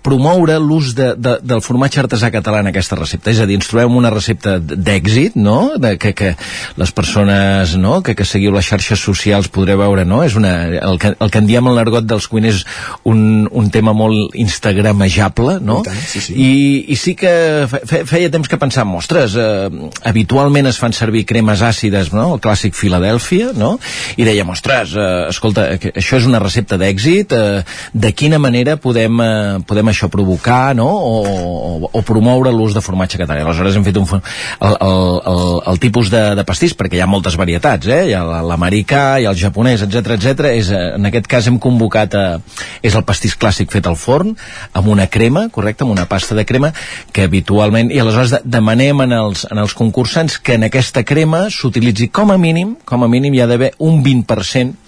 promoure 0.05 0.57
l'ús 0.61 0.93
de, 0.97 1.13
de, 1.17 1.37
del 1.43 1.61
formatge 1.65 2.01
artesà 2.03 2.29
català 2.33 2.61
en 2.63 2.71
aquesta 2.71 2.97
recepta. 2.99 3.31
És 3.33 3.41
a 3.43 3.47
dir, 3.49 3.57
ens 3.59 3.69
trobem 3.69 3.95
una 3.97 4.11
recepta 4.13 4.57
d'èxit, 4.59 5.35
no?, 5.39 5.75
de, 5.81 5.95
que, 6.01 6.13
que 6.17 6.33
les 6.79 6.93
persones 6.95 7.75
no? 7.79 7.99
que, 8.03 8.15
que 8.15 8.25
seguiu 8.27 8.53
les 8.55 8.67
xarxes 8.67 9.01
socials 9.01 9.49
podreu 9.53 9.81
veure, 9.81 10.05
no?, 10.07 10.21
és 10.25 10.37
una, 10.39 10.53
el, 10.79 10.99
que, 11.01 11.13
el 11.13 11.33
que 11.33 11.41
en 11.41 11.49
diem 11.49 11.69
en 11.69 11.77
l'argot 11.77 12.07
dels 12.07 12.27
cuiners 12.31 12.63
un, 13.09 13.47
un 13.51 13.69
tema 13.73 13.93
molt 13.97 14.35
instagramejable, 14.39 15.59
no? 15.63 15.81
I, 15.83 15.87
tant, 15.89 16.01
sí, 16.13 16.23
sí. 16.27 16.37
I, 16.37 16.53
I 16.93 16.99
sí 16.99 17.15
que 17.19 17.33
fe, 17.69 18.03
feia 18.09 18.31
temps 18.33 18.49
que 18.49 18.59
pensàvem, 18.61 18.95
ostres, 18.99 19.37
eh, 19.39 19.89
habitualment 20.09 20.69
es 20.69 20.79
fan 20.81 20.95
servir 20.95 21.25
cremes 21.29 21.63
àcides, 21.65 22.13
no?, 22.15 22.33
el 22.37 22.43
clàssic 22.43 22.77
Filadèlfia, 22.77 23.51
no?, 23.57 23.75
i 24.17 24.27
dèiem, 24.27 24.49
ostres, 24.53 24.95
eh, 24.97 25.09
escolta, 25.33 25.67
això 25.93 26.19
és 26.21 26.29
una 26.29 26.41
recepta 26.43 26.79
d'èxit, 26.81 27.33
eh, 27.33 27.63
de 27.93 28.13
quina 28.13 28.39
manera 28.41 28.77
podem, 28.81 29.21
eh, 29.21 29.59
podem 29.73 29.89
això 29.89 30.09
provocar 30.13 30.75
no? 30.77 30.85
o, 30.85 31.13
o, 31.25 31.89
o 31.89 32.01
promoure 32.05 32.53
l'ús 32.53 32.75
de 32.77 32.83
formatge 32.85 33.17
català. 33.17 33.41
Aleshores 33.41 33.77
hem 33.79 33.85
fet 33.87 33.97
un, 33.97 34.05
el, 34.13 34.75
el, 34.77 35.01
el, 35.31 35.41
el 35.73 35.81
tipus 35.81 36.11
de, 36.13 36.21
de 36.37 36.45
pastís, 36.45 36.75
perquè 36.77 36.99
hi 36.99 37.03
ha 37.03 37.09
moltes 37.09 37.37
varietats, 37.39 37.89
eh? 37.89 38.03
hi 38.11 38.13
ha 38.17 38.21
l'americà, 38.45 39.03
ha 39.17 39.33
el 39.33 39.39
japonès, 39.39 39.85
etc 39.87 40.13
etc. 40.17 40.45
És, 40.53 40.69
eh, 40.69 40.83
en 40.99 41.09
aquest 41.09 41.29
cas 41.31 41.49
hem 41.49 41.57
convocat, 41.63 42.13
a, 42.13 42.69
és 42.85 42.93
el 42.93 43.05
pastís 43.07 43.35
clàssic 43.39 43.73
fet 43.73 43.89
al 43.89 43.97
forn, 43.97 44.35
amb 44.77 44.91
una 44.93 45.09
crema, 45.09 45.47
correcte, 45.53 45.87
amb 45.87 45.95
una 45.95 46.05
pasta 46.09 46.37
de 46.37 46.45
crema, 46.45 46.73
que 47.11 47.25
habitualment, 47.25 47.89
i 47.93 48.01
aleshores 48.03 48.37
demanem 48.45 49.07
en 49.07 49.17
els, 49.17 49.47
en 49.49 49.63
els 49.63 49.73
concursants 49.77 50.37
que 50.37 50.59
en 50.59 50.69
aquesta 50.69 51.05
crema 51.07 51.47
s'utilitzi 51.53 52.11
com 52.13 52.31
a 52.33 52.37
mínim, 52.37 52.77
com 52.85 53.03
a 53.03 53.09
mínim 53.09 53.33
hi 53.33 53.43
ha 53.43 53.49
d'haver 53.49 53.73
un 53.81 54.03
20% 54.05 54.82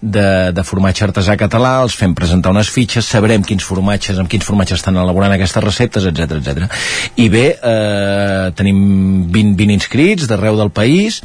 de, 0.00 0.52
de 0.52 0.64
formatge 0.66 1.04
artesà 1.06 1.36
català, 1.40 1.78
els 1.84 1.96
fem 1.96 2.14
presentar 2.16 2.52
unes 2.54 2.68
fitxes, 2.72 3.06
sabrem 3.08 3.44
quins 3.46 3.64
formatges, 3.64 4.18
amb 4.20 4.30
quins 4.30 4.44
formatges 4.46 4.80
estan 4.80 4.98
elaborant 5.00 5.32
aquestes 5.34 5.64
receptes, 5.64 6.06
etc 6.10 6.38
etc. 6.40 6.80
I 7.22 7.28
bé, 7.32 7.44
eh, 7.56 8.50
tenim 8.56 8.78
20, 9.32 9.54
20 9.58 9.76
inscrits 9.76 10.28
d'arreu 10.30 10.58
del 10.58 10.72
país 10.74 11.20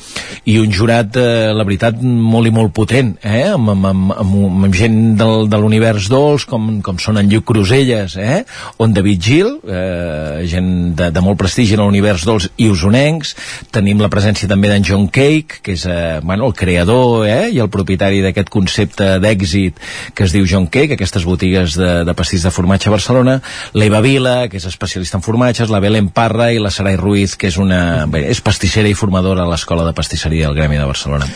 i 0.46 0.58
un 0.62 0.72
jurat, 0.72 1.16
eh, 1.18 1.52
la 1.54 1.66
veritat, 1.68 2.02
molt 2.02 2.48
i 2.48 2.54
molt 2.56 2.74
potent, 2.76 3.14
eh? 3.24 3.48
amb, 3.52 3.74
amb, 3.76 3.90
amb, 3.92 4.16
amb, 4.24 4.66
amb 4.68 4.78
gent 4.78 5.00
del, 5.20 5.48
de 5.52 5.62
l'univers 5.62 6.10
dolç, 6.12 6.48
com, 6.50 6.80
com 6.86 7.00
són 7.02 7.20
en 7.22 7.30
Lluc 7.32 7.48
Cruselles, 7.52 8.16
eh? 8.18 8.42
on 8.82 8.96
David 8.96 9.22
Gil, 9.22 9.54
eh, 9.68 10.46
gent 10.52 10.72
de, 10.98 11.12
de 11.14 11.24
molt 11.24 11.40
prestigi 11.42 11.78
en 11.78 11.84
l'univers 11.86 12.26
dolç 12.28 12.50
i 12.62 12.70
usonencs, 12.72 13.36
tenim 13.74 14.02
la 14.02 14.12
presència 14.12 14.50
també 14.50 14.72
d'en 14.72 14.86
John 14.88 15.08
Cake, 15.12 15.62
que 15.66 15.76
és 15.78 15.86
eh, 15.90 16.20
bueno, 16.24 16.48
el 16.48 16.56
creador 16.58 17.28
eh? 17.28 17.50
i 17.52 17.60
el 17.62 17.72
propietari 17.74 18.22
d'aquest 18.24 18.50
concepte 18.62 19.08
d'èxit 19.22 19.80
que 20.16 20.26
es 20.28 20.34
diu 20.36 20.46
John 20.50 20.68
Cake, 20.72 20.96
aquestes 20.96 21.26
botigues 21.28 21.76
de, 21.80 21.92
de 22.08 22.16
pastís 22.18 22.46
de 22.46 22.54
formatge 22.54 22.90
a 22.90 22.94
Barcelona, 22.94 23.40
l'Eva 23.78 24.02
Vila, 24.06 24.36
que 24.52 24.60
és 24.62 24.68
especialista 24.70 25.18
en 25.18 25.26
formatges, 25.26 25.72
la 25.74 25.82
Belén 25.84 26.12
Parra 26.14 26.52
i 26.54 26.62
la 26.62 26.72
Sarai 26.74 26.98
Ruiz, 27.00 27.36
que 27.40 27.50
és 27.50 27.58
una 27.62 28.06
bé, 28.12 28.24
és 28.32 28.42
pastissera 28.44 28.90
i 28.90 28.98
formadora 28.98 29.46
a 29.46 29.50
l'Escola 29.50 29.86
de 29.88 29.96
Pastisseria 29.98 30.48
del 30.48 30.58
Gremi 30.58 30.80
de 30.80 30.88
Barcelona. 30.88 31.28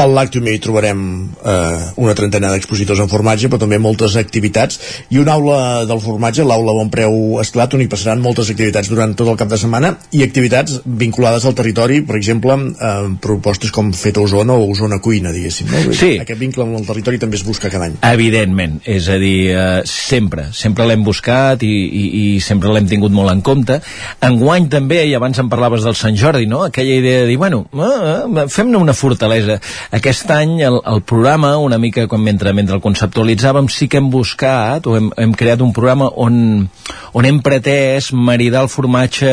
Al 0.00 0.14
Lactium 0.16 0.48
hi 0.48 0.58
trobarem 0.62 1.02
eh, 1.44 1.82
una 2.02 2.16
trentena 2.18 2.52
d'expositors 2.52 3.02
en 3.04 3.10
formatge, 3.12 3.50
però 3.52 3.60
també 3.62 3.80
moltes 3.82 4.16
activitats 4.20 4.80
i 5.12 5.20
una 5.20 5.36
aula 5.36 5.60
del 5.88 6.00
formatge, 6.02 6.46
l'aula 6.48 6.76
Bon 6.76 6.90
Preu 6.92 7.40
Esclat, 7.42 7.76
on 7.76 7.84
hi 7.84 7.90
passaran 7.92 8.22
moltes 8.24 8.50
activitats 8.52 8.90
durant 8.92 9.14
tot 9.18 9.30
el 9.32 9.38
cap 9.40 9.50
de 9.52 9.60
setmana 9.60 9.94
i 10.16 10.24
activitats 10.24 10.80
vinculades 10.86 11.46
al 11.48 11.56
territori, 11.58 12.00
per 12.06 12.16
exemple, 12.18 12.56
eh, 12.72 12.94
propostes 13.22 13.72
com 13.74 13.92
fet 13.96 14.18
a 14.18 14.24
Osona 14.24 14.56
o 14.56 14.70
Osona 14.72 15.00
Cuina, 15.04 15.32
diguéssim. 15.34 15.70
No? 15.72 15.96
Sí. 15.96 16.14
Aquest 16.22 16.40
vincle 16.40 16.61
amb 16.64 16.78
el 16.78 16.86
territori 16.88 17.20
també 17.22 17.38
es 17.38 17.44
busca 17.46 17.70
cada 17.72 17.88
any. 17.88 17.96
Evidentment, 18.06 18.78
és 18.88 19.08
a 19.12 19.18
dir, 19.20 19.52
eh, 19.52 19.82
sempre, 19.88 20.48
sempre 20.56 20.86
l'hem 20.88 21.04
buscat 21.04 21.62
i, 21.66 21.70
i, 21.70 22.04
i 22.22 22.24
sempre 22.44 22.72
l'hem 22.72 22.88
tingut 22.90 23.14
molt 23.14 23.32
en 23.32 23.42
compte. 23.44 23.78
Enguany 24.24 24.68
també, 24.72 25.02
i 25.08 25.14
abans 25.18 25.38
en 25.42 25.50
parlaves 25.52 25.86
del 25.86 25.96
Sant 25.98 26.16
Jordi, 26.18 26.46
no? 26.50 26.62
aquella 26.66 26.96
idea 26.98 27.22
de 27.22 27.30
dir, 27.30 27.38
bueno, 27.40 27.64
eh, 27.74 28.46
fem-ne 28.48 28.80
una 28.80 28.96
fortalesa. 28.96 29.58
Aquest 29.92 30.30
any 30.34 30.60
el, 30.66 30.80
el 30.86 31.02
programa, 31.02 31.56
una 31.58 31.78
mica 31.82 32.06
com 32.10 32.22
mentre, 32.22 32.54
mentre 32.56 32.78
el 32.78 32.84
conceptualitzàvem, 32.84 33.70
sí 33.72 33.88
que 33.88 34.00
hem 34.00 34.10
buscat 34.12 34.86
o 34.86 34.96
hem, 34.98 35.12
hem 35.18 35.36
creat 35.38 35.62
un 35.64 35.72
programa 35.76 36.10
on, 36.22 36.66
on 37.12 37.28
hem 37.28 37.42
pretès 37.44 38.12
maridar 38.12 38.64
el 38.66 38.72
formatge 38.72 39.32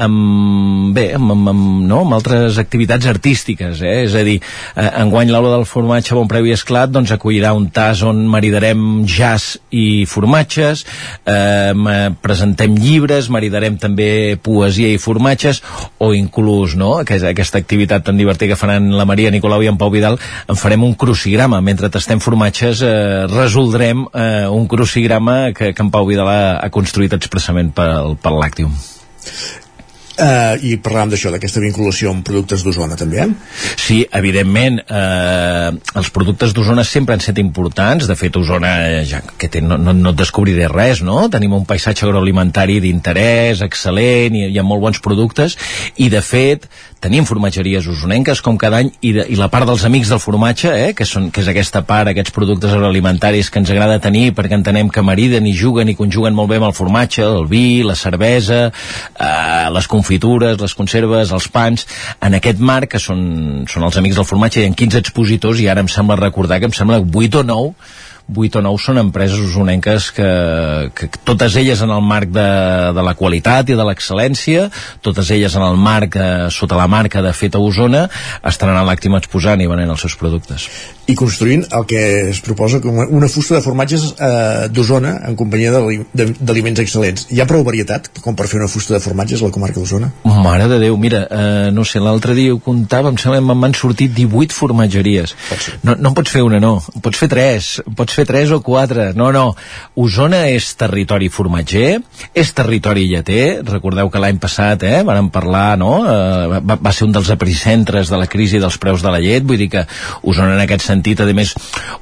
amb, 0.00 0.94
bé, 0.96 1.10
amb, 1.16 1.32
amb, 1.34 1.50
amb, 1.52 1.64
no? 1.88 2.02
amb 2.04 2.16
altres 2.16 2.58
activitats 2.62 3.08
artístiques, 3.10 3.82
eh? 3.84 4.04
és 4.06 4.16
a 4.16 4.24
dir, 4.26 4.38
eh, 4.74 4.88
enguany 5.02 5.30
l'aula 5.32 5.52
del 5.56 5.66
formatge 5.68 6.16
Bon 6.16 6.28
Preu 6.30 6.48
i 6.48 6.54
Esclat 6.56 6.92
doncs, 6.92 7.12
acollirà 7.14 7.52
un 7.56 7.68
tas 7.74 8.02
on 8.06 8.22
maridarem 8.30 9.04
jazz 9.08 9.58
i 9.70 10.04
formatges, 10.10 10.84
eh, 11.28 12.10
presentem 12.22 12.76
llibres, 12.80 13.30
maridarem 13.32 13.78
també 13.80 14.38
poesia 14.42 14.90
i 14.90 15.00
formatges, 15.00 15.62
o 15.98 16.12
inclús 16.16 16.76
no? 16.80 16.94
aquesta, 17.04 17.32
aquesta 17.34 17.60
activitat 17.60 18.06
tan 18.08 18.20
divertida 18.20 18.54
que 18.54 18.60
faran 18.60 18.90
la 18.96 19.08
Maria 19.08 19.32
Nicolau 19.34 19.62
i 19.64 19.70
en 19.70 19.78
Pau 19.80 19.92
Vidal, 19.92 20.18
en 20.48 20.58
farem 20.58 20.84
un 20.86 20.94
crucigrama, 20.98 21.60
mentre 21.64 21.92
tastem 21.92 22.22
formatges 22.24 22.84
eh, 22.86 23.26
resoldrem 23.30 24.06
eh, 24.14 24.46
un 24.48 24.66
crucigrama 24.70 25.52
que, 25.56 25.74
que 25.74 25.84
en 25.84 25.92
Pau 25.92 26.08
Vidal 26.08 26.30
ha, 26.30 26.40
ha 26.60 26.70
construït 26.72 27.14
expressament 27.16 27.74
pel, 27.76 28.16
pel 28.22 28.40
Làctium. 28.40 28.72
Uh, 30.18 30.58
I 30.66 30.74
parlàvem 30.82 31.12
d'això, 31.14 31.30
d'aquesta 31.32 31.62
vinculació 31.62 32.10
amb 32.12 32.24
productes 32.26 32.64
d'Osona, 32.66 32.96
també? 32.98 33.24
Sí, 33.78 34.02
evidentment, 34.16 34.80
eh, 34.82 35.70
els 35.96 36.10
productes 36.12 36.52
d'Osona 36.52 36.84
sempre 36.84 37.14
han 37.14 37.22
estat 37.22 37.38
importants. 37.40 38.08
De 38.10 38.16
fet, 38.18 38.36
Osona, 38.36 38.72
eh, 38.88 39.04
ja 39.08 39.22
que 39.22 39.48
té, 39.48 39.62
no, 39.64 39.78
no, 39.78 39.94
no 39.96 40.12
et 40.12 40.18
descobriré 40.18 40.68
res, 40.68 41.00
no? 41.06 41.22
Tenim 41.32 41.54
un 41.56 41.64
paisatge 41.64 42.04
agroalimentari 42.04 42.80
d'interès, 42.84 43.62
excel·lent, 43.64 44.36
i 44.36 44.50
hi 44.50 44.60
ha 44.60 44.66
molt 44.66 44.84
bons 44.84 45.00
productes, 45.00 45.56
i 45.96 46.10
de 46.12 46.20
fet, 46.20 46.68
tenim 47.00 47.24
formatgeries 47.24 47.86
usonenques 47.88 48.42
com 48.44 48.58
cada 48.60 48.82
any 48.82 48.90
i, 49.00 49.14
de, 49.16 49.24
i 49.32 49.36
la 49.40 49.48
part 49.52 49.64
dels 49.68 49.86
amics 49.88 50.10
del 50.12 50.20
formatge 50.20 50.68
eh, 50.68 50.90
que, 50.96 51.06
són, 51.08 51.30
que 51.32 51.40
és 51.40 51.48
aquesta 51.48 51.80
part, 51.88 52.10
aquests 52.10 52.34
productes 52.36 52.74
agroalimentaris 52.76 53.48
que 53.50 53.60
ens 53.62 53.72
agrada 53.72 53.96
tenir 54.04 54.34
perquè 54.36 54.58
entenem 54.58 54.90
que 54.92 55.04
mariden 55.04 55.48
i 55.48 55.54
juguen 55.56 55.88
i 55.88 55.96
conjuguen 55.96 56.36
molt 56.36 56.52
bé 56.52 56.60
amb 56.60 56.68
el 56.68 56.76
formatge 56.76 57.24
el 57.24 57.48
vi, 57.48 57.80
la 57.88 57.96
cervesa 57.96 58.66
eh, 58.68 59.70
les 59.72 59.88
confitures, 60.00 60.58
les 60.60 60.76
conserves 60.76 61.32
els 61.36 61.48
pans, 61.52 61.86
en 62.24 62.40
aquest 62.40 62.60
marc 62.72 62.96
que 62.96 63.02
són, 63.02 63.20
són 63.70 63.86
els 63.86 64.00
amics 64.00 64.20
del 64.20 64.28
formatge, 64.28 64.64
hi 64.64 64.70
ha 64.70 64.78
15 64.84 65.04
expositors 65.04 65.60
i 65.62 65.68
ara 65.70 65.84
em 65.84 65.90
sembla 65.92 66.18
recordar 66.20 66.60
que 66.60 66.70
em 66.70 66.76
sembla 66.76 67.02
8 67.04 67.44
o 67.44 67.48
9 67.54 68.08
8 68.36 68.60
o 68.60 68.64
9 68.68 68.82
són 68.82 69.00
empreses 69.02 69.40
usonenques 69.42 70.10
que, 70.16 70.30
que 70.94 71.10
totes 71.24 71.56
elles 71.60 71.82
en 71.82 71.90
el 71.94 72.02
marc 72.04 72.30
de, 72.34 72.46
de 72.96 73.04
la 73.06 73.16
qualitat 73.18 73.70
i 73.72 73.78
de 73.78 73.86
l'excel·lència, 73.86 74.68
totes 75.02 75.30
elles 75.34 75.56
en 75.56 75.66
el 75.66 75.80
marc, 75.80 76.16
eh, 76.16 76.48
sota 76.54 76.78
la 76.78 76.88
marca 76.90 77.22
de 77.24 77.34
Feta 77.36 77.60
Osona, 77.60 78.06
estaran 78.46 78.78
a 78.78 78.86
l'àctim 78.86 79.16
exposant 79.18 79.60
i 79.60 79.68
venent 79.70 79.90
els 79.90 80.06
seus 80.06 80.18
productes. 80.20 80.68
i 81.10 81.14
construint 81.18 81.64
el 81.74 81.86
que 81.90 82.00
es 82.30 82.40
proposa 82.44 82.80
com 82.82 83.00
una 83.02 83.28
fusta 83.28 83.56
de 83.56 83.62
formatges 83.64 84.04
eh, 84.12 84.68
d'Osona 84.70 85.16
en 85.26 85.36
companyia 85.38 85.72
d'aliments 85.74 86.82
excel·lents. 86.84 87.26
Hi 87.34 87.40
ha 87.42 87.48
prou 87.50 87.64
varietat 87.66 88.10
com 88.22 88.36
per 88.38 88.46
fer 88.50 88.60
una 88.60 88.70
fusta 88.70 88.94
de 88.94 89.02
formatges 89.02 89.42
a 89.42 89.48
la 89.48 89.54
comarca 89.54 89.80
d'Osona? 89.80 90.12
Mare 90.22 90.68
de 90.70 90.78
Déu, 90.84 90.96
mira, 91.00 91.24
eh, 91.26 91.70
no 91.74 91.84
sé, 91.88 92.02
l'altre 92.02 92.36
dia 92.38 92.54
ho 92.54 92.60
comptava, 92.62 93.10
em 93.10 93.18
sembla 93.20 93.40
que 93.40 93.58
m'han 93.64 93.74
sortit 93.76 94.14
18 94.14 94.54
formatgeries. 94.54 95.34
No, 95.82 95.96
no 95.96 96.12
en 96.12 96.18
pots 96.18 96.30
fer 96.30 96.44
una, 96.46 96.60
no. 96.62 96.76
En 96.94 97.04
pots 97.04 97.18
fer 97.18 97.30
tres, 97.32 97.72
pots 97.98 98.14
fer 98.16 98.19
tres 98.28 98.50
o 98.54 98.60
quatre. 98.64 99.10
No, 99.18 99.30
no. 99.32 99.54
Osona 100.00 100.44
és 100.50 100.68
territori 100.78 101.30
formatger, 101.32 102.00
és 102.34 102.52
territori 102.56 103.06
lleter. 103.10 103.60
Recordeu 103.66 104.10
que 104.10 104.22
l'any 104.22 104.40
passat, 104.42 104.84
eh, 104.86 105.02
vàrem 105.06 105.30
parlar, 105.32 105.78
no?, 105.80 105.92
eh, 106.04 106.60
va, 106.60 106.76
va 106.80 106.92
ser 106.92 107.06
un 107.08 107.14
dels 107.16 107.30
epicentres 107.32 108.10
de 108.10 108.20
la 108.20 108.28
crisi 108.30 108.60
dels 108.62 108.78
preus 108.80 109.02
de 109.02 109.12
la 109.12 109.20
llet, 109.22 109.46
vull 109.46 109.60
dir 109.60 109.70
que 109.72 109.86
Osona 110.22 110.54
en 110.56 110.64
aquest 110.64 110.86
sentit, 110.86 111.20
a 111.20 111.28
més, 111.36 111.54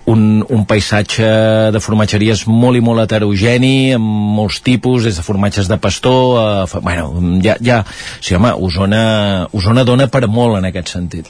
un, 0.06 0.42
un 0.48 0.66
paisatge 0.68 1.28
de 1.74 1.82
formatgeries 1.82 2.46
molt 2.48 2.78
i 2.78 2.84
molt 2.84 3.04
heterogeni, 3.04 3.94
amb 3.96 4.08
molts 4.38 4.62
tipus, 4.64 5.04
des 5.08 5.18
de 5.18 5.26
formatges 5.26 5.68
de 5.70 5.78
pastor, 5.82 6.38
a, 6.40 6.80
bueno, 6.80 7.12
ja, 7.44 7.58
ja, 7.62 7.82
sí, 8.20 8.34
home, 8.34 8.54
Osona, 8.68 9.48
Osona 9.52 9.84
dona 9.84 10.08
per 10.12 10.26
molt 10.28 10.58
en 10.58 10.70
aquest 10.70 10.94
sentit. 10.96 11.28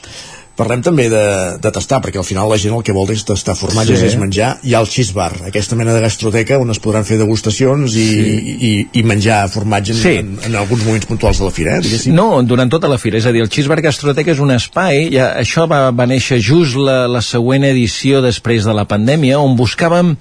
Parlem 0.59 0.81
també 0.83 1.05
de, 1.11 1.23
de 1.63 1.71
tastar, 1.71 2.01
perquè 2.03 2.19
al 2.19 2.25
final 2.27 2.49
la 2.51 2.57
gent 2.59 2.73
el 2.75 2.83
que 2.83 2.91
vol 2.95 3.07
és 3.13 3.23
tastar 3.23 3.55
formatges, 3.55 3.99
Sí. 4.01 4.09
és 4.11 4.17
menjar. 4.19 4.57
Hi 4.67 4.73
ha 4.75 4.81
el 4.83 4.89
cheese 4.91 5.13
bar, 5.15 5.31
aquesta 5.47 5.77
mena 5.79 5.93
de 5.95 6.01
gastroteca 6.03 6.57
on 6.59 6.69
es 6.73 6.79
podran 6.83 7.05
fer 7.07 7.15
degustacions 7.21 7.95
i, 7.95 8.07
i, 8.69 8.71
i 8.99 9.03
menjar 9.07 9.45
formatge 9.53 9.93
en, 9.95 9.99
Sí. 10.01 10.13
en, 10.19 10.33
en 10.49 10.55
alguns 10.59 10.83
moments 10.85 11.07
puntuals 11.07 11.39
de 11.39 11.45
la 11.47 11.51
fira, 11.55 11.77
eh, 11.77 11.81
diguéssim. 11.85 12.13
No, 12.15 12.41
durant 12.43 12.69
tota 12.69 12.89
la 12.91 12.97
fira, 12.99 13.17
és 13.17 13.25
a 13.25 13.31
dir, 13.31 13.41
el 13.45 13.49
Cheeseburger 13.49 13.85
Gastroteca 13.87 14.31
és 14.35 14.39
un 14.43 14.51
espai, 14.51 15.07
ja, 15.15 15.29
això 15.39 15.63
va, 15.69 15.91
va 15.95 16.05
néixer 16.09 16.41
just 16.43 16.75
la, 16.75 17.05
la 17.07 17.21
següent 17.23 17.63
edició 17.63 18.19
després 18.21 18.67
de 18.67 18.73
la 18.75 18.83
pandèmia, 18.89 19.39
on 19.39 19.55
buscàvem, 19.55 20.15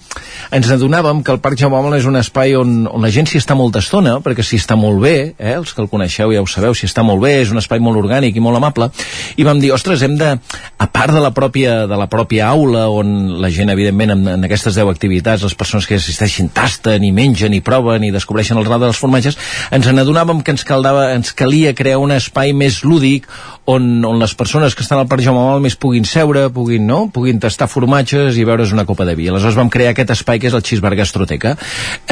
ens 0.55 0.71
adonàvem 0.71 1.25
que 1.27 1.35
el 1.35 1.41
Parc 1.43 1.59
Jaume 1.59 1.97
és 1.99 2.07
un 2.07 2.17
espai 2.17 2.55
on, 2.59 2.87
on 2.87 3.03
la 3.03 3.11
gent 3.11 3.27
s'hi 3.27 3.39
està 3.43 3.57
molta 3.59 3.83
estona, 3.83 4.19
perquè 4.23 4.45
s'hi 4.47 4.59
està 4.63 4.77
molt 4.79 5.03
bé, 5.03 5.35
eh, 5.39 5.55
els 5.59 5.75
que 5.75 5.83
el 5.83 5.89
coneixeu 5.91 6.33
ja 6.35 6.43
ho 6.43 6.47
sabeu, 6.47 6.75
s'hi 6.75 6.87
està 6.87 7.03
molt 7.07 7.23
bé, 7.23 7.41
és 7.43 7.51
un 7.51 7.59
espai 7.59 7.81
molt 7.83 7.99
orgànic 8.01 8.37
i 8.37 8.43
molt 8.45 8.57
amable, 8.57 8.91
i 9.37 9.45
vam 9.47 9.61
dir, 9.61 9.73
ostres, 9.75 10.03
hem 10.07 10.17
de, 10.21 10.28
a 10.37 10.89
part 10.93 11.15
de 11.15 11.23
la 11.23 11.33
pròpia, 11.35 11.87
de 11.91 11.99
la 11.99 12.09
pròpia 12.11 12.49
aula, 12.49 12.87
on 12.93 13.41
la 13.43 13.51
gent, 13.55 13.73
evidentment, 13.73 14.15
en, 14.15 14.25
en 14.37 14.49
aquestes 14.49 14.77
10 14.79 14.91
activitats, 14.93 15.47
les 15.47 15.57
persones 15.59 15.89
que 15.89 15.99
assisteixen 15.99 16.51
tasten 16.55 17.05
i 17.07 17.13
mengen 17.15 17.57
i 17.57 17.63
proven 17.65 18.07
i 18.07 18.13
descobreixen 18.15 18.61
el 18.61 18.69
rau 18.69 18.81
dels 18.83 19.01
formatges, 19.01 19.39
ens 19.75 19.89
n'adonàvem 19.93 20.43
que 20.45 20.55
ens, 20.55 20.67
caldava, 20.69 21.11
ens 21.17 21.33
calia 21.37 21.75
crear 21.79 22.01
un 22.03 22.15
espai 22.15 22.55
més 22.57 22.83
lúdic 22.87 23.29
on, 23.69 24.05
on 24.09 24.17
les 24.17 24.33
persones 24.35 24.75
que 24.75 24.81
estan 24.81 25.03
al 25.03 25.09
Parc 25.11 25.21
Jaume 25.27 25.43
Mal 25.45 25.61
més 25.61 25.77
puguin 25.77 26.07
seure, 26.09 26.47
puguin, 26.55 26.87
no? 26.89 27.03
puguin 27.13 27.37
tastar 27.43 27.69
formatges 27.69 28.39
i 28.41 28.45
beure's 28.49 28.73
una 28.73 28.87
copa 28.89 29.05
de 29.05 29.13
vi. 29.19 29.29
Aleshores 29.29 29.59
vam 29.59 29.69
crear 29.69 29.93
aquest 29.93 30.15
espai 30.15 30.41
que 30.41 30.49
és 30.49 30.57
el 30.57 30.65
Cheeseburger 30.65 31.03
Gastroteca. 31.03 31.53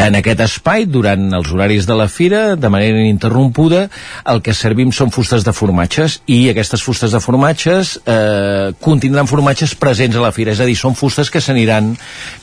En 0.05 0.19
aquest 0.19 0.43
espai, 0.45 0.85
durant 0.85 1.31
els 1.39 1.53
horaris 1.55 1.89
de 1.89 1.97
la 1.97 2.09
fira, 2.13 2.43
de 2.61 2.71
manera 2.73 3.01
ininterrompuda, 3.01 3.87
el 4.33 4.43
que 4.45 4.53
servim 4.53 4.93
són 4.93 5.13
fustes 5.15 5.47
de 5.47 5.55
formatges 5.57 6.19
i 6.29 6.43
aquestes 6.53 6.85
fustes 6.85 7.17
de 7.17 7.23
formatges 7.25 7.95
eh, 8.05 8.75
contindran 8.85 9.31
formatges 9.31 9.73
presents 9.81 10.21
a 10.21 10.27
la 10.27 10.35
fira, 10.37 10.53
és 10.53 10.61
a 10.61 10.69
dir, 10.69 10.77
són 10.77 10.93
fustes 10.99 11.33
que 11.33 11.41
s'aniran 11.41 11.95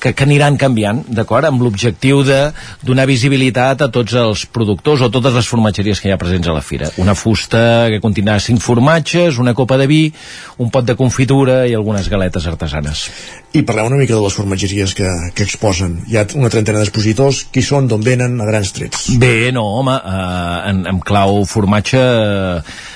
que, 0.02 0.16
que 0.18 0.26
aniran 0.26 0.58
canviant, 0.58 1.04
d'acord? 1.06 1.46
Amb 1.46 1.62
l'objectiu 1.62 2.24
de 2.26 2.40
donar 2.82 3.06
visibilitat 3.10 3.86
a 3.86 3.92
tots 3.94 4.18
els 4.18 4.48
productors 4.50 5.06
o 5.06 5.14
totes 5.14 5.38
les 5.38 5.54
formatgeries 5.54 6.02
que 6.02 6.10
hi 6.10 6.18
ha 6.18 6.22
presents 6.22 6.50
a 6.50 6.58
la 6.58 6.66
fira. 6.66 6.90
Una 6.98 7.14
fusta 7.14 7.92
que 7.94 8.02
contindrà 8.02 8.40
cinc 8.42 8.64
formatges, 8.64 9.03
una 9.40 9.54
copa 9.54 9.78
de 9.78 9.88
vi, 9.88 10.14
un 10.58 10.70
pot 10.72 10.86
de 10.86 10.96
confitura 10.96 11.64
i 11.68 11.74
algunes 11.76 12.10
galetes 12.10 12.48
artesanes. 12.48 13.10
I 13.54 13.62
parleu 13.62 13.86
una 13.88 14.00
mica 14.00 14.16
de 14.16 14.22
les 14.24 14.34
formatgeries 14.34 14.94
que, 14.98 15.10
que 15.36 15.44
exposen. 15.44 16.00
Hi 16.10 16.18
ha 16.18 16.26
una 16.36 16.50
trentena 16.50 16.80
d'expositors. 16.80 17.46
Qui 17.54 17.62
són, 17.62 17.88
d'on 17.88 18.02
venen, 18.02 18.40
a 18.42 18.48
grans 18.50 18.74
trets? 18.74 19.10
Bé, 19.22 19.52
no, 19.54 19.66
home, 19.80 19.94
eh, 19.94 20.70
en, 20.72 20.84
en 20.90 21.00
clau 21.06 21.44
formatge 21.46 22.02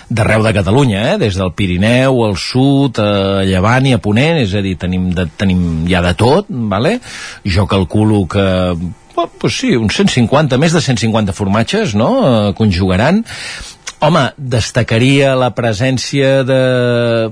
d'arreu 0.10 0.44
de 0.44 0.54
Catalunya, 0.56 1.04
eh? 1.14 1.18
des 1.22 1.38
del 1.38 1.52
Pirineu, 1.54 2.24
al 2.26 2.38
sud, 2.40 3.00
a 3.04 3.44
Llevant 3.48 3.90
i 3.90 3.94
a 3.94 4.02
Ponent, 4.02 4.40
és 4.42 4.56
a 4.56 4.64
dir, 4.64 4.78
tenim, 4.80 5.12
de, 5.16 5.28
tenim 5.38 5.84
ja 5.90 6.02
de 6.06 6.14
tot, 6.18 6.48
vale? 6.50 6.98
jo 7.44 7.68
calculo 7.68 8.26
que 8.30 8.48
oh, 9.18 9.28
pues 9.40 9.58
sí, 9.60 9.76
uns 9.76 9.98
150, 9.98 10.58
més 10.62 10.74
de 10.74 10.82
150 10.82 11.34
formatges, 11.34 11.96
no?, 11.98 12.12
eh, 12.22 12.54
conjugaran. 12.58 13.24
Home, 13.98 14.22
destacaria 14.38 15.32
la 15.34 15.48
presència 15.58 16.44
de, 16.46 16.58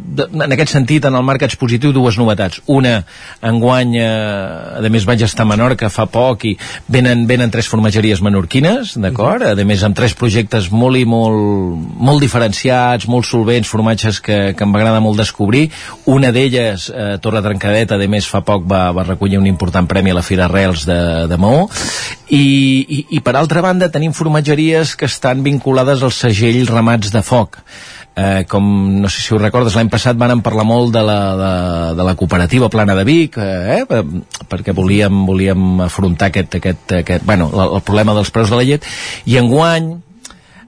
de, 0.02 0.26
en 0.34 0.53
aquest 0.56 0.72
sentit, 0.73 1.06
en 1.06 1.14
el 1.14 1.22
marc 1.22 1.44
expositiu, 1.45 1.91
dues 1.94 2.18
novetats. 2.18 2.57
Una, 2.73 2.95
enguany, 3.45 3.94
eh, 4.02 4.80
a 4.82 4.90
més 4.90 5.06
vaig 5.06 5.22
estar 5.27 5.45
a 5.45 5.49
Menorca 5.52 5.91
fa 5.94 6.07
poc 6.10 6.48
i 6.49 6.56
venen, 6.90 7.27
venen 7.30 7.53
tres 7.53 7.69
formatgeries 7.69 8.23
menorquines, 8.26 8.95
d'acord? 8.98 9.45
A 9.45 9.68
més, 9.68 9.84
amb 9.86 9.94
tres 9.98 10.18
projectes 10.18 10.72
molt 10.73 10.98
i 10.98 11.06
molt, 11.06 11.86
molt 12.02 12.26
diferenciats, 12.26 13.06
molt 13.14 13.30
solvents, 13.30 13.69
formatges 13.69 14.18
que, 14.26 14.40
que 14.57 14.65
m'agrada 14.65 15.03
molt 15.06 15.22
descobrir. 15.22 15.68
Una 16.10 16.34
d'elles, 16.34 16.90
eh, 16.90 17.07
Torre 17.22 17.45
Trencadeta, 17.45 18.02
a 18.02 18.10
més 18.10 18.26
fa 18.26 18.41
poc 18.41 18.65
va, 18.65 18.88
va 18.90 19.06
recollir 19.06 19.38
un 19.38 19.45
important 19.45 19.86
premi 19.86 20.15
a 20.15 20.18
la 20.18 20.26
Fira 20.26 20.49
Arrels 20.49 20.90
de, 20.90 20.99
de 21.30 21.38
Maó. 21.38 21.68
I, 22.26 22.41
i, 22.41 22.99
I 23.19 23.22
per 23.22 23.36
altra 23.38 23.61
banda 23.61 23.91
tenim 23.94 24.18
formatgeries 24.18 24.95
que 24.98 25.06
estan 25.06 25.45
vinculades 25.45 26.02
al 26.02 26.10
segell 26.15 26.44
Ramats 26.69 27.11
de 27.13 27.22
Foc. 27.26 27.57
Eh, 28.15 28.45
com, 28.47 28.63
no 29.01 29.09
sé 29.11 29.19
si 29.19 29.34
ho 29.35 29.38
recordes, 29.41 29.76
l'any 29.76 29.89
passat 29.91 30.15
van 30.15 30.39
parlar 30.39 30.63
molt 30.63 30.93
de 30.95 31.01
la, 31.03 31.19
de, 31.35 31.51
de 31.97 32.03
la 32.07 32.13
cooperativa 32.15 32.69
Plana 32.72 32.95
de 32.95 33.03
Vic, 33.03 33.35
eh, 33.43 33.81
eh, 33.84 34.03
perquè 34.47 34.72
volíem, 34.72 35.26
volíem 35.27 35.81
afrontar 35.84 36.30
aquest, 36.31 36.55
aquest, 36.61 36.95
aquest, 37.01 37.26
bueno, 37.27 37.49
el, 37.51 37.76
el 37.76 37.84
problema 37.84 38.15
dels 38.15 38.31
preus 38.31 38.53
de 38.53 38.61
la 38.61 38.63
llet, 38.63 38.88
i 39.27 39.35
enguany, 39.41 39.91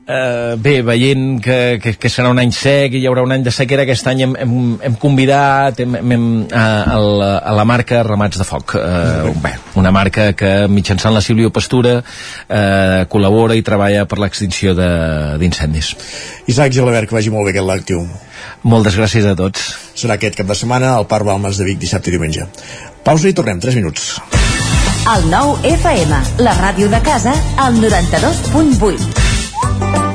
Uh, 0.08 0.56
bé, 0.56 0.82
veient 0.88 1.42
que, 1.44 1.80
que, 1.84 1.92
que 2.00 2.08
serà 2.08 2.30
un 2.32 2.40
any 2.40 2.54
sec 2.56 2.94
i 2.96 3.02
hi 3.02 3.08
haurà 3.10 3.26
un 3.28 3.34
any 3.36 3.42
de 3.44 3.52
sequera, 3.52 3.84
aquest 3.84 4.08
any 4.08 4.22
hem, 4.24 4.36
hem, 4.40 4.54
hem 4.88 4.96
convidat 5.02 5.82
hem, 5.84 5.98
hem, 6.00 6.24
a, 6.48 6.62
a, 6.94 7.00
la, 7.04 7.28
a 7.44 7.56
la 7.58 7.66
marca 7.68 8.00
Ramats 8.08 8.40
de 8.40 8.48
Foc. 8.48 8.78
Uh, 8.80 9.34
bé, 9.44 9.52
una 9.76 9.92
marca 9.92 10.30
que 10.32 10.54
mitjançant 10.72 11.12
la 11.12 11.20
Sílvia 11.26 11.52
Pastura 11.52 11.98
uh, 12.00 13.04
col·labora 13.12 13.60
i 13.60 13.66
treballa 13.68 14.08
per 14.08 14.22
l'extinció 14.24 14.78
d'incendis. 14.78 15.92
Isaac 16.48 16.80
Gelabert, 16.80 17.12
que 17.12 17.20
vagi 17.20 17.34
molt 17.34 17.50
bé 17.50 17.58
aquest 17.58 17.68
l'actiu. 17.68 18.08
Moltes 18.64 18.96
gràcies 18.96 19.28
a 19.28 19.36
tots. 19.36 19.74
Serà 19.92 20.16
aquest 20.16 20.40
cap 20.40 20.48
de 20.48 20.56
setmana 20.56 20.96
al 20.96 21.12
Parc 21.12 21.28
Balmes 21.28 21.60
de 21.60 21.68
Vic 21.68 21.84
dissabte 21.84 22.08
i 22.08 22.16
diumenge. 22.16 22.48
Pausa 23.04 23.28
i 23.28 23.36
tornem, 23.36 23.60
3 23.60 23.76
minuts. 23.84 24.14
El 25.08 25.28
nou 25.32 25.58
FM, 25.68 26.24
la 26.48 26.56
ràdio 26.64 26.88
de 26.96 27.04
casa, 27.04 27.36
al 27.60 27.76
92.8. 27.84 29.37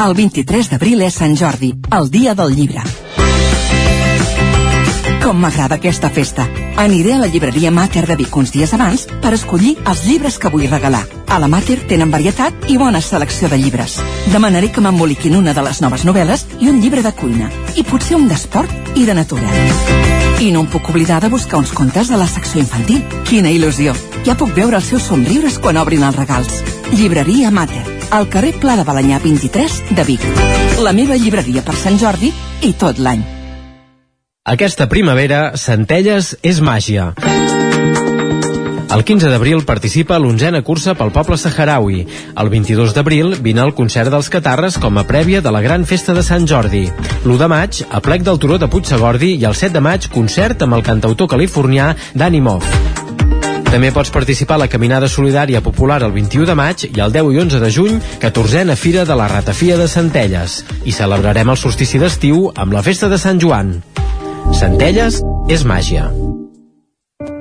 El 0.00 0.14
23 0.16 0.70
d'abril 0.72 1.02
és 1.04 1.16
Sant 1.20 1.34
Jordi, 1.36 1.74
el 1.92 2.06
dia 2.08 2.32
del 2.32 2.54
llibre. 2.56 2.80
Com 5.20 5.42
m'agrada 5.42 5.76
aquesta 5.76 6.08
festa. 6.08 6.46
Aniré 6.80 7.12
a 7.12 7.18
la 7.20 7.28
llibreria 7.28 7.68
Mater 7.70 8.06
de 8.08 8.16
Vic 8.16 8.38
uns 8.40 8.54
dies 8.54 8.72
abans 8.72 9.04
per 9.20 9.34
escollir 9.36 9.74
els 9.84 10.06
llibres 10.06 10.38
que 10.40 10.48
vull 10.48 10.64
regalar. 10.70 11.02
A 11.28 11.36
la 11.42 11.50
Mater 11.52 11.76
tenen 11.90 12.08
varietat 12.10 12.64
i 12.72 12.78
bona 12.80 13.04
selecció 13.04 13.52
de 13.52 13.60
llibres. 13.60 13.98
Demanaré 14.32 14.72
que 14.72 14.80
m'emboliquin 14.80 15.36
una 15.36 15.52
de 15.52 15.66
les 15.68 15.82
noves 15.84 16.08
novel·les 16.08 16.46
i 16.64 16.72
un 16.72 16.80
llibre 16.80 17.04
de 17.04 17.12
cuina. 17.12 17.52
I 17.76 17.84
potser 17.84 18.16
un 18.16 18.26
d'esport 18.32 18.96
i 18.96 19.04
de 19.04 19.20
natura. 19.20 19.52
I 20.40 20.48
no 20.48 20.64
em 20.64 20.72
puc 20.72 20.88
oblidar 20.88 21.20
de 21.20 21.28
buscar 21.28 21.60
uns 21.60 21.76
contes 21.76 22.08
de 22.08 22.16
la 22.16 22.30
secció 22.38 22.64
infantil. 22.64 23.04
Quina 23.28 23.52
il·lusió! 23.52 23.92
Ja 24.24 24.32
puc 24.32 24.56
veure 24.56 24.80
els 24.80 24.88
seus 24.94 25.12
somriures 25.12 25.60
quan 25.60 25.76
obrin 25.76 26.08
els 26.08 26.16
regals. 26.16 26.62
Llibreria 26.96 27.52
Mater, 27.52 27.99
al 28.10 28.28
carrer 28.28 28.54
Pla 28.60 28.76
de 28.76 28.84
Balanyà 28.84 29.20
23 29.22 29.94
de 29.94 30.04
Vic. 30.04 30.24
La 30.82 30.92
meva 30.92 31.16
llibreria 31.16 31.62
per 31.62 31.76
Sant 31.78 31.98
Jordi 32.00 32.32
i 32.66 32.72
tot 32.74 32.98
l'any. 32.98 33.22
Aquesta 34.50 34.88
primavera, 34.90 35.52
Centelles 35.60 36.34
és 36.42 36.60
màgia. 36.64 37.12
El 38.90 39.04
15 39.06 39.28
d'abril 39.30 39.60
participa 39.62 40.16
a 40.16 40.18
l'onzena 40.18 40.64
cursa 40.66 40.96
pel 40.98 41.12
poble 41.14 41.36
saharaui. 41.38 42.00
El 42.42 42.50
22 42.50 42.94
d'abril 42.96 43.36
vine 43.38 43.62
al 43.62 43.70
concert 43.78 44.10
dels 44.10 44.30
Catarres 44.32 44.80
com 44.82 44.98
a 44.98 45.04
prèvia 45.06 45.40
de 45.44 45.52
la 45.54 45.62
gran 45.62 45.86
festa 45.86 46.16
de 46.16 46.24
Sant 46.26 46.48
Jordi. 46.50 46.88
L'1 47.22 47.38
de 47.38 47.48
maig, 47.52 47.84
a 47.86 48.00
plec 48.02 48.26
del 48.26 48.40
Turó 48.42 48.58
de 48.58 48.66
Puigsegordi 48.66 49.36
i 49.36 49.46
el 49.46 49.54
7 49.54 49.76
de 49.78 49.84
maig, 49.86 50.10
concert 50.10 50.66
amb 50.66 50.74
el 50.74 50.82
cantautor 50.82 51.30
californià 51.30 51.94
Danny 52.18 52.42
Moff. 52.42 52.99
També 53.70 53.92
pots 53.94 54.10
participar 54.10 54.56
a 54.58 54.64
la 54.64 54.66
Caminada 54.66 55.06
Solidària 55.06 55.60
Popular 55.62 56.00
el 56.02 56.10
21 56.10 56.48
de 56.48 56.56
maig 56.58 56.82
i 56.88 57.02
el 57.04 57.12
10 57.14 57.30
i 57.30 57.38
11 57.44 57.60
de 57.62 57.70
juny, 57.70 58.00
14a 58.18 58.74
Fira 58.74 59.04
de 59.06 59.14
la 59.14 59.28
Ratafia 59.30 59.76
de 59.78 59.86
Centelles. 59.86 60.64
I 60.82 60.90
celebrarem 60.96 61.54
el 61.54 61.60
solstici 61.60 62.02
d'estiu 62.02 62.48
amb 62.50 62.74
la 62.74 62.82
Festa 62.82 63.08
de 63.08 63.18
Sant 63.22 63.38
Joan. 63.38 63.76
Centelles 64.58 65.22
és 65.46 65.62
màgia. 65.62 66.10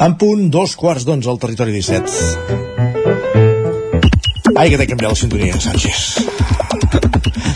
En 0.00 0.14
punt, 0.16 0.46
dos 0.48 0.72
quarts 0.80 1.04
d'onze 1.04 1.28
al 1.28 1.36
territori 1.42 1.74
17. 1.76 2.14
Ai, 4.56 4.70
que 4.72 4.78
t'he 4.80 4.86
canviat 4.88 5.12
la 5.12 5.18
sintonia, 5.20 5.60
Sánchez. 5.60 5.98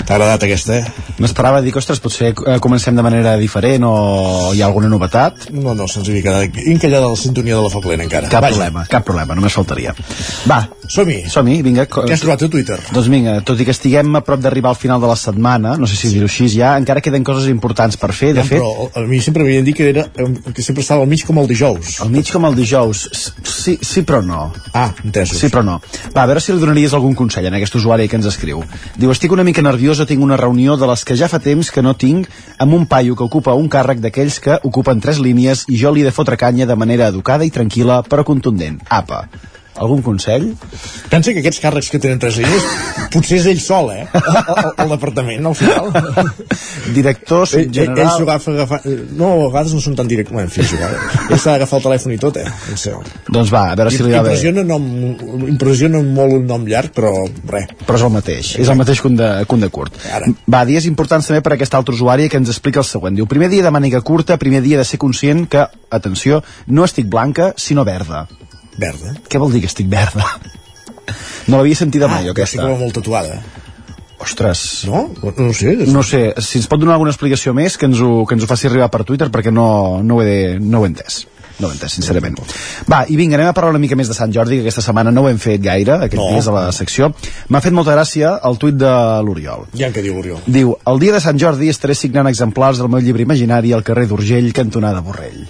T'ha 0.05 0.17
agradat 0.19 0.43
aquesta, 0.45 0.75
eh? 0.77 1.13
M'esperava 1.23 1.63
dir 1.65 1.73
ostres, 1.79 2.01
potser 2.03 2.33
eh, 2.35 2.59
comencem 2.61 2.97
de 2.97 3.03
manera 3.05 3.37
diferent 3.41 3.87
o 3.89 3.93
hi 4.53 4.61
ha 4.61 4.67
alguna 4.69 4.91
novetat? 4.93 5.47
No, 5.55 5.73
no, 5.75 5.87
se'ns 5.89 6.11
havia 6.11 6.23
quedat 6.27 6.59
encallada 6.75 7.09
la 7.09 7.17
sintonia 7.17 7.57
de 7.57 7.63
la 7.65 7.71
foc 7.73 7.87
lent 7.89 8.03
encara. 8.05 8.29
Cap 8.33 8.45
Vaja. 8.45 8.53
problema, 8.59 8.85
cap 8.91 9.07
problema, 9.07 9.37
només 9.39 9.57
faltaria. 9.57 9.95
Va, 10.51 10.59
som-hi. 10.93 11.23
Som-hi, 11.33 11.57
vinga. 11.65 11.87
Què 11.89 12.13
has 12.13 12.21
trobat 12.25 12.45
a 12.45 12.51
Twitter? 12.53 12.77
Doncs 12.93 13.09
vinga, 13.13 13.39
tot 13.49 13.61
i 13.61 13.65
que 13.65 13.73
estiguem 13.73 14.13
a 14.19 14.23
prop 14.27 14.43
d'arribar 14.45 14.75
al 14.75 14.79
final 14.81 15.01
de 15.01 15.09
la 15.09 15.17
setmana, 15.17 15.77
no 15.81 15.89
sé 15.89 15.97
si 15.97 16.13
dir-ho 16.13 16.29
així 16.29 16.51
ja, 16.53 16.75
encara 16.81 17.01
queden 17.05 17.25
coses 17.25 17.49
importants 17.49 17.97
per 18.01 18.13
fer, 18.13 18.35
de 18.37 18.43
Ja, 18.45 18.49
fet... 18.51 18.61
però 18.61 18.91
a 19.01 19.07
mi 19.09 19.23
sempre 19.25 19.47
m'havien 19.47 19.65
dit 19.65 19.79
que, 19.79 19.89
era, 19.95 20.05
que 20.53 20.63
sempre 20.67 20.85
estava 20.85 21.07
al 21.07 21.09
mig 21.09 21.25
com 21.25 21.41
el 21.41 21.49
dijous. 21.49 21.97
Al 22.05 22.13
mig 22.13 22.29
com 22.33 22.45
el 22.51 22.59
dijous, 22.61 23.07
sí, 23.41 23.79
sí 23.81 24.05
però 24.05 24.21
no. 24.25 24.51
Ah, 24.75 24.91
entesos. 25.05 25.41
Sí 25.41 25.49
però 25.49 25.65
no. 25.65 25.81
Va, 26.13 26.27
a 26.27 26.29
veure 26.29 26.45
si 26.45 26.53
li 26.53 26.61
donaries 26.61 26.93
algun 26.93 27.17
consell 27.17 27.49
a 27.49 27.57
aquest 27.57 27.81
usuari 27.81 28.09
que 28.11 28.21
ens 28.21 28.29
escriu. 28.29 28.61
Diu, 29.01 29.11
estic 29.15 29.33
una 29.33 29.45
mica 29.47 29.65
nerviosa, 29.95 30.09
tinc 30.11 30.23
una 30.23 30.37
reunió 30.37 30.77
de 30.77 30.87
les 30.91 31.05
que 31.07 31.15
ja 31.15 31.29
fa 31.31 31.39
temps 31.39 31.71
que 31.71 31.83
no 31.83 31.95
tinc 31.95 32.27
amb 32.59 32.75
un 32.75 32.87
paio 32.87 33.15
que 33.15 33.23
ocupa 33.23 33.55
un 33.55 33.69
càrrec 33.71 34.01
d'aquells 34.03 34.41
que 34.41 34.59
ocupen 34.67 35.01
tres 35.01 35.21
línies 35.23 35.67
i 35.69 35.79
jo 35.79 35.93
li 35.93 36.03
he 36.03 36.09
de 36.09 36.15
fotre 36.15 36.37
canya 36.37 36.67
de 36.67 36.75
manera 36.75 37.07
educada 37.09 37.45
i 37.47 37.55
tranquil·la 37.55 38.03
però 38.09 38.25
contundent. 38.25 38.81
Apa. 38.91 39.29
Algun 39.75 40.03
consell? 40.07 40.53
Pensa 41.11 41.33
que 41.35 41.41
aquests 41.43 41.59
càrrecs 41.63 41.89
que 41.91 41.99
tenen 42.03 42.21
tres 42.23 42.37
línies 42.39 42.67
potser 43.15 43.41
és 43.41 43.47
ell 43.51 43.61
sol, 43.63 43.91
eh? 43.91 44.05
El, 44.15 44.69
el 44.85 44.93
departament, 44.95 45.49
al 45.51 45.57
final. 45.59 45.91
Director, 46.95 47.49
ell, 47.49 47.65
ell, 47.65 47.73
general... 47.75 48.05
ell 48.05 48.13
s'ho 48.13 48.27
agafa, 48.27 48.55
agafa... 48.55 48.79
No, 49.19 49.33
a 49.33 49.49
vegades 49.49 49.75
no 49.75 49.83
són 49.83 49.97
tan 49.99 50.11
directes. 50.11 50.35
Bueno, 50.35 50.47
en 50.47 50.55
fi, 50.55 50.63
jugar. 50.71 50.93
Ell 51.29 51.41
s'ha 51.41 51.57
d'agafar 51.57 51.81
el 51.81 51.87
telèfon 51.89 52.15
i 52.15 52.21
tot, 52.23 52.39
eh? 52.43 52.47
En 52.71 52.81
seu. 52.81 53.03
Doncs 53.29 53.51
va, 53.55 53.65
a 53.73 53.79
veure 53.81 53.95
si 53.95 54.03
li 54.03 54.15
va 54.15 54.23
bé. 54.27 54.37
Impressiona, 54.37 54.65
nom, 54.69 54.87
impressiona 55.51 56.03
molt 56.07 56.39
un 56.39 56.47
nom 56.51 56.67
llarg, 56.71 56.95
però 56.95 57.13
res. 57.51 57.75
Però 57.83 57.99
és 57.99 58.07
el 58.07 58.15
mateix, 58.15 58.55
és 58.63 58.71
el 58.71 58.79
mateix 58.79 59.03
que 59.03 59.11
un 59.11 59.19
de, 59.19 59.31
que 59.43 59.59
un 59.59 59.67
de 59.67 59.73
curt. 59.75 59.99
Ara. 60.15 60.31
Va, 60.55 60.65
dies 60.71 60.87
importants 60.91 61.31
també 61.31 61.43
per 61.43 61.55
a 61.55 61.59
aquest 61.59 61.75
altre 61.79 61.99
usuari 61.99 62.31
que 62.31 62.39
ens 62.39 62.55
explica 62.55 62.83
el 62.83 62.89
següent. 62.89 63.19
Diu, 63.19 63.27
primer 63.31 63.51
dia 63.53 63.67
de 63.67 63.75
màniga 63.75 64.03
curta, 64.07 64.39
primer 64.39 64.63
dia 64.63 64.79
de 64.79 64.87
ser 64.87 65.03
conscient 65.03 65.47
que, 65.51 65.67
atenció, 65.91 66.43
no 66.67 66.87
estic 66.87 67.11
blanca, 67.11 67.53
sinó 67.59 67.87
verda. 67.87 68.27
Verda? 68.81 69.15
Què 69.31 69.41
vol 69.41 69.53
dir 69.55 69.63
que 69.65 69.71
estic 69.71 69.91
verda? 69.91 70.27
No 71.47 71.59
l'havia 71.59 71.77
sentida 71.77 72.09
mai, 72.09 72.23
ah, 72.23 72.31
jo, 72.31 72.35
aquesta. 72.37 72.65
Ah, 72.65 72.79
molt 72.81 72.97
tatuada. 72.97 73.43
Ostres. 74.25 74.85
No? 74.89 75.11
No 75.37 75.53
sé. 75.53 75.75
No 75.93 76.03
sé, 76.07 76.23
si 76.41 76.59
ens 76.63 76.71
pot 76.71 76.81
donar 76.81 76.97
alguna 76.97 77.13
explicació 77.13 77.53
més, 77.57 77.77
que 77.77 77.91
ens 77.91 78.01
ho, 78.01 78.25
que 78.25 78.39
ens 78.39 78.47
ho 78.47 78.49
faci 78.51 78.71
arribar 78.71 78.89
per 78.91 79.05
Twitter, 79.05 79.29
perquè 79.35 79.53
no, 79.53 80.01
no, 80.03 80.21
ho, 80.21 80.25
he, 80.25 80.57
no 80.61 80.81
ho 80.81 80.89
he 80.89 80.93
entès 80.95 81.25
no 81.61 81.69
ho 81.69 81.73
entès, 81.75 81.95
sincerament. 81.95 82.39
Va, 82.91 83.05
i 83.07 83.17
vinga, 83.19 83.37
anem 83.39 83.51
a 83.51 83.55
parlar 83.57 83.75
una 83.75 83.83
mica 83.83 83.97
més 83.99 84.09
de 84.11 84.17
Sant 84.17 84.33
Jordi, 84.35 84.59
que 84.59 84.67
aquesta 84.67 84.83
setmana 84.83 85.13
no 85.15 85.25
ho 85.25 85.29
hem 85.31 85.39
fet 85.39 85.63
gaire, 85.63 86.01
aquests 86.07 86.19
No. 86.19 86.31
dies 86.33 86.49
a 86.51 86.55
la 86.57 86.65
secció. 86.73 87.13
M'ha 87.49 87.61
fet 87.63 87.73
molta 87.77 87.95
gràcia 87.95 88.35
el 88.49 88.59
tuit 88.59 88.75
de 88.81 88.91
l'Oriol. 89.27 89.69
Ja 89.79 89.91
què 89.95 90.03
diu 90.03 90.19
Oriol. 90.19 90.41
Diu, 90.47 90.75
el 90.91 90.99
dia 90.99 91.15
de 91.15 91.21
Sant 91.23 91.39
Jordi 91.39 91.71
estaré 91.71 91.95
signant 91.95 92.27
exemplars 92.27 92.79
del 92.83 92.89
meu 92.89 93.01
llibre 93.01 93.23
imaginari 93.23 93.73
al 93.73 93.85
carrer 93.87 94.09
d'Urgell, 94.11 94.53
cantonada 94.53 95.01
Borrell. 95.01 95.45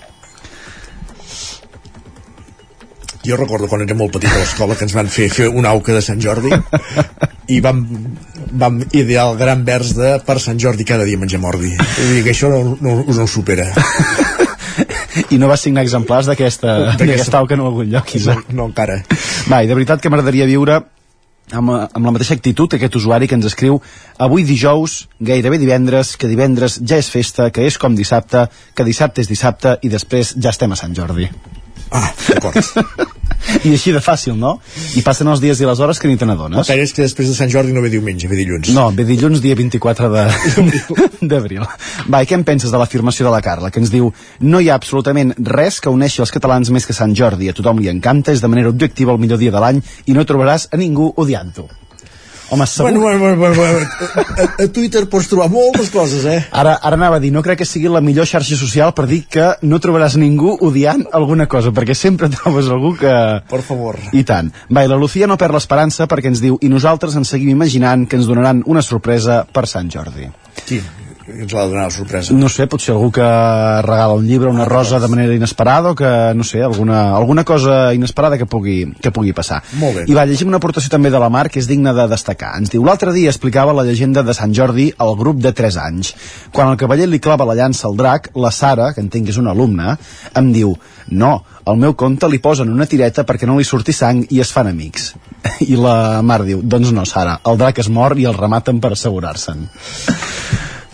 Jo 3.25 3.39
recordo 3.41 3.69
quan 3.71 3.85
era 3.85 3.97
molt 3.97 4.13
petit 4.17 4.31
a 4.31 4.41
l'escola 4.41 4.77
que 4.77 4.85
ens 4.85 4.95
van 4.97 5.09
fer 5.09 5.31
fer 5.33 5.49
una 5.49 5.73
auca 5.73 5.95
de 5.97 6.03
Sant 6.05 6.21
Jordi 6.21 6.53
i 7.55 7.61
vam, 7.65 7.85
vam 8.53 8.81
idear 8.93 9.29
el 9.31 9.39
gran 9.41 9.65
vers 9.65 9.95
de 9.97 10.19
per 10.27 10.39
Sant 10.45 10.61
Jordi 10.61 10.85
cada 10.89 11.07
dia 11.09 11.21
menjar 11.21 11.41
mordi. 11.41 11.73
Vull 11.77 12.17
dir 12.19 12.25
que 12.27 12.35
això 12.35 12.51
no, 12.53 12.77
no, 12.81 12.97
no 13.09 13.25
ho 13.25 13.31
supera. 13.31 13.71
I 15.31 15.39
no 15.39 15.49
va 15.49 15.57
signar 15.61 15.85
exemplars 15.87 16.27
d'aquesta 16.29 16.97
d'aquesta 16.99 17.41
auca 17.41 17.57
en 17.57 17.63
algun 17.65 17.89
lloc, 17.93 18.17
Isaac. 18.19 18.51
No, 18.51 18.63
no 18.63 18.69
encara. 18.73 19.01
Va, 19.49 19.63
i 19.63 19.71
de 19.71 19.77
veritat 19.77 20.03
que 20.03 20.11
m'agradaria 20.13 20.49
viure 20.51 20.81
amb, 21.53 21.71
amb 21.71 22.05
la 22.05 22.15
mateixa 22.15 22.37
actitud 22.37 22.77
aquest 22.77 22.97
usuari 23.01 23.29
que 23.31 23.39
ens 23.39 23.49
escriu 23.51 23.81
avui 24.19 24.45
dijous, 24.49 25.05
gairebé 25.21 25.61
divendres, 25.63 26.17
que 26.17 26.31
divendres 26.31 26.81
ja 26.83 27.01
és 27.01 27.11
festa, 27.13 27.51
que 27.55 27.67
és 27.69 27.79
com 27.79 27.97
dissabte, 27.97 28.49
que 28.75 28.87
dissabte 28.87 29.25
és 29.25 29.31
dissabte 29.31 29.79
i 29.83 29.93
després 29.93 30.35
ja 30.39 30.55
estem 30.55 30.73
a 30.73 30.81
Sant 30.81 30.97
Jordi. 30.97 31.29
Ah, 31.95 32.11
d'acord. 32.29 33.13
I 33.65 33.73
així 33.73 33.93
de 33.95 34.01
fàcil, 34.03 34.35
no? 34.37 34.59
I 34.97 35.03
passen 35.07 35.29
els 35.31 35.41
dies 35.41 35.61
i 35.61 35.67
les 35.69 35.81
hores 35.81 35.99
que 36.01 36.09
ni 36.09 36.17
te 36.17 36.25
El 36.25 36.31
n'adones. 36.33 36.67
que 36.67 36.75
és 36.83 36.93
que 36.93 37.03
després 37.03 37.29
de 37.29 37.35
Sant 37.35 37.51
Jordi 37.53 37.73
no 37.73 37.81
ve 37.85 37.91
diumenge, 37.91 38.29
ve 38.29 38.37
dilluns. 38.37 38.69
No, 38.75 38.91
ve 38.93 39.05
dilluns 39.05 39.41
dia 39.45 39.55
24 39.55 40.11
de- 40.11 40.27
d'abril. 41.31 41.63
Va, 42.11 42.23
i 42.23 42.27
què 42.27 42.35
en 42.35 42.45
penses 42.45 42.71
de 42.73 42.79
l'afirmació 42.81 43.27
de 43.27 43.33
la 43.33 43.43
Carla, 43.43 43.71
que 43.71 43.81
ens 43.81 43.91
diu 43.93 44.13
no 44.41 44.61
hi 44.61 44.69
ha 44.71 44.75
absolutament 44.75 45.35
res 45.39 45.81
que 45.81 45.93
uneixi 45.93 46.21
els 46.25 46.33
catalans 46.35 46.71
més 46.71 46.87
que 46.87 46.93
Sant 46.97 47.15
Jordi, 47.15 47.49
a 47.49 47.55
tothom 47.57 47.79
li 47.81 47.89
encanta, 47.93 48.33
és 48.33 48.41
de 48.43 48.49
manera 48.49 48.69
objectiva 48.73 49.13
el 49.13 49.19
millor 49.23 49.39
dia 49.39 49.51
de 49.55 49.61
l'any 49.61 49.83
i 50.07 50.13
no 50.17 50.25
trobaràs 50.25 50.69
a 50.73 50.77
ningú 50.81 51.13
odiant-ho. 51.17 51.69
Home, 52.51 52.67
segur... 52.67 52.93
Bueno, 52.93 53.01
bueno, 53.01 53.37
bueno, 53.37 53.37
bueno, 53.37 53.57
bueno. 53.57 53.89
A, 54.37 54.65
a 54.65 54.69
Twitter 54.69 55.07
pots 55.11 55.29
trobar 55.31 55.49
moltes 55.53 55.91
coses, 55.91 56.25
eh? 56.29 56.41
Ara, 56.53 56.77
ara 56.77 56.99
anava 56.99 57.17
a 57.17 57.23
dir, 57.23 57.33
no 57.33 57.43
crec 57.43 57.63
que 57.63 57.69
sigui 57.69 57.89
la 57.93 58.03
millor 58.05 58.29
xarxa 58.29 58.59
social 58.61 58.93
per 58.97 59.07
dir 59.11 59.23
que 59.31 59.51
no 59.65 59.81
trobaràs 59.83 60.19
ningú 60.21 60.57
odiant 60.61 61.07
alguna 61.13 61.49
cosa, 61.51 61.73
perquè 61.75 61.97
sempre 61.99 62.29
trobes 62.33 62.69
algú 62.73 62.95
que... 63.01 63.15
Per 63.51 63.63
favor. 63.65 63.99
I 64.13 64.25
tant. 64.29 64.53
Va, 64.71 64.85
i 64.85 64.91
la 64.91 65.01
Lucía 65.01 65.29
no 65.31 65.39
perd 65.41 65.57
l'esperança 65.57 66.09
perquè 66.11 66.33
ens 66.33 66.45
diu 66.45 66.59
i 66.61 66.73
nosaltres 66.73 67.17
ens 67.17 67.33
seguim 67.33 67.55
imaginant 67.55 68.07
que 68.09 68.21
ens 68.21 68.29
donaran 68.29 68.63
una 68.67 68.85
sorpresa 68.85 69.45
per 69.49 69.67
Sant 69.71 69.91
Jordi. 69.93 70.29
Qui? 70.65 70.83
Que 71.25 71.41
ens 71.45 71.53
l'ha 71.53 71.65
de 71.65 71.73
donar 71.73 71.87
la 71.89 71.95
sorpresa. 71.95 72.35
No 72.37 72.49
sé, 72.53 72.67
potser 72.71 72.93
algú 72.95 73.11
que 73.17 73.25
regala 73.87 74.17
un 74.19 74.27
llibre, 74.29 74.51
una 74.53 74.67
rosa 74.69 75.01
de 75.01 75.09
manera 75.09 75.35
inesperada 75.35 75.93
o 75.93 75.97
que, 75.97 76.11
no 76.37 76.45
sé, 76.45 76.63
alguna, 76.63 77.17
alguna 77.17 77.45
cosa 77.45 77.95
inesperada 77.95 78.39
que 78.39 78.47
pugui, 78.47 78.93
que 79.01 79.11
pugui 79.11 79.33
passar. 79.33 79.63
Molt 79.81 79.97
bé. 79.97 80.05
I 80.11 80.17
va, 80.17 80.27
llegim 80.29 80.53
una 80.53 80.61
aportació 80.61 80.93
també 80.93 81.13
de 81.15 81.21
la 81.21 81.31
Mar 81.33 81.49
que 81.49 81.63
és 81.63 81.69
digna 81.71 81.95
de 81.97 82.07
destacar. 82.11 82.55
Ens 82.61 82.73
diu, 82.73 82.85
l'altre 82.85 83.15
dia 83.17 83.33
explicava 83.33 83.73
la 83.73 83.87
llegenda 83.89 84.23
de 84.23 84.37
Sant 84.37 84.53
Jordi 84.57 84.91
al 84.99 85.17
grup 85.17 85.41
de 85.41 85.55
3 85.57 85.81
anys. 85.87 86.13
Quan 86.53 86.73
el 86.73 86.79
cavaller 86.81 87.09
li 87.09 87.23
clava 87.25 87.49
la 87.49 87.57
llança 87.57 87.89
al 87.89 87.97
drac, 87.97 88.31
la 88.37 88.53
Sara, 88.53 88.93
que 88.93 89.01
entenc 89.05 89.29
que 89.29 89.35
és 89.35 89.41
una 89.41 89.57
alumna, 89.57 89.97
em 90.37 90.53
diu, 90.53 90.77
no, 91.09 91.33
al 91.65 91.81
meu 91.81 91.97
conte 91.97 92.29
li 92.29 92.43
posen 92.45 92.69
una 92.73 92.85
tireta 92.85 93.25
perquè 93.25 93.49
no 93.49 93.57
li 93.57 93.65
surti 93.65 93.97
sang 93.97 94.27
i 94.29 94.45
es 94.45 94.53
fan 94.53 94.69
amics. 94.69 95.15
I 95.73 95.81
la 95.81 96.21
Mar 96.21 96.43
diu, 96.45 96.61
doncs 96.61 96.93
no, 96.93 97.09
Sara, 97.09 97.39
el 97.49 97.61
drac 97.61 97.81
es 97.81 97.89
mor 97.89 98.19
i 98.21 98.29
el 98.29 98.37
rematen 98.37 98.85
per 98.85 98.93
assegurar-se'n. 98.93 99.69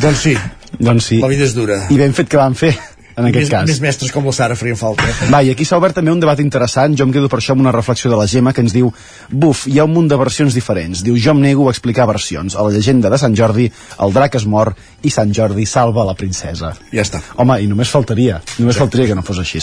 Doncs 0.00 0.22
sí. 0.26 0.36
Doncs 0.80 1.10
sí. 1.12 1.20
La 1.20 1.28
vida 1.28 1.44
és 1.44 1.54
dura. 1.56 1.82
I 1.92 1.98
ben 2.00 2.14
fet 2.16 2.28
que 2.30 2.38
van 2.40 2.54
fer, 2.56 2.70
en 3.16 3.26
aquest 3.26 3.42
més, 3.42 3.50
cas. 3.52 3.66
Més 3.68 3.80
mestres 3.82 4.12
com 4.14 4.24
la 4.24 4.32
Sara 4.32 4.54
farien 4.56 4.78
falta. 4.78 5.04
eh? 5.04 5.28
Va, 5.32 5.42
i 5.44 5.50
aquí 5.52 5.66
s'ha 5.68 5.76
obert 5.76 5.98
també 5.98 6.12
un 6.14 6.20
debat 6.22 6.38
interessant, 6.40 6.94
jo 6.96 7.04
em 7.04 7.12
quedo 7.12 7.28
per 7.28 7.40
això 7.40 7.52
amb 7.56 7.64
una 7.64 7.72
reflexió 7.74 8.08
de 8.12 8.16
la 8.16 8.26
Gemma 8.30 8.54
que 8.56 8.62
ens 8.64 8.72
diu 8.72 8.88
buf, 9.28 9.66
hi 9.68 9.78
ha 9.78 9.84
un 9.84 9.92
munt 9.92 10.08
de 10.08 10.16
versions 10.20 10.56
diferents. 10.56 11.02
Diu, 11.04 11.18
jo 11.20 11.34
em 11.34 11.42
nego 11.42 11.68
a 11.68 11.74
explicar 11.74 12.06
versions. 12.08 12.56
A 12.56 12.64
la 12.64 12.72
llegenda 12.72 13.10
de 13.12 13.18
Sant 13.20 13.36
Jordi, 13.36 13.66
el 14.00 14.14
drac 14.16 14.38
es 14.40 14.46
mor 14.46 14.72
i 15.02 15.12
Sant 15.12 15.34
Jordi 15.36 15.66
salva 15.66 16.06
la 16.08 16.14
princesa. 16.16 16.72
Ja 16.94 17.04
està. 17.04 17.20
Home, 17.36 17.58
i 17.60 17.68
només 17.68 17.92
faltaria, 17.92 18.40
només 18.58 18.78
faltaria 18.80 19.10
que 19.10 19.18
no 19.18 19.26
fos 19.26 19.42
així. 19.42 19.60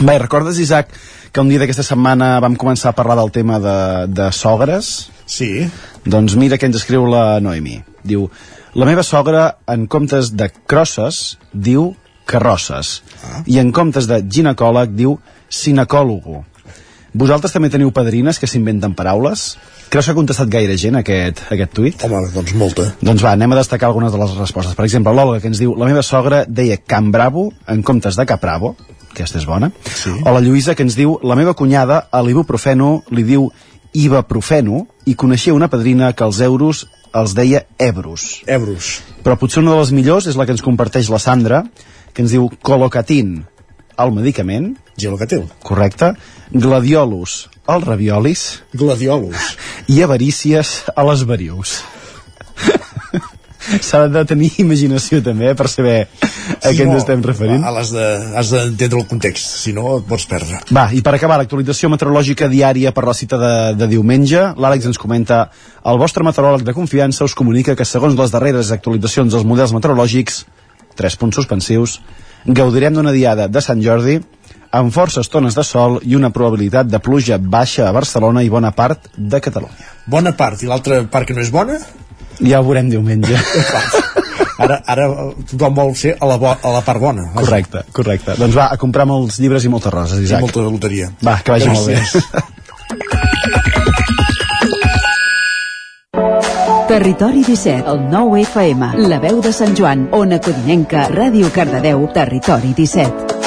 Va, 0.00 0.14
i 0.14 0.22
recordes, 0.22 0.62
Isaac, 0.62 0.94
que 1.32 1.42
un 1.42 1.50
dia 1.50 1.60
d'aquesta 1.60 1.84
setmana 1.84 2.38
vam 2.40 2.56
començar 2.56 2.94
a 2.94 2.96
parlar 2.96 3.18
del 3.20 3.34
tema 3.34 3.58
de, 3.60 3.76
de 4.08 4.30
sogres? 4.32 5.10
Sí. 5.30 5.68
Doncs 6.06 6.34
mira 6.40 6.56
què 6.56 6.70
ens 6.70 6.80
escriu 6.80 7.04
la 7.10 7.40
Noemi. 7.44 7.76
Diu, 8.06 8.24
la 8.74 8.86
meva 8.86 9.02
sogra, 9.02 9.58
en 9.66 9.86
comptes 9.90 10.34
de 10.38 10.50
crosses, 10.70 11.38
diu 11.52 11.94
carrosses. 12.30 13.00
Ah. 13.24 13.42
I 13.46 13.58
en 13.62 13.72
comptes 13.74 14.06
de 14.10 14.20
ginecòleg, 14.22 14.94
diu 14.94 15.18
sinecòlogo. 15.50 16.44
Vosaltres 17.10 17.50
també 17.50 17.70
teniu 17.72 17.90
padrines 17.90 18.38
que 18.38 18.46
s'inventen 18.46 18.94
paraules? 18.94 19.56
Creus 19.90 20.06
que 20.06 20.12
ha 20.12 20.14
contestat 20.14 20.50
gaire 20.52 20.76
gent 20.78 21.00
aquest, 21.00 21.42
aquest 21.50 21.72
tuit? 21.74 22.04
Home, 22.06 22.20
doncs 22.30 22.54
molta. 22.54 22.84
Doncs 23.02 23.24
va, 23.26 23.32
anem 23.34 23.50
a 23.50 23.58
destacar 23.58 23.88
algunes 23.88 24.14
de 24.14 24.20
les 24.20 24.36
respostes. 24.38 24.76
Per 24.78 24.86
exemple, 24.86 25.10
l'Olga, 25.16 25.40
que 25.42 25.50
ens 25.50 25.58
diu 25.58 25.74
la 25.74 25.88
meva 25.90 26.04
sogra 26.06 26.44
deia 26.46 26.78
Can 26.78 27.10
Bravo 27.10 27.48
en 27.66 27.82
comptes 27.82 28.14
de 28.14 28.28
Capravo, 28.30 28.76
aquesta 29.10 29.40
és 29.42 29.48
bona. 29.48 29.72
Sí. 29.90 30.12
O 30.22 30.30
la 30.30 30.44
Lluïsa, 30.44 30.76
que 30.78 30.86
ens 30.86 30.94
diu 30.94 31.16
la 31.26 31.34
meva 31.34 31.56
cunyada 31.58 32.04
a 32.14 32.22
l'ibuprofeno 32.22 33.00
li 33.10 33.26
diu 33.26 33.48
ibuprofeno 33.98 34.84
i 35.10 35.16
coneixia 35.18 35.56
una 35.56 35.68
padrina 35.72 36.12
que 36.14 36.22
els 36.22 36.38
euros 36.46 36.86
els 37.16 37.34
deia 37.34 37.64
ebros. 37.78 38.40
Ebros. 38.46 39.00
Però 39.24 39.36
potser 39.38 39.62
una 39.62 39.74
de 39.74 39.82
les 39.82 39.94
millors 39.94 40.28
és 40.30 40.38
la 40.38 40.46
que 40.46 40.54
ens 40.56 40.64
comparteix 40.64 41.10
la 41.12 41.20
Sandra, 41.22 41.64
que 42.14 42.24
ens 42.24 42.34
diu 42.34 42.48
colocatin, 42.62 43.40
el 44.00 44.14
medicament. 44.16 44.74
Gelocatil. 45.00 45.46
Correcte. 45.64 46.12
Gladiolus, 46.52 47.46
els 47.70 47.86
raviolis. 47.86 48.44
Gladiolus. 48.74 49.54
I 49.88 50.02
avarícies 50.04 50.80
a 50.94 51.06
les 51.08 51.24
varius. 51.28 51.80
S'ha 53.84 54.06
de 54.08 54.22
tenir 54.24 54.48
imaginació 54.62 55.20
també 55.22 55.50
eh, 55.50 55.54
per 55.58 55.66
saber 55.68 55.96
a 56.08 56.70
què 56.72 56.84
ens 56.86 56.96
estem 57.02 57.20
referint. 57.22 57.62
Va, 57.62 57.72
has 57.80 57.90
de- 57.92 58.62
d'entendre 58.64 58.98
el 59.02 59.06
context, 59.10 59.46
si 59.64 59.72
no 59.76 59.98
et 59.98 60.06
pots 60.08 60.24
perdre. 60.30 60.60
Va, 60.72 60.88
i 60.96 61.02
per 61.04 61.14
acabar, 61.14 61.36
l'actualització 61.42 61.90
meteorològica 61.92 62.48
diària 62.48 62.92
per 62.96 63.04
la 63.04 63.14
cita 63.14 63.36
de, 63.40 63.52
de 63.76 63.86
diumenge. 63.92 64.40
L'Àlex 64.56 64.88
ens 64.90 64.98
comenta 64.98 65.50
el 65.84 65.98
vostre 66.00 66.24
meteoròleg 66.24 66.64
de 66.66 66.74
confiança 66.76 67.24
us 67.28 67.34
comunica 67.36 67.76
que 67.76 67.84
segons 67.84 68.16
les 68.18 68.32
darreres 68.32 68.72
actualitzacions 68.72 69.32
dels 69.36 69.44
models 69.46 69.72
meteorològics, 69.76 70.44
tres 70.96 71.16
punts 71.20 71.36
suspensius, 71.36 72.00
gaudirem 72.46 72.94
d'una 72.96 73.12
diada 73.12 73.46
de 73.48 73.60
Sant 73.60 73.80
Jordi 73.84 74.18
amb 74.72 74.92
forces 74.94 75.28
tones 75.28 75.56
de 75.58 75.64
sol 75.66 75.98
i 76.06 76.14
una 76.16 76.30
probabilitat 76.30 76.86
de 76.86 76.98
pluja 77.02 77.38
baixa 77.42 77.88
a 77.88 77.92
Barcelona 77.92 78.42
i 78.46 78.48
bona 78.48 78.70
part 78.70 79.08
de 79.16 79.40
Catalunya. 79.42 79.88
Bona 80.06 80.32
part, 80.38 80.62
i 80.62 80.68
l'altra 80.70 81.02
part 81.10 81.26
que 81.26 81.34
no 81.34 81.42
és 81.42 81.50
bona? 81.50 81.76
Ja 82.46 82.60
ho 82.60 82.64
veurem 82.64 82.90
diumenge. 82.92 83.36
Ara, 84.60 84.76
ara 84.92 85.06
tothom 85.48 85.72
vol 85.72 85.94
ser 85.96 86.10
a 86.20 86.26
la, 86.28 86.36
bo, 86.36 86.50
a 86.52 86.70
la 86.74 86.82
part 86.84 87.00
bona. 87.00 87.22
vaja. 87.32 87.40
correcte, 87.40 87.80
correcte. 87.96 88.34
Doncs 88.36 88.56
va, 88.58 88.66
a 88.68 88.76
comprar 88.76 89.06
molts 89.08 89.38
llibres 89.40 89.64
i 89.64 89.70
moltes 89.72 89.92
roses, 89.94 90.20
I 90.20 90.28
Isaac. 90.28 90.44
molta 90.44 90.60
loteria. 90.66 91.08
Va, 91.24 91.38
que 91.40 91.54
vagi 91.54 91.68
molt 91.72 91.88
bé. 91.88 91.96
Territori 96.90 97.44
17, 97.46 97.88
el 97.88 98.00
9 98.10 98.40
FM, 98.42 98.92
la 99.08 99.20
veu 99.22 99.40
de 99.40 99.52
Sant 99.54 99.76
Joan, 99.78 100.08
Ona 100.12 100.40
Codinenca, 100.44 101.08
Ràdio 101.08 101.48
Cardedeu, 101.54 102.08
Territori 102.12 102.74
17. 102.76 103.39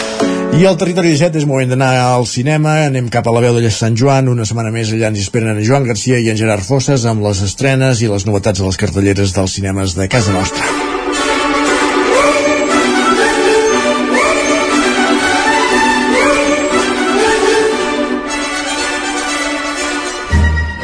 I 0.53 0.68
al 0.69 0.77
territori 0.77 1.10
17 1.11 1.41
és 1.41 1.45
moment 1.49 1.72
d'anar 1.73 1.90
al 2.06 2.27
cinema, 2.30 2.76
anem 2.85 3.07
cap 3.11 3.26
a 3.27 3.31
la 3.34 3.41
veu 3.41 3.57
de 3.57 3.72
Sant 3.73 3.98
Joan, 3.98 4.30
una 4.30 4.45
setmana 4.45 4.69
més 4.72 4.91
allà 4.94 5.10
ens 5.10 5.23
esperen 5.26 5.49
en 5.57 5.64
Joan 5.65 5.88
Garcia 5.90 6.19
i 6.22 6.30
en 6.30 6.38
Gerard 6.38 6.64
Fosses 6.64 7.07
amb 7.10 7.26
les 7.26 7.41
estrenes 7.41 8.03
i 8.06 8.11
les 8.11 8.27
novetats 8.30 8.61
a 8.61 8.68
les 8.69 8.77
cartelleres 8.77 9.34
dels 9.34 9.57
cinemes 9.57 9.98
de 9.98 10.07
casa 10.14 10.31
nostra. 10.38 10.69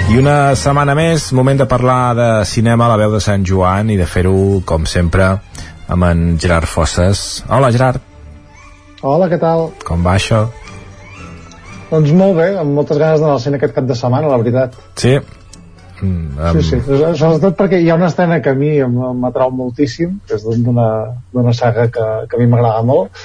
I 0.10 0.18
una 0.18 0.56
setmana 0.57 0.97
més, 0.97 1.30
moment 1.38 1.61
de 1.61 1.69
parlar 1.69 2.01
de 2.18 2.30
cinema 2.49 2.89
a 2.89 2.95
la 2.95 2.97
veu 3.06 3.14
de 3.14 3.22
Sant 3.22 3.45
Joan 3.45 3.93
i 3.93 4.01
de 4.01 4.10
fer-ho, 4.10 4.64
com 4.65 4.89
sempre, 4.89 5.35
amb 5.88 6.10
en 6.10 6.31
Gerard 6.41 6.65
Fosses. 6.65 7.43
Hola, 7.45 7.69
Gerard, 7.69 8.09
Hola, 9.02 9.30
què 9.32 9.40
tal? 9.40 9.70
com 9.88 10.02
va 10.04 10.18
això? 10.20 10.46
Doncs 11.90 12.12
molt 12.14 12.36
bé, 12.38 12.50
amb 12.60 12.76
moltes 12.78 13.00
ganes 13.00 13.22
d'anar 13.22 13.38
al 13.38 13.44
cine 13.44 13.58
aquest 13.58 13.74
cap 13.78 13.86
de 13.90 13.96
setmana, 13.98 14.30
la 14.30 14.40
veritat. 14.42 14.76
Sí? 15.00 15.16
Mm, 16.02 16.52
Sí, 16.56 16.64
sí, 16.64 16.80
sobretot 16.86 17.58
perquè 17.60 17.80
hi 17.82 17.90
ha 17.90 17.96
una 17.96 18.08
estrena 18.08 18.40
que 18.44 18.52
a 18.54 18.56
mi 18.56 18.72
m'atrau 18.84 19.52
moltíssim, 19.52 20.20
que 20.28 20.36
és 20.38 20.44
d'una 20.44 21.54
saga 21.54 21.88
que, 21.92 22.06
que 22.30 22.38
a 22.38 22.40
mi 22.40 22.48
m'agrada 22.48 22.84
molt. 22.88 23.16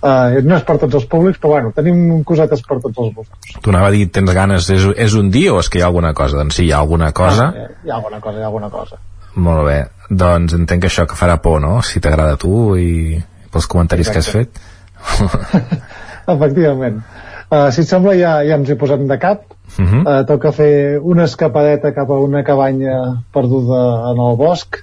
Uh, 0.00 0.40
no 0.46 0.56
és 0.56 0.62
per 0.64 0.78
tots 0.80 0.96
els 0.96 1.04
públics, 1.12 1.36
però 1.38 1.56
bueno, 1.58 1.72
tenim 1.76 2.22
cosetes 2.24 2.62
per 2.64 2.78
tots 2.80 2.98
els 3.02 3.14
gustos. 3.14 3.56
Tu 3.60 3.72
anava 3.72 3.90
a 3.90 3.92
dir, 3.92 4.06
tens 4.08 4.32
ganes, 4.32 4.70
és, 4.72 4.86
és 4.96 5.16
un 5.18 5.28
dia 5.30 5.52
o 5.52 5.58
és 5.60 5.68
que 5.68 5.78
hi 5.78 5.82
ha 5.84 5.90
alguna 5.90 6.14
cosa? 6.16 6.38
Doncs 6.40 6.56
sí, 6.56 6.64
hi 6.68 6.72
ha 6.72 6.78
alguna 6.80 7.10
cosa. 7.12 7.50
Ah, 7.52 7.66
hi 7.84 7.90
ha 7.90 7.98
alguna 7.98 8.20
cosa, 8.24 8.38
hi 8.38 8.42
ha 8.42 8.48
alguna 8.48 8.70
cosa. 8.72 8.96
Molt 9.36 9.66
bé. 9.68 9.78
Doncs 10.08 10.56
entenc 10.56 10.86
que 10.86 10.88
això 10.88 11.04
que 11.06 11.18
farà 11.18 11.36
por, 11.44 11.60
no? 11.60 11.82
Si 11.84 12.00
t'agrada 12.00 12.38
tu 12.40 12.78
i 12.80 13.20
pels 13.52 13.68
comentaris 13.68 14.08
que 14.08 14.22
has 14.22 14.30
fet. 14.32 14.62
Efectivament. 16.34 17.02
Uh, 17.50 17.66
si 17.74 17.82
et 17.82 17.90
sembla, 17.90 18.14
ja, 18.14 18.36
ja 18.46 18.60
ens 18.60 18.70
hi 18.70 18.78
posem 18.78 19.08
de 19.10 19.18
cap. 19.18 19.42
Uh 19.78 19.84
-huh. 19.84 20.00
Uh, 20.04 20.22
toca 20.26 20.52
fer 20.52 20.98
una 21.02 21.24
escapadeta 21.24 21.92
cap 21.94 22.10
a 22.10 22.18
una 22.20 22.44
cabanya 22.44 23.22
perduda 23.32 24.12
en 24.12 24.18
el 24.28 24.36
bosc 24.36 24.78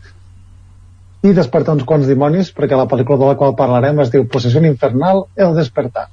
i 1.23 1.33
despertar 1.33 1.73
uns 1.75 1.83
quants 1.83 2.07
dimonis 2.07 2.53
perquè 2.55 2.77
la 2.77 2.87
pel·lícula 2.87 3.19
de 3.19 3.25
la 3.25 3.35
qual 3.35 3.55
parlarem 3.55 3.99
es 3.99 4.11
diu 4.11 4.27
Possessió 4.27 4.61
Infernal, 4.63 5.25
El 5.35 5.55
Despertar. 5.55 6.07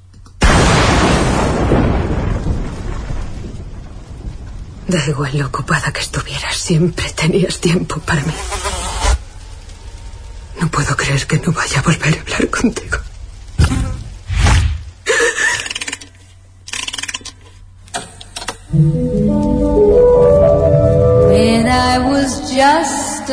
Da 4.86 4.98
igual 5.08 5.38
lo 5.38 5.46
ocupada 5.46 5.92
que 5.92 6.00
estuvieras, 6.00 6.56
siempre 6.56 7.06
tenías 7.14 7.58
tiempo 7.58 8.00
para 8.06 8.22
mí. 8.22 8.34
No 10.60 10.68
puedo 10.68 10.94
creer 10.94 11.26
que 11.26 11.38
no 11.38 11.52
vaya 11.52 11.80
a 11.80 11.82
volver 11.82 12.18
a 12.18 12.20
hablar 12.20 12.50
contigo. 12.50 12.98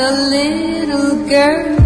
A 0.02 0.12
little 0.36 1.28
girl, 1.30 1.78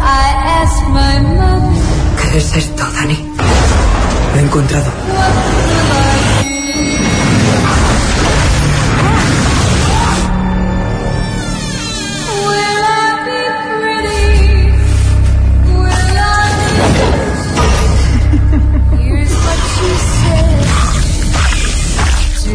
I 0.00 0.26
asked 0.60 0.86
my 0.88 1.20
mother, 1.36 1.76
¿Qué 2.22 2.38
es 2.38 2.56
esto, 2.56 2.84
Dani? 2.94 3.18
Lo 4.32 4.38
he 4.38 4.42
encontrado. 4.42 4.90
Will 12.46 12.84
I 12.84 13.10
be 13.26 13.40
pretty? 13.76 14.24
Will 15.82 16.16
I 16.16 16.40
Here's 18.96 19.34
what 19.44 19.60
she 19.74 19.90
said. 20.16 20.56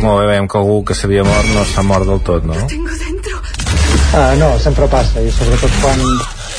Molt 0.02 0.18
bé, 0.20 0.26
veiem 0.34 0.48
que 0.48 0.58
algú 0.58 0.84
que 0.84 0.94
s'havia 0.98 1.24
mort 1.24 1.48
no 1.54 1.62
s'ha 1.64 1.84
mort 1.84 2.06
del 2.10 2.22
tot, 2.26 2.44
no? 2.44 2.58
Uh, 4.14 4.36
no, 4.38 4.52
sempre 4.62 4.86
passa, 4.92 5.22
i 5.26 5.32
sobretot 5.34 5.72
quan, 5.82 6.02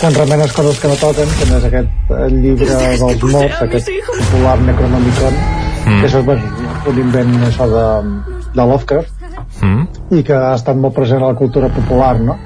quan 0.01 0.15
remenes 0.17 0.53
coses 0.57 0.81
que 0.83 0.89
no 0.91 0.97
toquen, 0.99 1.29
com 1.39 1.53
és 1.55 1.67
aquest 1.69 2.11
eh, 2.11 2.25
llibre 2.35 2.67
dels 2.99 3.23
morts, 3.31 3.61
aquest 3.69 3.91
popular 4.09 4.57
Necronomicon, 4.65 5.39
Mm. 5.85 5.99
que 6.01 6.07
això 6.09 6.21
és 6.23 6.25
bueno, 6.25 6.43
un 6.89 6.99
invent 6.99 7.33
això 7.45 7.67
de, 7.69 7.83
de 8.55 8.65
Lovecraft, 8.65 9.11
Mm? 9.61 9.83
i 10.17 10.23
que 10.25 10.33
ha 10.33 10.55
estat 10.57 10.79
molt 10.81 10.95
present 10.97 11.21
a 11.23 11.27
la 11.29 11.37
cultura 11.37 11.69
popular, 11.69 12.15
no? 12.21 12.39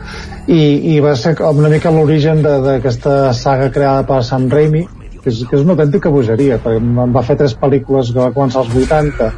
i, 0.51 0.97
i 0.97 0.99
va 1.01 1.13
ser 1.17 1.37
com 1.39 1.57
una 1.63 1.69
mica 1.71 1.93
l'origen 1.95 2.43
de- 2.43 2.57
d'aquesta 2.65 3.33
saga 3.33 3.71
creada 3.71 4.03
per 4.09 4.19
Sam 4.27 4.49
Raimi 4.51 4.83
que 5.23 5.31
és, 5.31 5.45
que 5.49 5.55
és 5.57 5.63
una 5.63 5.77
autèntica 5.77 6.11
bogeria 6.11 6.59
perquè 6.59 6.81
em 6.83 7.15
va 7.15 7.23
fer 7.23 7.37
tres 7.39 7.55
pel·lícules 7.57 8.11
que 8.13 8.19
va 8.19 8.33
començar 8.35 8.65
als 8.65 8.75
80 8.75 9.31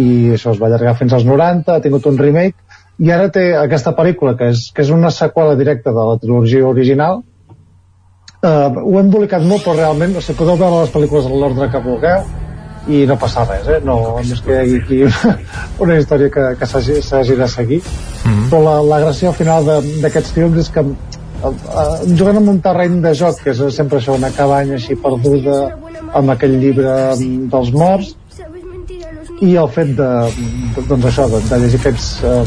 i 0.00 0.08
això 0.32 0.54
es 0.54 0.58
va 0.62 0.66
allargar 0.70 0.96
fins 0.96 1.12
als 1.12 1.24
90 1.28 1.74
ha 1.76 1.80
tingut 1.84 2.06
un 2.06 2.16
remake 2.18 2.56
i 2.98 3.10
ara 3.12 3.28
té 3.28 3.42
aquesta 3.60 3.92
pel·lícula 3.96 4.36
que 4.38 4.48
és, 4.54 4.70
que 4.74 4.82
és 4.82 4.90
una 4.94 5.10
seqüela 5.12 5.54
directa 5.58 5.92
de 5.92 6.04
la 6.10 6.16
trilogia 6.22 6.64
original 6.68 7.18
uh, 7.20 8.70
ho 8.82 8.94
hem 8.96 9.06
embolicat 9.06 9.44
molt 9.44 9.64
però 9.66 9.74
realment 9.76 10.16
o 10.16 10.22
sigui, 10.24 10.38
podeu 10.40 10.56
veure 10.60 10.82
les 10.84 10.92
pel·lícules 10.94 11.26
a 11.28 11.34
l'ordre 11.34 11.68
que 11.72 11.82
vulgueu 11.84 12.24
i 12.86 13.00
no 13.10 13.16
passa 13.18 13.42
res, 13.48 13.66
eh? 13.66 13.80
no, 13.84 13.96
no 14.14 14.20
és 14.22 14.40
que 14.46 14.54
hi 14.54 14.58
hagi 14.62 14.76
aquí 14.80 14.98
una, 15.08 15.32
una 15.82 15.96
història 15.98 16.30
que, 16.30 16.44
que 16.60 16.66
s'hagi 16.70 17.36
de 17.42 17.48
seguir 17.50 17.82
Mhm. 18.26 18.48
però 18.50 18.58
la, 18.64 18.74
la 18.82 18.96
gràcia 19.04 19.28
al 19.30 19.34
final 19.38 19.64
de- 19.66 20.00
d'aquests 20.02 20.32
films 20.34 20.56
és 20.58 20.68
que 20.74 20.82
eh, 20.82 21.46
eh, 21.46 22.14
jugant 22.18 22.40
amb 22.40 22.48
un 22.50 22.60
terreny 22.64 22.96
de 23.04 23.12
joc 23.14 23.38
que 23.44 23.52
és 23.52 23.60
sempre 23.76 24.00
això, 24.00 24.16
una 24.18 24.30
cabanya 24.34 24.74
així 24.80 24.96
perduda 24.98 25.58
amb 26.16 26.30
aquell 26.34 26.56
llibre 26.58 26.94
mm, 27.14 27.44
dels 27.52 27.70
morts 27.76 28.16
i 29.46 29.52
el 29.60 29.68
fet 29.68 29.92
de, 29.98 30.08
de 30.74 30.82
doncs 30.88 31.04
això, 31.12 31.28
de, 31.30 31.42
de 31.50 31.58
llegir 31.62 31.78
aquests, 31.82 32.08
eh, 32.24 32.42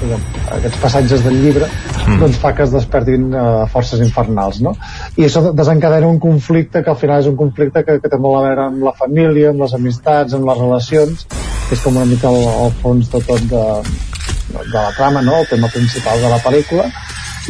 diguem, 0.00 0.26
aquests 0.58 0.82
passatges 0.82 1.24
del 1.24 1.40
llibre 1.42 1.70
Mm. 2.06 2.20
doncs 2.20 2.36
fa 2.38 2.52
que 2.54 2.62
es 2.62 2.70
despertin 2.70 3.32
eh, 3.34 3.66
forces 3.72 4.02
infernals 4.04 4.60
no? 4.62 4.76
i 5.18 5.24
això 5.26 5.40
desencadena 5.58 6.06
un 6.06 6.20
conflicte 6.22 6.82
que 6.84 6.92
al 6.92 6.98
final 7.00 7.24
és 7.24 7.26
un 7.26 7.34
conflicte 7.40 7.82
que, 7.82 7.98
que 8.02 8.10
té 8.12 8.20
molt 8.22 8.38
a 8.38 8.42
veure 8.44 8.66
amb 8.68 8.84
la 8.86 8.92
família, 8.94 9.50
amb 9.50 9.64
les 9.64 9.74
amistats, 9.74 10.36
amb 10.36 10.46
les 10.46 10.60
relacions 10.60 11.26
que 11.26 11.74
és 11.74 11.82
com 11.82 11.98
una 11.98 12.06
mica 12.06 12.30
el, 12.30 12.46
el 12.66 12.72
fons 12.82 13.10
de 13.10 13.22
tot 13.26 13.42
de, 13.50 13.64
de 14.54 14.78
la 14.78 14.92
trama, 14.94 15.24
no? 15.26 15.40
el 15.42 15.50
tema 15.50 15.72
principal 15.74 16.22
de 16.22 16.30
la 16.30 16.38
pel·lícula 16.46 16.86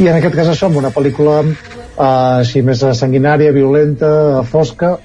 i 0.01 0.09
en 0.09 0.16
aquest 0.16 0.40
cas 0.40 0.52
això, 0.55 0.70
amb 0.70 0.81
una 0.81 0.94
pel·lícula 0.94 1.39
eh, 1.44 2.09
així 2.09 2.64
més 2.64 2.81
sanguinària, 2.97 3.52
violenta, 3.52 4.43
fosca 4.48 4.97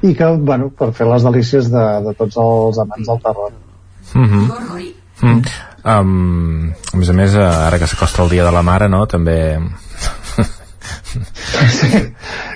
i 0.00 0.14
que, 0.16 0.34
bueno, 0.40 0.72
per 0.72 0.94
fer 0.96 1.08
les 1.10 1.24
delícies 1.26 1.68
de, 1.68 1.88
de 2.06 2.16
tots 2.16 2.36
els 2.40 2.78
amants 2.78 3.08
del 3.08 3.24
terror. 3.24 3.56
Mm 4.14 4.28
-hmm. 4.30 4.92
mm. 5.20 5.67
Um, 5.84 6.72
a 6.92 6.96
més 6.98 7.08
a 7.08 7.14
més, 7.14 7.34
eh, 7.34 7.44
ara 7.44 7.78
que 7.78 7.86
s'acosta 7.86 8.24
el 8.24 8.32
dia 8.32 8.44
de 8.44 8.52
la 8.54 8.64
mare, 8.66 8.88
no?, 8.90 9.04
també... 9.06 9.38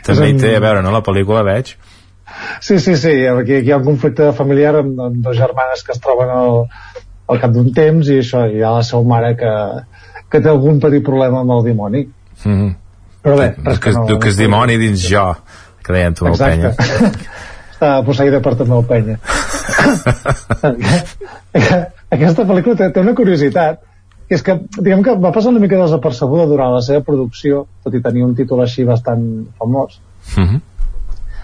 també 0.07 0.29
hi 0.29 0.37
té 0.41 0.57
a 0.57 0.65
veure, 0.65 0.83
no?, 0.83 0.91
la 0.95 1.05
pel·lícula, 1.07 1.45
veig. 1.47 1.77
Sí, 2.61 2.81
sí, 2.81 2.97
sí, 2.97 3.13
aquí, 3.27 3.55
aquí 3.61 3.71
hi 3.71 3.73
ha 3.73 3.79
un 3.79 3.87
conflicte 3.87 4.33
familiar 4.37 4.75
amb, 4.81 5.01
amb 5.07 5.17
dos 5.25 5.37
germanes 5.39 5.85
que 5.87 5.95
es 5.95 6.03
troben 6.03 6.31
al, 6.35 6.65
al 7.31 7.43
cap 7.43 7.55
d'un 7.55 7.71
temps 7.75 8.11
i 8.11 8.19
això, 8.23 8.45
hi 8.51 8.63
ha 8.63 8.75
la 8.79 8.85
seva 8.87 9.03
mare 9.07 9.35
que, 9.39 9.53
que 10.31 10.43
té 10.43 10.51
algun 10.51 10.81
petit 10.83 11.05
problema 11.07 11.45
amb 11.45 11.59
el 11.59 11.65
dimoni. 11.71 12.07
Mm 12.43 12.59
-hmm. 12.59 12.75
Però 13.23 13.39
bé, 13.39 13.55
res 13.63 13.79
que, 13.79 13.93
no, 13.93 14.19
que 14.19 14.29
és 14.29 14.37
dimoni 14.37 14.79
dins 14.79 15.09
jo, 15.09 15.37
que 15.83 15.93
deien 15.93 16.15
tu, 16.15 16.27
Penya. 16.27 16.75
Està 17.73 18.05
posseïda 18.07 18.41
per 18.41 18.57
Tomeu 18.57 18.83
Penya. 18.83 19.19
Aquesta 22.13 22.45
pel·lícula 22.49 22.77
té, 22.79 22.91
té 22.93 23.01
una 23.01 23.15
curiositat, 23.17 23.81
que 24.29 24.37
és 24.39 24.45
que, 24.45 24.59
diguem 24.79 25.05
que 25.05 25.15
va 25.21 25.33
passar 25.33 25.53
una 25.53 25.63
mica 25.63 25.81
desapercebuda 25.81 26.49
durant 26.51 26.75
la 26.75 26.83
seva 26.85 27.05
producció, 27.07 27.67
tot 27.85 27.97
i 27.97 28.03
tenir 28.05 28.27
un 28.27 28.37
títol 28.39 28.63
així 28.65 28.85
bastant 28.89 29.25
famós. 29.61 29.99
Mm 30.37 30.45
-hmm. 30.45 30.61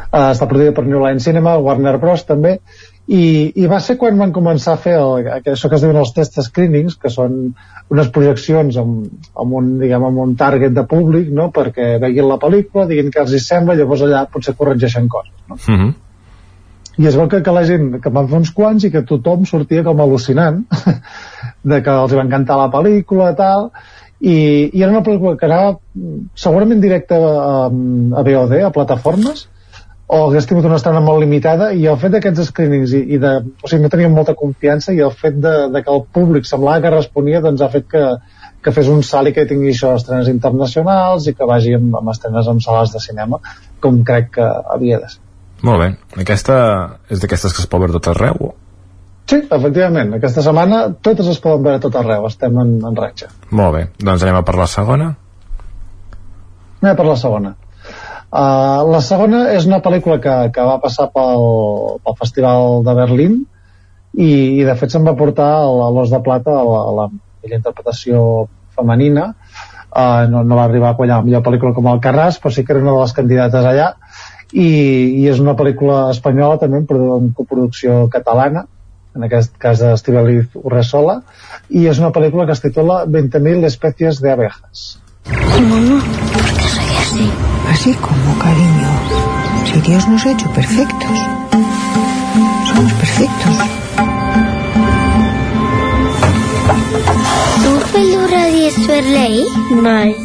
Uh, 0.08 0.30
està 0.32 0.46
produïda 0.48 0.72
per 0.72 0.86
New 0.86 1.02
Line 1.04 1.20
Cinema, 1.20 1.58
Warner 1.58 1.98
Bros. 1.98 2.24
també, 2.24 2.60
i, 3.08 3.52
i 3.56 3.66
va 3.66 3.78
ser 3.80 3.96
quan 3.96 4.18
van 4.18 4.32
començar 4.32 4.72
a 4.72 4.80
fer 4.80 4.94
el, 4.96 5.28
això 5.52 5.68
que 5.68 5.76
es 5.76 5.82
diuen 5.84 5.96
els 5.96 6.12
test 6.16 6.40
screenings, 6.40 6.96
que 6.96 7.10
són 7.12 7.54
unes 7.88 8.08
projeccions 8.08 8.76
amb, 8.76 9.06
amb, 9.34 9.52
un, 9.60 9.78
diguem, 9.78 10.04
amb 10.04 10.18
un 10.18 10.34
target 10.36 10.72
de 10.72 10.84
públic, 10.84 11.28
no?, 11.28 11.50
perquè 11.50 11.98
veguin 12.00 12.28
la 12.28 12.38
pel·lícula, 12.38 12.86
diguin 12.86 13.10
què 13.12 13.20
els 13.20 13.32
hi 13.32 13.40
sembla, 13.40 13.74
llavors 13.74 14.02
allà 14.02 14.26
potser 14.32 14.54
corregeixen 14.54 15.08
coses, 15.08 15.32
no? 15.48 15.56
Mm 15.56 15.78
-hmm. 15.78 15.94
I 16.98 17.06
es 17.06 17.16
veu 17.18 17.28
que, 17.30 17.42
que 17.46 17.54
la 17.54 17.62
gent, 17.66 17.92
que 18.02 18.10
van 18.14 18.26
fer 18.30 18.40
uns 18.40 18.50
quants 18.54 18.84
i 18.84 18.90
que 18.94 19.04
tothom 19.06 19.44
sortia 19.46 19.84
com 19.86 20.00
al·lucinant 20.02 20.64
de 21.70 21.78
que 21.84 21.94
els 22.04 22.14
va 22.18 22.24
encantar 22.26 22.58
la 22.58 22.70
pel·lícula, 22.72 23.30
tal, 23.38 23.68
i, 24.18 24.34
i 24.72 24.82
era 24.82 24.90
una 24.90 25.04
pel·lícula 25.06 25.36
que 25.38 25.46
anava 25.46 25.76
segurament 26.34 26.82
directa 26.82 27.18
a, 27.18 27.52
a 27.68 28.24
VOD, 28.26 28.56
a 28.66 28.72
plataformes, 28.74 29.46
o 30.08 30.22
hagués 30.24 30.48
tingut 30.48 30.64
una 30.64 30.78
estrena 30.80 31.02
molt 31.04 31.20
limitada 31.20 31.68
i 31.76 31.84
el 31.92 31.98
fet 32.00 32.14
d'aquests 32.14 32.48
screenings 32.48 32.94
i, 32.96 33.02
i 33.14 33.20
de, 33.20 33.32
o 33.44 33.68
sigui, 33.68 33.82
no 33.84 33.92
teníem 33.92 34.14
molta 34.16 34.34
confiança 34.38 34.94
i 34.96 35.02
el 35.04 35.12
fet 35.12 35.36
de, 35.44 35.54
de 35.74 35.82
que 35.84 35.92
el 35.92 36.02
públic 36.16 36.48
semblava 36.48 36.80
que 36.82 36.94
responia 36.94 37.42
doncs 37.44 37.62
ha 37.62 37.68
fet 37.74 37.86
que, 37.92 38.04
que 38.64 38.74
fes 38.74 38.88
un 38.88 39.04
salt 39.04 39.30
i 39.30 39.36
que 39.36 39.46
tingui 39.50 39.74
això 39.74 39.92
estrenes 40.00 40.32
internacionals 40.32 41.28
i 41.28 41.36
que 41.36 41.52
vagi 41.52 41.76
amb, 41.76 42.00
amb 42.00 42.14
estrenes 42.16 42.48
en 42.48 42.64
sales 42.64 42.96
de 42.96 43.04
cinema 43.04 43.42
com 43.84 44.00
crec 44.10 44.32
que 44.38 44.52
havia 44.74 45.02
de 45.04 45.12
ser. 45.12 45.27
Molt 45.66 45.82
bé. 45.82 45.88
Aquesta 46.22 46.56
és 47.10 47.22
d'aquestes 47.22 47.54
que 47.54 47.64
es 47.64 47.70
pot 47.70 47.82
veure 47.82 47.96
tot 47.96 48.10
arreu? 48.12 48.52
Sí, 49.28 49.42
efectivament. 49.44 50.14
Aquesta 50.16 50.42
setmana 50.44 50.84
totes 51.04 51.28
es 51.28 51.40
poden 51.44 51.64
veure 51.66 51.80
tot 51.82 51.96
arreu. 52.00 52.26
Estem 52.30 52.56
en, 52.62 52.76
en 52.88 52.96
ratxa. 52.96 53.30
Molt 53.50 53.74
bé. 53.74 53.86
Doncs 54.00 54.24
anem 54.24 54.38
a 54.38 54.44
per 54.46 54.54
la 54.56 54.68
segona. 54.70 55.08
Anem 56.80 56.92
a 56.92 56.98
per 56.98 57.08
la 57.08 57.16
segona. 57.20 57.54
Uh, 58.28 58.84
la 58.92 59.00
segona 59.00 59.46
és 59.56 59.64
una 59.64 59.80
pel·lícula 59.84 60.18
que, 60.20 60.32
que 60.52 60.64
va 60.64 60.76
passar 60.82 61.08
pel, 61.14 61.44
pel 62.04 62.16
Festival 62.18 62.82
de 62.84 62.94
Berlín 62.98 63.38
i, 64.12 64.28
i 64.60 64.66
de 64.68 64.74
fet 64.76 64.92
se'n 64.92 65.06
va 65.06 65.16
portar 65.16 65.48
a 65.62 65.88
l'Os 65.96 66.12
de 66.12 66.20
Plata 66.24 66.52
a 66.52 66.64
la, 66.66 66.82
a 66.90 66.92
la 66.98 67.06
millor 67.08 67.56
interpretació 67.56 68.20
femenina 68.76 69.30
uh, 69.30 70.28
no, 70.28 70.42
no 70.44 70.58
va 70.58 70.66
arribar 70.68 70.92
a 70.92 70.98
quallar 70.98 71.22
millor 71.24 71.40
pel·lícula 71.46 71.72
com 71.76 71.88
el 71.88 72.02
Carràs 72.04 72.36
però 72.42 72.52
sí 72.52 72.66
que 72.66 72.76
era 72.76 72.84
una 72.84 72.98
de 72.98 73.06
les 73.06 73.16
candidates 73.16 73.70
allà 73.72 73.88
i, 74.52 74.68
i 75.22 75.26
és 75.28 75.40
una 75.42 75.56
pel·lícula 75.58 76.08
espanyola 76.12 76.60
també 76.60 76.84
en 76.84 77.32
coproducció 77.36 78.06
catalana 78.12 78.66
en 79.16 79.26
aquest 79.26 79.56
cas 79.58 79.82
d'Estibaliz 79.82 80.54
Urresola 80.62 81.20
i 81.68 81.88
és 81.90 81.98
una 81.98 82.12
pel·lícula 82.14 82.46
que 82.46 82.56
es 82.56 82.64
titula 82.64 83.04
20.000 83.04 83.68
especies 83.68 84.22
de 84.22 84.32
abejas 84.32 84.88
Mamá, 85.28 86.02
¿por 86.32 86.44
qué 86.56 86.68
soy 86.68 86.96
así? 87.02 87.30
Así 87.70 87.94
como, 87.94 88.38
cariño. 88.38 88.88
Si 89.66 89.80
Dios 89.80 90.08
nos 90.08 90.24
ha 90.24 90.32
hecho 90.32 90.50
perfectos. 90.52 91.18
Somos 92.66 92.92
perfectos. 92.94 93.56
¿Tu 97.62 97.92
peluda 97.92 98.46
de 98.46 98.70
Sverley? 98.70 99.46
Mal. 99.82 100.16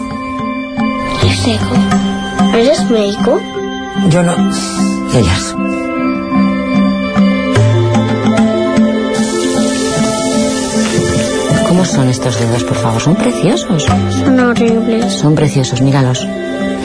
¿Y 1.24 1.30
seco? 1.32 1.76
¿Eres 2.54 2.90
médico? 2.90 3.42
Yo 4.10 4.24
no. 4.24 4.34
Ellas. 5.14 5.56
¿Cómo 11.68 11.86
son 11.86 12.10
estos 12.10 12.40
dedos, 12.40 12.64
por 12.64 12.78
favor? 12.78 13.02
¿Son 13.02 13.16
preciosos? 13.16 13.84
Son 13.84 14.40
horribles. 14.40 15.14
Son 15.14 15.36
preciosos, 15.36 15.82
míralos. 15.82 16.28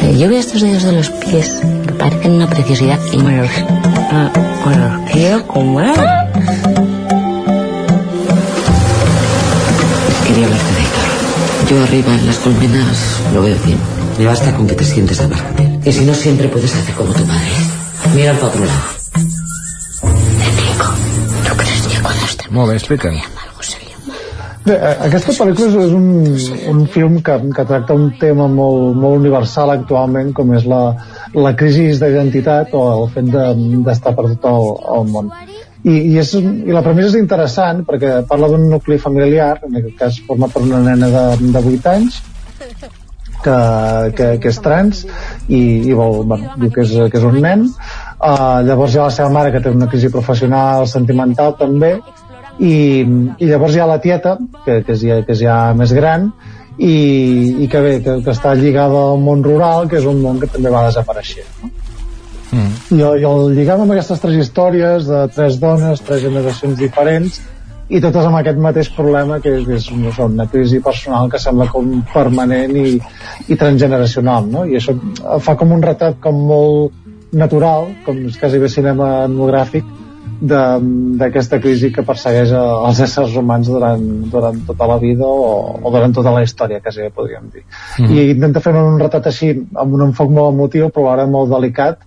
Eh, 0.02 0.16
yo 0.16 0.28
veo 0.28 0.38
estos 0.38 0.62
dedos 0.62 0.84
de 0.84 0.92
los 0.92 1.10
pies, 1.10 1.60
me 1.64 1.92
parecen 1.92 2.32
una 2.32 2.46
preciosidad 2.48 3.00
y 3.12 3.18
me 3.18 3.36
los, 3.36 3.50
ah, 4.12 4.30
me 4.66 4.76
los 4.76 5.10
quiero 5.10 5.46
comer. 5.46 5.94
Quería 10.26 10.46
hablarte 10.46 10.74
de 10.74 10.80
Héctor. 10.82 11.68
Yo 11.68 11.82
arriba 11.82 12.14
en 12.14 12.26
las 12.26 12.38
colmenas 12.38 13.20
lo 13.34 13.42
veo 13.42 13.56
bien. 13.64 13.97
Me 14.18 14.26
basta 14.26 14.52
con 14.54 14.66
que 14.66 14.74
te 14.74 14.84
sientes 14.84 15.20
a 15.20 15.24
hablar 15.24 15.42
con 15.54 15.58
él. 15.66 15.80
Que 15.80 15.92
si 15.92 16.04
no 16.04 16.14
siempre 16.14 16.48
puedes 16.48 16.74
hacer 16.74 16.94
como 16.94 17.12
tu 17.12 17.24
padre. 17.24 17.50
Mira 18.14 18.32
para 18.34 18.46
otro 18.48 18.64
lado. 18.64 18.80
¿No 21.48 21.56
crees 21.56 21.86
que 21.86 22.02
cuando 22.02 22.24
esté 22.24 22.44
Molt 22.50 22.70
bé, 22.70 22.76
explica'm. 22.76 23.14
Bé, 24.68 24.74
eh, 24.74 24.96
aquesta 25.06 25.32
pel·lícula 25.32 25.68
és 25.70 25.76
és 25.86 25.92
un, 25.96 26.08
un 26.72 26.80
film 26.92 27.20
que, 27.24 27.36
que 27.56 27.64
tracta 27.64 27.94
un 27.96 28.10
tema 28.20 28.48
molt, 28.52 28.98
molt 29.00 29.16
universal 29.22 29.70
actualment 29.72 30.34
com 30.36 30.50
és 30.58 30.66
la, 30.68 30.80
la 31.32 31.54
crisi 31.56 31.86
d'identitat 31.96 32.74
o 32.76 32.82
el 32.98 33.06
fet 33.14 33.30
de- 33.32 33.54
d'estar 33.86 34.12
de, 34.12 34.16
per 34.18 34.26
tot 34.34 34.48
el, 34.50 34.68
el 34.98 35.08
món 35.14 35.30
I, 35.84 35.94
i, 35.94 36.18
és, 36.20 36.34
i 36.42 36.74
la 36.74 36.82
premissa 36.84 37.14
és 37.14 37.16
interessant 37.22 37.80
perquè 37.88 38.18
parla 38.28 38.50
d'un 38.52 38.68
nucli 38.68 38.98
familiar 39.00 39.54
en 39.70 39.78
aquest 39.80 39.96
cas 40.02 40.20
format 40.26 40.52
per 40.52 40.66
una 40.66 40.82
nena 40.84 41.08
de, 41.16 41.24
de 41.54 41.64
8 41.78 41.92
anys 41.94 42.20
que, 43.44 43.56
que, 44.18 44.28
que 44.42 44.48
és 44.52 44.58
trans 44.64 45.04
i, 45.48 45.60
i 45.88 45.94
vol, 45.96 46.22
bueno, 46.28 46.54
diu 46.60 46.70
que 46.74 46.82
és, 46.86 46.94
que 47.12 47.18
és 47.20 47.26
un 47.28 47.38
nen 47.44 47.66
uh, 47.68 48.60
llavors 48.66 48.94
hi 48.94 48.98
ha 49.00 49.08
la 49.08 49.14
seva 49.14 49.30
mare 49.34 49.52
que 49.54 49.60
té 49.64 49.70
una 49.74 49.88
crisi 49.90 50.10
professional 50.14 50.86
sentimental 50.90 51.54
també 51.60 51.94
i, 52.58 52.74
i 53.38 53.46
llavors 53.50 53.76
hi 53.76 53.82
ha 53.84 53.86
la 53.86 54.00
tieta 54.02 54.36
que, 54.64 54.80
que, 54.82 54.92
és, 54.96 55.02
ja, 55.06 55.20
que 55.26 55.36
és 55.36 55.42
ja 55.44 55.58
més 55.78 55.92
gran 55.94 56.30
i, 56.78 56.94
i 57.64 57.68
que 57.70 57.80
bé, 57.82 57.92
que, 58.02 58.16
que 58.22 58.30
està 58.34 58.54
lligada 58.58 59.04
al 59.12 59.20
món 59.22 59.44
rural 59.46 59.88
que 59.90 59.98
és 59.98 60.06
un 60.06 60.20
món 60.22 60.38
que 60.42 60.50
també 60.50 60.70
va 60.74 60.86
desapareixent 60.88 61.46
no? 61.62 61.70
Mm. 62.48 62.68
I, 62.96 63.00
el- 63.04 63.20
i 63.20 63.24
el 63.28 63.50
lligam 63.58 63.82
amb 63.84 63.92
aquestes 63.92 64.22
tres 64.22 64.38
històries 64.40 65.04
de 65.10 65.18
tres 65.34 65.58
dones, 65.60 66.00
tres 66.00 66.22
generacions 66.24 66.78
diferents 66.80 67.40
i 67.88 68.00
totes 68.04 68.26
amb 68.28 68.36
aquest 68.38 68.58
mateix 68.60 68.90
problema 68.92 69.38
que 69.40 69.54
és, 69.60 69.68
és 69.78 69.90
no 69.96 70.12
sé, 70.12 70.24
una 70.24 70.48
crisi 70.52 70.80
personal 70.84 71.30
que 71.32 71.40
sembla 71.40 71.68
com 71.72 72.02
permanent 72.12 72.74
i, 72.76 72.98
i 73.48 73.56
transgeneracional 73.60 74.48
no? 74.50 74.64
i 74.68 74.76
això 74.80 74.94
fa 75.44 75.56
com 75.56 75.72
un 75.76 75.84
retrat 75.84 76.18
com 76.24 76.42
molt 76.50 77.06
natural 77.32 77.88
com 78.04 78.20
és 78.28 78.36
quasi 78.40 78.60
bé 78.60 78.68
cinema 78.72 79.08
etnogràfic 79.24 79.88
d'aquesta 80.38 81.58
crisi 81.58 81.90
que 81.90 82.04
persegueix 82.06 82.52
els 82.54 83.00
éssers 83.02 83.34
humans 83.40 83.66
durant, 83.72 84.04
durant 84.30 84.60
tota 84.68 84.86
la 84.86 84.98
vida 85.02 85.26
o, 85.26 85.48
o 85.82 85.90
durant 85.90 86.14
tota 86.14 86.30
la 86.30 86.44
història, 86.46 86.78
quasi 86.84 87.02
bé 87.02 87.10
podríem 87.10 87.48
dir. 87.50 87.64
Mm. 87.98 88.12
I 88.12 88.26
intenta 88.36 88.62
fer 88.62 88.74
un 88.78 89.00
retrat 89.02 89.26
així 89.32 89.50
amb 89.56 89.96
un 89.98 90.04
enfoc 90.06 90.30
molt 90.30 90.52
emotiu 90.54 90.92
però 90.94 91.10
ara 91.14 91.26
molt 91.26 91.50
delicat 91.50 92.04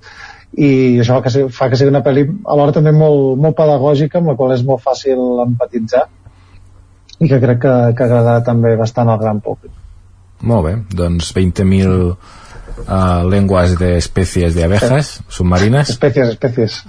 i 0.60 1.00
això 1.00 1.22
que, 1.24 1.32
fa 1.54 1.70
que 1.72 1.78
sigui 1.80 1.94
una 1.94 2.04
pel·li 2.04 2.26
alhora 2.52 2.76
també 2.76 2.92
molt, 2.96 3.38
molt 3.40 3.56
pedagògica 3.56 4.20
amb 4.20 4.34
la 4.34 4.36
qual 4.40 4.56
és 4.56 4.66
molt 4.68 4.84
fàcil 4.84 5.22
empatitzar 5.46 6.08
i 7.22 7.30
que 7.30 7.40
crec 7.40 7.62
que, 7.64 7.76
que 7.96 8.04
agradarà 8.08 8.42
també 8.44 8.74
bastant 8.80 9.12
al 9.14 9.20
gran 9.22 9.40
públic. 9.46 9.72
Molt 10.42 10.66
bé, 10.66 10.74
doncs 10.98 11.30
20.000 11.38 11.94
uh, 12.10 13.22
lenguas 13.30 13.78
de 13.80 13.94
especies 14.00 14.58
de 14.58 14.66
abejas 14.66 15.20
submarines. 15.30 15.94
Especies, 15.94 16.34
especies 16.34 16.82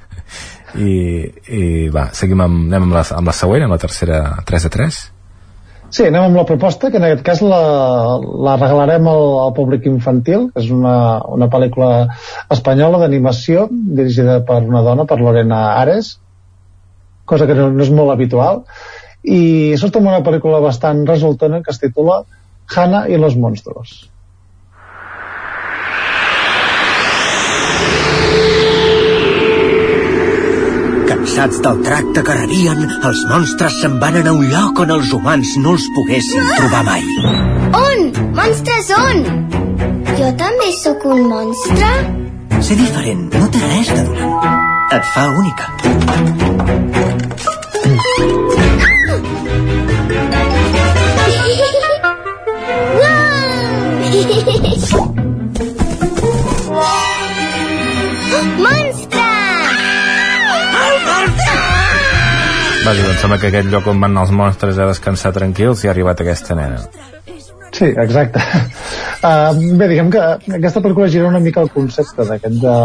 i, 0.90 0.94
i 1.52 1.64
va, 1.92 2.08
seguim 2.16 2.40
amb, 2.42 2.66
anem 2.70 2.88
amb 2.88 2.96
la, 2.96 3.04
amb 3.18 3.30
la 3.30 3.36
següent, 3.36 3.66
amb 3.66 3.76
la 3.76 3.82
tercera 3.82 4.20
3 4.48 4.66
de 4.66 4.74
3 4.78 5.00
Sí, 5.90 6.04
anem 6.06 6.22
amb 6.22 6.38
la 6.38 6.46
proposta, 6.46 6.88
que 6.90 7.00
en 7.00 7.04
aquest 7.06 7.22
cas 7.26 7.40
la, 7.42 7.60
la 8.46 8.54
regalarem 8.60 9.08
al, 9.10 9.24
al 9.42 9.54
públic 9.56 9.88
infantil, 9.90 10.46
que 10.54 10.62
és 10.62 10.68
una, 10.70 10.94
una 11.34 11.48
pel·lícula 11.50 11.88
espanyola 12.54 13.00
d'animació 13.02 13.66
dirigida 13.72 14.38
per 14.46 14.60
una 14.68 14.84
dona, 14.86 15.06
per 15.10 15.18
Lorena 15.18 15.64
Ares, 15.80 16.12
cosa 17.32 17.48
que 17.50 17.58
no, 17.58 17.66
no 17.74 17.82
és 17.82 17.90
molt 17.94 18.14
habitual, 18.14 18.62
i 19.26 19.40
surt 19.82 19.98
amb 19.98 20.12
una 20.12 20.22
pel·lícula 20.26 20.62
bastant 20.62 21.02
resultona 21.10 21.60
que 21.64 21.74
es 21.74 21.82
titula 21.82 22.22
Hannah 22.70 23.08
i 23.10 23.18
los 23.18 23.34
monstruos. 23.36 23.98
Cansats 31.20 31.58
del 31.60 31.82
tracte 31.84 32.22
que 32.24 32.32
rebien, 32.32 32.78
els 33.04 33.18
monstres 33.28 33.74
se'n 33.82 33.98
van 34.00 34.14
anar 34.22 34.32
a 34.32 34.38
un 34.38 34.46
lloc 34.48 34.78
on 34.80 34.92
els 34.94 35.10
humans 35.12 35.50
no 35.60 35.74
els 35.76 35.84
poguessin 35.92 36.48
trobar 36.54 36.80
mai. 36.86 37.04
On? 37.76 38.08
Monstres 38.38 38.88
on? 38.96 39.20
Jo 40.16 40.32
també 40.40 40.70
sóc 40.78 41.04
un 41.12 41.20
monstre? 41.28 41.90
Ser 42.64 42.80
diferent 42.80 43.28
no 43.36 43.52
té 43.52 43.60
res 43.66 43.92
de 43.92 44.02
dolent. 44.08 44.40
Et 44.96 45.04
fa 45.12 45.28
única. 45.44 45.64
Monstre! 55.00 55.16
Vaja, 62.80 63.02
doncs 63.04 63.20
sembla 63.20 63.36
que 63.40 63.50
aquest 63.50 63.68
lloc 63.68 63.88
on 63.92 63.98
van 64.00 64.16
els 64.16 64.30
monstres 64.32 64.78
a 64.80 64.86
descansar 64.88 65.34
tranquils 65.36 65.82
i 65.84 65.88
ha 65.88 65.92
arribat 65.92 66.22
aquesta 66.22 66.56
nena. 66.58 66.80
Sí, 67.76 67.92
exacte. 67.92 68.42
Uh, 69.20 69.52
bé, 69.76 69.84
diguem 69.90 70.08
que 70.08 70.20
aquesta 70.56 70.80
pel·lícula 70.80 71.10
gira 71.12 71.26
una 71.28 71.42
mica 71.44 71.60
el 71.60 71.68
concepte 71.74 72.24
d'aquest 72.24 72.54
de, 72.62 72.76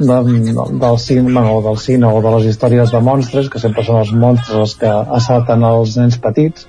de, 0.00 0.16
de, 0.26 0.64
del 0.82 0.96
cinema 0.98 1.44
o 1.52 1.60
del 1.62 1.78
cine 1.78 2.08
o 2.10 2.18
de 2.24 2.32
les 2.34 2.48
històries 2.50 2.90
de 2.90 2.98
monstres, 3.06 3.46
que 3.46 3.60
sempre 3.62 3.84
són 3.86 4.00
els 4.00 4.10
monstres 4.24 4.58
els 4.58 4.74
que 4.80 4.90
assalten 4.90 5.62
els 5.68 5.94
nens 6.00 6.18
petits. 6.24 6.66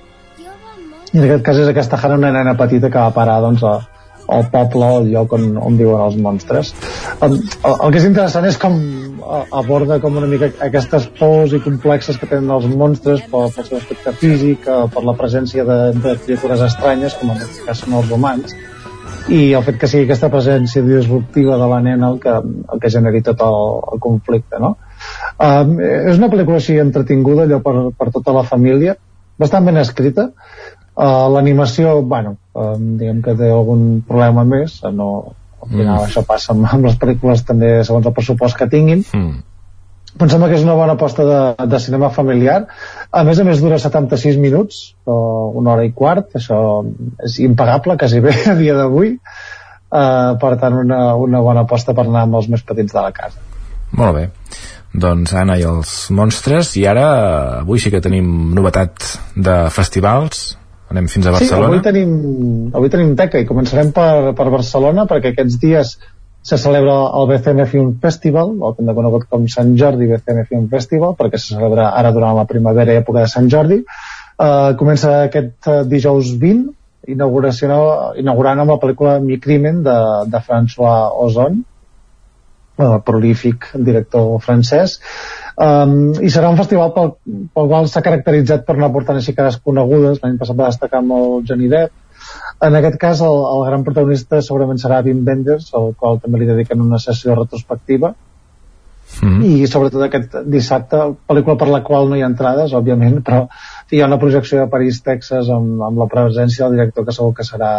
I 1.10 1.18
en 1.18 1.24
aquest 1.24 1.42
cas 1.48 1.58
és 1.64 1.72
aquesta 1.72 1.98
Hannah, 1.98 2.20
una 2.22 2.30
nena 2.36 2.54
petita 2.60 2.86
que 2.86 3.02
va 3.02 3.10
parar 3.18 3.40
doncs, 3.42 3.66
a, 3.66 3.74
al 4.38 4.46
poble 4.54 4.86
o 4.86 5.00
al 5.00 5.10
lloc 5.10 5.34
on, 5.40 5.50
on 5.58 5.82
viuen 5.82 6.06
els 6.06 6.14
monstres. 6.22 6.70
El, 7.18 7.40
el, 7.40 7.74
el 7.74 7.90
que 7.90 7.98
és 7.98 8.08
interessant 8.12 8.46
és 8.46 8.62
com 8.62 8.78
aborda 9.52 9.98
com 10.02 10.16
una 10.20 10.28
mica 10.30 10.50
aquestes 10.66 11.06
pors 11.18 11.54
i 11.56 11.60
complexes 11.64 12.18
que 12.20 12.28
tenen 12.28 12.50
els 12.54 12.66
monstres 12.70 13.24
pel, 13.30 13.50
pel 13.54 13.66
seu 13.68 13.78
aspecte 13.80 14.12
físic, 14.20 14.68
eh, 14.68 14.84
per 14.92 15.04
la 15.06 15.16
presència 15.18 15.64
de, 15.68 15.78
de 15.96 16.14
criatures 16.26 16.64
estranyes, 16.68 17.16
com 17.20 17.32
en 17.32 17.40
aquest 17.40 17.64
cas 17.66 17.82
són 17.84 17.98
els 18.00 18.12
humans, 18.14 18.56
i 19.32 19.40
el 19.56 19.64
fet 19.64 19.78
que 19.80 19.88
sigui 19.88 20.04
aquesta 20.04 20.28
presència 20.32 20.84
disruptiva 20.84 21.56
de 21.60 21.68
la 21.70 21.80
nena 21.84 22.10
el 22.12 22.20
que, 22.20 22.34
el 22.74 22.82
que 22.82 22.92
generi 22.92 23.22
tot 23.24 23.40
el, 23.44 23.58
el 23.94 24.02
conflicte, 24.04 24.60
no? 24.60 24.74
Um, 25.40 25.78
és 25.80 26.20
una 26.20 26.30
pel·lícula 26.32 26.60
així 26.60 26.76
entretinguda, 26.80 27.46
allò 27.46 27.60
per, 27.64 27.74
per 27.96 28.10
tota 28.14 28.34
la 28.36 28.44
família, 28.48 28.96
bastant 29.40 29.64
ben 29.66 29.80
escrita, 29.80 30.28
uh, 30.30 31.24
l'animació, 31.32 31.96
bueno, 32.02 32.36
um, 32.52 32.94
diguem 33.00 33.24
que 33.24 33.36
té 33.38 33.48
algun 33.50 34.04
problema 34.06 34.44
més, 34.48 34.76
no, 34.92 35.08
al 35.64 35.72
final 35.72 35.96
mm. 35.96 36.06
això 36.06 36.22
passa 36.28 36.52
amb, 36.54 36.68
amb 36.70 36.86
les 36.88 36.96
pel·lícules 37.00 37.42
també 37.48 37.74
segons 37.86 38.06
el 38.06 38.14
pressupost 38.16 38.58
que 38.58 38.68
tinguin. 38.70 39.04
Mm. 39.12 39.42
em 40.14 40.30
sembla 40.30 40.48
que 40.50 40.58
és 40.58 40.62
una 40.66 40.76
bona 40.78 40.94
aposta 40.94 41.24
de, 41.26 41.40
de 41.70 41.80
cinema 41.82 42.10
familiar. 42.14 42.60
A 43.10 43.24
més 43.26 43.40
a 43.40 43.46
més 43.48 43.62
dura 43.62 43.80
76 43.82 44.38
minuts 44.42 44.84
o 45.06 45.16
una 45.60 45.74
hora 45.74 45.86
i 45.88 45.92
quart 45.92 46.36
això 46.38 46.58
és 47.24 47.40
impagable 47.42 47.98
quasi 47.98 48.22
bé 48.24 48.36
a 48.52 48.54
dia 48.60 48.76
d'avui. 48.78 49.16
Uh, 49.94 50.34
per 50.42 50.56
tant 50.58 50.74
una, 50.74 51.14
una 51.14 51.40
bona 51.42 51.62
aposta 51.62 51.94
per 51.94 52.08
anar 52.08 52.24
amb 52.26 52.40
els 52.40 52.48
més 52.50 52.62
petits 52.66 52.94
de 52.94 53.02
la 53.02 53.12
casa. 53.14 53.38
Molt 53.94 54.16
bé. 54.16 54.24
Doncs 54.94 55.34
Anna 55.34 55.56
i 55.58 55.64
els 55.66 55.92
monstres. 56.14 56.74
I 56.78 56.86
ara 56.90 57.06
avui 57.60 57.82
sí 57.82 57.90
que 57.94 58.02
tenim 58.02 58.54
novetat 58.54 59.06
de 59.34 59.56
festivals 59.74 60.52
anem 60.94 61.10
fins 61.10 61.26
a 61.26 61.34
Barcelona. 61.34 61.66
Sí, 61.66 61.70
avui 61.70 61.84
tenim, 61.84 62.12
avui 62.74 62.92
tenim 62.92 63.14
teca 63.18 63.42
i 63.42 63.48
començarem 63.48 63.90
per, 63.94 64.34
per 64.38 64.50
Barcelona 64.54 65.08
perquè 65.10 65.34
aquests 65.34 65.58
dies 65.62 65.96
se 66.44 66.58
celebra 66.60 66.94
el 67.16 67.26
BCM 67.30 67.64
Film 67.70 67.92
Festival, 68.00 68.50
el 68.60 68.74
que 68.76 68.84
hem 68.84 68.90
conegut 68.96 69.24
com 69.32 69.46
Sant 69.48 69.72
Jordi 69.80 70.10
BCM 70.10 70.44
Film 70.50 70.66
Festival, 70.72 71.14
perquè 71.16 71.40
se 71.40 71.54
celebra 71.54 71.88
ara 71.96 72.12
durant 72.12 72.36
la 72.36 72.44
primavera 72.44 72.92
i 72.92 73.00
època 73.00 73.22
de 73.24 73.30
Sant 73.32 73.48
Jordi. 73.52 73.80
Uh, 74.34 74.74
comença 74.76 75.14
aquest 75.22 75.70
uh, 75.72 75.78
dijous 75.88 76.34
20, 76.42 76.66
inaugurant 77.14 78.60
amb 78.60 78.74
la 78.74 78.80
pel·lícula 78.82 79.16
Mi 79.24 79.38
Crimen 79.40 79.80
de, 79.86 79.96
de 80.28 80.42
François 80.44 81.16
Ozon, 81.24 81.62
uh, 82.76 82.98
prolífic 83.08 83.70
director 83.88 84.36
francès, 84.44 84.98
um, 85.60 85.96
i 86.22 86.30
serà 86.32 86.50
un 86.52 86.58
festival 86.60 86.92
pel, 86.96 87.14
pel 87.54 87.70
qual 87.70 87.88
s'ha 87.90 88.02
caracteritzat 88.04 88.66
per 88.66 88.76
anar 88.78 88.92
portant 88.94 89.20
així 89.20 89.34
cares 89.36 89.60
conegudes. 89.62 90.20
L'any 90.22 90.38
passat 90.40 90.58
va 90.58 90.70
destacar 90.72 91.02
molt 91.06 91.48
Johnny 91.48 91.70
Depp. 91.72 91.94
En 92.64 92.76
aquest 92.78 92.96
cas 93.00 93.20
el, 93.24 93.40
el 93.54 93.64
gran 93.68 93.82
protagonista 93.86 94.40
segurament 94.42 94.80
serà 94.80 95.02
Wim 95.04 95.24
Wenders 95.26 95.72
al 95.76 95.92
qual 95.98 96.22
també 96.22 96.40
li 96.40 96.52
dediquen 96.52 96.84
una 96.84 97.02
sessió 97.02 97.36
retrospectiva. 97.38 98.14
Mm. 99.22 99.42
i 99.46 99.66
sobretot 99.70 100.02
aquest 100.02 100.32
dissabte 100.50 100.98
pel·lícula 101.28 101.54
per 101.60 101.68
la 101.68 101.82
qual 101.86 102.08
no 102.08 102.16
hi 102.16 102.22
ha 102.24 102.30
entrades 102.30 102.72
òbviament 102.74 103.20
però 103.26 103.42
hi 103.92 104.00
ha 104.00 104.08
una 104.08 104.18
projecció 104.18 104.64
a 104.64 104.70
París, 104.72 105.02
Texas 105.06 105.50
amb, 105.52 105.82
amb 105.86 106.00
la 106.00 106.08
presència 106.10 106.64
del 106.64 106.78
director 106.78 107.06
que 107.06 107.14
segur 107.14 107.34
que 107.36 107.46
serà 107.46 107.70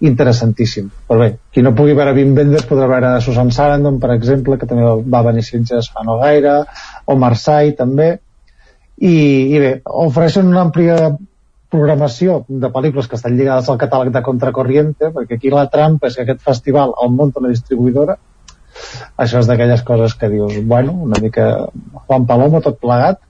interessantíssim. 0.00 0.90
Però 1.08 1.18
bé, 1.20 1.28
qui 1.52 1.62
no 1.64 1.74
pugui 1.78 1.96
veure 1.98 2.14
Wim 2.16 2.36
Wenders 2.36 2.66
podrà 2.68 2.86
veure 2.90 3.16
Susan 3.24 3.50
Sarandon, 3.54 3.98
per 4.02 4.12
exemple, 4.14 4.58
que 4.58 4.68
també 4.70 4.86
va 5.10 5.24
venir 5.26 5.44
Sitges 5.46 5.90
fa 5.94 6.04
no 6.06 6.18
gaire, 6.22 6.60
o 7.06 7.16
Marseille 7.18 7.74
també, 7.78 8.12
i, 8.98 9.14
i 9.54 9.58
bé, 9.62 9.72
ofereixen 10.06 10.48
una 10.50 10.64
àmplia 10.66 11.12
programació 11.68 12.42
de 12.48 12.70
pel·lícules 12.72 13.08
que 13.08 13.18
estan 13.18 13.36
lligades 13.36 13.68
al 13.68 13.78
catàleg 13.80 14.14
de 14.14 14.24
Contracorriente, 14.24 15.12
perquè 15.14 15.36
aquí 15.36 15.52
la 15.52 15.68
trampa 15.72 16.08
és 16.08 16.16
que 16.16 16.24
aquest 16.24 16.44
festival 16.46 16.94
el 17.02 17.12
munta 17.12 17.42
una 17.42 17.52
distribuïdora, 17.52 18.16
això 19.18 19.42
és 19.42 19.48
d'aquelles 19.50 19.82
coses 19.84 20.14
que 20.14 20.30
dius, 20.32 20.54
bueno, 20.64 20.94
una 21.08 21.20
mica 21.20 21.48
Juan 22.06 22.26
Palomo 22.26 22.62
tot 22.64 22.78
plegat, 22.80 23.20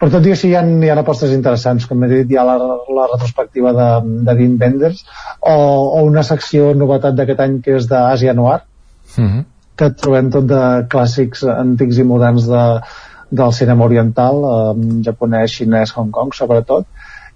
però 0.00 0.12
tot 0.12 0.28
i 0.28 0.34
així 0.34 0.50
hi 0.50 0.54
ha, 0.58 0.62
hi 0.62 0.90
ha 0.92 0.98
apostes 1.00 1.32
interessants 1.36 1.88
com 1.88 2.04
he 2.04 2.10
dit 2.12 2.32
hi 2.32 2.38
ha 2.38 2.44
la, 2.48 2.56
la 2.98 3.08
retrospectiva 3.12 3.72
de, 3.76 3.88
de 4.28 4.36
Dean 4.40 4.56
Benders 4.60 5.02
o, 5.40 5.56
o 5.56 6.04
una 6.04 6.24
secció 6.30 6.72
novetat 6.76 7.16
d'aquest 7.18 7.42
any 7.46 7.58
que 7.64 7.76
és 7.80 7.88
d'Asia 7.90 8.34
Noir 8.36 8.60
mm 9.16 9.26
-hmm. 9.26 9.44
que 9.76 9.90
trobem 10.02 10.30
tot 10.30 10.46
de 10.52 10.62
clàssics 10.94 11.44
antics 11.56 11.98
i 11.98 12.08
moderns 12.12 12.48
de, 12.48 12.64
del 13.30 13.52
cinema 13.52 13.84
oriental 13.84 14.42
eh, 14.44 15.02
japonès, 15.08 15.58
xinès, 15.58 15.96
Hong 15.96 16.10
Kong 16.10 16.34
sobretot 16.34 16.86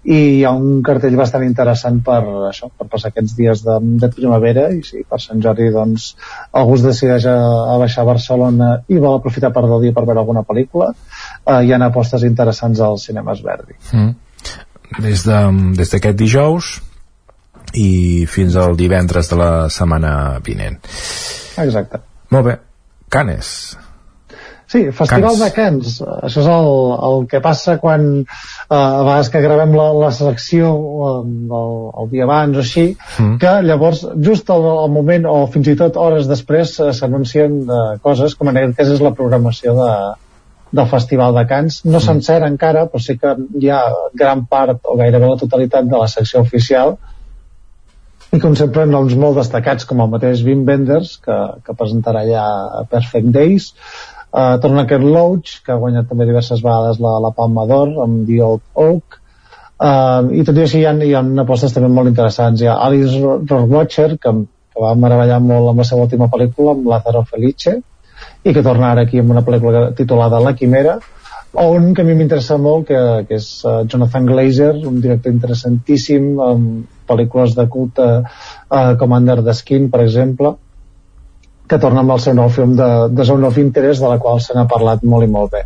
i 0.02 0.16
hi 0.16 0.44
ha 0.48 0.50
un 0.56 0.80
cartell 0.82 1.16
bastant 1.16 1.42
interessant 1.44 1.98
per 2.04 2.20
això, 2.48 2.70
per 2.72 2.86
passar 2.88 3.10
aquests 3.10 3.34
dies 3.36 3.64
de, 3.66 3.74
de 4.00 4.08
primavera 4.08 4.70
i 4.72 4.80
sí, 4.82 5.02
per 5.08 5.18
Sant 5.20 5.42
Jordi 5.44 5.68
doncs 5.74 6.14
algú 6.56 6.78
es 6.78 6.84
decideix 6.86 7.26
a, 7.28 7.36
a 7.74 7.76
baixar 7.82 8.02
a 8.02 8.08
Barcelona 8.08 8.70
i 8.88 8.96
vol 8.96 9.18
aprofitar 9.18 9.52
part 9.52 9.68
del 9.68 9.82
dia 9.84 9.92
per 9.92 10.06
veure 10.06 10.22
alguna 10.22 10.44
pel·lícula 10.48 10.94
eh, 11.46 11.60
hi 11.66 11.72
ha 11.72 11.80
apostes 11.86 12.24
interessants 12.28 12.80
als 12.80 13.08
cinemes 13.10 13.42
Verdi 13.46 13.76
mm. 13.92 14.14
des 15.02 15.26
d'aquest 15.26 16.06
de, 16.06 16.08
des 16.10 16.16
dijous 16.24 16.72
i 17.74 18.26
fins 18.26 18.56
al 18.56 18.76
divendres 18.76 19.28
de 19.30 19.36
la 19.38 19.52
setmana 19.70 20.40
vinent 20.44 20.80
exacte 21.60 22.02
molt 22.30 22.46
bé, 22.46 22.58
Canes 23.10 23.54
Sí, 24.70 24.84
Festival 24.94 25.32
Cans. 25.34 25.40
de 25.40 25.46
Cans. 25.50 25.94
Això 26.22 26.42
és 26.44 26.46
el, 26.46 26.68
el 27.08 27.24
que 27.26 27.40
passa 27.42 27.72
quan 27.82 28.04
eh, 28.22 28.76
a 28.76 29.00
vegades 29.02 29.30
que 29.34 29.40
gravem 29.42 29.72
la, 29.74 29.88
la 29.98 30.10
selecció 30.14 30.68
eh, 31.08 31.16
el, 31.58 31.72
el 32.04 32.10
dia 32.12 32.22
abans 32.28 32.60
o 32.60 32.62
així, 32.62 32.84
Mm. 33.18 33.40
que 33.42 33.50
llavors 33.66 34.04
just 34.22 34.48
al, 34.54 34.62
al 34.84 34.92
moment 34.94 35.26
o 35.26 35.34
fins 35.50 35.72
i 35.72 35.74
tot 35.76 35.98
hores 35.98 36.28
després 36.30 36.76
eh, 36.78 36.92
s'anuncien 36.94 37.56
eh, 37.66 37.98
coses, 38.04 38.36
com 38.38 38.52
en 38.52 38.60
aquest 38.62 38.78
cas 38.78 38.92
és 38.94 39.02
la 39.02 39.10
programació 39.18 39.74
de, 39.74 39.90
del 40.70 40.86
Festival 40.86 41.34
de 41.34 41.46
Cans. 41.50 41.80
No 41.84 42.00
sencera 42.02 42.48
encara, 42.50 42.86
però 42.90 43.02
sí 43.02 43.16
que 43.18 43.34
hi 43.60 43.70
ha 43.70 43.80
gran 44.14 44.44
part 44.50 44.86
o 44.86 44.96
gairebé 45.00 45.30
la 45.32 45.40
totalitat 45.40 45.88
de 45.90 45.98
la 45.98 46.08
secció 46.10 46.42
oficial. 46.46 46.96
I 48.30 48.38
com 48.38 48.54
sempre 48.54 48.86
noms 48.86 49.16
molt 49.18 49.40
destacats 49.40 49.88
com 49.90 50.02
el 50.04 50.10
mateix 50.12 50.44
Wim 50.46 50.62
Wenders 50.68 51.16
que, 51.24 51.38
que 51.66 51.74
presentarà 51.74 52.22
ja 52.28 52.44
Perfect 52.90 53.32
Days. 53.34 53.72
Uh, 54.30 54.60
torna 54.62 54.84
aquest 54.84 55.02
Loach 55.02 55.56
que 55.66 55.74
ha 55.74 55.80
guanyat 55.82 56.06
també 56.06 56.28
diverses 56.28 56.62
vegades 56.62 57.00
la, 57.02 57.16
la 57.18 57.32
Palma 57.34 57.66
d'Or 57.66 57.96
amb 58.04 58.22
The 58.28 58.38
Old 58.46 58.62
Oak. 58.78 59.18
Uh, 59.80 60.30
i 60.36 60.44
tot 60.46 60.58
i 60.60 60.62
així 60.62 60.84
hi 60.84 60.86
ha, 60.86 60.94
hi 60.94 61.14
ha 61.16 61.24
apostes 61.42 61.74
també 61.74 61.90
molt 61.90 62.12
interessants. 62.12 62.62
Hi 62.62 62.70
ha 62.70 62.78
Alice 62.86 63.18
Rohrwacher 63.18 64.12
que, 64.22 64.36
que 64.70 64.84
va 64.84 64.94
meravellar 64.94 65.40
molt 65.42 65.72
amb 65.72 65.82
la 65.82 65.88
seva 65.88 66.06
última 66.06 66.30
pel·lícula 66.30 66.76
amb 66.76 66.86
Lázaro 66.92 67.24
Felice 67.26 67.80
i 68.42 68.54
que 68.54 68.62
torna 68.64 68.92
ara 68.92 69.04
aquí 69.06 69.20
amb 69.20 69.32
una 69.34 69.42
pel·lícula 69.44 69.90
titulada 69.96 70.40
La 70.40 70.54
Quimera 70.56 70.98
o 71.52 71.66
un 71.74 71.92
que 71.94 72.02
a 72.02 72.06
mi 72.06 72.14
m'interessa 72.14 72.56
molt 72.62 72.86
que, 72.88 73.00
que 73.28 73.36
és 73.40 73.48
uh, 73.66 73.82
Jonathan 73.90 74.26
Glazer 74.28 74.72
un 74.86 75.00
director 75.02 75.32
interessantíssim 75.34 76.32
amb 76.44 76.86
pel·lícules 77.10 77.56
de 77.58 77.66
culte 77.68 78.06
uh, 78.22 78.92
com 79.00 79.16
Under 79.16 79.40
the 79.42 79.54
Skin 79.54 79.90
per 79.90 80.04
exemple 80.04 80.54
que 81.70 81.78
torna 81.82 82.04
amb 82.04 82.14
el 82.14 82.22
seu 82.22 82.34
nou 82.38 82.48
film 82.54 82.76
de, 82.78 82.88
de 83.10 83.26
Zone 83.26 83.46
of 83.46 83.58
Interest 83.58 84.02
de 84.02 84.14
la 84.14 84.18
qual 84.22 84.40
se 84.42 84.56
n'ha 84.56 84.66
parlat 84.70 85.02
molt 85.02 85.26
i 85.26 85.30
molt 85.34 85.52
bé 85.58 85.64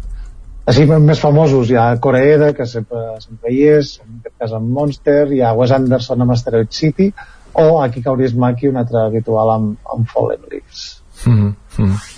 així 0.73 0.89
més 0.89 1.21
famosos 1.21 1.71
hi 1.71 1.77
ha 1.77 1.87
Coreeda 2.01 2.55
que 2.57 2.67
sempre, 2.67 3.05
sempre 3.21 3.53
hi 3.53 3.63
és 3.77 3.99
en 4.01 4.19
aquest 4.19 4.37
cas 4.41 4.57
amb 4.57 4.73
Monster 4.73 5.23
hi 5.31 5.45
ha 5.45 5.55
Wes 5.55 5.77
Anderson 5.77 6.25
amb 6.25 6.35
Asteroid 6.35 6.73
City 6.73 7.13
o 7.61 7.69
Aki 7.85 8.03
Kaurismäki 8.03 8.73
un 8.73 8.81
altre 8.81 9.05
habitual 9.05 9.53
amb, 9.59 9.75
amb 9.93 10.09
Fallen 10.11 10.49
Leaves 10.51 11.05
Mm 11.27 11.55
-hmm. 11.77 12.14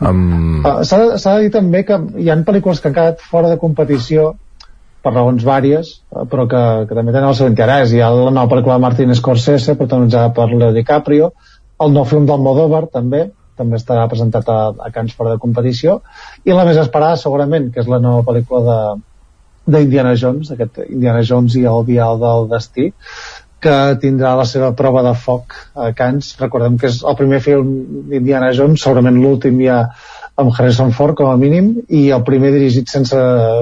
Um, 0.00 0.54
Uh, 0.64 0.80
S'ha 0.88 0.98
de, 1.02 1.18
de 1.20 1.34
dir 1.44 1.52
també 1.52 1.84
que 1.84 1.98
hi 2.20 2.30
han 2.32 2.46
pel·lícules 2.48 2.80
que 2.80 2.88
han 2.88 2.96
quedat 2.96 3.20
fora 3.20 3.50
de 3.52 3.60
competició 3.60 4.32
per 5.04 5.12
raons 5.12 5.44
vàries, 5.44 5.90
eh, 6.08 6.24
però 6.32 6.46
que, 6.48 6.62
que 6.88 6.96
també 6.96 7.12
tenen 7.12 7.28
el 7.28 7.36
seu 7.36 7.50
interès. 7.50 7.92
Hi 7.92 8.00
ha 8.00 8.10
la 8.14 8.32
nova 8.32 8.48
pel·lícula 8.54 8.78
de 8.78 8.84
Martin 8.86 9.14
Scorsese, 9.18 9.76
protagonitzada 9.80 10.32
per 10.36 10.48
Leo 10.54 10.72
DiCaprio, 10.72 11.32
el 11.84 11.92
nou 11.92 12.06
film 12.08 12.24
del 12.30 12.40
Modóvar, 12.40 12.86
també, 12.94 13.26
també 13.60 13.76
estarà 13.76 14.06
presentat 14.08 14.48
a, 14.48 14.60
a 14.72 14.92
Cants 14.94 15.16
fora 15.18 15.34
de 15.34 15.42
competició, 15.42 15.98
i 16.48 16.56
la 16.56 16.64
més 16.64 16.80
esperada, 16.80 17.20
segurament, 17.20 17.68
que 17.74 17.84
és 17.84 17.90
la 17.90 18.00
nova 18.00 18.24
pel·lícula 18.30 18.64
de 18.70 18.78
d'Indiana 19.64 20.12
Jones, 20.20 20.50
aquest 20.52 20.82
Indiana 20.84 21.22
Jones 21.24 21.54
i 21.56 21.62
el 21.64 21.86
vial 21.88 22.18
del 22.20 22.50
destí, 22.50 22.90
que 23.64 23.76
tindrà 24.02 24.34
la 24.36 24.44
seva 24.48 24.72
prova 24.76 25.02
de 25.06 25.14
foc 25.16 25.56
a 25.74 25.90
Cannes. 25.96 26.34
Recordem 26.40 26.76
que 26.80 26.90
és 26.90 27.00
el 27.04 27.16
primer 27.18 27.40
film 27.44 27.70
d'Indiana 28.10 28.52
Jones, 28.56 28.84
segurament 28.84 29.20
l'últim 29.22 29.58
ja 29.64 29.86
amb 30.40 30.50
Harrison 30.50 30.90
Ford 30.92 31.14
com 31.18 31.30
a 31.30 31.36
mínim 31.38 31.70
i 31.88 32.08
el 32.14 32.24
primer 32.26 32.50
dirigit 32.54 32.90
sense 32.90 33.18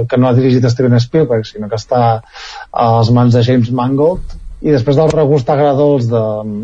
que 0.08 0.18
no 0.18 0.28
ha 0.28 0.36
dirigit 0.36 0.64
Steven 0.72 0.96
Spielberg 1.04 1.44
sinó 1.44 1.68
que 1.68 1.76
està 1.76 2.00
a 2.22 2.86
les 2.96 3.10
mans 3.12 3.36
de 3.36 3.42
James 3.44 3.68
Mangold 3.76 4.38
i 4.62 4.72
després 4.72 4.96
del 4.96 5.12
regust 5.12 5.50
agradós 5.52 6.08
de, 6.08 6.22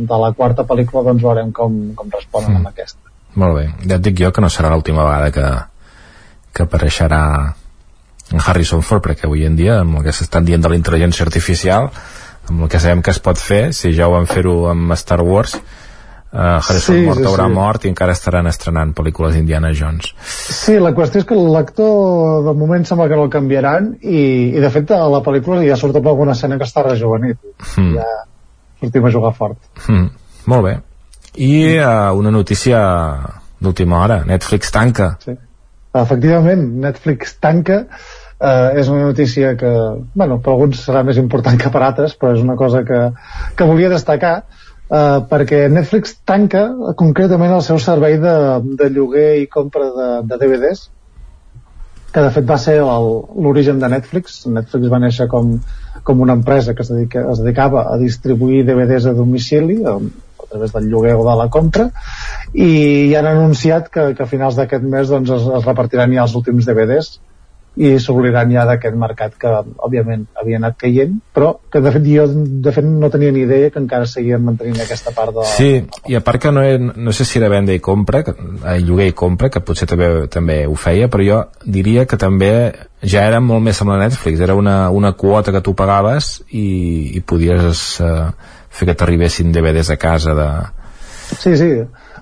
de 0.09 0.21
la 0.23 0.33
quarta 0.39 0.65
pel·lícula 0.65 1.05
doncs 1.11 1.25
veurem 1.27 1.53
com, 1.53 1.77
com 1.99 2.15
responen 2.15 2.55
mm. 2.55 2.61
amb 2.63 2.73
aquesta 2.73 3.05
Molt 3.39 3.59
bé, 3.59 3.67
ja 3.85 3.99
et 3.99 4.07
dic 4.07 4.17
jo 4.23 4.33
que 4.33 4.43
no 4.43 4.49
serà 4.51 4.73
l'última 4.73 5.05
vegada 5.05 5.29
que, 5.35 5.49
que 6.57 6.65
apareixerà 6.65 7.23
en 8.33 8.41
Harrison 8.41 8.81
Ford, 8.85 9.05
perquè 9.05 9.29
avui 9.29 9.45
en 9.47 9.57
dia 9.57 9.79
amb 9.83 10.01
el 10.01 10.09
que 10.09 10.15
s'estan 10.17 10.49
dient 10.49 10.65
de 10.65 10.73
la 10.73 10.79
intel·ligència 10.79 11.25
artificial 11.29 11.91
amb 12.49 12.65
el 12.65 12.73
que 12.73 12.81
sabem 12.81 13.03
que 13.05 13.13
es 13.15 13.21
pot 13.23 13.39
fer 13.41 13.69
si 13.77 13.93
ja 13.97 14.09
ho 14.09 14.15
van 14.17 14.29
fer-ho 14.31 14.69
amb 14.71 14.93
Star 14.97 15.21
Wars 15.25 15.57
uh, 16.33 16.59
Harrison 16.59 16.97
Sí, 16.97 17.05
Ford 17.07 17.21
sí, 17.21 17.27
haurà 17.29 17.49
sí. 17.49 17.55
mort 17.55 17.85
i 17.85 17.93
encara 17.93 18.15
estaran 18.17 18.49
estrenant 18.51 18.95
pel·lícules 18.97 19.35
d'Indiana 19.37 19.73
Jones. 19.77 20.13
Sí, 20.27 20.79
la 20.83 20.93
qüestió 20.97 21.23
és 21.23 21.29
que 21.29 21.39
l'actor 21.39 22.45
de 22.49 22.55
moment 22.59 22.87
sembla 22.89 23.09
que 23.11 23.19
no 23.19 23.27
el 23.29 23.33
canviaran 23.33 23.95
i, 24.03 24.23
i 24.55 24.63
de 24.65 24.73
fet 24.75 24.93
a 24.97 25.03
la 25.11 25.23
pel·lícula 25.25 25.65
ja 25.67 25.79
surt 25.81 25.99
amb 26.01 26.11
alguna 26.13 26.37
escena 26.37 26.59
que 26.61 26.69
està 26.69 26.85
rejuvenit. 26.87 27.41
Mm. 27.77 27.97
ja 27.99 28.09
sortim 28.79 29.09
a 29.09 29.11
jugar 29.11 29.35
fort. 29.35 29.59
Mm, 29.89 30.07
molt 30.53 30.67
bé. 30.69 30.79
I 31.39 31.53
uh, 31.79 32.15
una 32.19 32.31
notícia 32.35 32.81
d'última 33.61 34.03
hora. 34.05 34.23
Netflix 34.27 34.73
tanca. 34.75 35.17
Sí. 35.25 35.37
efectivament, 35.99 36.61
Netflix 36.85 37.39
tanca 37.43 37.87
eh, 38.41 38.81
és 38.81 38.89
una 38.89 39.07
notícia 39.07 39.55
que 39.57 39.73
bueno, 40.15 40.39
per 40.43 40.55
alguns 40.55 40.85
serà 40.85 41.05
més 41.07 41.19
important 41.21 41.59
que 41.61 41.73
per 41.75 41.83
altres 41.87 42.17
però 42.19 42.35
és 42.37 42.45
una 42.45 42.57
cosa 42.57 42.85
que, 42.89 43.01
que 43.57 43.69
volia 43.69 43.93
destacar 43.93 44.35
eh, 44.43 45.19
perquè 45.31 45.65
Netflix 45.73 46.19
tanca 46.29 46.69
concretament 46.97 47.57
el 47.57 47.67
seu 47.67 47.81
servei 47.83 48.19
de, 48.23 48.37
de 48.81 48.93
lloguer 48.95 49.31
i 49.43 49.51
compra 49.51 49.91
de, 49.97 50.09
de 50.31 50.41
DVDs 50.45 50.89
que 52.13 52.25
de 52.25 52.31
fet 52.33 52.47
va 52.49 52.57
ser 52.57 52.79
l'origen 52.81 53.81
de 53.83 53.89
Netflix. 53.93 54.39
Netflix 54.49 54.89
va 54.89 55.01
néixer 55.03 55.27
com, 55.29 55.51
com 56.03 56.23
una 56.25 56.39
empresa 56.39 56.73
que 56.75 56.81
es, 56.81 56.89
dedica, 56.89 57.27
es 57.33 57.43
dedicava 57.43 57.85
a 57.93 57.99
distribuir 58.01 58.65
DVDs 58.65 59.11
a 59.11 59.13
domicili 59.17 59.83
a, 59.85 59.99
a 59.99 60.47
través 60.49 60.73
del 60.73 60.89
lloguer 60.89 61.15
o 61.19 61.27
de 61.27 61.37
la 61.37 61.51
compra 61.53 61.91
i 62.55 63.15
han 63.19 63.29
anunciat 63.29 63.91
que, 63.93 64.13
que 64.17 64.25
a 64.25 64.31
finals 64.31 64.57
d'aquest 64.57 64.87
mes 64.89 65.13
doncs, 65.13 65.35
es, 65.37 65.49
es 65.61 65.69
repartiran 65.69 66.15
ja 66.17 66.25
els 66.25 66.37
últims 66.39 66.69
DVDs 66.69 67.19
i 67.79 67.93
s'obliran 68.03 68.51
ja 68.51 68.65
d'aquest 68.67 68.97
mercat 68.99 69.37
que 69.39 69.51
òbviament 69.87 70.25
havia 70.41 70.59
anat 70.59 70.75
caient 70.81 71.13
però 71.35 71.53
que 71.71 71.83
de 71.85 71.93
fet 71.95 72.09
jo 72.11 72.25
de 72.67 72.73
fet 72.75 72.87
no 72.89 73.11
tenia 73.13 73.31
ni 73.35 73.45
idea 73.47 73.71
que 73.71 73.79
encara 73.79 74.09
seguien 74.11 74.43
mantenint 74.45 74.81
aquesta 74.83 75.13
part 75.15 75.37
de... 75.37 75.45
Sí, 75.47 75.71
i 76.11 76.19
a 76.19 76.23
part 76.27 76.43
que 76.43 76.53
no, 76.55 76.65
he, 76.67 76.79
no 76.79 77.15
sé 77.15 77.27
si 77.29 77.39
era 77.39 77.51
venda 77.53 77.77
i 77.77 77.83
compra, 77.85 78.25
que, 78.27 78.35
eh, 78.35 78.79
lloguer 78.83 79.11
i 79.13 79.17
compra, 79.23 79.51
que 79.55 79.63
potser 79.63 79.87
també, 79.91 80.11
també 80.33 80.59
ho 80.67 80.75
feia, 80.75 81.07
però 81.13 81.27
jo 81.29 81.41
diria 81.65 82.07
que 82.11 82.19
també 82.19 82.53
ja 83.03 83.25
era 83.31 83.41
molt 83.45 83.63
més 83.63 83.79
amb 83.83 83.95
la 83.95 84.03
Netflix, 84.03 84.43
era 84.43 84.59
una, 84.59 84.91
una 84.91 85.15
quota 85.15 85.55
que 85.55 85.63
tu 85.63 85.77
pagaves 85.79 86.41
i, 86.51 87.15
i 87.15 87.23
podies 87.23 87.87
eh, 88.03 88.29
fer 88.75 88.91
que 88.91 88.99
t'arribessin 88.99 89.55
DVDs 89.55 89.95
a 89.95 90.01
casa 90.03 90.35
de... 90.35 90.51
Sí, 91.39 91.55
sí. 91.61 91.73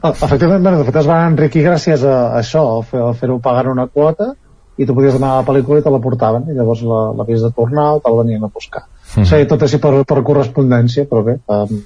Efectivament, 0.07 0.63
bueno, 0.63 0.79
de 0.83 0.91
fet 0.91 0.99
es 1.01 1.09
van 1.09 1.31
enriquir 1.33 1.65
gràcies 1.65 2.05
a, 2.05 2.17
a 2.35 2.43
això, 2.43 2.67
a 2.83 3.07
a 3.09 3.15
fer-ho 3.17 3.39
pagar 3.41 3.71
una 3.73 3.87
quota 3.87 4.35
i 4.77 4.87
tu 4.87 4.95
podies 4.95 5.17
demanar 5.17 5.41
la 5.41 5.47
pel·lícula 5.47 5.81
i 5.81 5.85
te 5.85 5.93
la 5.93 6.03
portaven 6.05 6.51
i 6.51 6.57
llavors 6.57 6.83
la- 6.85 7.13
l'havies 7.17 7.43
de 7.43 7.51
tornar 7.57 7.95
o 7.97 8.01
te'l 8.05 8.19
venien 8.23 8.45
a 8.45 8.53
buscar. 8.53 8.85
Mhm. 9.15 9.23
O 9.23 9.27
sigui, 9.27 9.47
tot 9.49 9.63
així 9.63 9.79
per, 9.79 10.05
per 10.05 10.23
correspondència, 10.23 11.07
però 11.09 11.25
bé, 11.25 11.39
um, 11.47 11.83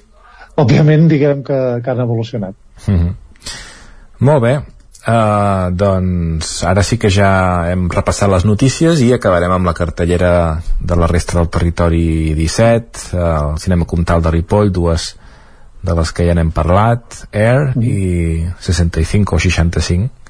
òbviament 0.57 1.07
diguem 1.07 1.43
que, 1.43 1.59
que 1.83 1.91
han 1.91 2.03
evolucionat. 2.03 2.55
Mm 2.87 2.97
-hmm. 2.97 3.15
Molt 4.19 4.41
bé, 4.43 4.53
uh, 5.07 5.71
doncs 5.73 6.63
ara 6.63 6.83
sí 6.83 6.97
que 6.97 7.09
ja 7.09 7.71
hem 7.71 7.89
repassat 7.89 8.29
les 8.29 8.45
notícies 8.45 9.01
i 9.01 9.13
acabarem 9.13 9.51
amb 9.51 9.65
la 9.65 9.73
cartellera 9.73 10.61
de 10.79 10.95
la 10.95 11.07
resta 11.07 11.37
del 11.37 11.49
territori 11.49 12.33
17, 12.35 12.99
uh, 13.13 13.51
el 13.51 13.59
cinema 13.59 13.85
comtal 13.85 14.21
de 14.21 14.31
Ripoll, 14.31 14.71
dues 14.71 15.15
de 15.81 15.95
les 15.95 16.11
que 16.11 16.27
ja 16.27 16.33
n'hem 16.33 16.51
parlat, 16.51 17.27
Air 17.31 17.73
i 17.81 18.45
65 18.59 19.35
o 19.35 19.39
65. 19.39 20.20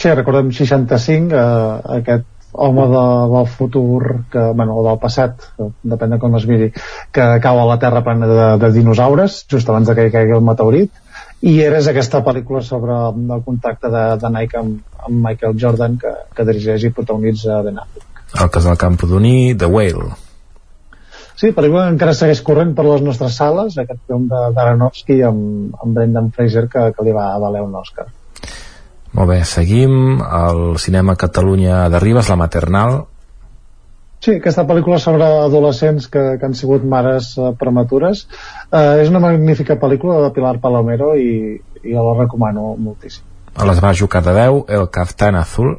Sí, 0.00 0.08
recordem 0.16 0.48
65, 0.56 1.34
eh, 1.36 1.96
aquest 2.00 2.28
home 2.52 2.86
de, 2.88 3.02
del 3.34 3.46
futur, 3.46 4.24
que, 4.32 4.44
bueno, 4.56 4.78
o 4.80 4.84
del 4.86 4.98
passat, 4.98 5.42
depèn 5.86 6.14
de 6.14 6.18
com 6.22 6.36
es 6.38 6.46
miri, 6.48 6.70
que 7.12 7.26
cau 7.44 7.60
a 7.60 7.66
la 7.68 7.76
Terra 7.82 8.00
plena 8.06 8.28
de, 8.30 8.46
de 8.62 8.70
dinosaures, 8.74 9.42
just 9.50 9.68
abans 9.68 9.90
de 9.90 9.94
que 9.98 10.06
hi 10.08 10.12
caigui 10.14 10.34
el 10.38 10.46
meteorit, 10.46 10.90
i 11.46 11.52
eres 11.64 11.88
aquesta 11.88 12.22
pel·lícula 12.24 12.62
sobre 12.64 12.96
el 13.12 13.44
contacte 13.44 13.90
de, 13.92 14.04
de 14.22 14.30
Nike 14.32 14.58
amb, 14.60 14.80
amb 15.06 15.20
Michael 15.26 15.58
Jordan, 15.60 15.98
que, 16.00 16.14
que 16.36 16.46
dirigeix 16.48 16.88
i 16.88 16.92
protagonitza 16.96 17.60
Ben 17.66 17.78
Affleck. 17.82 18.24
El 18.40 18.50
casal 18.54 18.78
Campodoní, 18.80 19.54
The 19.58 19.68
Whale. 19.68 20.08
Sí, 21.40 21.52
pel·lícula 21.56 21.86
que 21.86 21.94
encara 21.94 22.16
segueix 22.16 22.40
corrent 22.44 22.72
per 22.76 22.84
les 22.88 23.04
nostres 23.04 23.36
sales, 23.36 23.76
aquest 23.80 24.00
film 24.08 24.26
d'Aronofsky 24.32 25.20
amb, 25.28 25.76
amb 25.76 25.96
Brendan 25.96 26.32
Fraser, 26.36 26.66
que, 26.72 26.88
que 26.96 27.06
li 27.06 27.14
va 27.16 27.30
valer 27.40 27.62
un 27.64 27.76
Oscar. 27.80 28.08
Molt 29.10 29.32
bé, 29.32 29.40
seguim 29.44 30.20
al 30.22 30.76
cinema 30.78 31.16
Catalunya 31.18 31.88
de 31.90 31.98
Ribes, 32.02 32.28
La 32.30 32.38
Maternal. 32.38 33.00
Sí, 34.20 34.36
aquesta 34.36 34.66
pel·lícula 34.68 34.98
sobre 35.00 35.24
adolescents 35.24 36.06
que, 36.12 36.22
que 36.38 36.46
han 36.46 36.54
sigut 36.54 36.84
mares 36.84 37.32
eh, 37.40 37.54
prematures 37.58 38.26
eh, 38.68 39.00
és 39.00 39.08
una 39.08 39.22
magnífica 39.24 39.78
pel·lícula 39.80 40.18
de 40.26 40.32
Pilar 40.36 40.58
Palomero 40.60 41.14
i, 41.16 41.56
i 41.82 41.94
la 41.96 42.12
recomano 42.18 42.74
moltíssim. 42.76 43.24
A 43.56 43.66
les 43.66 43.80
de 43.80 44.34
10, 44.36 44.60
El 44.68 44.86
Caftan 44.92 45.40
Azul. 45.40 45.72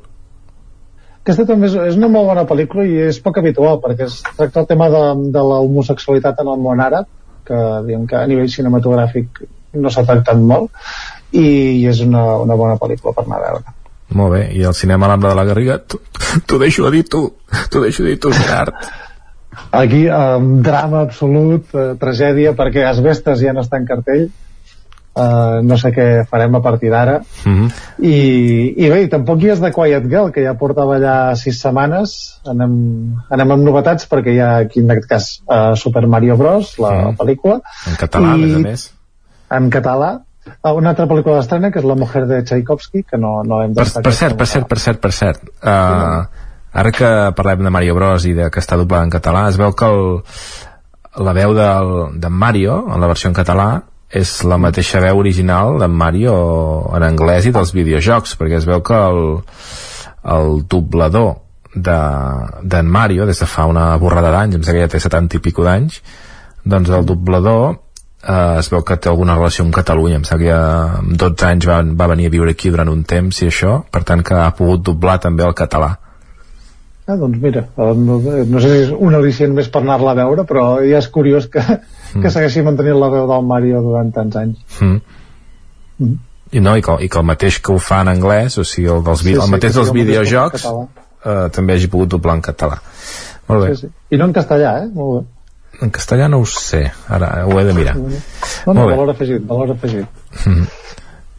Aquesta 1.22 1.45
també 1.45 1.70
és, 1.70 1.78
és 1.94 2.02
una 2.02 2.10
molt 2.10 2.32
bona 2.34 2.48
pel·lícula 2.49 2.84
i 2.90 2.98
és 3.06 3.22
poc 3.22 3.38
habitual 3.38 3.78
perquè 3.84 4.10
es 4.10 4.20
tracta 4.26 4.66
el 4.66 4.68
tema 4.74 4.90
de, 4.90 5.06
de 5.38 5.45
la 5.53 5.62
homosexualitat 5.62 6.41
en 6.41 6.49
el 6.49 6.60
món 6.66 6.82
àrab 6.82 7.06
que 7.45 7.64
diguem 7.86 8.10
que 8.10 8.18
a 8.18 8.28
nivell 8.28 8.49
cinematogràfic 8.49 9.44
no 9.78 9.94
s'ha 9.94 10.03
tractat 10.10 10.41
molt 10.41 10.74
i 11.32 11.86
és 11.88 12.02
una, 12.02 12.38
una 12.44 12.56
bona 12.56 12.76
pel·lícula 12.82 13.14
per 13.16 13.24
anar 13.26 13.38
a 13.38 13.45
veure. 13.48 13.64
Molt 14.12 14.34
bé, 14.34 14.41
i 14.60 14.64
el 14.68 14.74
cinema 14.76 15.08
l'Ambra 15.08 15.30
de 15.32 15.36
la 15.40 15.45
Garriga, 15.48 15.78
t'ho 16.45 16.58
deixo 16.60 16.86
a 16.86 16.91
dir 16.91 17.06
tu, 17.08 17.22
t'ho 17.72 17.82
deixo 17.82 18.03
a 18.03 18.08
dir 18.10 18.18
tu, 18.20 18.32
Gerard. 18.36 18.74
Aquí, 19.72 20.06
um, 20.10 20.62
drama 20.64 21.02
absolut, 21.06 21.72
uh, 21.76 21.94
tragèdia, 21.99 22.52
perquè 22.56 22.84
Asbestes 22.88 23.40
ja 23.44 23.53
no 23.56 23.62
està 23.64 23.78
en 23.80 23.86
cartell, 23.88 24.26
uh, 25.16 25.60
no 25.64 25.78
sé 25.80 25.91
què 25.95 26.06
farem 26.30 26.56
a 26.56 26.62
partir 26.64 26.90
d'ara, 26.91 27.22
Mm 27.45 27.56
-hmm. 27.56 27.72
i, 27.99 28.74
i 28.86 28.90
bé, 28.90 29.02
i 29.03 29.10
tampoc 29.10 29.41
hi 29.44 29.49
és 29.52 29.60
de 29.62 29.72
Quiet 29.72 30.03
Girl, 30.10 30.32
que 30.32 30.44
ja 30.44 30.53
portava 30.60 30.98
allà 30.98 31.36
sis 31.36 31.62
setmanes, 31.62 32.40
anem, 32.45 33.16
anem 33.30 33.52
amb 33.52 33.64
novetats, 33.64 34.08
perquè 34.10 34.34
hi 34.34 34.40
ha 34.40 34.58
aquí 34.58 34.80
en 34.80 34.91
aquest 34.91 35.08
cas 35.10 35.41
uh, 35.48 35.76
Super 35.76 36.08
Mario 36.08 36.36
Bros, 36.38 36.78
la 36.80 36.91
Mm. 37.12 37.16
pel·lícula, 37.18 37.62
En 37.88 37.95
català, 37.98 38.34
a 38.34 38.38
més 38.38 38.56
a 38.56 38.60
més. 38.60 38.94
en 39.52 39.70
català, 39.70 40.22
Uh, 40.41 40.72
una 40.73 40.89
altra 40.95 41.05
pel·lícula 41.05 41.35
d'estrena 41.38 41.69
que 41.69 41.77
és 41.81 41.85
La 41.85 41.95
mujer 41.95 42.23
de 42.26 42.39
Tchaikovsky 42.43 43.03
que 43.05 43.18
no, 43.22 43.43
no 43.45 43.59
hem 43.61 43.76
Per, 43.77 43.85
per 44.01 44.13
cert, 44.18 44.38
per 44.39 44.47
cert, 44.49 44.68
per 44.68 44.80
cert, 44.81 44.99
per 45.03 45.11
cert. 45.13 45.43
Uh, 45.61 46.23
ara 46.73 46.91
que 46.95 47.11
parlem 47.38 47.61
de 47.68 47.73
Mario 47.73 47.93
Bros 47.97 48.26
i 48.26 48.34
de 48.34 48.47
que 48.49 48.63
està 48.63 48.77
doblada 48.80 49.05
en 49.05 49.13
català, 49.13 49.43
es 49.51 49.59
veu 49.61 49.76
que 49.77 49.85
el, 49.85 50.01
la 51.27 51.34
veu 51.38 51.53
del, 51.53 51.91
d'en 52.23 52.34
Mario, 52.34 52.80
en 52.89 53.03
la 53.03 53.09
versió 53.11 53.30
en 53.30 53.38
català, 53.38 53.68
és 54.11 54.31
la 54.43 54.57
mateixa 54.59 54.99
veu 55.03 55.22
original 55.22 55.77
d'en 55.80 55.93
Mario 55.95 56.34
en 56.97 57.05
anglès 57.05 57.45
i 57.47 57.53
dels 57.55 57.72
videojocs, 57.76 58.34
perquè 58.39 58.57
es 58.57 58.65
veu 58.68 58.81
que 58.84 58.97
el, 58.97 59.22
el 60.35 60.57
doblador 60.68 61.35
de- 61.76 62.63
d'en 62.63 62.89
Mario, 62.91 63.26
des 63.30 63.39
de 63.39 63.47
fa 63.47 63.68
una 63.69 63.91
borrada 64.01 64.31
d'anys, 64.34 64.57
em 64.57 64.63
sembla 64.65 64.81
que 64.81 64.88
ja 64.89 64.91
té 64.97 64.99
70 65.05 65.38
i 65.38 65.43
pico 65.45 65.63
d'anys, 65.63 66.01
doncs 66.65 66.89
el 66.89 67.05
doblador 67.07 67.77
eh, 68.27 68.60
es 68.60 68.69
veu 68.72 68.84
que 68.84 68.98
té 68.98 69.10
alguna 69.10 69.35
relació 69.35 69.65
amb 69.65 69.76
Catalunya 69.76 70.19
em 70.22 70.27
sembla 70.27 70.43
que 70.43 70.52
ja 70.52 70.61
amb 70.99 71.18
12 71.18 71.48
anys 71.48 71.68
va, 71.69 71.81
va 72.03 72.07
venir 72.14 72.27
a 72.30 72.34
viure 72.34 72.52
aquí 72.56 72.69
durant 72.73 72.89
un 72.89 73.03
temps 73.03 73.41
i 73.41 73.49
això 73.49 73.81
per 73.91 74.03
tant 74.07 74.23
que 74.23 74.38
ha 74.38 74.52
pogut 74.57 74.84
doblar 74.91 75.19
també 75.19 75.43
el 75.48 75.53
català 75.57 75.98
Ah, 77.10 77.15
doncs 77.18 77.39
mira, 77.41 77.64
eh, 77.76 77.93
no, 77.98 78.19
no 78.22 78.60
sé 78.61 78.69
si 78.69 78.81
és 78.85 78.91
un 78.93 79.15
al·licient 79.18 79.56
més 79.57 79.68
per 79.73 79.81
anar-la 79.81 80.11
a 80.14 80.18
veure, 80.19 80.45
però 80.48 80.65
ja 80.85 80.99
és 81.02 81.07
curiós 81.11 81.48
que, 81.52 81.60
que 82.14 82.30
segueixi 82.31 82.61
mantenint 82.64 82.99
la 83.02 83.10
veu 83.11 83.26
del 83.27 83.48
Mario 83.49 83.81
durant 83.84 84.14
tants 84.15 84.38
anys. 84.39 84.61
mm. 84.80 84.99
Mm. 86.02 86.14
i 86.52 86.61
no, 86.64 86.76
i 86.77 86.81
que, 86.85 86.95
i 87.06 87.10
que 87.10 87.19
el 87.19 87.26
mateix 87.27 87.57
que 87.64 87.73
ho 87.73 87.80
fa 87.81 87.99
en 88.06 88.14
anglès 88.14 88.57
o 88.61 88.64
sigui, 88.68 88.88
el, 88.93 89.03
dels, 89.06 89.26
Sí, 89.26 89.34
el 89.34 89.43
sí, 89.43 89.52
mateix 89.53 89.76
dels 89.76 89.91
videojocs 89.98 90.65
eh, 90.69 91.49
també 91.57 91.76
hagi 91.76 91.89
pogut 91.91 92.14
doblar 92.15 92.38
en 92.39 92.45
català 92.48 92.80
molt 93.49 93.65
bé, 93.65 93.76
Sí, 93.76 93.85
sí. 93.88 93.91
I 94.15 94.18
no 94.22 94.30
en 94.30 94.34
castellà, 94.38 94.72
eh? 94.84 94.88
Molt 94.95 95.14
bé. 95.18 95.22
En 95.82 95.90
castellà 95.91 96.28
no 96.30 96.40
ho 96.41 96.45
sé 96.45 96.84
ara 97.10 97.45
ho 97.48 97.60
he 97.60 97.64
de 97.66 97.74
mirar 97.74 97.95
No, 97.98 98.74
no, 98.74 98.86
valor 98.88 99.10
afegit, 99.16 99.41
valor 99.48 99.72
afegit. 99.72 100.06
mm. 100.45 100.68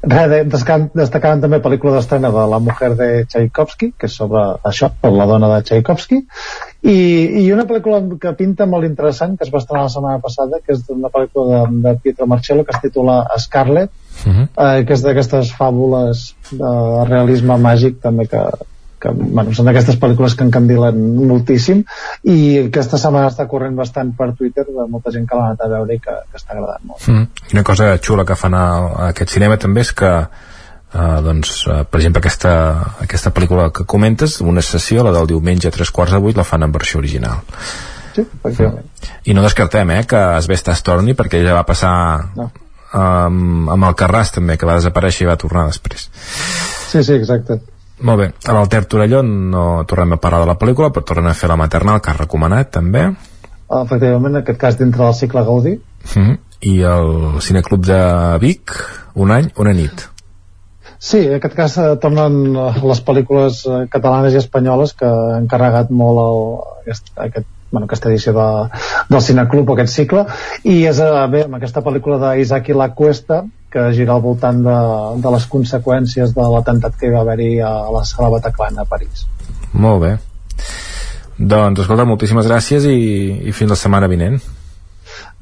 Res, 0.02 0.30
de- 0.30 0.44
descan- 0.50 0.88
destacant 0.98 1.38
també 1.44 1.60
pel·lícula 1.62 1.92
d'estrena 1.94 2.32
de 2.34 2.46
La 2.50 2.58
mujer 2.58 2.88
de 2.98 3.06
Tchaikovsky, 3.30 3.92
que 3.96 4.08
és 4.08 4.12
sobre 4.18 4.40
això, 4.66 4.88
sobre 5.00 5.12
la 5.14 5.26
dona 5.30 5.46
de 5.52 5.60
Tchaikovsky, 5.62 6.18
i, 6.82 6.96
i 7.44 7.52
una 7.54 7.62
pel·lícula 7.70 8.00
que 8.18 8.32
pinta 8.34 8.66
molt 8.66 8.84
interessant, 8.88 9.36
que 9.38 9.44
es 9.46 9.52
va 9.54 9.60
estrenar 9.62 9.84
la 9.84 9.92
setmana 9.94 10.18
passada, 10.18 10.58
que 10.66 10.74
és 10.74 10.82
una 10.90 11.06
pel·lícula 11.08 11.62
de, 11.70 11.78
de 11.86 11.94
Pietro 12.02 12.26
Marcello, 12.26 12.64
que 12.64 12.74
es 12.74 12.82
titula 12.82 13.20
Scarlet, 13.38 13.90
Mhm. 14.26 14.48
eh, 14.58 14.84
que 14.86 14.92
és 14.92 15.02
d'aquestes 15.06 15.54
fàbules 15.56 16.34
de 16.50 16.72
realisme 17.08 17.54
màgic 17.58 18.00
també 18.02 18.26
que, 18.26 18.42
que 19.02 19.10
bueno, 19.18 19.50
són 19.56 19.66
d'aquestes 19.66 19.98
pel·lícules 19.98 20.36
que 20.38 20.46
encandilen 20.46 21.00
moltíssim 21.26 21.82
i 22.30 22.38
aquesta 22.68 23.00
setmana 23.02 23.32
està 23.32 23.48
corrent 23.50 23.74
bastant 23.78 24.14
per 24.18 24.30
Twitter 24.38 24.64
de 24.68 24.86
molta 24.90 25.10
gent 25.14 25.26
que 25.26 25.36
l'ha 25.38 25.50
anat 25.50 25.66
a 25.66 25.70
veure 25.74 25.96
i 25.98 26.00
que, 26.02 26.14
que 26.30 26.38
està 26.38 26.54
agradant 26.54 26.86
molt. 26.86 27.08
Mm. 27.10 27.26
Una 27.56 27.64
cosa 27.66 27.92
xula 27.98 28.24
que 28.28 28.38
fan 28.38 28.54
a, 28.54 28.64
a 28.86 29.08
aquest 29.10 29.34
cinema 29.34 29.58
també 29.58 29.82
és 29.82 29.90
que 29.98 30.10
uh, 30.22 31.18
doncs, 31.26 31.54
uh, 31.66 31.82
per 31.88 32.00
exemple 32.02 32.22
aquesta, 32.22 32.52
aquesta 33.02 33.32
pel·lícula 33.34 33.70
que 33.74 33.86
comentes 33.88 34.38
una 34.44 34.62
sessió, 34.62 35.02
la 35.06 35.14
del 35.16 35.26
diumenge 35.34 35.68
a 35.68 35.74
tres 35.74 35.90
quarts 35.90 36.14
de 36.14 36.22
vuit 36.22 36.38
la 36.38 36.46
fan 36.46 36.62
en 36.62 36.72
versió 36.74 37.02
original 37.02 37.42
Sí, 38.12 38.20
efectivament. 38.22 38.86
i 39.24 39.32
no 39.32 39.40
descartem 39.42 39.90
eh, 39.94 40.02
que 40.04 40.18
Asbestas 40.36 40.82
torni 40.84 41.14
perquè 41.16 41.40
ja 41.46 41.54
va 41.56 41.64
passar 41.64 41.92
No. 42.36 42.50
um, 42.92 43.70
amb 43.72 43.86
el 43.88 43.94
Carràs 43.96 44.34
també 44.36 44.58
que 44.60 44.68
va 44.68 44.76
desaparèixer 44.76 45.24
i 45.24 45.30
va 45.30 45.38
tornar 45.40 45.64
després 45.70 46.10
Sí, 46.92 47.00
sí, 47.00 47.14
exacte. 47.16 47.56
Molt 48.02 48.20
bé, 48.20 48.30
a 48.46 48.54
l'Alter 48.56 48.84
Torelló 48.90 49.22
no 49.26 49.66
tornem 49.88 50.16
a 50.16 50.20
parlar 50.22 50.42
de 50.44 50.50
la 50.52 50.58
pel·lícula 50.60 50.92
però 50.92 51.06
tornem 51.06 51.30
a 51.30 51.36
fer 51.38 51.50
la 51.50 51.58
maternal 51.60 52.00
que 52.02 52.12
ha 52.12 52.18
recomanat 52.18 52.72
també 52.78 53.08
Efectivament, 53.72 54.34
en 54.34 54.42
aquest 54.42 54.58
cas 54.60 54.76
dintre 54.76 55.04
del 55.04 55.14
cicle 55.16 55.44
Gaudí. 55.46 55.78
mm. 56.14 56.38
i 56.68 56.80
el 56.86 57.40
Cineclub 57.40 57.86
de 57.86 58.00
Vic 58.42 58.74
un 59.14 59.30
any, 59.30 59.52
una 59.56 59.72
nit 59.76 60.08
Sí, 61.02 61.18
en 61.18 61.34
aquest 61.34 61.56
cas 61.58 61.72
eh, 61.82 61.88
tornen 62.02 62.54
eh, 62.54 62.68
les 62.86 63.00
pel·lícules 63.02 63.64
eh, 63.66 63.78
catalanes 63.90 64.36
i 64.36 64.38
espanyoles 64.38 64.92
que 64.94 65.08
han 65.08 65.48
carregat 65.50 65.90
molt 65.90 66.20
el, 66.22 66.44
aquest, 66.84 67.10
aquest, 67.24 67.48
bueno, 67.72 67.88
aquesta 67.88 68.06
edició 68.12 68.34
de, 68.36 68.44
del 69.08 69.24
Cineclub, 69.26 69.72
aquest 69.74 69.90
cicle, 69.96 70.22
i 70.62 70.76
és 70.86 71.00
eh, 71.02 71.10
bé, 71.32 71.42
amb 71.48 71.58
aquesta 71.58 71.82
pel·lícula 71.82 72.20
d'Isaac 72.22 72.70
i 72.70 72.78
la 72.78 72.92
Cuesta, 72.94 73.40
que 73.72 73.88
gira 73.96 74.14
al 74.14 74.22
voltant 74.24 74.60
de, 74.64 74.78
de 75.24 75.34
les 75.34 75.46
conseqüències 75.50 76.34
de 76.36 76.48
l'atemptat 76.54 76.96
que 76.98 77.08
hi 77.08 77.14
va 77.14 77.22
haver-hi 77.24 77.52
a 77.64 77.72
la 77.94 78.04
sala 78.08 78.30
Bataclan 78.34 78.80
a 78.82 78.86
París. 78.88 79.26
Molt 79.72 80.02
bé. 80.04 80.16
Doncs, 81.38 81.80
escolta, 81.82 82.04
moltíssimes 82.06 82.46
gràcies 82.46 82.86
i, 82.86 82.98
i 83.48 83.54
fins 83.56 83.72
la 83.72 83.78
setmana 83.80 84.10
vinent. 84.12 84.36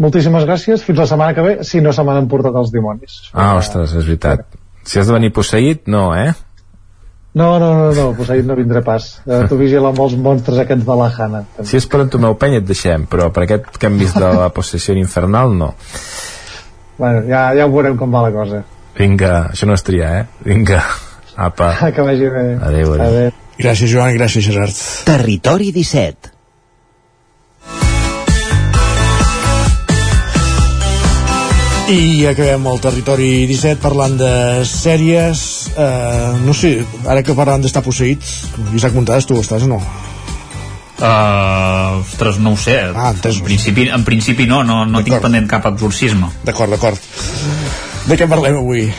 Moltíssimes 0.01 0.47
gràcies, 0.49 0.85
fins 0.87 1.03
la 1.03 1.09
setmana 1.11 1.35
que 1.37 1.45
ve, 1.45 1.57
si 1.67 1.83
no 1.85 1.93
se 1.93 2.05
m'han 2.07 2.23
emportat 2.23 2.55
els 2.57 2.71
dimonis. 2.73 3.19
Ah, 3.35 3.57
ostres, 3.59 3.93
és 3.99 4.07
veritat. 4.07 4.47
Si 4.87 5.01
has 5.01 5.11
de 5.11 5.17
venir 5.17 5.35
posseït, 5.37 5.85
no, 5.93 6.09
eh? 6.17 6.31
No, 7.33 7.59
no, 7.63 7.69
no, 7.79 7.91
no, 7.95 8.25
ahir 8.33 8.43
no 8.45 8.57
vindré 8.59 8.81
pas. 8.83 9.21
Eh, 9.23 9.45
tu 9.47 9.59
vigila 9.61 9.93
amb 9.93 10.01
els 10.03 10.17
monstres 10.19 10.59
aquests 10.59 10.87
de 10.87 10.97
la 10.99 11.11
Hanna. 11.15 11.45
Si 11.63 11.79
és 11.79 11.87
per 11.87 12.01
entomar 12.03 12.33
peny 12.41 12.57
et 12.59 12.67
deixem, 12.67 13.05
però 13.11 13.29
per 13.31 13.45
aquest 13.45 13.77
que 13.79 13.87
hem 13.87 14.01
vist 14.01 14.19
de 14.19 14.33
la 14.35 14.49
possessió 14.55 14.97
infernal, 14.99 15.55
no. 15.55 15.75
Bueno, 17.01 17.23
ja, 17.25 17.47
ja 17.57 17.65
ho 17.65 17.71
veurem 17.73 17.97
com 17.97 18.13
va 18.13 18.27
la 18.27 18.33
cosa. 18.35 18.59
Vinga, 18.99 19.47
això 19.55 19.65
no 19.65 19.73
és 19.73 19.85
triar, 19.87 20.11
eh? 20.19 20.27
Vinga, 20.45 20.83
apa. 21.49 21.73
Que 21.97 22.05
vagi 22.05 22.29
bé. 22.29 22.43
Adéu, 22.61 22.93
adéu. 22.93 23.07
adéu. 23.07 23.39
Gràcies, 23.61 23.89
Joan, 23.89 24.13
gràcies, 24.19 24.45
Gerard. 24.45 24.77
Territori 25.09 25.73
17 25.73 26.37
I 31.91 32.29
acabem 32.31 32.69
el 32.71 32.79
territori 32.79 33.31
17 33.51 33.81
parlant 33.83 34.13
de 34.21 34.31
sèries. 34.69 35.41
Uh, 35.73 36.37
no 36.45 36.55
sé, 36.55 36.77
ara 37.03 37.25
que 37.27 37.35
parlant 37.35 37.65
d'estar 37.65 37.83
posseït, 37.83 38.23
Isaac 38.79 38.95
Montades, 38.95 39.27
tu 39.27 39.41
estàs 39.41 39.65
o 39.67 39.73
no? 39.73 39.81
Uh, 41.01 42.01
ostres, 42.03 42.39
no 42.39 42.53
ho 42.53 42.59
sé. 42.61 42.77
Ah, 42.95 43.15
en, 43.17 43.41
principi, 43.45 43.89
en 43.89 44.05
principi 44.05 44.47
no, 44.47 44.63
no, 44.69 44.83
no 44.85 45.01
tinc 45.07 45.23
pendent 45.25 45.49
cap 45.49 45.71
exorcisme. 45.73 46.29
D'acord, 46.45 46.77
d'acord. 46.77 47.01
De 48.07 48.21
què 48.21 48.29
parlem 48.29 48.61
avui? 48.61 48.91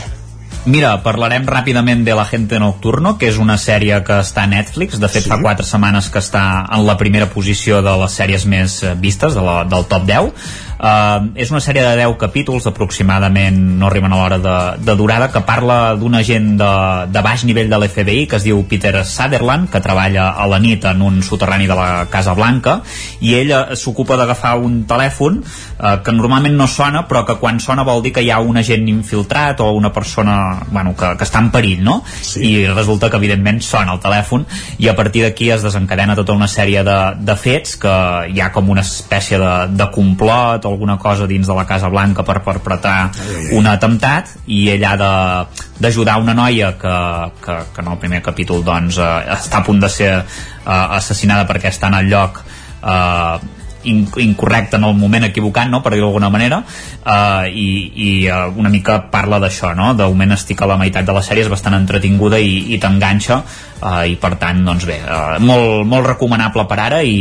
Mira, 0.70 0.92
parlarem 1.02 1.48
ràpidament 1.50 2.04
de 2.06 2.14
La 2.14 2.28
gente 2.30 2.60
nocturno, 2.62 3.16
que 3.18 3.32
és 3.32 3.38
una 3.42 3.56
sèrie 3.58 3.98
que 4.06 4.20
està 4.22 4.44
a 4.46 4.50
Netflix. 4.50 5.00
De 5.02 5.10
fet, 5.10 5.26
sí. 5.26 5.30
fa 5.32 5.40
quatre 5.42 5.66
setmanes 5.66 6.10
que 6.14 6.22
està 6.22 6.44
en 6.70 6.86
la 6.86 6.98
primera 7.00 7.30
posició 7.34 7.82
de 7.82 7.96
les 8.04 8.18
sèries 8.18 8.46
més 8.46 8.76
eh, 8.84 8.94
vistes, 8.94 9.34
de 9.34 9.42
la, 9.42 9.64
del 9.66 9.88
top 9.90 10.06
10. 10.06 10.52
Uh, 10.82 11.30
és 11.38 11.52
una 11.54 11.60
sèrie 11.62 11.84
de 11.86 11.94
10 12.00 12.16
capítols, 12.18 12.66
aproximadament 12.66 13.58
no 13.78 13.86
arriben 13.86 14.16
a 14.16 14.18
l'hora 14.18 14.40
de, 14.42 14.54
de 14.82 14.96
durada, 14.98 15.28
que 15.30 15.44
parla 15.46 15.94
d'un 15.94 16.16
agent 16.18 16.56
de, 16.58 16.70
de 17.14 17.22
baix 17.22 17.44
nivell 17.46 17.70
de 17.70 17.78
l'FBI 17.78 18.24
que 18.32 18.40
es 18.40 18.48
diu 18.48 18.64
Peter 18.66 19.04
Sutherland, 19.06 19.70
que 19.70 19.82
treballa 19.84 20.32
a 20.34 20.48
la 20.50 20.58
nit 20.64 20.88
en 20.90 21.04
un 21.06 21.20
soterrani 21.22 21.70
de 21.70 21.78
la 21.78 22.08
Casa 22.10 22.34
Blanca, 22.34 22.80
i 23.22 23.36
ell 23.38 23.54
s'ocupa 23.78 24.18
d'agafar 24.18 24.56
un 24.58 24.80
telèfon 24.90 25.38
uh, 25.44 26.00
que 26.02 26.16
normalment 26.18 26.58
no 26.58 26.66
sona, 26.66 27.06
però 27.06 27.22
que 27.30 27.38
quan 27.38 27.62
sona 27.62 27.86
vol 27.86 28.02
dir 28.02 28.16
que 28.18 28.26
hi 28.26 28.34
ha 28.34 28.42
un 28.42 28.58
agent 28.58 28.90
infiltrat 28.90 29.62
o 29.62 29.70
una 29.78 29.94
persona 29.94 30.66
bueno, 30.72 30.96
que, 30.98 31.14
que 31.14 31.30
està 31.30 31.46
en 31.46 31.54
perill, 31.54 31.86
no? 31.86 32.00
Sí. 32.26 32.42
I 32.42 32.66
resulta 32.74 33.12
que 33.14 33.22
evidentment 33.22 33.62
sona 33.62 33.94
el 33.94 34.02
telèfon 34.02 34.50
i 34.82 34.90
a 34.90 34.98
partir 34.98 35.28
d'aquí 35.28 35.52
es 35.54 35.62
desencadena 35.62 36.18
tota 36.18 36.34
una 36.34 36.50
sèrie 36.50 36.82
de, 36.82 37.00
de 37.22 37.38
fets 37.38 37.78
que 37.86 37.96
hi 38.34 38.42
ha 38.42 38.50
com 38.50 38.74
una 38.74 38.82
espècie 38.82 39.38
de, 39.38 39.54
de 39.78 39.92
complot 39.94 40.66
o 40.66 40.71
alguna 40.74 40.98
cosa 40.98 41.28
dins 41.28 41.48
de 41.48 41.56
la 41.58 41.66
Casa 41.68 41.90
Blanca 41.90 42.24
per 42.28 42.40
perpetrar 42.46 43.12
un 43.58 43.68
atemptat 43.68 44.36
i 44.48 44.64
ell 44.74 44.86
ha 44.88 44.96
d'ajudar 44.98 46.20
una 46.22 46.36
noia 46.38 46.74
que, 46.80 46.98
que, 47.44 47.58
que 47.76 47.86
en 47.86 47.92
el 47.94 48.00
primer 48.02 48.22
capítol 48.26 48.64
doncs, 48.66 48.98
eh, 48.98 49.36
està 49.38 49.62
a 49.62 49.66
punt 49.68 49.82
de 49.82 49.90
ser 49.90 50.14
eh, 50.18 50.24
assassinada 50.68 51.48
perquè 51.50 51.72
està 51.72 51.92
en 51.92 52.00
el 52.02 52.12
lloc 52.12 52.44
eh, 52.44 53.61
incorrecte 53.84 54.78
en 54.78 54.86
el 54.88 54.96
moment 54.96 55.26
equivocant, 55.28 55.72
no? 55.72 55.82
per 55.84 55.94
dir-ho 55.96 56.08
d'alguna 56.08 56.30
manera 56.34 56.62
uh, 56.62 57.48
i, 57.48 57.68
i 57.96 58.10
uh, 58.30 58.52
una 58.60 58.72
mica 58.74 59.00
parla 59.12 59.40
d'això, 59.42 59.74
no? 59.78 59.92
de 59.98 60.08
moment 60.08 60.36
estic 60.38 60.62
a 60.62 60.70
la 60.70 60.78
meitat 60.82 61.08
de 61.08 61.16
la 61.16 61.24
sèrie, 61.26 61.46
és 61.46 61.52
bastant 61.52 61.78
entretinguda 61.78 62.40
i, 62.40 62.74
i 62.76 62.80
t'enganxa 62.82 63.42
uh, 63.42 64.04
i 64.08 64.18
per 64.22 64.36
tant, 64.42 64.64
doncs 64.68 64.88
bé 64.90 65.02
uh, 65.02 65.36
molt, 65.44 65.86
molt 65.90 66.12
recomanable 66.14 66.68
per 66.70 66.80
ara 66.88 67.02
i, 67.04 67.20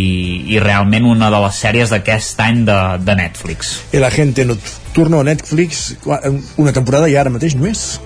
i 0.52 0.62
realment 0.62 1.08
una 1.14 1.32
de 1.32 1.42
les 1.46 1.64
sèries 1.64 1.92
d'aquest 1.94 2.46
any 2.46 2.64
de, 2.68 2.80
de 3.04 3.18
Netflix 3.18 3.76
I 3.96 4.02
la 4.02 4.12
gente 4.14 4.44
nocturno 4.48 5.20
a 5.20 5.26
Netflix 5.26 5.94
una 6.60 6.72
temporada 6.76 7.08
i 7.08 7.16
ara 7.20 7.32
mateix 7.32 7.56
només? 7.58 8.00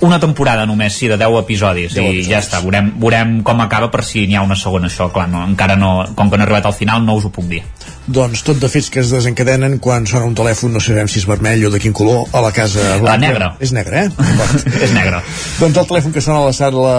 Una 0.00 0.18
temporada 0.20 0.66
només, 0.66 0.94
sí, 0.94 1.08
de 1.08 1.16
10 1.16 1.38
episodis 1.40 1.94
10 1.94 2.02
i 2.02 2.08
episodis. 2.08 2.28
ja 2.28 2.40
està, 2.42 2.60
veurem, 2.64 2.92
veurem 3.00 3.38
com 3.46 3.60
acaba 3.64 3.88
per 3.90 4.04
si 4.04 4.26
n'hi 4.26 4.36
ha 4.36 4.42
una 4.44 4.56
segona, 4.56 4.90
això, 4.90 5.08
clar, 5.12 5.28
no, 5.32 5.44
encara 5.48 5.76
no, 5.76 6.04
com 6.14 6.30
que 6.30 6.36
no 6.36 6.44
he 6.44 6.46
arribat 6.46 6.66
al 6.66 6.76
final 6.76 7.04
no 7.04 7.16
us 7.16 7.24
ho 7.24 7.30
puc 7.32 7.46
dir. 7.48 7.62
Doncs 8.06 8.44
tot 8.46 8.60
de 8.62 8.68
fets 8.70 8.90
que 8.92 9.00
es 9.00 9.10
desencadenen 9.10 9.78
quan 9.82 10.06
sona 10.06 10.28
un 10.28 10.34
telèfon, 10.36 10.74
no 10.76 10.80
sabem 10.80 11.08
si 11.10 11.18
és 11.18 11.26
vermell 11.26 11.64
o 11.66 11.70
de 11.72 11.80
quin 11.82 11.94
color, 11.96 12.26
a 12.32 12.42
la 12.44 12.52
casa 12.54 12.98
blanca. 13.00 13.18
negre. 13.24 13.50
És 13.60 13.72
negre, 13.72 14.04
eh? 14.04 14.10
és 14.84 14.92
negre. 14.94 15.22
doncs 15.58 15.80
el 15.82 15.88
telèfon 15.90 16.14
que 16.14 16.20
sona 16.20 16.44
a 16.44 16.50
la, 16.50 16.52
sala, 16.52 16.96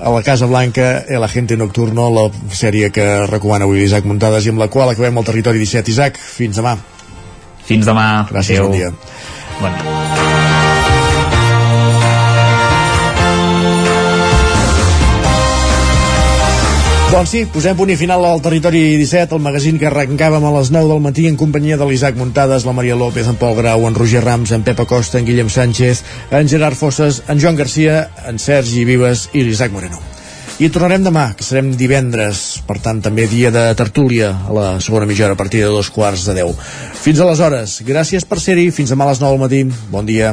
a 0.00 0.14
la 0.14 0.22
Casa 0.22 0.46
Blanca, 0.46 1.04
El 1.08 1.24
Agente 1.24 1.56
Nocturno, 1.56 2.08
la 2.10 2.28
sèrie 2.54 2.90
que 2.94 3.26
recomana 3.26 3.68
avui 3.68 3.82
l'Isaac 3.82 4.06
Muntades 4.08 4.46
i 4.46 4.54
amb 4.54 4.62
la 4.62 4.70
qual 4.72 4.94
acabem 4.94 5.18
el 5.18 5.28
territori 5.28 5.58
17. 5.58 5.90
Isaac, 5.92 6.16
fins 6.18 6.56
demà. 6.56 6.76
Fins 7.66 7.86
demà. 7.86 8.26
Gràcies, 8.30 8.58
Adéu. 8.58 8.70
bon 8.70 8.78
dia. 8.78 8.92
Bon 9.60 9.76
dia. 9.82 10.41
Doncs 17.12 17.28
sí, 17.28 17.42
posem 17.44 17.76
punt 17.76 17.90
i 17.92 17.94
final 18.00 18.22
al 18.24 18.40
Territori 18.40 18.78
17, 18.96 19.36
el 19.36 19.42
magazín 19.44 19.76
que 19.76 19.84
arrencàvem 19.90 20.46
a 20.48 20.52
les 20.54 20.70
9 20.72 20.88
del 20.88 21.02
matí 21.04 21.26
en 21.28 21.36
companyia 21.36 21.76
de 21.76 21.84
l'Isaac 21.84 22.16
Muntades, 22.16 22.64
la 22.64 22.72
Maria 22.72 22.96
López, 22.96 23.28
en 23.28 23.36
Pol 23.36 23.52
Grau, 23.58 23.84
en 23.84 23.98
Roger 23.98 24.22
Rams, 24.24 24.54
en 24.56 24.64
Pep 24.64 24.80
Acosta, 24.80 25.20
en 25.20 25.28
Guillem 25.28 25.50
Sánchez, 25.52 26.00
en 26.32 26.48
Gerard 26.48 26.80
Fosses, 26.80 27.20
en 27.28 27.36
Joan 27.36 27.60
Garcia, 27.60 28.08
en 28.24 28.40
Sergi 28.40 28.86
Vives 28.88 29.26
i 29.36 29.44
l'Isaac 29.44 29.76
Moreno. 29.76 30.00
I 30.56 30.72
tornarem 30.72 31.04
demà, 31.04 31.28
que 31.36 31.44
serem 31.44 31.74
divendres, 31.76 32.62
per 32.64 32.80
tant 32.80 33.04
també 33.04 33.28
dia 33.28 33.52
de 33.52 33.68
tertúlia 33.76 34.32
a 34.48 34.56
la 34.56 34.66
segona 34.80 35.04
mitja 35.04 35.28
hora 35.28 35.36
a 35.36 35.42
partir 35.44 35.60
de 35.66 35.68
dos 35.68 35.92
quarts 35.92 36.24
de 36.30 36.40
deu. 36.40 36.56
Fins 37.04 37.20
aleshores, 37.20 37.82
gràcies 37.84 38.24
per 38.24 38.40
ser-hi, 38.40 38.70
fins 38.72 38.96
demà 38.96 39.04
a 39.04 39.12
les 39.12 39.20
9 39.20 39.36
del 39.36 39.44
matí, 39.44 39.90
bon 39.92 40.08
dia. 40.08 40.32